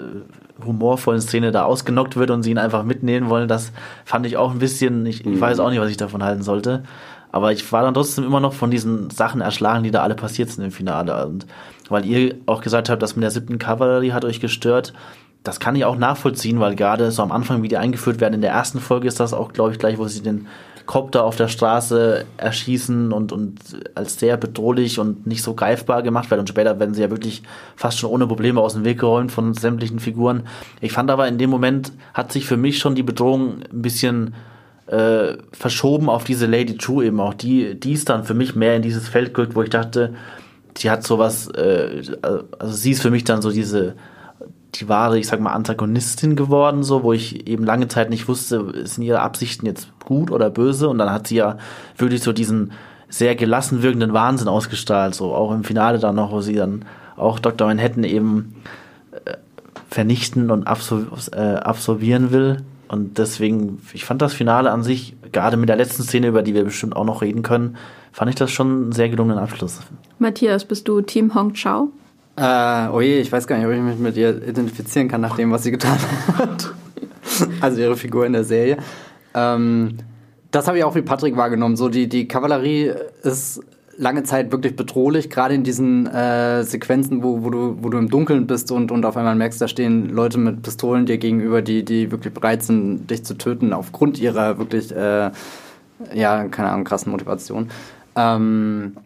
humorvollen 0.65 1.21
Szene 1.21 1.51
da 1.51 1.63
ausgenockt 1.63 2.17
wird 2.17 2.31
und 2.31 2.43
sie 2.43 2.51
ihn 2.51 2.57
einfach 2.57 2.83
mitnehmen 2.83 3.29
wollen, 3.29 3.47
das 3.47 3.71
fand 4.03 4.25
ich 4.25 4.35
auch 4.35 4.51
ein 4.51 4.59
bisschen, 4.59 5.05
ich, 5.05 5.25
ich 5.25 5.39
weiß 5.39 5.59
auch 5.59 5.69
nicht, 5.69 5.79
was 5.79 5.89
ich 5.89 5.97
davon 5.97 6.23
halten 6.23 6.43
sollte. 6.43 6.83
Aber 7.31 7.51
ich 7.51 7.69
war 7.71 7.83
dann 7.83 7.93
trotzdem 7.93 8.23
immer 8.23 8.39
noch 8.39 8.53
von 8.53 8.71
diesen 8.71 9.09
Sachen 9.09 9.41
erschlagen, 9.41 9.83
die 9.83 9.91
da 9.91 10.03
alle 10.03 10.15
passiert 10.15 10.49
sind 10.49 10.63
im 10.63 10.71
Finale. 10.71 11.25
Und 11.25 11.45
weil 11.89 12.05
ihr 12.05 12.35
auch 12.45 12.61
gesagt 12.61 12.89
habt, 12.89 13.01
das 13.01 13.15
mit 13.15 13.23
der 13.23 13.31
siebten 13.31 13.59
Kavallerie 13.59 14.13
hat 14.13 14.23
euch 14.23 14.39
gestört, 14.39 14.93
das 15.43 15.59
kann 15.59 15.75
ich 15.75 15.85
auch 15.85 15.97
nachvollziehen, 15.97 16.59
weil 16.59 16.75
gerade 16.75 17.11
so 17.11 17.21
am 17.21 17.31
Anfang, 17.31 17.61
wie 17.61 17.67
die 17.67 17.77
eingeführt 17.77 18.19
werden, 18.19 18.35
in 18.35 18.41
der 18.41 18.51
ersten 18.51 18.79
Folge 18.79 19.07
ist 19.07 19.19
das 19.19 19.33
auch, 19.33 19.53
glaube 19.53 19.71
ich, 19.71 19.79
gleich, 19.79 19.97
wo 19.97 20.07
sie 20.07 20.21
den 20.21 20.47
Copter 20.85 21.23
auf 21.23 21.35
der 21.35 21.47
Straße 21.47 22.25
erschießen 22.37 23.11
und, 23.11 23.31
und 23.31 23.59
als 23.95 24.19
sehr 24.19 24.37
bedrohlich 24.37 24.99
und 24.99 25.25
nicht 25.25 25.41
so 25.41 25.53
greifbar 25.53 26.03
gemacht 26.03 26.29
werden. 26.29 26.41
Und 26.41 26.49
später 26.49 26.79
werden 26.79 26.93
sie 26.93 27.01
ja 27.01 27.09
wirklich 27.09 27.43
fast 27.75 27.99
schon 27.99 28.09
ohne 28.09 28.27
Probleme 28.27 28.61
aus 28.61 28.73
dem 28.73 28.85
Weg 28.85 28.99
geräumt 28.99 29.31
von 29.31 29.53
sämtlichen 29.53 29.99
Figuren. 29.99 30.43
Ich 30.81 30.91
fand 30.91 31.09
aber 31.09 31.27
in 31.27 31.37
dem 31.37 31.49
Moment 31.49 31.91
hat 32.13 32.31
sich 32.31 32.45
für 32.45 32.57
mich 32.57 32.79
schon 32.79 32.95
die 32.95 33.03
Bedrohung 33.03 33.63
ein 33.71 33.81
bisschen 33.81 34.35
äh, 34.87 35.37
verschoben 35.51 36.09
auf 36.09 36.23
diese 36.23 36.45
Lady 36.45 36.77
True 36.77 37.05
eben 37.05 37.19
auch. 37.19 37.33
Die, 37.33 37.79
die 37.79 37.93
ist 37.93 38.09
dann 38.09 38.23
für 38.23 38.33
mich 38.33 38.55
mehr 38.55 38.75
in 38.75 38.81
dieses 38.81 39.07
Feld 39.07 39.33
gerückt, 39.33 39.55
wo 39.55 39.63
ich 39.63 39.69
dachte, 39.69 40.13
die 40.77 40.89
hat 40.89 41.03
sowas, 41.03 41.47
äh, 41.49 42.03
also 42.21 42.73
sie 42.73 42.91
ist 42.91 43.01
für 43.01 43.11
mich 43.11 43.23
dann 43.23 43.41
so 43.41 43.51
diese, 43.51 43.95
die 44.79 44.89
wahre, 44.89 45.17
ich 45.17 45.27
sag 45.27 45.39
mal, 45.39 45.53
Antagonistin 45.53 46.35
geworden, 46.35 46.83
so, 46.83 47.03
wo 47.03 47.13
ich 47.13 47.47
eben 47.47 47.63
lange 47.63 47.87
Zeit 47.87 48.09
nicht 48.09 48.27
wusste, 48.27 48.85
sind 48.85 49.03
ihre 49.03 49.21
Absichten 49.21 49.65
jetzt 49.65 49.89
gut 50.03 50.31
oder 50.31 50.49
böse 50.49 50.89
und 50.89 50.97
dann 50.97 51.11
hat 51.11 51.27
sie 51.27 51.35
ja 51.35 51.57
wirklich 51.97 52.21
so 52.21 52.33
diesen 52.33 52.71
sehr 53.09 53.35
gelassen 53.35 53.81
wirkenden 53.81 54.13
Wahnsinn 54.13 54.47
ausgestrahlt, 54.47 55.15
so 55.15 55.33
auch 55.33 55.51
im 55.53 55.63
Finale 55.63 55.99
dann 55.99 56.15
noch, 56.15 56.31
wo 56.31 56.41
sie 56.41 56.55
dann 56.55 56.85
auch 57.15 57.39
Dr. 57.39 57.67
Manhattan 57.67 58.03
eben 58.03 58.55
äh, 59.25 59.37
vernichten 59.89 60.51
und 60.51 60.67
absol 60.67 61.07
äh, 61.31 61.39
absolvieren 61.39 62.31
will 62.31 62.57
und 62.87 63.17
deswegen, 63.17 63.81
ich 63.93 64.05
fand 64.05 64.21
das 64.21 64.33
Finale 64.33 64.71
an 64.71 64.83
sich, 64.83 65.15
gerade 65.31 65.57
mit 65.57 65.69
der 65.69 65.75
letzten 65.75 66.03
Szene, 66.03 66.27
über 66.27 66.43
die 66.43 66.53
wir 66.53 66.63
bestimmt 66.63 66.95
auch 66.95 67.05
noch 67.05 67.21
reden 67.21 67.41
können, 67.41 67.77
fand 68.11 68.29
ich 68.29 68.35
das 68.35 68.51
schon 68.51 68.67
einen 68.67 68.91
sehr 68.91 69.09
gelungenen 69.09 69.39
Abschluss. 69.39 69.79
Matthias, 70.19 70.65
bist 70.65 70.87
du 70.87 71.01
Team 71.01 71.33
Hong 71.35 71.53
Chao? 71.53 71.89
Äh, 72.37 72.89
oh 72.91 73.01
je, 73.01 73.19
ich 73.19 73.31
weiß 73.31 73.47
gar 73.47 73.57
nicht, 73.57 73.65
ob 73.65 73.71
ich 73.71 73.79
mich 73.79 73.97
mit 73.97 74.17
ihr 74.17 74.47
identifizieren 74.47 75.07
kann, 75.07 75.21
nach 75.21 75.37
dem, 75.37 75.51
was 75.51 75.63
sie 75.63 75.71
getan 75.71 75.97
hat. 76.37 76.73
also 77.61 77.79
ihre 77.79 77.95
Figur 77.95 78.25
in 78.25 78.33
der 78.33 78.43
Serie. 78.43 78.77
Ähm, 79.33 79.97
das 80.51 80.67
habe 80.67 80.77
ich 80.77 80.83
auch 80.83 80.95
wie 80.95 81.01
Patrick 81.01 81.37
wahrgenommen. 81.37 81.75
So 81.75 81.89
die, 81.89 82.07
die 82.07 82.27
Kavallerie 82.27 82.93
ist 83.23 83.61
lange 83.97 84.23
Zeit 84.23 84.51
wirklich 84.51 84.75
bedrohlich, 84.75 85.29
gerade 85.29 85.53
in 85.53 85.63
diesen 85.63 86.07
äh, 86.07 86.63
Sequenzen, 86.63 87.23
wo, 87.23 87.43
wo, 87.43 87.49
du, 87.49 87.77
wo 87.81 87.89
du 87.89 87.97
im 87.97 88.09
Dunkeln 88.09 88.47
bist 88.47 88.71
und, 88.71 88.91
und 88.91 89.05
auf 89.05 89.15
einmal 89.15 89.35
merkst, 89.35 89.61
da 89.61 89.67
stehen 89.67 90.09
Leute 90.09 90.37
mit 90.37 90.61
Pistolen 90.63 91.05
dir 91.05 91.17
gegenüber, 91.17 91.61
die, 91.61 91.83
die 91.83 92.11
wirklich 92.11 92.33
bereit 92.33 92.63
sind, 92.63 93.09
dich 93.09 93.23
zu 93.23 93.37
töten, 93.37 93.73
aufgrund 93.73 94.19
ihrer 94.19 94.57
wirklich, 94.57 94.93
äh, 94.93 95.31
ja, 96.13 96.43
keine 96.49 96.71
Ahnung, 96.71 96.83
krassen 96.83 97.11
Motivation. 97.11 97.69
Ähm, 98.15 98.97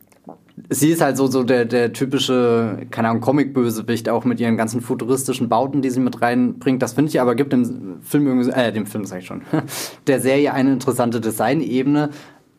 sie 0.70 0.90
ist 0.90 1.02
halt 1.02 1.18
so, 1.18 1.28
so 1.28 1.44
der, 1.44 1.66
der 1.66 1.94
typische, 1.94 2.86
keine 2.92 3.10
Ahnung, 3.10 3.22
Comic-Bösewicht, 3.22 4.10
auch 4.10 4.26
mit 4.26 4.40
ihren 4.40 4.58
ganzen 4.58 4.82
futuristischen 4.82 5.50
Bauten, 5.50 5.82
die 5.82 5.90
sie 5.90 6.00
mit 6.00 6.22
reinbringt. 6.22 6.82
Das 6.82 6.94
finde 6.94 7.10
ich 7.10 7.22
aber 7.22 7.36
gibt 7.36 7.54
dem 7.54 8.02
Film 8.02 8.28
irgendwie, 8.28 8.50
äh, 8.52 8.72
dem 8.72 8.86
Film 8.86 9.06
sag 9.06 9.20
ich 9.20 9.26
schon, 9.26 9.42
der 10.08 10.20
Serie 10.20 10.54
eine 10.54 10.74
interessante 10.74 11.22
Designebene. 11.22 12.10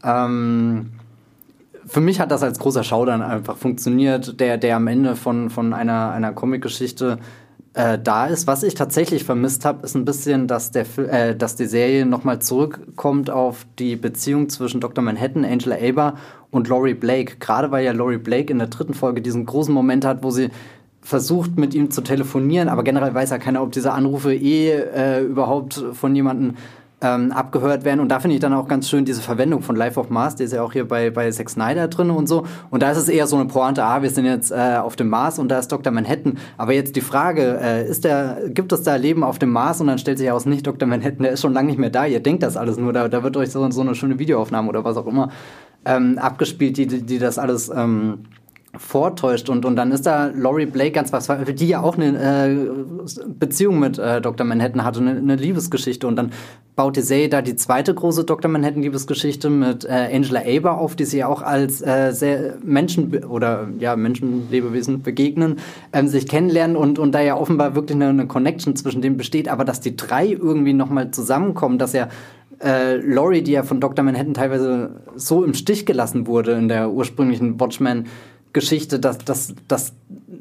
Ähm, 0.03 0.91
für 1.87 2.01
mich 2.01 2.21
hat 2.21 2.31
das 2.31 2.43
als 2.43 2.59
großer 2.59 2.85
dann 3.05 3.23
einfach 3.23 3.57
funktioniert, 3.57 4.39
der, 4.41 4.59
der 4.59 4.77
am 4.77 4.87
Ende 4.87 5.17
von, 5.17 5.51
von 5.51 5.73
einer, 5.73 6.13
einer 6.13 6.33
Comic-Geschichte 6.33 7.19
äh, 7.75 7.99
da 7.99 8.27
ist. 8.27 8.47
Was 8.47 8.63
ich 8.63 8.75
tatsächlich 8.75 9.25
vermisst 9.25 9.65
habe, 9.65 9.85
ist 9.85 9.95
ein 9.95 10.05
bisschen, 10.05 10.47
dass, 10.47 10.71
der, 10.71 10.87
äh, 10.99 11.37
dass 11.37 11.57
die 11.57 11.67
Serie 11.67 12.05
nochmal 12.05 12.41
zurückkommt 12.41 13.31
auf 13.31 13.67
die 13.79 13.97
Beziehung 13.97 14.49
zwischen 14.49 14.81
Dr. 14.81 15.05
Manhattan, 15.05 15.45
Angela 15.45 15.77
Aber 15.81 16.15
und 16.51 16.69
Laurie 16.69 16.95
Blake. 16.95 17.37
Gerade 17.39 17.71
weil 17.71 17.85
ja 17.85 17.93
Laurie 17.93 18.19
Blake 18.19 18.53
in 18.53 18.59
der 18.59 18.69
dritten 18.69 18.95
Folge 18.95 19.23
diesen 19.23 19.47
großen 19.47 19.73
Moment 19.73 20.05
hat, 20.05 20.23
wo 20.23 20.31
sie 20.31 20.49
versucht 21.03 21.57
mit 21.57 21.75
ihm 21.75 21.91
zu 21.91 22.03
telefonieren, 22.03 22.69
aber 22.69 22.85
generell 22.85 23.15
weiß 23.15 23.31
ja 23.31 23.39
keiner, 23.39 23.63
ob 23.63 23.73
diese 23.73 23.93
Anrufe 23.93 24.35
eh 24.35 24.71
äh, 24.71 25.23
überhaupt 25.23 25.83
von 25.95 26.15
jemandem 26.15 26.57
ähm, 27.01 27.33
abgehört 27.33 27.85
werden. 27.85 28.01
Und 28.01 28.09
da 28.09 28.21
finde 28.21 28.35
ich 28.35 28.41
dann 28.41 28.53
auch 28.53 28.69
ganz 28.69 28.89
schön 28.89 29.05
diese 29.05 29.23
Verwendung 29.23 29.63
von 29.63 29.77
Life 29.77 29.99
of 29.99 30.11
Mars, 30.11 30.37
die 30.37 30.45
ist 30.45 30.53
ja 30.53 30.63
auch 30.63 30.73
hier 30.73 30.87
bei, 30.87 31.11
bei 31.11 31.31
Zack 31.31 31.51
Snyder 31.51 31.89
drin 31.89 32.11
und 32.11 32.29
so. 32.29 32.47
Und 32.71 32.83
da 32.83 32.91
ist 32.91 32.99
es 32.99 33.09
eher 33.09 33.27
so 33.27 33.37
eine 33.37 33.47
Pointe, 33.47 33.85
ah, 33.85 34.03
wir 34.03 34.11
sind 34.11 34.27
jetzt 34.27 34.51
äh, 34.51 34.77
auf 34.77 34.97
dem 34.97 35.09
Mars 35.09 35.39
und 35.39 35.49
da 35.49 35.59
ist 35.59 35.73
Dr. 35.73 35.93
Manhattan. 35.93 36.39
Aber 36.57 36.73
jetzt 36.73 36.97
die 36.97 37.01
Frage, 37.01 37.59
äh, 37.61 37.89
ist 37.89 38.05
der, 38.05 38.39
gibt 38.49 38.73
es 38.73 38.83
da 38.83 38.97
Leben 38.97 39.25
auf 39.25 39.39
dem 39.39 39.51
Mars? 39.51 39.81
Und 39.81 39.87
dann 39.87 39.99
stellt 39.99 40.19
sich 40.19 40.27
heraus, 40.27 40.47
nicht 40.47 40.67
Dr. 40.67 40.89
Manhattan, 40.89 41.23
der 41.23 41.33
ist 41.33 41.41
schon 41.41 41.53
lange 41.53 41.69
nicht 41.69 41.79
mehr 41.79 41.91
da. 41.91 42.07
Ihr 42.07 42.21
denkt 42.21 42.43
das 42.43 42.57
alles 42.57 42.77
nur, 42.77 42.93
da, 42.93 43.09
da 43.09 43.23
wird 43.23 43.37
euch 43.37 43.51
so, 43.51 43.71
so 43.71 43.81
eine 43.81 43.95
schöne 43.95 44.19
Videoaufnahme 44.19 44.69
oder 44.69 44.85
was 44.85 44.97
auch 44.97 45.07
immer 45.07 45.31
ähm, 45.85 46.19
abgespielt, 46.19 46.77
die, 46.77 46.87
die, 46.87 47.03
die 47.03 47.19
das 47.19 47.39
alles... 47.39 47.71
Ähm, 47.75 48.25
vortäuscht 48.77 49.49
und, 49.49 49.65
und 49.65 49.75
dann 49.77 49.91
ist 49.91 50.07
da 50.07 50.31
Laurie 50.35 50.67
Blake 50.67 50.93
ganz 50.93 51.13
was, 51.13 51.29
die 51.55 51.69
ja 51.69 51.83
auch 51.83 51.97
eine 51.97 52.49
äh, 52.49 53.27
Beziehung 53.27 53.81
mit 53.81 53.99
äh, 53.99 54.21
Dr. 54.21 54.47
Manhattan 54.47 54.85
hatte, 54.85 55.01
eine, 55.01 55.11
eine 55.17 55.37
Liebesgeschichte 55.37 56.07
und 56.07 56.17
dann 56.17 56.31
baut 56.77 56.97
die 56.97 57.03
Serie 57.03 57.29
da 57.29 57.43
die 57.43 57.57
zweite 57.57 57.93
große 57.93 58.25
Dr. 58.25 58.51
Manhattan 58.51 58.83
Liebesgeschichte 58.83 59.51
mit 59.51 59.85
äh, 59.85 60.09
Angela 60.13 60.43
Aber 60.47 60.79
auf, 60.79 60.95
die 60.95 61.05
sie 61.05 61.19
ja 61.19 61.27
auch 61.27 61.43
als 61.43 61.83
äh, 61.83 62.13
sehr 62.13 62.59
Menschen 62.63 63.25
oder 63.25 63.69
ja 63.79 63.97
Menschenlebewesen 63.97 65.03
begegnen, 65.03 65.57
ähm, 65.93 66.07
sich 66.07 66.29
kennenlernen 66.29 66.77
und, 66.77 67.01
und 67.01 67.13
da 67.13 67.21
ja 67.21 67.37
offenbar 67.37 67.75
wirklich 67.75 67.97
eine, 67.97 68.09
eine 68.09 68.27
Connection 68.29 68.77
zwischen 68.77 69.03
denen 69.03 69.17
besteht, 69.17 69.49
aber 69.49 69.65
dass 69.65 69.81
die 69.81 69.97
drei 69.97 70.29
irgendwie 70.29 70.75
nochmal 70.75 71.11
zusammenkommen, 71.11 71.79
dass 71.79 71.93
ja 71.93 72.09
äh, 72.63 72.97
Laurie, 72.97 73.43
die 73.43 73.53
ja 73.53 73.65
von 73.65 73.81
Dr. 73.81 74.05
Manhattan 74.05 74.35
teilweise 74.35 75.03
so 75.17 75.45
im 75.45 75.55
Stich 75.55 75.87
gelassen 75.87 76.27
wurde 76.27 76.53
in 76.53 76.69
der 76.69 76.91
ursprünglichen 76.93 77.59
Watchmen 77.59 78.07
Geschichte, 78.53 78.99
dass, 78.99 79.19
dass, 79.19 79.55
dass 79.69 79.93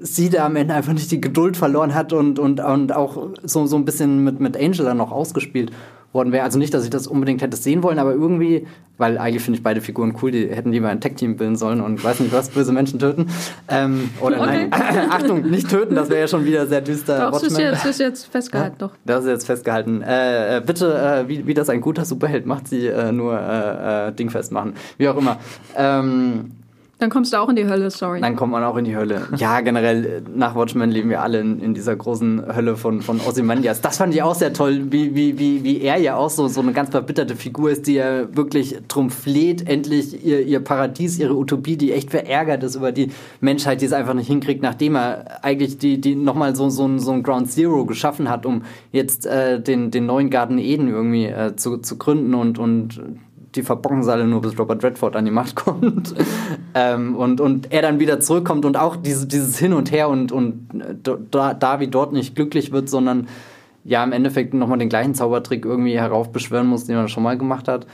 sie 0.01 0.29
da 0.29 0.45
am 0.45 0.55
Ende 0.55 0.73
einfach 0.73 0.93
nicht 0.93 1.11
die 1.11 1.21
Geduld 1.21 1.57
verloren 1.57 1.93
hat 1.93 2.13
und, 2.13 2.39
und, 2.39 2.59
und 2.59 2.91
auch 2.93 3.29
so, 3.43 3.65
so 3.65 3.75
ein 3.75 3.85
bisschen 3.85 4.23
mit, 4.23 4.39
mit 4.39 4.57
Angela 4.57 4.93
noch 4.93 5.11
ausgespielt 5.11 5.71
worden 6.11 6.31
wäre. 6.31 6.43
Also 6.43 6.57
nicht, 6.57 6.73
dass 6.73 6.83
ich 6.83 6.89
das 6.89 7.07
unbedingt 7.07 7.41
hätte 7.41 7.55
sehen 7.55 7.83
wollen, 7.83 7.99
aber 7.99 8.13
irgendwie, 8.13 8.65
weil 8.97 9.17
eigentlich 9.17 9.43
finde 9.43 9.57
ich 9.57 9.63
beide 9.63 9.79
Figuren 9.79 10.15
cool, 10.21 10.31
die 10.31 10.47
hätten 10.47 10.71
lieber 10.71 10.89
ein 10.89 11.01
Tech-Team 11.01 11.37
bilden 11.37 11.55
sollen 11.55 11.81
und 11.81 12.03
weiß 12.03 12.19
nicht 12.21 12.33
was, 12.33 12.49
böse 12.49 12.71
Menschen 12.71 12.97
töten. 12.99 13.27
Ähm, 13.67 14.09
oder 14.19 14.41
okay. 14.41 14.67
nein, 14.69 14.71
Achtung, 15.11 15.49
nicht 15.49 15.69
töten, 15.69 15.93
das 15.93 16.09
wäre 16.09 16.21
ja 16.21 16.27
schon 16.27 16.45
wieder 16.45 16.65
sehr 16.65 16.81
düster. 16.81 17.29
Doch, 17.29 17.31
das 17.33 17.43
ist 17.43 17.59
jetzt, 17.59 17.85
ist 17.85 17.99
jetzt 17.99 18.25
festgehalten, 18.25 18.77
ja? 18.79 18.87
doch. 18.87 18.95
Das 19.05 19.23
ist 19.23 19.29
jetzt 19.29 19.45
festgehalten. 19.45 20.01
Äh, 20.01 20.57
äh, 20.57 20.61
bitte, 20.61 20.97
äh, 20.97 21.27
wie, 21.27 21.45
wie 21.45 21.53
das 21.53 21.69
ein 21.69 21.81
guter 21.81 22.05
Superheld 22.05 22.47
macht, 22.47 22.67
sie 22.67 22.87
äh, 22.87 23.11
nur 23.11 23.39
äh, 23.39 24.07
äh, 24.07 24.11
dingfest 24.11 24.51
machen. 24.51 24.73
Wie 24.97 25.07
auch 25.07 25.17
immer. 25.17 25.37
Ähm, 25.75 26.51
dann 26.99 27.09
kommst 27.09 27.31
du 27.31 27.37
auch 27.37 27.47
in 27.47 27.55
die 27.55 27.65
Hölle, 27.65 27.89
sorry. 27.91 28.19
Dann 28.19 28.35
kommt 28.35 28.51
man 28.51 28.61
auch 28.61 28.75
in 28.75 28.83
die 28.83 28.95
Hölle. 28.95 29.27
Ja, 29.37 29.61
generell, 29.61 30.21
nach 30.35 30.53
Watchmen 30.53 30.91
leben 30.91 31.09
wir 31.09 31.21
alle 31.21 31.39
in, 31.39 31.61
in 31.61 31.73
dieser 31.73 31.95
großen 31.95 32.53
Hölle 32.53 32.75
von, 32.75 33.01
von 33.01 33.21
Ozymandias. 33.21 33.79
Das 33.79 33.97
fand 33.97 34.13
ich 34.13 34.21
auch 34.21 34.35
sehr 34.35 34.51
toll, 34.51 34.91
wie, 34.91 35.15
wie, 35.15 35.39
wie, 35.39 35.63
wie 35.63 35.81
er 35.81 35.97
ja 35.97 36.17
auch 36.17 36.29
so, 36.29 36.49
so 36.49 36.59
eine 36.59 36.73
ganz 36.73 36.89
verbitterte 36.89 37.37
Figur 37.37 37.71
ist, 37.71 37.87
die 37.87 37.93
ja 37.93 38.35
wirklich 38.35 38.79
drum 38.89 39.11
fleht, 39.11 39.65
endlich 39.69 40.25
ihr, 40.25 40.41
ihr 40.45 40.59
Paradies, 40.59 41.17
ihre 41.19 41.37
Utopie, 41.37 41.77
die 41.77 41.93
echt 41.93 42.11
verärgert 42.11 42.63
ist 42.63 42.75
über 42.75 42.91
die 42.91 43.11
Menschheit, 43.39 43.79
die 43.79 43.85
es 43.85 43.93
einfach 43.93 44.13
nicht 44.13 44.27
hinkriegt, 44.27 44.61
nachdem 44.61 44.97
er 44.97 45.41
eigentlich 45.41 45.77
die, 45.77 46.01
die 46.01 46.15
nochmal 46.15 46.53
so, 46.57 46.69
so, 46.69 46.97
so 46.97 47.11
ein 47.13 47.23
Ground 47.23 47.49
Zero 47.49 47.85
geschaffen 47.85 48.29
hat, 48.29 48.45
um 48.45 48.63
jetzt 48.91 49.25
äh, 49.25 49.61
den, 49.61 49.89
den 49.89 50.05
neuen 50.05 50.29
Garten 50.29 50.57
Eden 50.57 50.89
irgendwie 50.89 51.27
äh, 51.27 51.55
zu, 51.55 51.77
zu 51.77 51.97
gründen 51.97 52.33
und, 52.33 52.59
und 52.59 53.01
die 53.55 53.63
verbocken 53.63 54.07
alle 54.09 54.25
nur, 54.25 54.41
bis 54.41 54.57
Robert 54.57 54.83
Redford 54.83 55.15
an 55.15 55.25
die 55.25 55.31
Macht 55.31 55.55
kommt. 55.65 56.13
ähm, 56.75 57.15
und, 57.15 57.41
und 57.41 57.71
er 57.71 57.81
dann 57.81 57.99
wieder 57.99 58.19
zurückkommt 58.19 58.65
und 58.65 58.77
auch 58.77 58.95
diese, 58.95 59.27
dieses 59.27 59.57
Hin 59.57 59.73
und 59.73 59.91
Her 59.91 60.09
und, 60.09 60.31
und 60.31 60.67
da, 61.31 61.53
Davi 61.53 61.89
dort 61.89 62.13
nicht 62.13 62.35
glücklich 62.35 62.71
wird, 62.71 62.89
sondern 62.89 63.27
ja 63.83 64.03
im 64.03 64.11
Endeffekt 64.11 64.53
nochmal 64.53 64.77
den 64.77 64.89
gleichen 64.89 65.15
Zaubertrick 65.15 65.65
irgendwie 65.65 65.97
heraufbeschwören 65.97 66.67
muss, 66.67 66.85
den 66.85 66.95
er 66.95 67.07
schon 67.07 67.23
mal 67.23 67.37
gemacht 67.37 67.67
hat. 67.67 67.87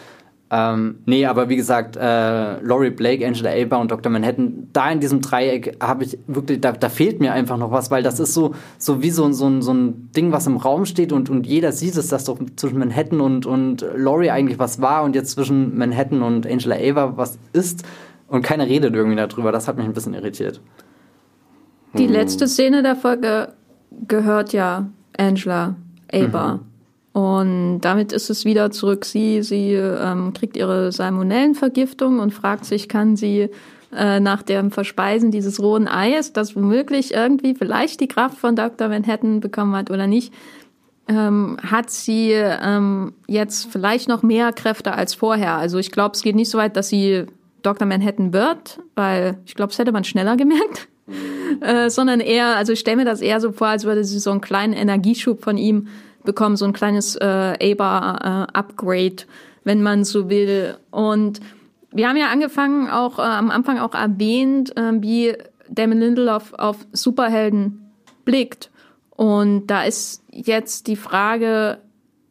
Ähm, 0.56 1.00
nee, 1.06 1.26
aber 1.26 1.50
wie 1.50 1.58
gesagt, 1.58 1.98
äh, 1.98 2.62
Laurie 2.62 2.90
Blake, 2.90 3.28
Angela 3.28 3.52
Aba 3.52 3.76
und 3.76 3.92
Dr. 3.92 4.10
Manhattan, 4.10 4.70
da 4.72 4.90
in 4.90 5.02
diesem 5.02 5.20
Dreieck 5.20 5.76
habe 5.84 6.06
ich 6.06 6.18
wirklich, 6.28 6.62
da, 6.62 6.72
da 6.72 6.88
fehlt 6.88 7.20
mir 7.20 7.34
einfach 7.34 7.58
noch 7.58 7.72
was, 7.72 7.92
weil 7.92 8.04
das 8.04 8.22
ist 8.22 8.34
so, 8.34 8.56
so 8.78 9.02
wie 9.02 9.10
so, 9.10 9.30
so, 9.34 9.60
so 9.60 9.74
ein 9.74 10.12
Ding, 10.16 10.32
was 10.32 10.48
im 10.48 10.56
Raum 10.56 10.86
steht 10.86 11.12
und, 11.12 11.30
und 11.30 11.46
jeder 11.46 11.74
sieht 11.74 11.98
es, 11.98 12.08
dass 12.08 12.24
doch 12.24 12.40
zwischen 12.56 12.80
Manhattan 12.80 13.20
und, 13.20 13.46
und 13.46 13.86
Laurie 13.98 14.30
eigentlich 14.30 14.58
was 14.58 14.80
war 14.80 15.04
und 15.04 15.14
jetzt 15.14 15.32
zwischen 15.32 15.78
Manhattan 15.78 16.22
und 16.22 16.48
Angela 16.48 16.78
Ava 16.78 17.18
was 17.18 17.38
ist 17.52 17.84
und 18.30 18.42
keiner 18.42 18.66
redet 18.66 18.96
irgendwie 18.96 19.18
darüber. 19.18 19.52
Das 19.52 19.68
hat 19.68 19.76
mich 19.76 19.86
ein 19.86 19.94
bisschen 19.94 20.14
irritiert. 20.14 20.62
Die 21.98 22.06
hm. 22.06 22.14
letzte 22.14 22.48
Szene 22.48 22.82
der 22.82 22.96
Folge 22.96 23.50
gehört 24.08 24.54
ja 24.54 24.88
Angela 25.18 25.76
Ava. 26.14 26.54
Mhm. 26.54 26.75
Und 27.16 27.80
damit 27.80 28.12
ist 28.12 28.30
es 28.30 28.44
wieder 28.44 28.72
zurück. 28.72 29.06
Sie, 29.06 29.42
sie 29.42 29.72
ähm, 29.72 30.34
kriegt 30.34 30.58
ihre 30.58 30.92
Salmonellenvergiftung 30.92 32.20
und 32.20 32.34
fragt 32.34 32.66
sich, 32.66 32.90
kann 32.90 33.16
sie 33.16 33.48
äh, 33.96 34.20
nach 34.20 34.44
dem 34.44 34.70
Verspeisen 34.70 35.32
dieses 35.32 35.62
rohen 35.62 35.88
Eies, 35.88 36.34
das 36.34 36.58
womöglich 36.58 37.14
irgendwie 37.14 37.56
vielleicht 37.56 38.02
die 38.02 38.10
Kraft 38.10 38.38
von 38.38 38.58
Dr. 38.58 38.90
Manhattan 38.90 39.40
bekommen 39.40 39.78
hat 39.78 39.92
oder 39.92 40.08
nicht, 40.08 40.34
ähm, 41.08 41.56
hat 41.64 41.90
sie 41.90 42.32
ähm, 42.34 43.14
jetzt 43.28 43.72
vielleicht 43.72 44.10
noch 44.10 44.22
mehr 44.22 44.52
Kräfte 44.52 44.94
als 44.94 45.14
vorher. 45.14 45.56
Also 45.56 45.78
ich 45.78 45.92
glaube, 45.92 46.16
es 46.16 46.22
geht 46.22 46.36
nicht 46.36 46.50
so 46.50 46.58
weit, 46.58 46.76
dass 46.76 46.90
sie 46.90 47.28
Dr. 47.62 47.88
Manhattan 47.88 48.34
wird, 48.34 48.82
weil 48.96 49.38
ich 49.46 49.56
glaube, 49.56 49.72
es 49.72 49.80
hätte 49.80 49.94
man 49.94 50.04
schneller 50.04 50.36
gemerkt. 50.36 50.90
Äh, 51.62 51.90
sondern 51.92 52.20
eher, 52.20 52.58
also 52.58 52.74
ich 52.74 52.80
stelle 52.80 52.98
mir 52.98 53.06
das 53.06 53.22
eher 53.22 53.40
so 53.40 53.52
vor, 53.52 53.68
als 53.68 53.86
würde 53.86 54.04
sie 54.04 54.18
so 54.20 54.32
einen 54.32 54.42
kleinen 54.42 54.74
Energieschub 54.74 55.44
von 55.44 55.58
ihm 55.58 55.88
bekommen, 56.26 56.58
so 56.58 56.66
ein 56.66 56.74
kleines 56.74 57.16
äh, 57.16 57.74
ABA-Upgrade, 57.74 59.24
äh, 59.24 59.26
wenn 59.64 59.82
man 59.82 60.04
so 60.04 60.30
will. 60.30 60.78
Und 60.92 61.40
wir 61.92 62.10
haben 62.10 62.18
ja 62.18 62.30
angefangen, 62.30 62.90
auch 62.90 63.20
äh, 63.20 63.24
am 63.24 63.52
Anfang 63.52 63.80
auch 63.80 63.94
erwähnt, 63.94 64.76
äh, 64.78 64.94
wie 65.02 65.34
Damon 65.70 66.00
Lindelof 66.00 66.54
auf 66.54 66.86
Superhelden 66.92 67.92
blickt. 68.26 68.70
Und 69.12 69.68
da 69.68 69.84
ist 69.84 70.24
jetzt 70.32 70.88
die 70.88 70.98
Frage, 70.98 71.78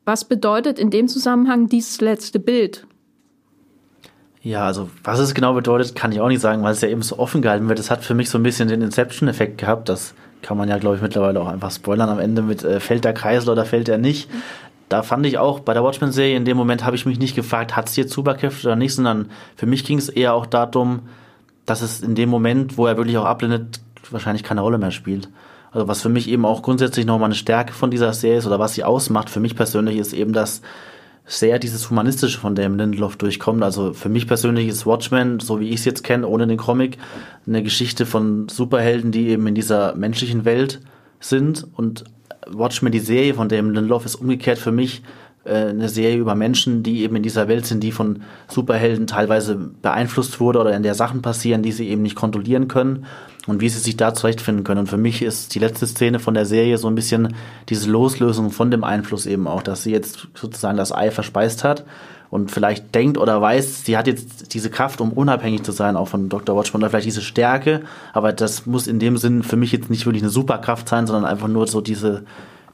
was 0.04 0.26
bedeutet 0.26 0.78
in 0.78 0.90
dem 0.90 1.08
Zusammenhang 1.08 1.68
dieses 1.68 2.00
letzte 2.00 2.38
Bild? 2.38 2.86
Ja, 4.42 4.66
also 4.66 4.90
was 5.02 5.18
es 5.18 5.32
genau 5.32 5.54
bedeutet, 5.54 5.94
kann 5.94 6.12
ich 6.12 6.20
auch 6.20 6.28
nicht 6.28 6.42
sagen, 6.42 6.62
weil 6.62 6.72
es 6.72 6.82
ja 6.82 6.88
eben 6.88 7.00
so 7.00 7.18
offen 7.18 7.40
gehalten 7.40 7.66
wird. 7.66 7.78
Es 7.78 7.90
hat 7.90 8.04
für 8.04 8.12
mich 8.12 8.28
so 8.28 8.36
ein 8.36 8.42
bisschen 8.42 8.68
den 8.68 8.82
Inception-Effekt 8.82 9.56
gehabt, 9.56 9.88
dass 9.88 10.14
kann 10.44 10.58
man 10.58 10.68
ja, 10.68 10.78
glaube 10.78 10.96
ich, 10.96 11.02
mittlerweile 11.02 11.40
auch 11.40 11.48
einfach 11.48 11.70
spoilern 11.70 12.10
am 12.10 12.20
Ende 12.20 12.42
mit, 12.42 12.62
äh, 12.62 12.78
fällt 12.78 13.04
der 13.04 13.14
Kreisel 13.14 13.50
oder 13.50 13.64
fällt 13.64 13.88
er 13.88 13.98
nicht. 13.98 14.28
Da 14.90 15.02
fand 15.02 15.24
ich 15.24 15.38
auch 15.38 15.60
bei 15.60 15.72
der 15.72 15.82
Watchmen-Serie, 15.82 16.36
in 16.36 16.44
dem 16.44 16.56
Moment 16.56 16.84
habe 16.84 16.94
ich 16.94 17.06
mich 17.06 17.18
nicht 17.18 17.34
gefragt, 17.34 17.74
hat 17.74 17.88
es 17.88 17.96
jetzt 17.96 18.12
Superkräfte 18.12 18.68
oder 18.68 18.76
nicht, 18.76 18.94
sondern 18.94 19.30
für 19.56 19.66
mich 19.66 19.84
ging 19.84 19.98
es 19.98 20.10
eher 20.10 20.34
auch 20.34 20.44
darum, 20.44 21.00
dass 21.64 21.80
es 21.80 22.02
in 22.02 22.14
dem 22.14 22.28
Moment, 22.28 22.76
wo 22.76 22.86
er 22.86 22.98
wirklich 22.98 23.16
auch 23.16 23.24
abblendet, 23.24 23.80
wahrscheinlich 24.10 24.44
keine 24.44 24.60
Rolle 24.60 24.76
mehr 24.76 24.90
spielt. 24.90 25.30
Also 25.72 25.88
was 25.88 26.02
für 26.02 26.10
mich 26.10 26.28
eben 26.28 26.44
auch 26.44 26.62
grundsätzlich 26.62 27.06
nochmal 27.06 27.28
eine 27.28 27.34
Stärke 27.34 27.72
von 27.72 27.90
dieser 27.90 28.12
Serie 28.12 28.38
ist 28.38 28.46
oder 28.46 28.58
was 28.58 28.74
sie 28.74 28.84
ausmacht, 28.84 29.30
für 29.30 29.40
mich 29.40 29.56
persönlich 29.56 29.96
ist 29.96 30.12
eben, 30.12 30.34
dass 30.34 30.60
sehr 31.26 31.58
dieses 31.58 31.88
Humanistische 31.88 32.38
von 32.38 32.54
Damon 32.54 32.78
Lindelof 32.78 33.16
durchkommt. 33.16 33.62
Also 33.62 33.94
für 33.94 34.08
mich 34.08 34.26
persönlich 34.26 34.68
ist 34.68 34.86
Watchmen, 34.86 35.40
so 35.40 35.58
wie 35.60 35.70
ich 35.70 35.76
es 35.76 35.84
jetzt 35.84 36.04
kenne, 36.04 36.28
ohne 36.28 36.46
den 36.46 36.58
Comic, 36.58 36.98
eine 37.46 37.62
Geschichte 37.62 38.04
von 38.04 38.48
Superhelden, 38.48 39.10
die 39.10 39.28
eben 39.28 39.46
in 39.46 39.54
dieser 39.54 39.94
menschlichen 39.94 40.44
Welt 40.44 40.80
sind. 41.20 41.66
Und 41.74 42.04
Watchmen, 42.46 42.92
die 42.92 43.00
Serie 43.00 43.34
von 43.34 43.48
Damon 43.48 43.74
Lindelof, 43.74 44.04
ist 44.04 44.16
umgekehrt 44.16 44.58
für 44.58 44.72
mich 44.72 45.02
eine 45.44 45.88
Serie 45.88 46.18
über 46.18 46.34
Menschen, 46.34 46.82
die 46.82 47.02
eben 47.02 47.16
in 47.16 47.22
dieser 47.22 47.48
Welt 47.48 47.66
sind, 47.66 47.82
die 47.82 47.92
von 47.92 48.22
Superhelden 48.48 49.06
teilweise 49.06 49.56
beeinflusst 49.56 50.40
wurde 50.40 50.60
oder 50.60 50.74
in 50.74 50.82
der 50.82 50.94
Sachen 50.94 51.22
passieren, 51.22 51.62
die 51.62 51.72
sie 51.72 51.88
eben 51.88 52.02
nicht 52.02 52.16
kontrollieren 52.16 52.68
können 52.68 53.06
und 53.46 53.60
wie 53.60 53.68
sie 53.68 53.78
sich 53.78 53.96
da 53.96 54.14
zurechtfinden 54.14 54.64
können. 54.64 54.80
Und 54.80 54.88
für 54.88 54.96
mich 54.96 55.22
ist 55.22 55.54
die 55.54 55.58
letzte 55.58 55.86
Szene 55.86 56.18
von 56.18 56.34
der 56.34 56.46
Serie 56.46 56.78
so 56.78 56.88
ein 56.88 56.94
bisschen 56.94 57.34
diese 57.68 57.90
Loslösung 57.90 58.50
von 58.50 58.70
dem 58.70 58.84
Einfluss 58.84 59.26
eben 59.26 59.46
auch, 59.46 59.62
dass 59.62 59.82
sie 59.82 59.92
jetzt 59.92 60.28
sozusagen 60.34 60.78
das 60.78 60.92
Ei 60.92 61.10
verspeist 61.10 61.64
hat 61.64 61.84
und 62.30 62.50
vielleicht 62.50 62.94
denkt 62.94 63.18
oder 63.18 63.40
weiß, 63.40 63.84
sie 63.84 63.96
hat 63.96 64.06
jetzt 64.06 64.54
diese 64.54 64.70
Kraft, 64.70 65.00
um 65.00 65.12
unabhängig 65.12 65.62
zu 65.62 65.72
sein, 65.72 65.96
auch 65.96 66.08
von 66.08 66.28
Dr. 66.28 66.56
Watchman 66.56 66.82
oder 66.82 66.90
vielleicht 66.90 67.06
diese 67.06 67.22
Stärke, 67.22 67.82
aber 68.12 68.32
das 68.32 68.66
muss 68.66 68.86
in 68.86 68.98
dem 68.98 69.18
Sinn 69.18 69.42
für 69.42 69.56
mich 69.56 69.72
jetzt 69.72 69.90
nicht 69.90 70.06
wirklich 70.06 70.22
eine 70.22 70.30
Superkraft 70.30 70.88
sein, 70.88 71.06
sondern 71.06 71.26
einfach 71.26 71.48
nur 71.48 71.66
so 71.66 71.80
diese, 71.80 72.24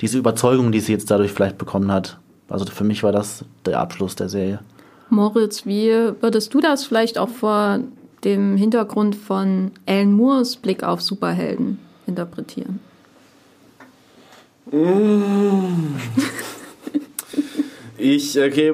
diese 0.01 0.19
Überzeugung, 0.19 0.73
die 0.73 0.81
sie 0.81 0.93
jetzt 0.93 1.11
dadurch 1.11 1.33
vielleicht 1.33 1.59
bekommen 1.59 1.91
hat. 1.93 2.19
Also 2.51 2.67
für 2.67 2.85
mich 2.85 3.03
war 3.03 3.13
das 3.13 3.45
der 3.65 3.81
Abschluss 3.81 4.17
der 4.17 4.29
Serie. 4.29 4.61
Moritz, 5.09 5.65
wie 5.67 5.91
würdest 6.21 6.53
du 6.53 6.61
das 6.61 6.85
vielleicht 6.85 7.19
auch 7.19 7.29
vor 7.29 7.81
dem 8.25 8.57
Hintergrund 8.57 9.17
von 9.17 9.73
Alan 9.87 10.13
Moores 10.13 10.57
Blick 10.57 10.83
auf 10.83 11.01
Superhelden 11.01 11.79
interpretieren? 12.07 12.81
Mm. 14.71 15.97
Ich, 18.01 18.41
okay, 18.41 18.73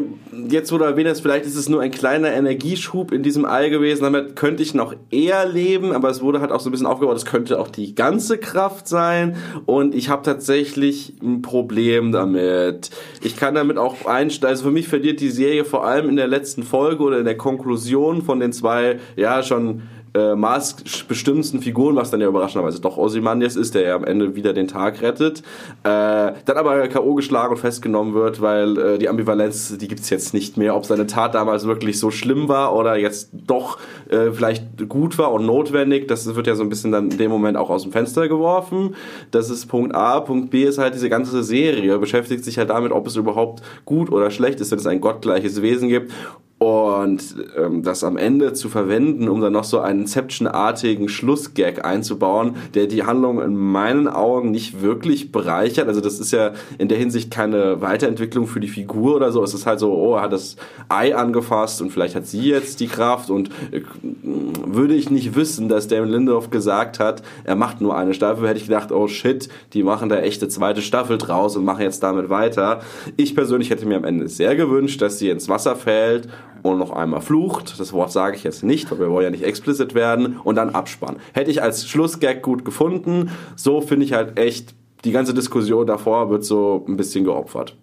jetzt 0.48 0.72
wo 0.72 0.78
du 0.78 0.84
erwähnt 0.84 1.18
vielleicht 1.20 1.46
ist 1.46 1.56
es 1.56 1.68
nur 1.68 1.80
ein 1.80 1.90
kleiner 1.90 2.32
Energieschub 2.32 3.12
in 3.12 3.22
diesem 3.22 3.44
All 3.44 3.70
gewesen. 3.70 4.02
Damit 4.02 4.36
könnte 4.36 4.62
ich 4.62 4.74
noch 4.74 4.94
eher 5.10 5.48
leben, 5.48 5.92
aber 5.92 6.10
es 6.10 6.22
wurde 6.22 6.40
halt 6.40 6.52
auch 6.52 6.60
so 6.60 6.68
ein 6.68 6.72
bisschen 6.72 6.86
aufgebaut, 6.86 7.16
es 7.16 7.24
könnte 7.24 7.58
auch 7.58 7.68
die 7.68 7.94
ganze 7.94 8.38
Kraft 8.38 8.88
sein. 8.88 9.36
Und 9.66 9.94
ich 9.94 10.08
habe 10.08 10.22
tatsächlich 10.22 11.14
ein 11.22 11.42
Problem 11.42 12.12
damit. 12.12 12.90
Ich 13.22 13.36
kann 13.36 13.54
damit 13.54 13.78
auch 13.78 14.06
einsteigen. 14.06 14.50
Also 14.50 14.64
für 14.64 14.70
mich 14.70 14.88
verliert 14.88 15.20
die 15.20 15.30
Serie 15.30 15.64
vor 15.64 15.84
allem 15.84 16.08
in 16.08 16.16
der 16.16 16.28
letzten 16.28 16.62
Folge 16.62 17.02
oder 17.02 17.18
in 17.18 17.24
der 17.24 17.36
Konklusion 17.36 18.22
von 18.22 18.40
den 18.40 18.52
zwei, 18.52 18.98
ja, 19.16 19.42
schon 19.42 19.82
äh, 20.16 20.34
maßbestimmendsten 20.34 21.60
Figuren, 21.60 21.94
was 21.94 22.10
dann 22.10 22.20
ja 22.20 22.28
überraschenderweise 22.28 22.80
doch 22.80 22.96
Ozymandias 22.96 23.54
ist, 23.54 23.74
der 23.74 23.82
ja 23.82 23.94
am 23.94 24.04
Ende 24.04 24.34
wieder 24.34 24.54
den 24.54 24.66
Tag 24.66 25.02
rettet. 25.02 25.40
Äh, 25.82 26.32
dann 26.44 26.56
aber 26.56 26.88
K.O. 26.88 27.14
geschlagen 27.14 27.52
und 27.52 27.58
festgenommen 27.58 28.14
wird, 28.14 28.40
weil 28.40 28.78
äh, 28.78 28.98
die 28.98 29.08
Ambivalenz, 29.08 29.76
die 29.76 29.88
gibt's 29.88 30.08
jetzt 30.08 30.32
nicht 30.32 30.56
mehr, 30.56 30.74
ob 30.74 30.86
seine 30.86 31.06
Tat 31.06 31.34
damals 31.34 31.66
wirklich 31.66 31.98
so 31.98 32.10
schlimm 32.10 32.48
war 32.48 32.74
oder 32.74 32.96
jetzt 32.96 33.28
doch 33.32 33.78
äh, 34.08 34.30
vielleicht 34.32 34.88
gut 34.88 35.18
war 35.18 35.32
und 35.32 35.44
notwendig. 35.44 36.08
Das 36.08 36.34
wird 36.34 36.46
ja 36.46 36.54
so 36.54 36.62
ein 36.62 36.70
bisschen 36.70 36.92
dann 36.92 37.10
in 37.10 37.18
dem 37.18 37.30
Moment 37.30 37.58
auch 37.58 37.68
aus 37.68 37.82
dem 37.82 37.92
Fenster 37.92 38.28
geworfen. 38.28 38.94
Das 39.30 39.50
ist 39.50 39.66
Punkt 39.66 39.94
A. 39.94 40.20
Punkt 40.20 40.50
B 40.50 40.64
ist 40.64 40.78
halt 40.78 40.94
diese 40.94 41.10
ganze 41.10 41.42
Serie, 41.42 41.98
beschäftigt 41.98 42.44
sich 42.44 42.56
halt 42.56 42.70
damit, 42.70 42.92
ob 42.92 43.06
es 43.06 43.16
überhaupt 43.16 43.62
gut 43.84 44.10
oder 44.10 44.30
schlecht 44.30 44.60
ist, 44.60 44.70
wenn 44.70 44.78
es 44.78 44.86
ein 44.86 45.00
gottgleiches 45.00 45.60
Wesen 45.60 45.88
gibt 45.88 46.10
und 46.58 47.36
ähm, 47.58 47.82
das 47.82 48.02
am 48.02 48.16
Ende 48.16 48.54
zu 48.54 48.70
verwenden, 48.70 49.28
um 49.28 49.42
dann 49.42 49.52
noch 49.52 49.64
so 49.64 49.80
einen 49.80 50.00
Inception-artigen 50.00 51.10
Schlussgag 51.10 51.84
einzubauen, 51.84 52.56
der 52.72 52.86
die 52.86 53.04
Handlung 53.04 53.42
in 53.42 53.54
meinen 53.54 54.08
Augen 54.08 54.52
nicht 54.52 54.80
wirklich 54.80 55.32
bereichert. 55.32 55.86
Also 55.86 56.00
das 56.00 56.18
ist 56.18 56.32
ja 56.32 56.52
in 56.78 56.88
der 56.88 56.96
Hinsicht 56.96 57.30
keine 57.30 57.82
Weiterentwicklung 57.82 58.46
für 58.46 58.60
die 58.60 58.68
Figur 58.68 59.16
oder 59.16 59.32
so. 59.32 59.44
Es 59.44 59.52
ist 59.52 59.66
halt 59.66 59.80
so, 59.80 59.92
oh, 59.92 60.14
er 60.14 60.22
hat 60.22 60.32
das 60.32 60.56
Ei 60.88 61.14
angefasst 61.14 61.82
und 61.82 61.90
vielleicht 61.90 62.14
hat 62.14 62.26
sie 62.26 62.48
jetzt 62.48 62.80
die 62.80 62.86
Kraft 62.86 63.28
und 63.28 63.50
äh, 63.70 63.82
würde 64.22 64.94
ich 64.94 65.10
nicht 65.10 65.34
wissen, 65.34 65.68
dass 65.68 65.88
Damon 65.88 66.08
Lindelof 66.08 66.48
gesagt 66.48 67.00
hat, 67.00 67.22
er 67.44 67.56
macht 67.56 67.82
nur 67.82 67.94
eine 67.98 68.14
Staffel, 68.14 68.48
hätte 68.48 68.58
ich 68.58 68.66
gedacht, 68.66 68.92
oh 68.92 69.08
shit, 69.08 69.50
die 69.74 69.82
machen 69.82 70.08
da 70.08 70.16
echte 70.20 70.48
zweite 70.48 70.80
Staffel 70.80 71.18
draus 71.18 71.54
und 71.54 71.66
machen 71.66 71.82
jetzt 71.82 72.02
damit 72.02 72.30
weiter. 72.30 72.80
Ich 73.18 73.34
persönlich 73.34 73.68
hätte 73.68 73.84
mir 73.84 73.96
am 73.96 74.04
Ende 74.04 74.28
sehr 74.28 74.56
gewünscht, 74.56 75.02
dass 75.02 75.18
sie 75.18 75.28
ins 75.28 75.50
Wasser 75.50 75.76
fällt 75.76 76.28
und 76.62 76.78
noch 76.78 76.90
einmal 76.90 77.20
flucht. 77.20 77.78
Das 77.78 77.92
Wort 77.92 78.12
sage 78.12 78.36
ich 78.36 78.44
jetzt 78.44 78.62
nicht, 78.62 78.90
weil 78.90 78.98
wir 78.98 79.10
wollen 79.10 79.24
ja 79.24 79.30
nicht 79.30 79.44
explicit 79.44 79.94
werden. 79.94 80.38
Und 80.42 80.56
dann 80.56 80.70
abspannen. 80.70 81.20
Hätte 81.32 81.50
ich 81.50 81.62
als 81.62 81.88
Schlussgag 81.88 82.42
gut 82.42 82.64
gefunden. 82.64 83.30
So 83.56 83.80
finde 83.80 84.06
ich 84.06 84.12
halt 84.12 84.38
echt, 84.38 84.74
die 85.04 85.12
ganze 85.12 85.34
Diskussion 85.34 85.86
davor 85.86 86.30
wird 86.30 86.44
so 86.44 86.84
ein 86.88 86.96
bisschen 86.96 87.24
geopfert. 87.24 87.76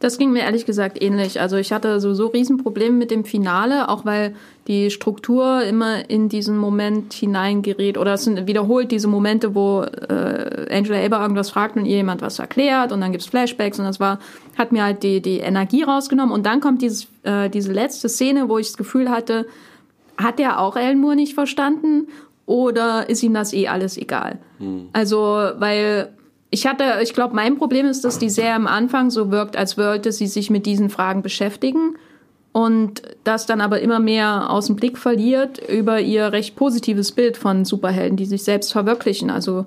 Das 0.00 0.16
ging 0.16 0.32
mir 0.32 0.40
ehrlich 0.40 0.64
gesagt 0.64 1.00
ähnlich. 1.02 1.40
Also 1.40 1.56
ich 1.56 1.72
hatte 1.72 2.00
sowieso 2.00 2.28
Riesenprobleme 2.28 2.96
mit 2.96 3.10
dem 3.10 3.26
Finale, 3.26 3.90
auch 3.90 4.06
weil 4.06 4.34
die 4.66 4.90
Struktur 4.90 5.62
immer 5.62 6.08
in 6.08 6.30
diesen 6.30 6.56
Moment 6.56 7.12
hineingerät 7.12 7.98
oder 7.98 8.14
es 8.14 8.24
sind 8.24 8.46
wiederholt 8.46 8.90
diese 8.92 9.08
Momente, 9.08 9.54
wo 9.54 9.82
äh, 9.82 10.74
Angela 10.74 11.02
Eber 11.02 11.20
irgendwas 11.20 11.50
fragt 11.50 11.76
und 11.76 11.84
ihr 11.84 11.96
jemand 11.96 12.22
was 12.22 12.38
erklärt 12.38 12.92
und 12.92 13.02
dann 13.02 13.12
gibt's 13.12 13.26
Flashbacks 13.26 13.78
und 13.78 13.84
das 13.84 14.00
war, 14.00 14.20
hat 14.56 14.72
mir 14.72 14.84
halt 14.84 15.02
die, 15.02 15.20
die 15.20 15.40
Energie 15.40 15.82
rausgenommen 15.82 16.32
und 16.32 16.46
dann 16.46 16.60
kommt 16.60 16.80
dieses, 16.80 17.06
äh, 17.24 17.50
diese 17.50 17.72
letzte 17.72 18.08
Szene, 18.08 18.48
wo 18.48 18.56
ich 18.56 18.68
das 18.68 18.78
Gefühl 18.78 19.10
hatte, 19.10 19.46
hat 20.16 20.40
er 20.40 20.60
auch 20.60 20.76
Moore 20.94 21.16
nicht 21.16 21.34
verstanden 21.34 22.08
oder 22.46 23.10
ist 23.10 23.22
ihm 23.22 23.34
das 23.34 23.52
eh 23.52 23.68
alles 23.68 23.98
egal? 23.98 24.38
Hm. 24.58 24.88
Also, 24.94 25.18
weil 25.58 26.08
ich 26.50 26.66
hatte, 26.66 26.84
ich 27.02 27.14
glaube, 27.14 27.34
mein 27.34 27.56
Problem 27.56 27.86
ist, 27.86 28.04
dass 28.04 28.18
die 28.18 28.28
sehr 28.28 28.54
am 28.54 28.66
Anfang 28.66 29.10
so 29.10 29.30
wirkt, 29.30 29.56
als 29.56 29.78
wollte 29.78 30.10
sie 30.10 30.26
sich 30.26 30.50
mit 30.50 30.66
diesen 30.66 30.90
Fragen 30.90 31.22
beschäftigen 31.22 31.94
und 32.52 33.02
das 33.22 33.46
dann 33.46 33.60
aber 33.60 33.80
immer 33.80 34.00
mehr 34.00 34.50
aus 34.50 34.66
dem 34.66 34.74
Blick 34.74 34.98
verliert 34.98 35.58
über 35.68 36.00
ihr 36.00 36.32
recht 36.32 36.56
positives 36.56 37.12
Bild 37.12 37.36
von 37.36 37.64
Superhelden, 37.64 38.16
die 38.16 38.26
sich 38.26 38.42
selbst 38.42 38.72
verwirklichen. 38.72 39.30
Also 39.30 39.66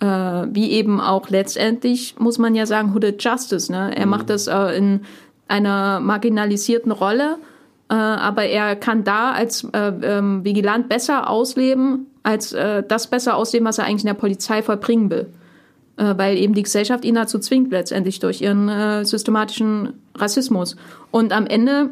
äh, 0.00 0.06
wie 0.06 0.70
eben 0.70 1.00
auch 1.00 1.28
letztendlich 1.28 2.14
muss 2.18 2.38
man 2.38 2.54
ja 2.54 2.64
sagen, 2.64 2.94
Hooded 2.94 3.22
Justice. 3.22 3.70
Ne? 3.70 3.94
Er 3.94 4.06
mhm. 4.06 4.10
macht 4.10 4.30
das 4.30 4.46
äh, 4.46 4.76
in 4.76 5.02
einer 5.48 6.00
marginalisierten 6.00 6.92
Rolle, 6.92 7.36
äh, 7.90 7.94
aber 7.94 8.44
er 8.44 8.74
kann 8.76 9.04
da 9.04 9.32
als 9.32 9.64
äh, 9.74 9.92
ähm, 10.02 10.42
Vigilant 10.44 10.88
besser 10.88 11.28
ausleben, 11.28 12.06
als 12.22 12.54
äh, 12.54 12.82
das 12.82 13.08
besser 13.08 13.36
ausleben, 13.36 13.68
was 13.68 13.76
er 13.76 13.84
eigentlich 13.84 14.04
in 14.04 14.06
der 14.06 14.14
Polizei 14.14 14.62
vollbringen 14.62 15.10
will 15.10 15.26
weil 16.16 16.36
eben 16.36 16.54
die 16.54 16.62
Gesellschaft 16.62 17.04
ihn 17.04 17.14
dazu 17.14 17.38
zwingt, 17.38 17.70
letztendlich 17.70 18.20
durch 18.20 18.40
ihren 18.40 18.68
äh, 18.68 19.04
systematischen 19.04 19.94
Rassismus. 20.14 20.76
Und 21.10 21.32
am 21.32 21.46
Ende, 21.46 21.90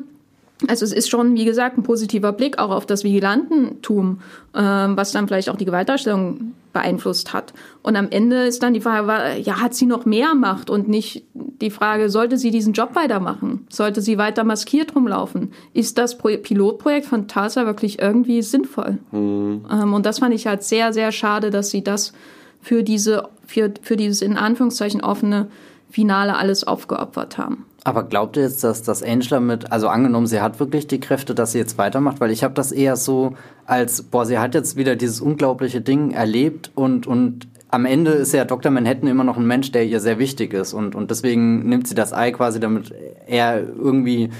also 0.68 0.84
es 0.84 0.92
ist 0.92 1.10
schon, 1.10 1.34
wie 1.34 1.44
gesagt, 1.44 1.78
ein 1.78 1.82
positiver 1.82 2.32
Blick 2.32 2.58
auch 2.58 2.70
auf 2.70 2.86
das 2.86 3.04
Vigilantentum, 3.04 4.20
äh, 4.54 4.60
was 4.60 5.12
dann 5.12 5.28
vielleicht 5.28 5.50
auch 5.50 5.56
die 5.56 5.64
Gewaltdarstellung 5.64 6.54
beeinflusst 6.72 7.32
hat. 7.32 7.52
Und 7.82 7.96
am 7.96 8.08
Ende 8.10 8.46
ist 8.46 8.62
dann 8.62 8.74
die 8.74 8.80
Frage, 8.80 9.40
ja, 9.40 9.60
hat 9.60 9.74
sie 9.74 9.86
noch 9.86 10.04
mehr 10.04 10.34
Macht 10.34 10.70
und 10.70 10.88
nicht 10.88 11.24
die 11.34 11.70
Frage, 11.70 12.10
sollte 12.10 12.38
sie 12.38 12.50
diesen 12.50 12.72
Job 12.72 12.94
weitermachen? 12.94 13.66
Sollte 13.70 14.00
sie 14.00 14.18
weiter 14.18 14.44
maskiert 14.44 14.94
rumlaufen? 14.94 15.52
Ist 15.74 15.98
das 15.98 16.16
Pro 16.16 16.28
Pilotprojekt 16.28 17.06
von 17.06 17.28
Tulsa 17.28 17.66
wirklich 17.66 17.98
irgendwie 18.00 18.42
sinnvoll? 18.42 18.98
Mhm. 19.10 19.64
Ähm, 19.70 19.94
und 19.94 20.06
das 20.06 20.20
fand 20.20 20.34
ich 20.34 20.46
halt 20.46 20.62
sehr, 20.62 20.92
sehr 20.92 21.12
schade, 21.12 21.50
dass 21.50 21.70
sie 21.70 21.82
das 21.82 22.12
für 22.60 22.82
diese, 22.82 23.28
für, 23.46 23.72
für 23.82 23.96
dieses 23.96 24.22
in 24.22 24.36
Anführungszeichen 24.36 25.00
offene 25.00 25.48
Finale 25.90 26.36
alles 26.36 26.64
aufgeopfert 26.64 27.38
haben. 27.38 27.66
Aber 27.82 28.02
glaubt 28.04 28.36
ihr 28.36 28.42
jetzt, 28.42 28.62
dass 28.62 28.82
das 28.82 29.02
Angela 29.02 29.40
mit, 29.40 29.72
also 29.72 29.88
angenommen, 29.88 30.26
sie 30.26 30.40
hat 30.40 30.60
wirklich 30.60 30.86
die 30.86 31.00
Kräfte, 31.00 31.34
dass 31.34 31.52
sie 31.52 31.58
jetzt 31.58 31.78
weitermacht? 31.78 32.20
Weil 32.20 32.30
ich 32.30 32.44
habe 32.44 32.54
das 32.54 32.72
eher 32.72 32.96
so 32.96 33.34
als, 33.64 34.02
boah, 34.02 34.26
sie 34.26 34.38
hat 34.38 34.54
jetzt 34.54 34.76
wieder 34.76 34.96
dieses 34.96 35.20
unglaubliche 35.20 35.80
Ding 35.80 36.10
erlebt 36.10 36.70
und, 36.74 37.06
und 37.06 37.48
am 37.68 37.86
Ende 37.86 38.10
ist 38.10 38.34
ja 38.34 38.44
Dr. 38.44 38.70
Manhattan 38.70 39.08
immer 39.08 39.24
noch 39.24 39.36
ein 39.36 39.46
Mensch, 39.46 39.72
der 39.72 39.86
ihr 39.86 40.00
sehr 40.00 40.18
wichtig 40.18 40.52
ist 40.52 40.74
und, 40.74 40.94
und 40.94 41.10
deswegen 41.10 41.68
nimmt 41.68 41.86
sie 41.86 41.94
das 41.94 42.12
Ei 42.12 42.32
quasi, 42.32 42.60
damit 42.60 42.92
er 43.26 43.62
irgendwie 43.62 44.30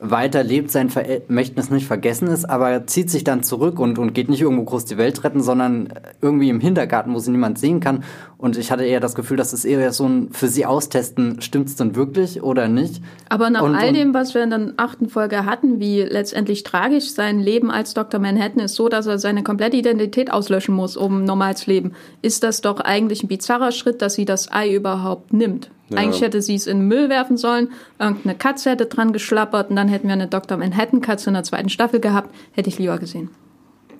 weiter 0.00 0.42
lebt, 0.42 0.70
sein 0.70 0.88
Vermächtnis 0.88 1.70
nicht 1.70 1.86
vergessen 1.86 2.28
ist, 2.28 2.46
aber 2.46 2.86
zieht 2.86 3.10
sich 3.10 3.22
dann 3.22 3.42
zurück 3.42 3.78
und, 3.78 3.98
und 3.98 4.14
geht 4.14 4.30
nicht 4.30 4.40
irgendwo 4.40 4.64
groß 4.64 4.86
die 4.86 4.96
Welt 4.96 5.22
retten, 5.24 5.42
sondern 5.42 5.92
irgendwie 6.22 6.48
im 6.48 6.58
Hintergarten, 6.58 7.12
wo 7.14 7.18
sie 7.18 7.30
niemand 7.30 7.58
sehen 7.58 7.80
kann. 7.80 8.02
Und 8.38 8.56
ich 8.56 8.72
hatte 8.72 8.84
eher 8.84 9.00
das 9.00 9.14
Gefühl, 9.14 9.36
dass 9.36 9.52
es 9.52 9.66
eher 9.66 9.92
so 9.92 10.06
ein 10.06 10.30
für 10.32 10.48
sie 10.48 10.64
austesten, 10.64 11.42
stimmt 11.42 11.68
es 11.68 11.76
denn 11.76 11.96
wirklich 11.96 12.42
oder 12.42 12.66
nicht? 12.66 13.02
Aber 13.28 13.50
nach 13.50 13.62
und, 13.62 13.74
all 13.74 13.92
dem, 13.92 14.14
was 14.14 14.34
wir 14.34 14.42
in 14.42 14.50
der 14.50 14.72
achten 14.78 15.10
Folge 15.10 15.44
hatten, 15.44 15.80
wie 15.80 16.00
letztendlich 16.00 16.62
tragisch 16.62 17.10
sein 17.10 17.38
Leben 17.38 17.70
als 17.70 17.92
Dr. 17.92 18.20
Manhattan 18.20 18.60
ist, 18.60 18.76
so 18.76 18.88
dass 18.88 19.06
er 19.06 19.18
seine 19.18 19.42
komplette 19.42 19.76
Identität 19.76 20.32
auslöschen 20.32 20.74
muss, 20.74 20.96
um 20.96 21.24
normal 21.24 21.58
zu 21.58 21.70
leben, 21.70 21.92
ist 22.22 22.42
das 22.42 22.62
doch 22.62 22.80
eigentlich 22.80 23.22
ein 23.22 23.28
bizarrer 23.28 23.70
Schritt, 23.70 24.00
dass 24.00 24.14
sie 24.14 24.24
das 24.24 24.50
Ei 24.50 24.74
überhaupt 24.74 25.34
nimmt. 25.34 25.70
Ja. 25.90 25.98
Eigentlich 25.98 26.22
hätte 26.22 26.40
sie 26.40 26.54
es 26.54 26.66
in 26.66 26.78
den 26.78 26.88
Müll 26.88 27.08
werfen 27.08 27.36
sollen, 27.36 27.70
irgendeine 27.98 28.36
Katze 28.36 28.70
hätte 28.70 28.86
dran 28.86 29.12
geschlappert 29.12 29.70
und 29.70 29.76
dann 29.76 29.88
hätten 29.88 30.06
wir 30.06 30.14
eine 30.14 30.28
Dr. 30.28 30.56
Manhattan-Katze 30.56 31.30
in 31.30 31.34
der 31.34 31.42
zweiten 31.42 31.68
Staffel 31.68 32.00
gehabt. 32.00 32.34
Hätte 32.52 32.68
ich 32.68 32.78
lieber 32.78 32.98
gesehen. 32.98 33.30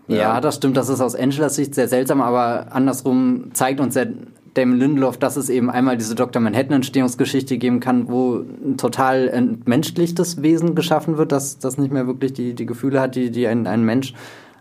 Ja, 0.07 0.41
das 0.41 0.57
stimmt. 0.57 0.77
Das 0.77 0.89
ist 0.89 1.01
aus 1.01 1.15
Angelas 1.15 1.57
Sicht 1.57 1.75
sehr 1.75 1.89
seltsam, 1.89 2.21
aber 2.21 2.69
andersrum 2.71 3.51
zeigt 3.53 3.81
uns 3.81 3.95
der 3.95 4.09
Damon 4.55 4.79
Lindelof, 4.79 5.17
dass 5.17 5.37
es 5.37 5.49
eben 5.49 5.71
einmal 5.71 5.97
diese 5.97 6.17
Dr. 6.17 6.43
Manhattan-Entstehungsgeschichte 6.43 7.59
geben 7.59 7.79
kann, 7.79 8.09
wo 8.09 8.39
ein 8.39 8.77
total 8.77 9.29
entmenschlichtes 9.29 10.43
Wesen 10.43 10.75
geschaffen 10.75 11.19
wird, 11.19 11.31
das, 11.31 11.59
das 11.59 11.79
nicht 11.79 11.93
mehr 11.93 12.07
wirklich 12.09 12.33
die, 12.33 12.55
die 12.55 12.67
Gefühle 12.67 13.01
hat, 13.01 13.15
die, 13.15 13.31
die 13.31 13.47
ein, 13.47 13.69
ein 13.69 13.85
Mensch 13.85 14.15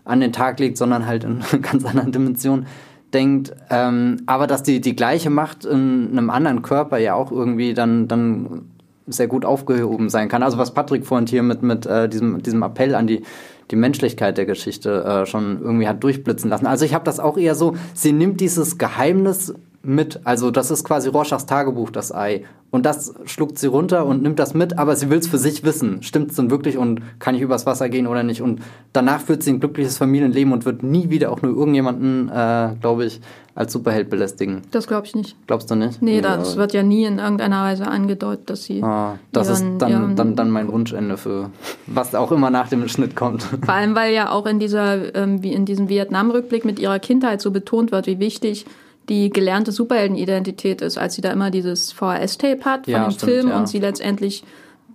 an 0.04 0.20
den 0.20 0.32
Tag 0.32 0.60
legt, 0.60 0.76
sondern 0.76 1.06
halt 1.06 1.24
in 1.24 1.40
ganz 1.62 1.84
anderen 1.84 2.12
Dimensionen 2.12 2.66
denkt, 3.12 3.54
ähm, 3.70 4.18
aber 4.26 4.46
dass 4.46 4.62
die, 4.62 4.80
die 4.80 4.96
gleiche 4.96 5.30
Macht 5.30 5.64
in 5.64 6.08
einem 6.12 6.30
anderen 6.30 6.62
Körper 6.62 6.98
ja 6.98 7.14
auch 7.14 7.32
irgendwie 7.32 7.74
dann, 7.74 8.08
dann 8.08 8.62
sehr 9.06 9.26
gut 9.26 9.44
aufgehoben 9.44 10.08
sein 10.08 10.28
kann. 10.28 10.42
Also 10.42 10.58
was 10.58 10.72
Patrick 10.72 11.06
vorhin 11.06 11.26
hier 11.26 11.42
mit, 11.42 11.62
mit 11.62 11.86
äh, 11.86 12.08
diesem, 12.08 12.42
diesem 12.42 12.62
Appell 12.62 12.94
an 12.94 13.06
die, 13.06 13.22
die 13.70 13.76
Menschlichkeit 13.76 14.38
der 14.38 14.46
Geschichte 14.46 15.04
äh, 15.04 15.26
schon 15.26 15.60
irgendwie 15.60 15.88
hat 15.88 16.02
durchblitzen 16.02 16.50
lassen. 16.50 16.66
Also 16.66 16.84
ich 16.84 16.94
habe 16.94 17.04
das 17.04 17.20
auch 17.20 17.36
eher 17.36 17.54
so, 17.54 17.74
sie 17.94 18.12
nimmt 18.12 18.40
dieses 18.40 18.78
Geheimnis 18.78 19.54
mit. 19.82 20.20
Also 20.24 20.50
das 20.50 20.70
ist 20.70 20.84
quasi 20.84 21.08
Rorschachs 21.08 21.46
Tagebuch, 21.46 21.90
das 21.90 22.14
Ei. 22.14 22.44
Und 22.70 22.86
das 22.86 23.14
schluckt 23.24 23.58
sie 23.58 23.66
runter 23.66 24.06
und 24.06 24.22
nimmt 24.22 24.38
das 24.38 24.54
mit, 24.54 24.78
aber 24.78 24.94
sie 24.94 25.10
will 25.10 25.18
es 25.18 25.26
für 25.26 25.38
sich 25.38 25.64
wissen. 25.64 26.02
Stimmt 26.04 26.30
es 26.30 26.36
denn 26.36 26.50
wirklich 26.50 26.78
und 26.78 27.02
kann 27.18 27.34
ich 27.34 27.40
übers 27.40 27.66
Wasser 27.66 27.88
gehen 27.88 28.06
oder 28.06 28.22
nicht? 28.22 28.42
Und 28.42 28.60
danach 28.92 29.20
führt 29.20 29.42
sie 29.42 29.50
ein 29.50 29.58
glückliches 29.58 29.98
Familienleben 29.98 30.52
und 30.52 30.64
wird 30.64 30.84
nie 30.84 31.10
wieder 31.10 31.32
auch 31.32 31.42
nur 31.42 31.56
irgendjemanden, 31.56 32.28
äh, 32.28 32.76
glaube 32.80 33.06
ich, 33.06 33.20
als 33.56 33.72
Superheld 33.72 34.08
belästigen. 34.08 34.62
Das 34.70 34.86
glaube 34.86 35.06
ich 35.06 35.16
nicht. 35.16 35.36
Glaubst 35.48 35.68
du 35.70 35.74
nicht? 35.74 36.00
Nee, 36.00 36.20
ja. 36.20 36.36
das 36.36 36.56
wird 36.56 36.72
ja 36.72 36.84
nie 36.84 37.04
in 37.04 37.18
irgendeiner 37.18 37.64
Weise 37.64 37.88
angedeutet, 37.88 38.48
dass 38.48 38.62
sie. 38.62 38.82
Ah, 38.84 39.18
das 39.32 39.48
ihren, 39.48 39.72
ist 39.72 39.82
dann, 39.82 39.90
ihren, 39.90 40.16
dann, 40.16 40.36
dann 40.36 40.50
mein 40.50 40.70
Wunschende 40.70 41.16
für 41.16 41.50
was 41.86 42.14
auch 42.14 42.30
immer 42.30 42.50
nach 42.50 42.68
dem 42.68 42.86
Schnitt 42.88 43.16
kommt. 43.16 43.42
Vor 43.64 43.74
allem, 43.74 43.96
weil 43.96 44.14
ja 44.14 44.30
auch 44.30 44.46
in 44.46 44.60
dieser, 44.60 45.12
ähm, 45.16 45.42
wie 45.42 45.52
in 45.52 45.64
diesem 45.64 45.88
Vietnam-Rückblick 45.88 46.64
mit 46.64 46.78
ihrer 46.78 47.00
Kindheit 47.00 47.40
so 47.40 47.50
betont 47.50 47.90
wird, 47.90 48.06
wie 48.06 48.20
wichtig 48.20 48.64
die 49.10 49.28
gelernte 49.28 49.72
Superheldenidentität 49.72 50.80
ist, 50.80 50.96
als 50.96 51.16
sie 51.16 51.20
da 51.20 51.32
immer 51.32 51.50
dieses 51.50 51.92
VHS-Tape 51.92 52.64
hat 52.64 52.84
von 52.84 52.92
ja, 52.92 53.04
dem 53.04 53.10
stimmt, 53.10 53.30
Film 53.30 53.48
ja. 53.48 53.58
und 53.58 53.68
sie 53.68 53.80
letztendlich 53.80 54.44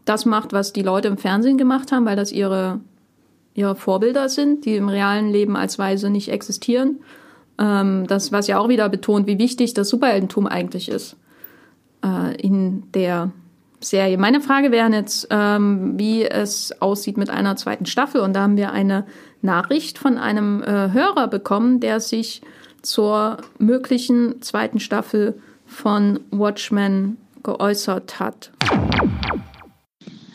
das 0.06 0.26
macht, 0.26 0.54
was 0.54 0.72
die 0.72 0.84
Leute 0.84 1.10
im 1.10 1.18
Fernsehen 1.18 1.58
gemacht 1.58 1.92
haben, 1.92 2.06
weil 2.06 2.16
das 2.16 2.32
ihre, 2.32 2.80
ihre 3.54 3.76
Vorbilder 3.76 4.30
sind, 4.30 4.66
die 4.66 4.78
im 4.78 4.88
realen 4.88 5.30
Leben 5.30 5.58
als 5.58 5.78
Weise 5.78 6.10
nicht 6.10 6.30
existieren. 6.30 7.00
Ähm, 7.60 8.06
das, 8.08 8.32
was 8.32 8.48
ja 8.48 8.58
auch 8.58 8.70
wieder 8.70 8.88
betont, 8.88 9.28
wie 9.28 9.38
wichtig 9.38 9.74
das 9.74 9.90
Superheldentum 9.90 10.48
eigentlich 10.48 10.88
ist 10.88 11.18
äh, 12.04 12.36
in 12.40 12.84
der 12.94 13.32
Serie. 13.82 14.18
Meine 14.18 14.40
Frage 14.40 14.72
wäre 14.72 14.90
jetzt, 14.92 15.28
ähm, 15.30 16.00
wie 16.00 16.24
es 16.24 16.82
aussieht 16.82 17.18
mit 17.18 17.30
einer 17.30 17.58
zweiten 17.58 17.86
Staffel. 17.86 18.22
Und 18.22 18.34
da 18.34 18.44
haben 18.44 18.56
wir 18.56 18.72
eine 18.72 19.06
Nachricht 19.42 19.98
von 19.98 20.18
einem 20.18 20.64
äh, 20.64 20.92
Hörer 20.94 21.28
bekommen, 21.28 21.82
der 21.82 22.00
sich 22.00 22.42
zur 22.86 23.38
möglichen 23.58 24.42
zweiten 24.42 24.80
Staffel 24.80 25.40
von 25.66 26.20
Watchmen 26.32 27.18
geäußert 27.44 28.20
hat. 28.20 28.52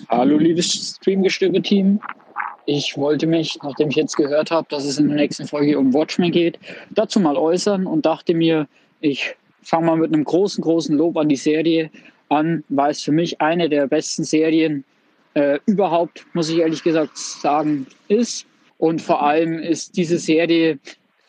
Hallo, 0.08 0.38
liebes 0.38 0.96
Streamgestöbe-Team. 0.96 2.00
Ich 2.66 2.96
wollte 2.96 3.26
mich, 3.26 3.58
nachdem 3.62 3.88
ich 3.88 3.96
jetzt 3.96 4.16
gehört 4.16 4.50
habe, 4.50 4.66
dass 4.70 4.84
es 4.84 4.98
in 4.98 5.08
der 5.08 5.16
nächsten 5.16 5.46
Folge 5.46 5.78
um 5.78 5.94
Watchmen 5.94 6.30
geht, 6.30 6.58
dazu 6.90 7.20
mal 7.20 7.36
äußern 7.36 7.86
und 7.86 8.06
dachte 8.06 8.34
mir, 8.34 8.68
ich 9.00 9.34
fange 9.62 9.86
mal 9.86 9.96
mit 9.96 10.12
einem 10.12 10.24
großen, 10.24 10.62
großen 10.62 10.96
Lob 10.96 11.16
an 11.16 11.28
die 11.28 11.36
Serie 11.36 11.90
an, 12.28 12.64
weil 12.68 12.90
es 12.90 13.02
für 13.02 13.12
mich 13.12 13.40
eine 13.40 13.68
der 13.68 13.86
besten 13.86 14.24
Serien 14.24 14.84
äh, 15.34 15.58
überhaupt, 15.66 16.26
muss 16.32 16.48
ich 16.48 16.58
ehrlich 16.58 16.82
gesagt 16.82 17.16
sagen, 17.16 17.86
ist. 18.08 18.46
Und 18.78 19.02
vor 19.02 19.22
allem 19.22 19.58
ist 19.58 19.96
diese 19.96 20.18
Serie 20.18 20.78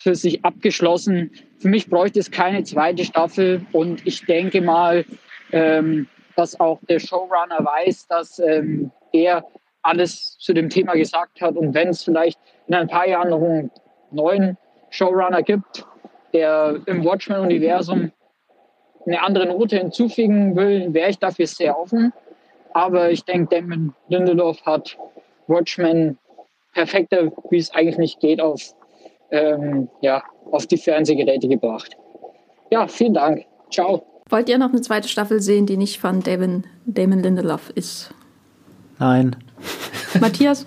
für 0.02 0.16
sich 0.16 0.44
abgeschlossen. 0.44 1.32
Für 1.60 1.70
mich 1.70 1.90
bräuchte 1.90 2.20
es 2.20 2.32
keine 2.32 2.64
zweite 2.64 3.06
Staffel 3.06 3.66
und 3.72 4.06
ich 4.08 4.26
denke 4.26 4.62
mal, 4.62 5.06
ähm, 5.52 6.08
dass 6.36 6.60
auch 6.60 6.80
der 6.90 7.00
Showrunner 7.00 7.64
weiß, 7.64 8.08
dass 8.08 8.40
ähm, 8.40 8.92
er 9.14 9.46
alles 9.84 10.38
zu 10.40 10.54
dem 10.54 10.70
Thema 10.70 10.94
gesagt 10.94 11.42
hat. 11.42 11.56
Und 11.56 11.74
wenn 11.74 11.90
es 11.90 12.04
vielleicht 12.04 12.40
in 12.68 12.76
ein 12.76 12.88
paar 12.88 13.08
Jahren 13.08 13.30
noch 13.30 13.42
einen 13.42 13.72
neuen 14.12 14.58
Showrunner 14.90 15.44
gibt, 15.44 15.86
der 16.34 16.80
im 16.86 17.04
Watchmen-Universum 17.04 18.12
eine 19.06 19.22
andere 19.22 19.48
Note 19.48 19.78
hinzufügen 19.78 20.56
will, 20.56 20.94
wäre 20.94 21.10
ich 21.10 21.20
dafür 21.20 21.48
sehr 21.48 21.78
offen. 21.78 22.14
Aber 22.74 23.12
ich 23.12 23.24
denke, 23.24 23.56
Damon 23.56 23.94
Lindelof 24.08 24.66
hat 24.66 24.98
Watchmen 25.48 26.18
perfekter, 26.74 27.32
wie 27.50 27.58
es 27.58 27.72
eigentlich 27.72 27.98
nicht 27.98 28.20
geht, 28.20 28.40
auf, 28.40 28.74
ähm, 29.32 29.90
ja, 30.02 30.24
auf 30.52 30.68
die 30.68 30.78
Fernsehgeräte 30.78 31.48
gebracht. 31.48 31.98
Ja, 32.70 32.88
vielen 32.88 33.14
Dank. 33.14 33.46
Ciao. 33.72 34.04
Wollt 34.30 34.48
ihr 34.50 34.58
noch 34.58 34.70
eine 34.70 34.82
zweite 34.82 35.08
Staffel 35.08 35.42
sehen, 35.42 35.66
die 35.66 35.78
nicht 35.78 36.00
von 36.00 36.22
Damon, 36.22 36.66
Damon 36.86 37.20
Lindelof 37.20 37.70
ist? 37.72 38.14
Nein. 39.00 39.36
Matthias? 40.20 40.66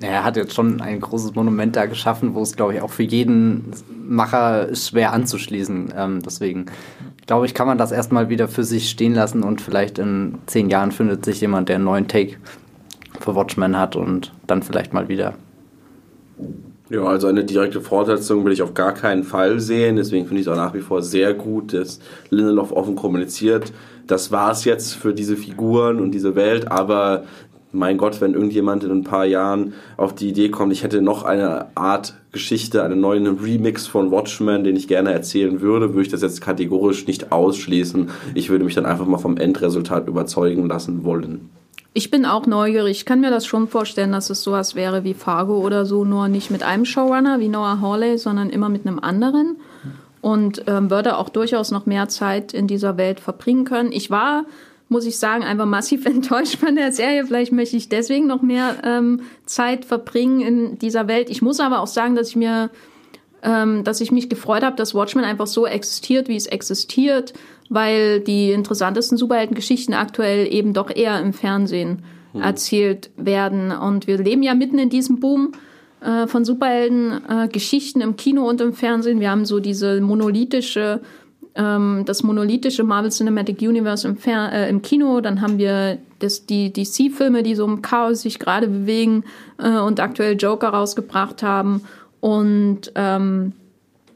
Er 0.00 0.24
hat 0.24 0.36
jetzt 0.36 0.54
schon 0.54 0.80
ein 0.80 1.00
großes 1.00 1.34
Monument 1.34 1.74
da 1.74 1.86
geschaffen, 1.86 2.34
wo 2.34 2.42
es, 2.42 2.54
glaube 2.56 2.74
ich, 2.74 2.82
auch 2.82 2.90
für 2.90 3.02
jeden 3.02 3.72
Macher 3.88 4.74
schwer 4.74 5.12
anzuschließen. 5.12 5.94
Ähm, 5.96 6.22
deswegen 6.22 6.66
glaube 7.26 7.46
ich, 7.46 7.54
kann 7.54 7.66
man 7.66 7.78
das 7.78 7.92
erstmal 7.92 8.28
wieder 8.28 8.48
für 8.48 8.64
sich 8.64 8.90
stehen 8.90 9.14
lassen 9.14 9.42
und 9.42 9.60
vielleicht 9.60 9.98
in 9.98 10.38
zehn 10.46 10.70
Jahren 10.70 10.92
findet 10.92 11.24
sich 11.24 11.40
jemand, 11.40 11.68
der 11.68 11.76
einen 11.76 11.84
neuen 11.84 12.08
Take 12.08 12.36
für 13.20 13.34
Watchmen 13.34 13.78
hat 13.78 13.96
und 13.96 14.32
dann 14.46 14.62
vielleicht 14.62 14.92
mal 14.92 15.08
wieder. 15.08 15.34
Ja, 16.88 17.02
also 17.02 17.26
eine 17.26 17.44
direkte 17.44 17.80
Fortsetzung 17.80 18.44
will 18.44 18.52
ich 18.52 18.62
auf 18.62 18.74
gar 18.74 18.92
keinen 18.94 19.24
Fall 19.24 19.58
sehen. 19.58 19.96
Deswegen 19.96 20.26
finde 20.26 20.40
ich 20.40 20.46
es 20.46 20.52
auch 20.52 20.56
nach 20.56 20.72
wie 20.72 20.80
vor 20.80 21.02
sehr 21.02 21.34
gut, 21.34 21.72
dass 21.72 21.98
Lindelof 22.30 22.70
offen 22.70 22.94
kommuniziert. 22.94 23.72
Das 24.06 24.30
war 24.30 24.52
es 24.52 24.64
jetzt 24.64 24.94
für 24.94 25.12
diese 25.12 25.36
Figuren 25.36 25.98
und 25.98 26.12
diese 26.12 26.36
Welt, 26.36 26.70
aber 26.70 27.24
mein 27.72 27.98
Gott, 27.98 28.20
wenn 28.20 28.34
irgendjemand 28.34 28.84
in 28.84 28.92
ein 28.92 29.04
paar 29.04 29.24
Jahren 29.24 29.74
auf 29.96 30.14
die 30.14 30.28
Idee 30.28 30.48
kommt, 30.48 30.72
ich 30.72 30.84
hätte 30.84 31.02
noch 31.02 31.24
eine 31.24 31.66
Art 31.76 32.14
Geschichte, 32.32 32.84
einen 32.84 33.00
neuen 33.00 33.26
Remix 33.38 33.86
von 33.88 34.12
Watchmen, 34.12 34.62
den 34.62 34.76
ich 34.76 34.86
gerne 34.86 35.12
erzählen 35.12 35.60
würde, 35.60 35.90
würde 35.90 36.02
ich 36.02 36.08
das 36.08 36.22
jetzt 36.22 36.40
kategorisch 36.40 37.06
nicht 37.06 37.32
ausschließen. 37.32 38.10
Ich 38.34 38.48
würde 38.48 38.64
mich 38.64 38.74
dann 38.74 38.86
einfach 38.86 39.06
mal 39.06 39.18
vom 39.18 39.36
Endresultat 39.36 40.06
überzeugen 40.06 40.68
lassen 40.68 41.04
wollen. 41.04 41.50
Ich 41.96 42.10
bin 42.10 42.26
auch 42.26 42.44
neugierig. 42.44 42.98
Ich 42.98 43.04
kann 43.06 43.20
mir 43.20 43.30
das 43.30 43.46
schon 43.46 43.68
vorstellen, 43.68 44.12
dass 44.12 44.28
es 44.28 44.42
sowas 44.42 44.74
wäre 44.74 45.02
wie 45.02 45.14
Fargo 45.14 45.60
oder 45.60 45.86
so, 45.86 46.04
nur 46.04 46.28
nicht 46.28 46.50
mit 46.50 46.62
einem 46.62 46.84
Showrunner 46.84 47.40
wie 47.40 47.48
Noah 47.48 47.80
Hawley, 47.80 48.18
sondern 48.18 48.50
immer 48.50 48.68
mit 48.68 48.86
einem 48.86 48.98
anderen. 48.98 49.56
Und 50.20 50.64
ähm, 50.66 50.90
würde 50.90 51.16
auch 51.16 51.30
durchaus 51.30 51.70
noch 51.70 51.86
mehr 51.86 52.06
Zeit 52.10 52.52
in 52.52 52.66
dieser 52.66 52.98
Welt 52.98 53.18
verbringen 53.18 53.64
können. 53.64 53.92
Ich 53.92 54.10
war 54.10 54.44
muss 54.90 55.06
ich 55.06 55.18
sagen, 55.18 55.42
einfach 55.42 55.64
massiv 55.64 56.04
enttäuscht 56.06 56.58
von 56.58 56.76
der 56.76 56.92
Serie. 56.92 57.24
Vielleicht 57.24 57.52
möchte 57.52 57.78
ich 57.78 57.88
deswegen 57.88 58.26
noch 58.26 58.42
mehr 58.42 58.76
ähm, 58.84 59.22
Zeit 59.46 59.86
verbringen 59.86 60.42
in 60.42 60.78
dieser 60.78 61.08
Welt. 61.08 61.30
Ich 61.30 61.40
muss 61.40 61.60
aber 61.60 61.80
auch 61.80 61.86
sagen, 61.86 62.14
dass 62.14 62.28
ich 62.28 62.36
mir, 62.36 62.68
ähm, 63.42 63.84
dass 63.84 64.02
ich 64.02 64.12
mich 64.12 64.28
gefreut 64.28 64.62
habe, 64.62 64.76
dass 64.76 64.94
Watchmen 64.94 65.24
einfach 65.24 65.46
so 65.46 65.66
existiert, 65.66 66.28
wie 66.28 66.36
es 66.36 66.46
existiert, 66.46 67.32
weil 67.68 68.20
die 68.20 68.50
interessantesten 68.50 69.18
Superheldengeschichten 69.18 69.94
aktuell 69.94 70.52
eben 70.52 70.72
doch 70.72 70.94
eher 70.94 71.20
im 71.20 71.32
Fernsehen 71.32 72.02
hm. 72.32 72.42
erzählt 72.42 73.10
werden. 73.16 73.72
Und 73.72 74.06
wir 74.06 74.18
leben 74.18 74.42
ja 74.42 74.54
mitten 74.54 74.78
in 74.78 74.90
diesem 74.90 75.20
Boom 75.20 75.52
äh, 76.00 76.26
von 76.26 76.44
Superheldengeschichten 76.44 78.00
äh, 78.00 78.04
im 78.04 78.16
Kino 78.16 78.48
und 78.48 78.60
im 78.60 78.72
Fernsehen. 78.72 79.20
Wir 79.20 79.30
haben 79.30 79.44
so 79.44 79.60
diese 79.60 80.00
monolithische 80.00 81.00
ähm, 81.56 82.02
das 82.04 82.22
monolithische 82.22 82.84
Marvel 82.84 83.10
Cinematic 83.10 83.60
Universe 83.62 84.06
im, 84.06 84.16
Fer 84.16 84.52
äh, 84.52 84.68
im 84.68 84.82
Kino. 84.82 85.20
Dann 85.20 85.40
haben 85.40 85.58
wir 85.58 85.98
das, 86.18 86.46
die 86.46 86.72
DC-Filme, 86.72 87.42
die 87.42 87.54
so 87.54 87.64
im 87.64 87.82
Chaos 87.82 88.22
sich 88.22 88.38
gerade 88.38 88.68
bewegen 88.68 89.24
äh, 89.58 89.78
und 89.78 89.98
aktuell 90.00 90.36
Joker 90.36 90.68
rausgebracht 90.68 91.42
haben. 91.42 91.82
Und 92.20 92.92
ähm, 92.94 93.52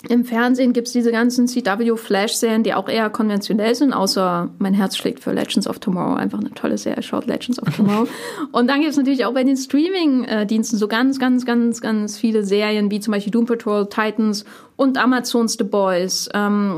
im 0.08 0.24
Fernsehen 0.24 0.72
gibt 0.72 0.86
es 0.86 0.94
diese 0.94 1.12
ganzen 1.12 1.46
CW-Flash-Serien, 1.46 2.62
die 2.62 2.72
auch 2.72 2.88
eher 2.88 3.10
konventionell 3.10 3.74
sind, 3.74 3.92
außer 3.92 4.48
mein 4.58 4.72
Herz 4.72 4.96
schlägt 4.96 5.20
für 5.20 5.32
Legends 5.32 5.66
of 5.66 5.78
Tomorrow. 5.78 6.14
Einfach 6.14 6.38
eine 6.38 6.52
tolle 6.52 6.78
Serie, 6.78 7.02
schaut 7.02 7.26
Legends 7.26 7.60
of 7.60 7.76
Tomorrow. 7.76 8.08
und 8.52 8.66
dann 8.68 8.80
gibt 8.80 8.92
es 8.92 8.96
natürlich 8.96 9.26
auch 9.26 9.34
bei 9.34 9.44
den 9.44 9.58
Streaming-Diensten 9.58 10.78
so 10.78 10.88
ganz, 10.88 11.18
ganz, 11.18 11.44
ganz, 11.44 11.82
ganz 11.82 12.16
viele 12.16 12.44
Serien, 12.44 12.90
wie 12.90 13.00
zum 13.00 13.12
Beispiel 13.12 13.30
Doom 13.30 13.44
Patrol, 13.44 13.88
Titans 13.90 14.46
und 14.76 14.96
Amazons 14.96 15.56
The 15.58 15.64
Boys. 15.64 16.30
Ähm, 16.32 16.76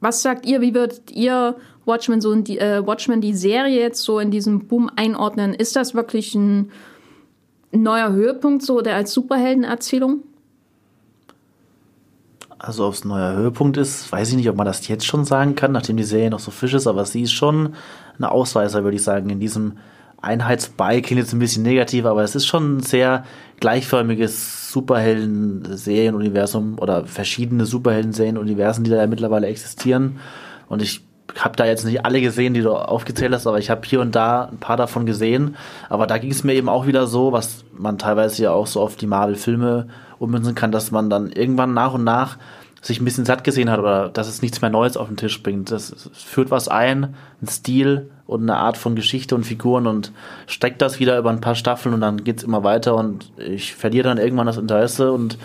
was 0.00 0.22
sagt 0.22 0.44
ihr, 0.44 0.60
wie 0.60 0.74
würdet 0.74 1.12
ihr 1.12 1.54
Watchmen, 1.84 2.20
so 2.20 2.34
die, 2.34 2.58
äh, 2.58 2.84
Watchmen 2.84 3.20
die 3.20 3.34
Serie 3.34 3.80
jetzt 3.80 4.02
so 4.02 4.18
in 4.18 4.32
diesem 4.32 4.66
Boom 4.66 4.90
einordnen? 4.96 5.54
Ist 5.54 5.76
das 5.76 5.94
wirklich 5.94 6.34
ein 6.34 6.72
neuer 7.70 8.12
Höhepunkt 8.12 8.62
so 8.62 8.80
der 8.80 8.96
als 8.96 9.12
Superheldenerzählung? 9.12 10.24
Also 12.66 12.86
ob 12.86 12.94
es 12.94 13.04
ein 13.04 13.08
neuer 13.08 13.34
Höhepunkt 13.34 13.76
ist, 13.76 14.10
weiß 14.10 14.30
ich 14.30 14.36
nicht, 14.36 14.48
ob 14.48 14.56
man 14.56 14.64
das 14.64 14.88
jetzt 14.88 15.04
schon 15.04 15.26
sagen 15.26 15.54
kann, 15.54 15.72
nachdem 15.72 15.98
die 15.98 16.02
Serie 16.02 16.30
noch 16.30 16.38
so 16.38 16.50
frisch 16.50 16.72
ist, 16.72 16.86
aber 16.86 17.04
sie 17.04 17.20
ist 17.20 17.32
schon 17.32 17.74
eine 18.16 18.30
Ausreißer, 18.30 18.84
würde 18.84 18.96
ich 18.96 19.02
sagen, 19.02 19.28
in 19.28 19.38
diesem 19.38 19.76
Einheitsbei 20.22 21.02
klingt 21.02 21.20
jetzt 21.20 21.34
ein 21.34 21.40
bisschen 21.40 21.62
negativ, 21.62 22.06
aber 22.06 22.22
es 22.22 22.34
ist 22.34 22.46
schon 22.46 22.78
ein 22.78 22.80
sehr 22.80 23.24
gleichförmiges 23.60 24.72
Superhelden-Serienuniversum 24.72 26.78
oder 26.78 27.04
verschiedene 27.04 27.66
Superhelden-Serienuniversen, 27.66 28.82
die 28.82 28.90
da 28.90 28.96
ja 28.96 29.06
mittlerweile 29.06 29.48
existieren. 29.48 30.18
Und 30.66 30.80
ich 30.80 31.04
habe 31.38 31.56
da 31.56 31.66
jetzt 31.66 31.84
nicht 31.84 32.06
alle 32.06 32.22
gesehen, 32.22 32.54
die 32.54 32.62
du 32.62 32.72
aufgezählt 32.72 33.34
hast, 33.34 33.46
aber 33.46 33.58
ich 33.58 33.68
habe 33.68 33.82
hier 33.84 34.00
und 34.00 34.14
da 34.14 34.46
ein 34.46 34.56
paar 34.56 34.78
davon 34.78 35.04
gesehen. 35.04 35.56
Aber 35.90 36.06
da 36.06 36.16
ging 36.16 36.30
es 36.30 36.44
mir 36.44 36.54
eben 36.54 36.70
auch 36.70 36.86
wieder 36.86 37.06
so, 37.06 37.32
was 37.32 37.62
man 37.76 37.98
teilweise 37.98 38.42
ja 38.42 38.52
auch 38.52 38.66
so 38.66 38.80
auf 38.80 38.96
die 38.96 39.06
Marvel-Filme 39.06 39.88
ummünzen 40.24 40.54
kann, 40.54 40.72
dass 40.72 40.90
man 40.90 41.10
dann 41.10 41.30
irgendwann 41.30 41.74
nach 41.74 41.94
und 41.94 42.04
nach 42.04 42.38
sich 42.86 43.00
ein 43.00 43.04
bisschen 43.04 43.24
satt 43.24 43.44
gesehen 43.44 43.70
hat 43.70 43.78
oder 43.80 44.08
dass 44.10 44.28
es 44.28 44.42
nichts 44.42 44.60
mehr 44.60 44.70
Neues 44.70 44.96
auf 44.96 45.08
den 45.08 45.16
Tisch 45.16 45.42
bringt. 45.42 45.70
Das 45.70 46.10
führt 46.12 46.50
was 46.50 46.68
ein, 46.68 47.14
ein 47.40 47.48
Stil 47.48 48.10
und 48.26 48.42
eine 48.42 48.56
Art 48.56 48.76
von 48.76 48.94
Geschichte 48.94 49.34
und 49.34 49.44
Figuren 49.44 49.86
und 49.86 50.12
steckt 50.46 50.82
das 50.82 51.00
wieder 51.00 51.18
über 51.18 51.30
ein 51.30 51.40
paar 51.40 51.54
Staffeln 51.54 51.94
und 51.94 52.02
dann 52.02 52.24
geht's 52.24 52.42
immer 52.42 52.62
weiter 52.62 52.94
und 52.96 53.32
ich 53.38 53.74
verliere 53.74 54.08
dann 54.08 54.18
irgendwann 54.18 54.46
das 54.46 54.58
Interesse 54.58 55.12
und 55.12 55.38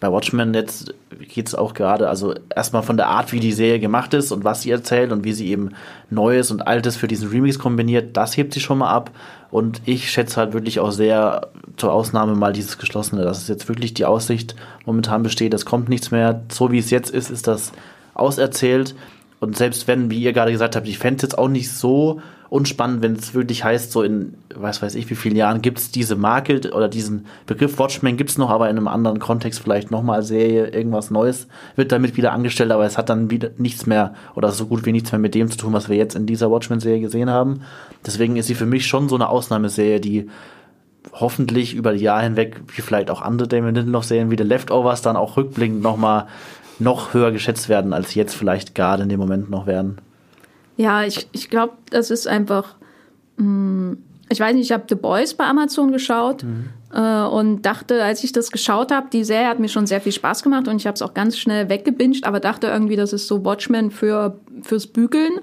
bei 0.00 0.12
Watchmen 0.12 0.54
jetzt 0.54 0.94
geht's 1.28 1.54
auch 1.54 1.74
gerade, 1.74 2.08
also 2.08 2.34
erstmal 2.54 2.82
von 2.82 2.96
der 2.96 3.08
Art, 3.08 3.32
wie 3.32 3.40
die 3.40 3.52
Serie 3.52 3.80
gemacht 3.80 4.14
ist 4.14 4.30
und 4.30 4.44
was 4.44 4.62
sie 4.62 4.70
erzählt 4.70 5.10
und 5.10 5.24
wie 5.24 5.32
sie 5.32 5.48
eben 5.48 5.70
Neues 6.10 6.50
und 6.50 6.66
Altes 6.66 6.96
für 6.96 7.08
diesen 7.08 7.28
Remix 7.30 7.58
kombiniert, 7.58 8.16
das 8.16 8.36
hebt 8.36 8.54
sie 8.54 8.60
schon 8.60 8.78
mal 8.78 8.90
ab. 8.90 9.10
Und 9.50 9.80
ich 9.86 10.10
schätze 10.10 10.36
halt 10.36 10.52
wirklich 10.52 10.78
auch 10.78 10.92
sehr 10.92 11.48
zur 11.76 11.92
Ausnahme 11.92 12.34
mal 12.34 12.52
dieses 12.52 12.78
Geschlossene, 12.78 13.22
dass 13.22 13.42
es 13.42 13.48
jetzt 13.48 13.68
wirklich 13.68 13.94
die 13.94 14.04
Aussicht 14.04 14.54
momentan 14.84 15.22
besteht, 15.22 15.54
es 15.54 15.64
kommt 15.64 15.88
nichts 15.88 16.10
mehr. 16.10 16.42
So 16.50 16.70
wie 16.70 16.78
es 16.78 16.90
jetzt 16.90 17.10
ist, 17.10 17.30
ist 17.30 17.46
das 17.46 17.72
auserzählt. 18.14 18.94
Und 19.40 19.56
selbst 19.56 19.86
wenn, 19.86 20.10
wie 20.10 20.20
ihr 20.20 20.32
gerade 20.32 20.52
gesagt 20.52 20.76
habt, 20.76 20.88
ich 20.88 20.98
fände 20.98 21.16
es 21.16 21.22
jetzt 21.22 21.38
auch 21.38 21.48
nicht 21.48 21.70
so 21.70 22.20
unspannend, 22.50 23.02
wenn 23.02 23.12
es 23.12 23.34
wirklich 23.34 23.62
heißt, 23.62 23.92
so 23.92 24.02
in, 24.02 24.34
was 24.54 24.80
weiß 24.80 24.94
ich, 24.94 25.08
wie 25.10 25.14
vielen 25.14 25.36
Jahren 25.36 25.60
gibt 25.60 25.78
es 25.78 25.90
diese 25.90 26.16
Marke 26.16 26.60
oder 26.72 26.88
diesen 26.88 27.26
Begriff 27.46 27.78
Watchmen 27.78 28.16
gibt 28.16 28.30
es 28.30 28.38
noch, 28.38 28.48
aber 28.48 28.70
in 28.70 28.76
einem 28.76 28.88
anderen 28.88 29.18
Kontext 29.18 29.60
vielleicht 29.60 29.90
nochmal 29.90 30.22
Serie, 30.22 30.68
irgendwas 30.68 31.10
Neues 31.10 31.46
wird 31.76 31.92
damit 31.92 32.16
wieder 32.16 32.32
angestellt, 32.32 32.72
aber 32.72 32.86
es 32.86 32.96
hat 32.96 33.10
dann 33.10 33.30
wieder 33.30 33.50
nichts 33.58 33.86
mehr 33.86 34.14
oder 34.34 34.50
so 34.50 34.66
gut 34.66 34.86
wie 34.86 34.92
nichts 34.92 35.12
mehr 35.12 35.18
mit 35.18 35.34
dem 35.34 35.50
zu 35.50 35.58
tun, 35.58 35.74
was 35.74 35.88
wir 35.88 35.96
jetzt 35.96 36.16
in 36.16 36.26
dieser 36.26 36.50
Watchmen-Serie 36.50 37.00
gesehen 37.00 37.28
haben. 37.28 37.60
Deswegen 38.06 38.36
ist 38.36 38.46
sie 38.46 38.54
für 38.54 38.66
mich 38.66 38.86
schon 38.86 39.10
so 39.10 39.14
eine 39.14 39.28
Ausnahmeserie, 39.28 40.00
die 40.00 40.28
hoffentlich 41.12 41.74
über 41.74 41.92
die 41.92 42.00
Jahre 42.00 42.22
hinweg, 42.22 42.60
wie 42.74 42.82
vielleicht 42.82 43.10
auch 43.10 43.22
andere 43.22 43.48
Damon 43.48 43.74
Lindelof-Serien 43.74 44.30
wie 44.30 44.36
The 44.36 44.44
Leftovers, 44.44 45.02
dann 45.02 45.16
auch 45.16 45.36
rückblickend 45.36 45.82
nochmal 45.82 46.26
noch 46.80 47.14
höher 47.14 47.32
geschätzt 47.32 47.68
werden, 47.68 47.92
als 47.92 48.14
jetzt 48.14 48.34
vielleicht 48.34 48.74
gerade 48.74 49.02
in 49.02 49.08
dem 49.08 49.20
Moment 49.20 49.50
noch 49.50 49.66
werden. 49.66 50.00
Ja, 50.76 51.04
ich, 51.04 51.28
ich 51.32 51.50
glaube, 51.50 51.74
das 51.90 52.10
ist 52.10 52.26
einfach 52.26 52.76
ich 54.30 54.40
weiß 54.40 54.54
nicht, 54.54 54.66
ich 54.66 54.72
habe 54.72 54.84
The 54.88 54.94
Boys 54.94 55.34
bei 55.34 55.44
Amazon 55.44 55.92
geschaut 55.92 56.44
äh, 56.92 57.22
und 57.22 57.62
dachte, 57.62 58.02
als 58.02 58.22
ich 58.24 58.32
das 58.32 58.50
geschaut 58.50 58.92
habe, 58.92 59.08
die 59.12 59.24
Serie 59.24 59.48
hat 59.48 59.58
mir 59.58 59.68
schon 59.68 59.86
sehr 59.86 60.00
viel 60.00 60.12
Spaß 60.12 60.42
gemacht 60.42 60.68
und 60.68 60.76
ich 60.76 60.86
habe 60.86 60.94
es 60.94 61.02
auch 61.02 61.14
ganz 61.14 61.38
schnell 61.38 61.68
weggebinged, 61.68 62.24
aber 62.24 62.40
dachte 62.40 62.66
irgendwie, 62.66 62.96
das 62.96 63.12
ist 63.12 63.26
so 63.26 63.44
Watchmen 63.44 63.90
für 63.90 64.38
fürs 64.62 64.86
Bügeln, 64.86 65.40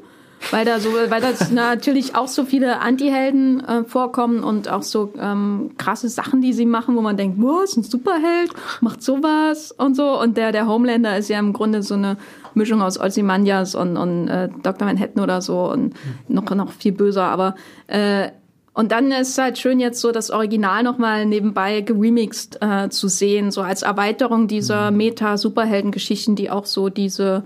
weil 0.51 0.65
da 0.65 0.79
so, 0.79 0.89
weil 0.93 1.21
das 1.21 1.51
natürlich 1.51 2.15
auch 2.15 2.27
so 2.27 2.45
viele 2.45 2.79
Anti-Helden 2.79 3.63
äh, 3.63 3.83
vorkommen 3.83 4.43
und 4.43 4.69
auch 4.69 4.83
so 4.83 5.13
ähm, 5.19 5.71
krasse 5.77 6.09
Sachen, 6.09 6.41
die 6.41 6.53
sie 6.53 6.65
machen, 6.65 6.95
wo 6.95 7.01
man 7.01 7.17
denkt, 7.17 7.37
was, 7.39 7.77
ein 7.77 7.83
Superheld 7.83 8.51
macht 8.81 9.01
sowas 9.01 9.71
und 9.71 9.95
so 9.95 10.19
und 10.19 10.37
der 10.37 10.51
der 10.51 10.67
Homelander 10.67 11.17
ist 11.17 11.29
ja 11.29 11.39
im 11.39 11.53
Grunde 11.53 11.83
so 11.83 11.95
eine 11.95 12.17
Mischung 12.53 12.81
aus 12.81 12.99
Ozymandias 12.99 13.75
und, 13.75 13.97
und 13.97 14.27
äh, 14.27 14.49
Dr. 14.63 14.87
Manhattan 14.87 15.23
oder 15.23 15.41
so 15.41 15.71
und 15.71 15.93
noch 16.27 16.49
noch 16.55 16.71
viel 16.71 16.91
böser, 16.91 17.23
aber 17.23 17.55
äh, 17.87 18.29
und 18.75 18.91
dann 18.91 19.09
ist 19.13 19.29
es 19.29 19.37
halt 19.37 19.57
schön, 19.57 19.79
jetzt 19.79 20.01
so 20.01 20.11
das 20.11 20.31
Original 20.31 20.83
nochmal 20.83 21.25
nebenbei 21.25 21.79
geremixed 21.79 22.61
äh, 22.61 22.89
zu 22.89 23.07
sehen, 23.07 23.49
so 23.49 23.61
als 23.61 23.83
Erweiterung 23.83 24.49
dieser 24.49 24.91
Meta-Superhelden-Geschichten, 24.91 26.35
die 26.35 26.51
auch 26.51 26.65
so 26.65 26.89
diese, 26.89 27.45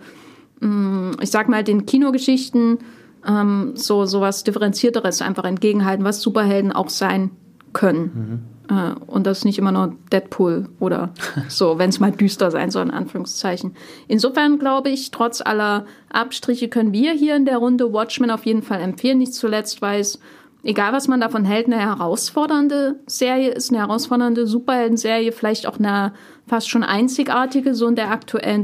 ich 1.21 1.31
sag 1.31 1.49
mal, 1.49 1.63
den 1.63 1.85
Kinogeschichten 1.85 2.79
ähm, 3.25 3.71
so, 3.75 4.05
so 4.05 4.21
was 4.21 4.43
Differenzierteres 4.43 5.21
einfach 5.21 5.45
entgegenhalten, 5.45 6.05
was 6.05 6.21
Superhelden 6.21 6.71
auch 6.71 6.89
sein 6.89 7.31
können. 7.73 8.45
Äh, 8.69 8.99
und 9.07 9.25
das 9.25 9.45
nicht 9.45 9.57
immer 9.57 9.71
nur 9.71 9.95
Deadpool 10.11 10.69
oder 10.79 11.13
so, 11.47 11.77
wenn 11.77 11.89
es 11.89 11.99
mal 11.99 12.11
düster 12.11 12.51
sein 12.51 12.71
soll, 12.71 12.85
in 12.85 12.91
Anführungszeichen. 12.91 13.75
Insofern 14.07 14.59
glaube 14.59 14.89
ich, 14.89 15.11
trotz 15.11 15.41
aller 15.41 15.85
Abstriche 16.09 16.69
können 16.69 16.93
wir 16.93 17.13
hier 17.13 17.35
in 17.35 17.45
der 17.45 17.57
Runde 17.57 17.91
Watchmen 17.93 18.31
auf 18.31 18.45
jeden 18.45 18.61
Fall 18.61 18.81
empfehlen. 18.81 19.17
Nicht 19.17 19.33
zuletzt, 19.33 19.81
weil 19.81 20.01
es 20.01 20.19
egal 20.63 20.93
was 20.93 21.07
man 21.07 21.21
davon 21.21 21.45
hält, 21.45 21.67
eine 21.67 21.79
herausfordernde 21.79 22.99
Serie 23.05 23.51
ist, 23.51 23.69
eine 23.69 23.79
herausfordernde 23.79 24.45
Superhelden-Serie, 24.45 25.31
vielleicht 25.31 25.67
auch 25.67 25.79
eine 25.79 26.13
fast 26.47 26.69
schon 26.69 26.83
einzigartige 26.83 27.73
so 27.73 27.87
in 27.87 27.95
der 27.95 28.11
aktuellen 28.11 28.63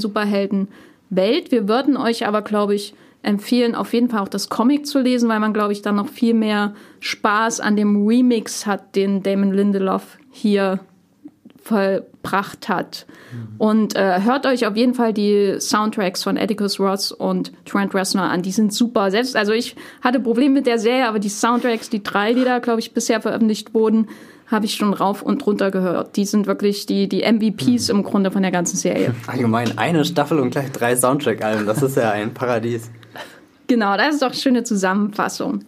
Superhelden-Welt. 1.10 1.52
Wir 1.52 1.68
würden 1.68 1.98
euch 1.98 2.28
aber, 2.28 2.42
glaube 2.42 2.76
ich, 2.76 2.94
empfehlen, 3.22 3.74
auf 3.76 3.94
jeden 3.94 4.10
Fall 4.10 4.22
auch 4.22 4.28
das 4.28 4.50
Comic 4.50 4.86
zu 4.86 5.00
lesen, 5.00 5.30
weil 5.30 5.40
man, 5.40 5.54
glaube 5.54 5.74
ich, 5.74 5.82
dann 5.82 5.96
noch 5.96 6.10
viel 6.10 6.34
mehr 6.34 6.76
Spaß 7.00 7.60
an 7.60 7.76
dem 7.76 8.08
Remix 8.08 8.66
hat, 8.66 8.96
den 8.96 9.24
Damon 9.24 9.52
Lindelof 9.52 10.18
hier 10.32 10.80
vollbracht 11.64 12.70
hat. 12.70 13.08
Und 13.58 13.96
äh, 13.96 14.22
hört 14.22 14.46
euch 14.46 14.68
auf 14.68 14.76
jeden 14.76 14.94
Fall 14.94 15.14
die 15.14 15.56
Soundtracks 15.60 16.24
von 16.24 16.38
Atticus 16.38 16.80
Ross 16.80 17.12
und 17.12 17.52
Trent 17.66 17.96
Reznor 17.96 18.26
an. 18.26 18.44
Die 18.44 18.52
sind 18.52 18.72
super. 18.72 19.10
Selbst, 19.10 19.36
also 19.36 19.52
ich 19.52 19.76
hatte 20.02 20.20
Probleme 20.20 20.54
mit 20.54 20.68
der 20.68 20.78
Serie, 20.78 21.08
aber 21.08 21.18
die 21.18 21.30
Soundtracks, 21.30 21.90
die 21.90 22.04
drei, 22.04 22.34
die 22.34 22.44
da, 22.44 22.60
glaube 22.60 22.82
ich, 22.82 22.94
bisher 22.94 23.20
veröffentlicht 23.20 23.74
wurden, 23.74 24.08
habe 24.48 24.66
ich 24.66 24.76
schon 24.76 24.94
rauf 24.94 25.22
und 25.22 25.46
runter 25.46 25.72
gehört. 25.72 26.16
Die 26.16 26.26
sind 26.26 26.46
wirklich 26.46 26.86
die, 26.86 27.10
die 27.10 27.22
MVPs 27.22 27.90
im 27.90 28.04
Grunde 28.04 28.32
von 28.32 28.42
der 28.42 28.52
ganzen 28.52 28.78
Serie. 28.78 29.16
Allgemein 29.28 29.78
eine 29.78 30.06
Staffel 30.06 30.40
und 30.40 30.52
gleich 30.52 30.72
drei 30.72 30.96
Soundtrack-Alben. 30.96 31.66
Das 31.66 31.82
ist 31.82 31.98
ja 31.98 32.12
ein 32.12 32.34
Paradies. 32.34 32.92
Genau, 33.68 33.98
das 33.98 34.16
ist 34.16 34.22
doch 34.22 34.28
eine 34.28 34.36
schöne 34.36 34.64
Zusammenfassung. 34.64 35.64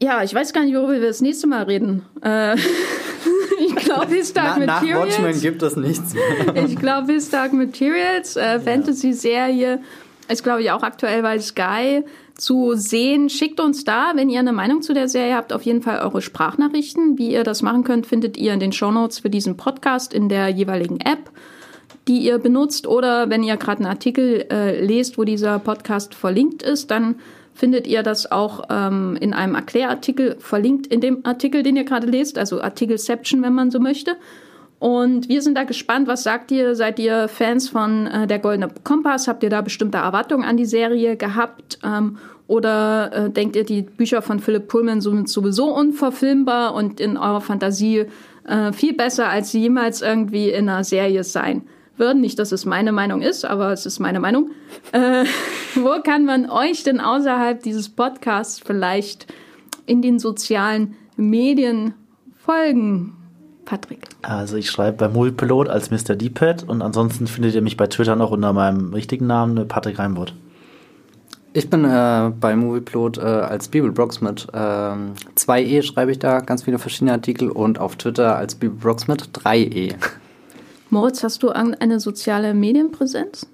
Ja, 0.00 0.22
ich 0.22 0.34
weiß 0.34 0.52
gar 0.52 0.64
nicht, 0.64 0.74
worüber 0.74 0.92
wir 0.92 1.00
das 1.00 1.20
nächste 1.20 1.46
Mal 1.46 1.64
reden. 1.64 2.02
Äh, 2.22 2.54
ich 3.66 3.74
glaube, 3.76 4.10
wir 4.10 4.24
Stark 4.24 4.56
Na, 4.58 4.66
nach 4.66 4.82
Materials. 4.82 5.18
Watchmen 5.18 5.40
gibt 5.40 5.62
es 5.62 5.76
nichts 5.76 6.14
mehr. 6.14 6.64
Ich 6.66 6.76
glaube, 6.76 7.08
wir 7.08 7.20
Stark 7.20 7.52
Materials, 7.52 8.36
äh, 8.36 8.60
Fantasy-Serie, 8.60 9.80
ist, 10.28 10.42
glaube 10.42 10.62
ich, 10.62 10.70
auch 10.70 10.82
aktuell 10.82 11.22
bei 11.22 11.38
Sky 11.38 12.04
zu 12.36 12.74
sehen. 12.74 13.28
Schickt 13.28 13.60
uns 13.60 13.84
da, 13.84 14.12
wenn 14.14 14.28
ihr 14.28 14.40
eine 14.40 14.52
Meinung 14.52 14.82
zu 14.82 14.94
der 14.94 15.08
Serie 15.08 15.36
habt, 15.36 15.52
auf 15.52 15.62
jeden 15.62 15.82
Fall 15.82 16.00
eure 16.00 16.22
Sprachnachrichten. 16.22 17.18
Wie 17.18 17.32
ihr 17.32 17.44
das 17.44 17.62
machen 17.62 17.84
könnt, 17.84 18.06
findet 18.06 18.36
ihr 18.36 18.52
in 18.52 18.60
den 18.60 18.72
Shownotes 18.72 19.20
für 19.20 19.30
diesen 19.30 19.56
Podcast 19.56 20.12
in 20.12 20.28
der 20.28 20.48
jeweiligen 20.48 21.00
App, 21.00 21.30
die 22.08 22.18
ihr 22.18 22.38
benutzt. 22.38 22.86
Oder 22.86 23.30
wenn 23.30 23.42
ihr 23.42 23.56
gerade 23.56 23.78
einen 23.78 23.90
Artikel 23.90 24.46
äh, 24.50 24.84
lest, 24.84 25.16
wo 25.16 25.24
dieser 25.24 25.58
Podcast 25.58 26.14
verlinkt 26.14 26.62
ist, 26.62 26.90
dann 26.90 27.16
findet 27.54 27.86
ihr 27.86 28.02
das 28.02 28.30
auch 28.30 28.64
ähm, 28.68 29.16
in 29.20 29.32
einem 29.32 29.54
Erklärartikel 29.54 30.36
verlinkt 30.40 30.88
in 30.88 31.00
dem 31.00 31.24
Artikel, 31.24 31.62
den 31.62 31.76
ihr 31.76 31.84
gerade 31.84 32.08
lest, 32.08 32.36
also 32.36 32.60
Artikelception, 32.60 33.42
wenn 33.42 33.54
man 33.54 33.70
so 33.70 33.78
möchte. 33.78 34.16
Und 34.78 35.28
wir 35.28 35.40
sind 35.40 35.56
da 35.56 35.64
gespannt. 35.64 36.08
Was 36.08 36.22
sagt 36.22 36.50
ihr? 36.50 36.74
Seid 36.74 36.98
ihr 36.98 37.28
Fans 37.28 37.68
von 37.68 38.06
äh, 38.06 38.26
der 38.26 38.38
Goldene 38.38 38.68
Kompass? 38.82 39.28
Habt 39.28 39.42
ihr 39.42 39.50
da 39.50 39.60
bestimmte 39.60 39.98
Erwartungen 39.98 40.44
an 40.44 40.56
die 40.56 40.66
Serie 40.66 41.16
gehabt? 41.16 41.78
Ähm, 41.82 42.18
oder 42.46 43.12
äh, 43.12 43.30
denkt 43.30 43.56
ihr, 43.56 43.64
die 43.64 43.82
Bücher 43.82 44.20
von 44.20 44.38
Philipp 44.38 44.68
Pullman 44.68 45.00
sind 45.00 45.28
sowieso 45.28 45.74
unverfilmbar 45.74 46.74
und 46.74 47.00
in 47.00 47.16
eurer 47.16 47.40
Fantasie 47.40 48.06
äh, 48.46 48.72
viel 48.72 48.92
besser, 48.92 49.28
als 49.28 49.50
sie 49.50 49.60
jemals 49.60 50.02
irgendwie 50.02 50.50
in 50.50 50.68
einer 50.68 50.84
Serie 50.84 51.24
sein 51.24 51.62
würden? 51.96 52.20
Nicht, 52.20 52.38
dass 52.38 52.52
es 52.52 52.66
meine 52.66 52.92
Meinung 52.92 53.22
ist, 53.22 53.46
aber 53.46 53.72
es 53.72 53.86
ist 53.86 54.00
meine 54.00 54.20
Meinung. 54.20 54.50
Äh, 54.92 55.24
wo 55.74 56.02
kann 56.02 56.26
man 56.26 56.50
euch 56.50 56.82
denn 56.82 57.00
außerhalb 57.00 57.62
dieses 57.62 57.88
Podcasts 57.88 58.60
vielleicht 58.60 59.32
in 59.86 60.02
den 60.02 60.18
sozialen 60.18 60.96
Medien 61.16 61.94
folgen? 62.36 63.14
Patrick. 63.64 64.08
Also 64.22 64.56
ich 64.56 64.70
schreibe 64.70 64.96
bei 64.96 65.08
Moviepilot 65.08 65.68
als 65.68 65.90
Mr. 65.90 66.16
D-Pad 66.16 66.64
und 66.64 66.82
ansonsten 66.82 67.26
findet 67.26 67.54
ihr 67.54 67.62
mich 67.62 67.76
bei 67.76 67.86
Twitter 67.86 68.16
noch 68.16 68.30
unter 68.30 68.52
meinem 68.52 68.92
richtigen 68.92 69.26
Namen, 69.26 69.66
Patrick 69.68 69.98
Reinwood. 69.98 70.34
Ich 71.56 71.70
bin 71.70 71.84
äh, 71.84 72.32
bei 72.40 72.56
Movieplot 72.56 73.18
äh, 73.18 73.20
als 73.20 73.68
Bibelbrox 73.68 74.20
mit 74.20 74.48
ähm, 74.52 75.12
2e 75.36 75.82
schreibe 75.82 76.10
ich 76.10 76.18
da 76.18 76.40
ganz 76.40 76.64
viele 76.64 76.80
verschiedene 76.80 77.12
Artikel 77.12 77.48
und 77.48 77.78
auf 77.78 77.94
Twitter 77.94 78.36
als 78.36 78.56
Bibelbrox 78.56 79.06
mit 79.06 79.28
3e. 79.28 79.94
Moritz, 80.90 81.22
hast 81.22 81.44
du 81.44 81.48
irgendeine 81.48 82.00
soziale 82.00 82.54
Medienpräsenz? 82.54 83.46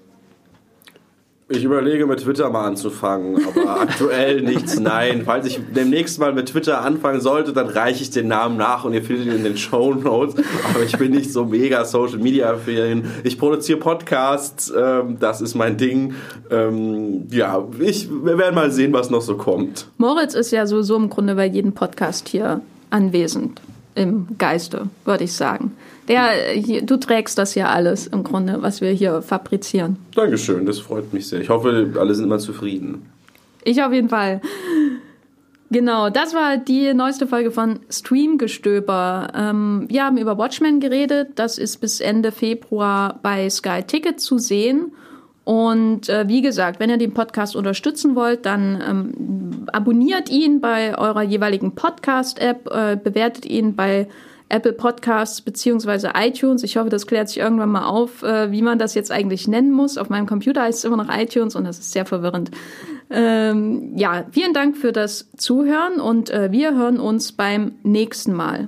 Ich 1.51 1.63
überlege, 1.65 2.05
mit 2.05 2.21
Twitter 2.21 2.49
mal 2.49 2.65
anzufangen, 2.65 3.41
aber 3.45 3.81
aktuell 3.81 4.41
nichts, 4.41 4.79
nein. 4.79 5.23
Falls 5.25 5.45
ich 5.45 5.59
demnächst 5.75 6.19
mal 6.19 6.33
mit 6.33 6.47
Twitter 6.49 6.81
anfangen 6.81 7.19
sollte, 7.19 7.51
dann 7.51 7.67
reiche 7.67 8.01
ich 8.01 8.09
den 8.09 8.27
Namen 8.27 8.57
nach 8.57 8.85
und 8.85 8.93
ihr 8.93 9.03
findet 9.03 9.27
ihn 9.27 9.33
in 9.33 9.43
den 9.43 9.57
Show 9.57 9.93
Notes. 9.93 10.35
Aber 10.73 10.83
ich 10.83 10.97
bin 10.97 11.11
nicht 11.11 11.31
so 11.31 11.45
mega 11.45 11.83
Social 11.83 12.19
Media 12.19 12.51
affin. 12.51 13.05
Ich 13.23 13.37
produziere 13.37 13.79
Podcasts, 13.79 14.71
ähm, 14.75 15.17
das 15.19 15.41
ist 15.41 15.55
mein 15.55 15.77
Ding. 15.77 16.13
Ähm, 16.49 17.27
ja, 17.31 17.63
ich, 17.79 18.09
wir 18.09 18.37
werden 18.37 18.55
mal 18.55 18.71
sehen, 18.71 18.93
was 18.93 19.09
noch 19.09 19.21
so 19.21 19.35
kommt. 19.35 19.87
Moritz 19.97 20.33
ist 20.33 20.51
ja 20.51 20.65
sowieso 20.65 20.95
im 20.95 21.09
Grunde 21.09 21.35
bei 21.35 21.47
jedem 21.47 21.73
Podcast 21.73 22.29
hier 22.29 22.61
anwesend. 22.89 23.61
Im 23.93 24.27
Geiste, 24.37 24.87
würde 25.03 25.25
ich 25.25 25.33
sagen. 25.33 25.75
Hier, 26.53 26.81
du 26.81 26.97
trägst 26.97 27.37
das 27.37 27.55
ja 27.55 27.67
alles 27.67 28.07
im 28.07 28.23
Grunde, 28.23 28.61
was 28.61 28.81
wir 28.81 28.91
hier 28.91 29.21
fabrizieren. 29.21 29.97
Dankeschön, 30.15 30.65
das 30.65 30.79
freut 30.79 31.13
mich 31.13 31.27
sehr. 31.27 31.41
Ich 31.41 31.49
hoffe, 31.49 31.93
alle 31.97 32.15
sind 32.15 32.25
immer 32.25 32.39
zufrieden. 32.39 33.05
Ich 33.63 33.81
auf 33.83 33.93
jeden 33.93 34.09
Fall. 34.09 34.41
Genau, 35.69 36.09
das 36.09 36.33
war 36.33 36.57
die 36.57 36.93
neueste 36.93 37.27
Folge 37.27 37.49
von 37.49 37.79
Streamgestöber. 37.89 39.29
Ähm, 39.33 39.85
wir 39.87 40.03
haben 40.03 40.17
über 40.17 40.37
Watchmen 40.37 40.81
geredet. 40.81 41.29
Das 41.35 41.57
ist 41.57 41.77
bis 41.77 42.01
Ende 42.01 42.33
Februar 42.33 43.19
bei 43.23 43.49
Sky 43.49 43.81
Ticket 43.81 44.19
zu 44.19 44.37
sehen. 44.37 44.91
Und 45.45 46.09
äh, 46.09 46.27
wie 46.27 46.41
gesagt, 46.41 46.81
wenn 46.81 46.89
ihr 46.89 46.97
den 46.97 47.13
Podcast 47.13 47.55
unterstützen 47.55 48.15
wollt, 48.15 48.45
dann 48.45 48.83
ähm, 48.85 49.67
abonniert 49.71 50.29
ihn 50.29 50.59
bei 50.59 50.97
eurer 50.97 51.23
jeweiligen 51.23 51.73
Podcast-App, 51.73 52.69
äh, 52.69 52.97
bewertet 53.01 53.45
ihn 53.45 53.73
bei 53.73 54.07
Apple 54.51 54.73
Podcasts 54.73 55.41
beziehungsweise 55.41 56.11
iTunes. 56.15 56.63
Ich 56.63 56.77
hoffe, 56.77 56.89
das 56.89 57.07
klärt 57.07 57.29
sich 57.29 57.39
irgendwann 57.39 57.69
mal 57.69 57.85
auf, 57.85 58.23
äh, 58.23 58.51
wie 58.51 58.61
man 58.61 58.77
das 58.79 58.93
jetzt 58.93 59.11
eigentlich 59.11 59.47
nennen 59.47 59.71
muss. 59.71 59.97
Auf 59.97 60.09
meinem 60.09 60.27
Computer 60.27 60.63
heißt 60.63 60.79
es 60.79 60.85
immer 60.85 60.97
noch 60.97 61.09
iTunes 61.09 61.55
und 61.55 61.63
das 61.63 61.79
ist 61.79 61.91
sehr 61.91 62.05
verwirrend. 62.05 62.51
Ähm, 63.09 63.97
ja, 63.97 64.25
vielen 64.31 64.53
Dank 64.53 64.77
für 64.77 64.91
das 64.91 65.29
Zuhören 65.37 65.99
und 65.99 66.29
äh, 66.29 66.51
wir 66.51 66.75
hören 66.75 66.99
uns 66.99 67.31
beim 67.31 67.73
nächsten 67.83 68.33
Mal. 68.33 68.67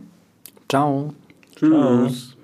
Ciao. 0.69 1.14
Tschüss. 1.55 2.35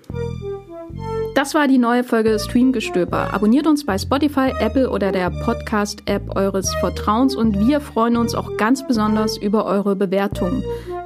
Das 1.36 1.54
war 1.54 1.68
die 1.68 1.78
neue 1.78 2.04
Folge 2.04 2.38
Streamgestöber. 2.40 3.34
Abonniert 3.34 3.68
uns 3.68 3.86
bei 3.86 3.98
Spotify, 3.98 4.52
Apple 4.60 4.90
oder 4.90 5.12
der 5.12 5.30
Podcast-App 5.30 6.36
eures 6.36 6.74
Vertrauens 6.80 7.36
und 7.36 7.68
wir 7.68 7.80
freuen 7.80 8.18
uns 8.18 8.36
auch 8.36 8.58
ganz 8.58 8.86
besonders 8.86 9.38
über 9.38 9.66
eure 9.66 9.96
Bewertungen. 9.96 10.64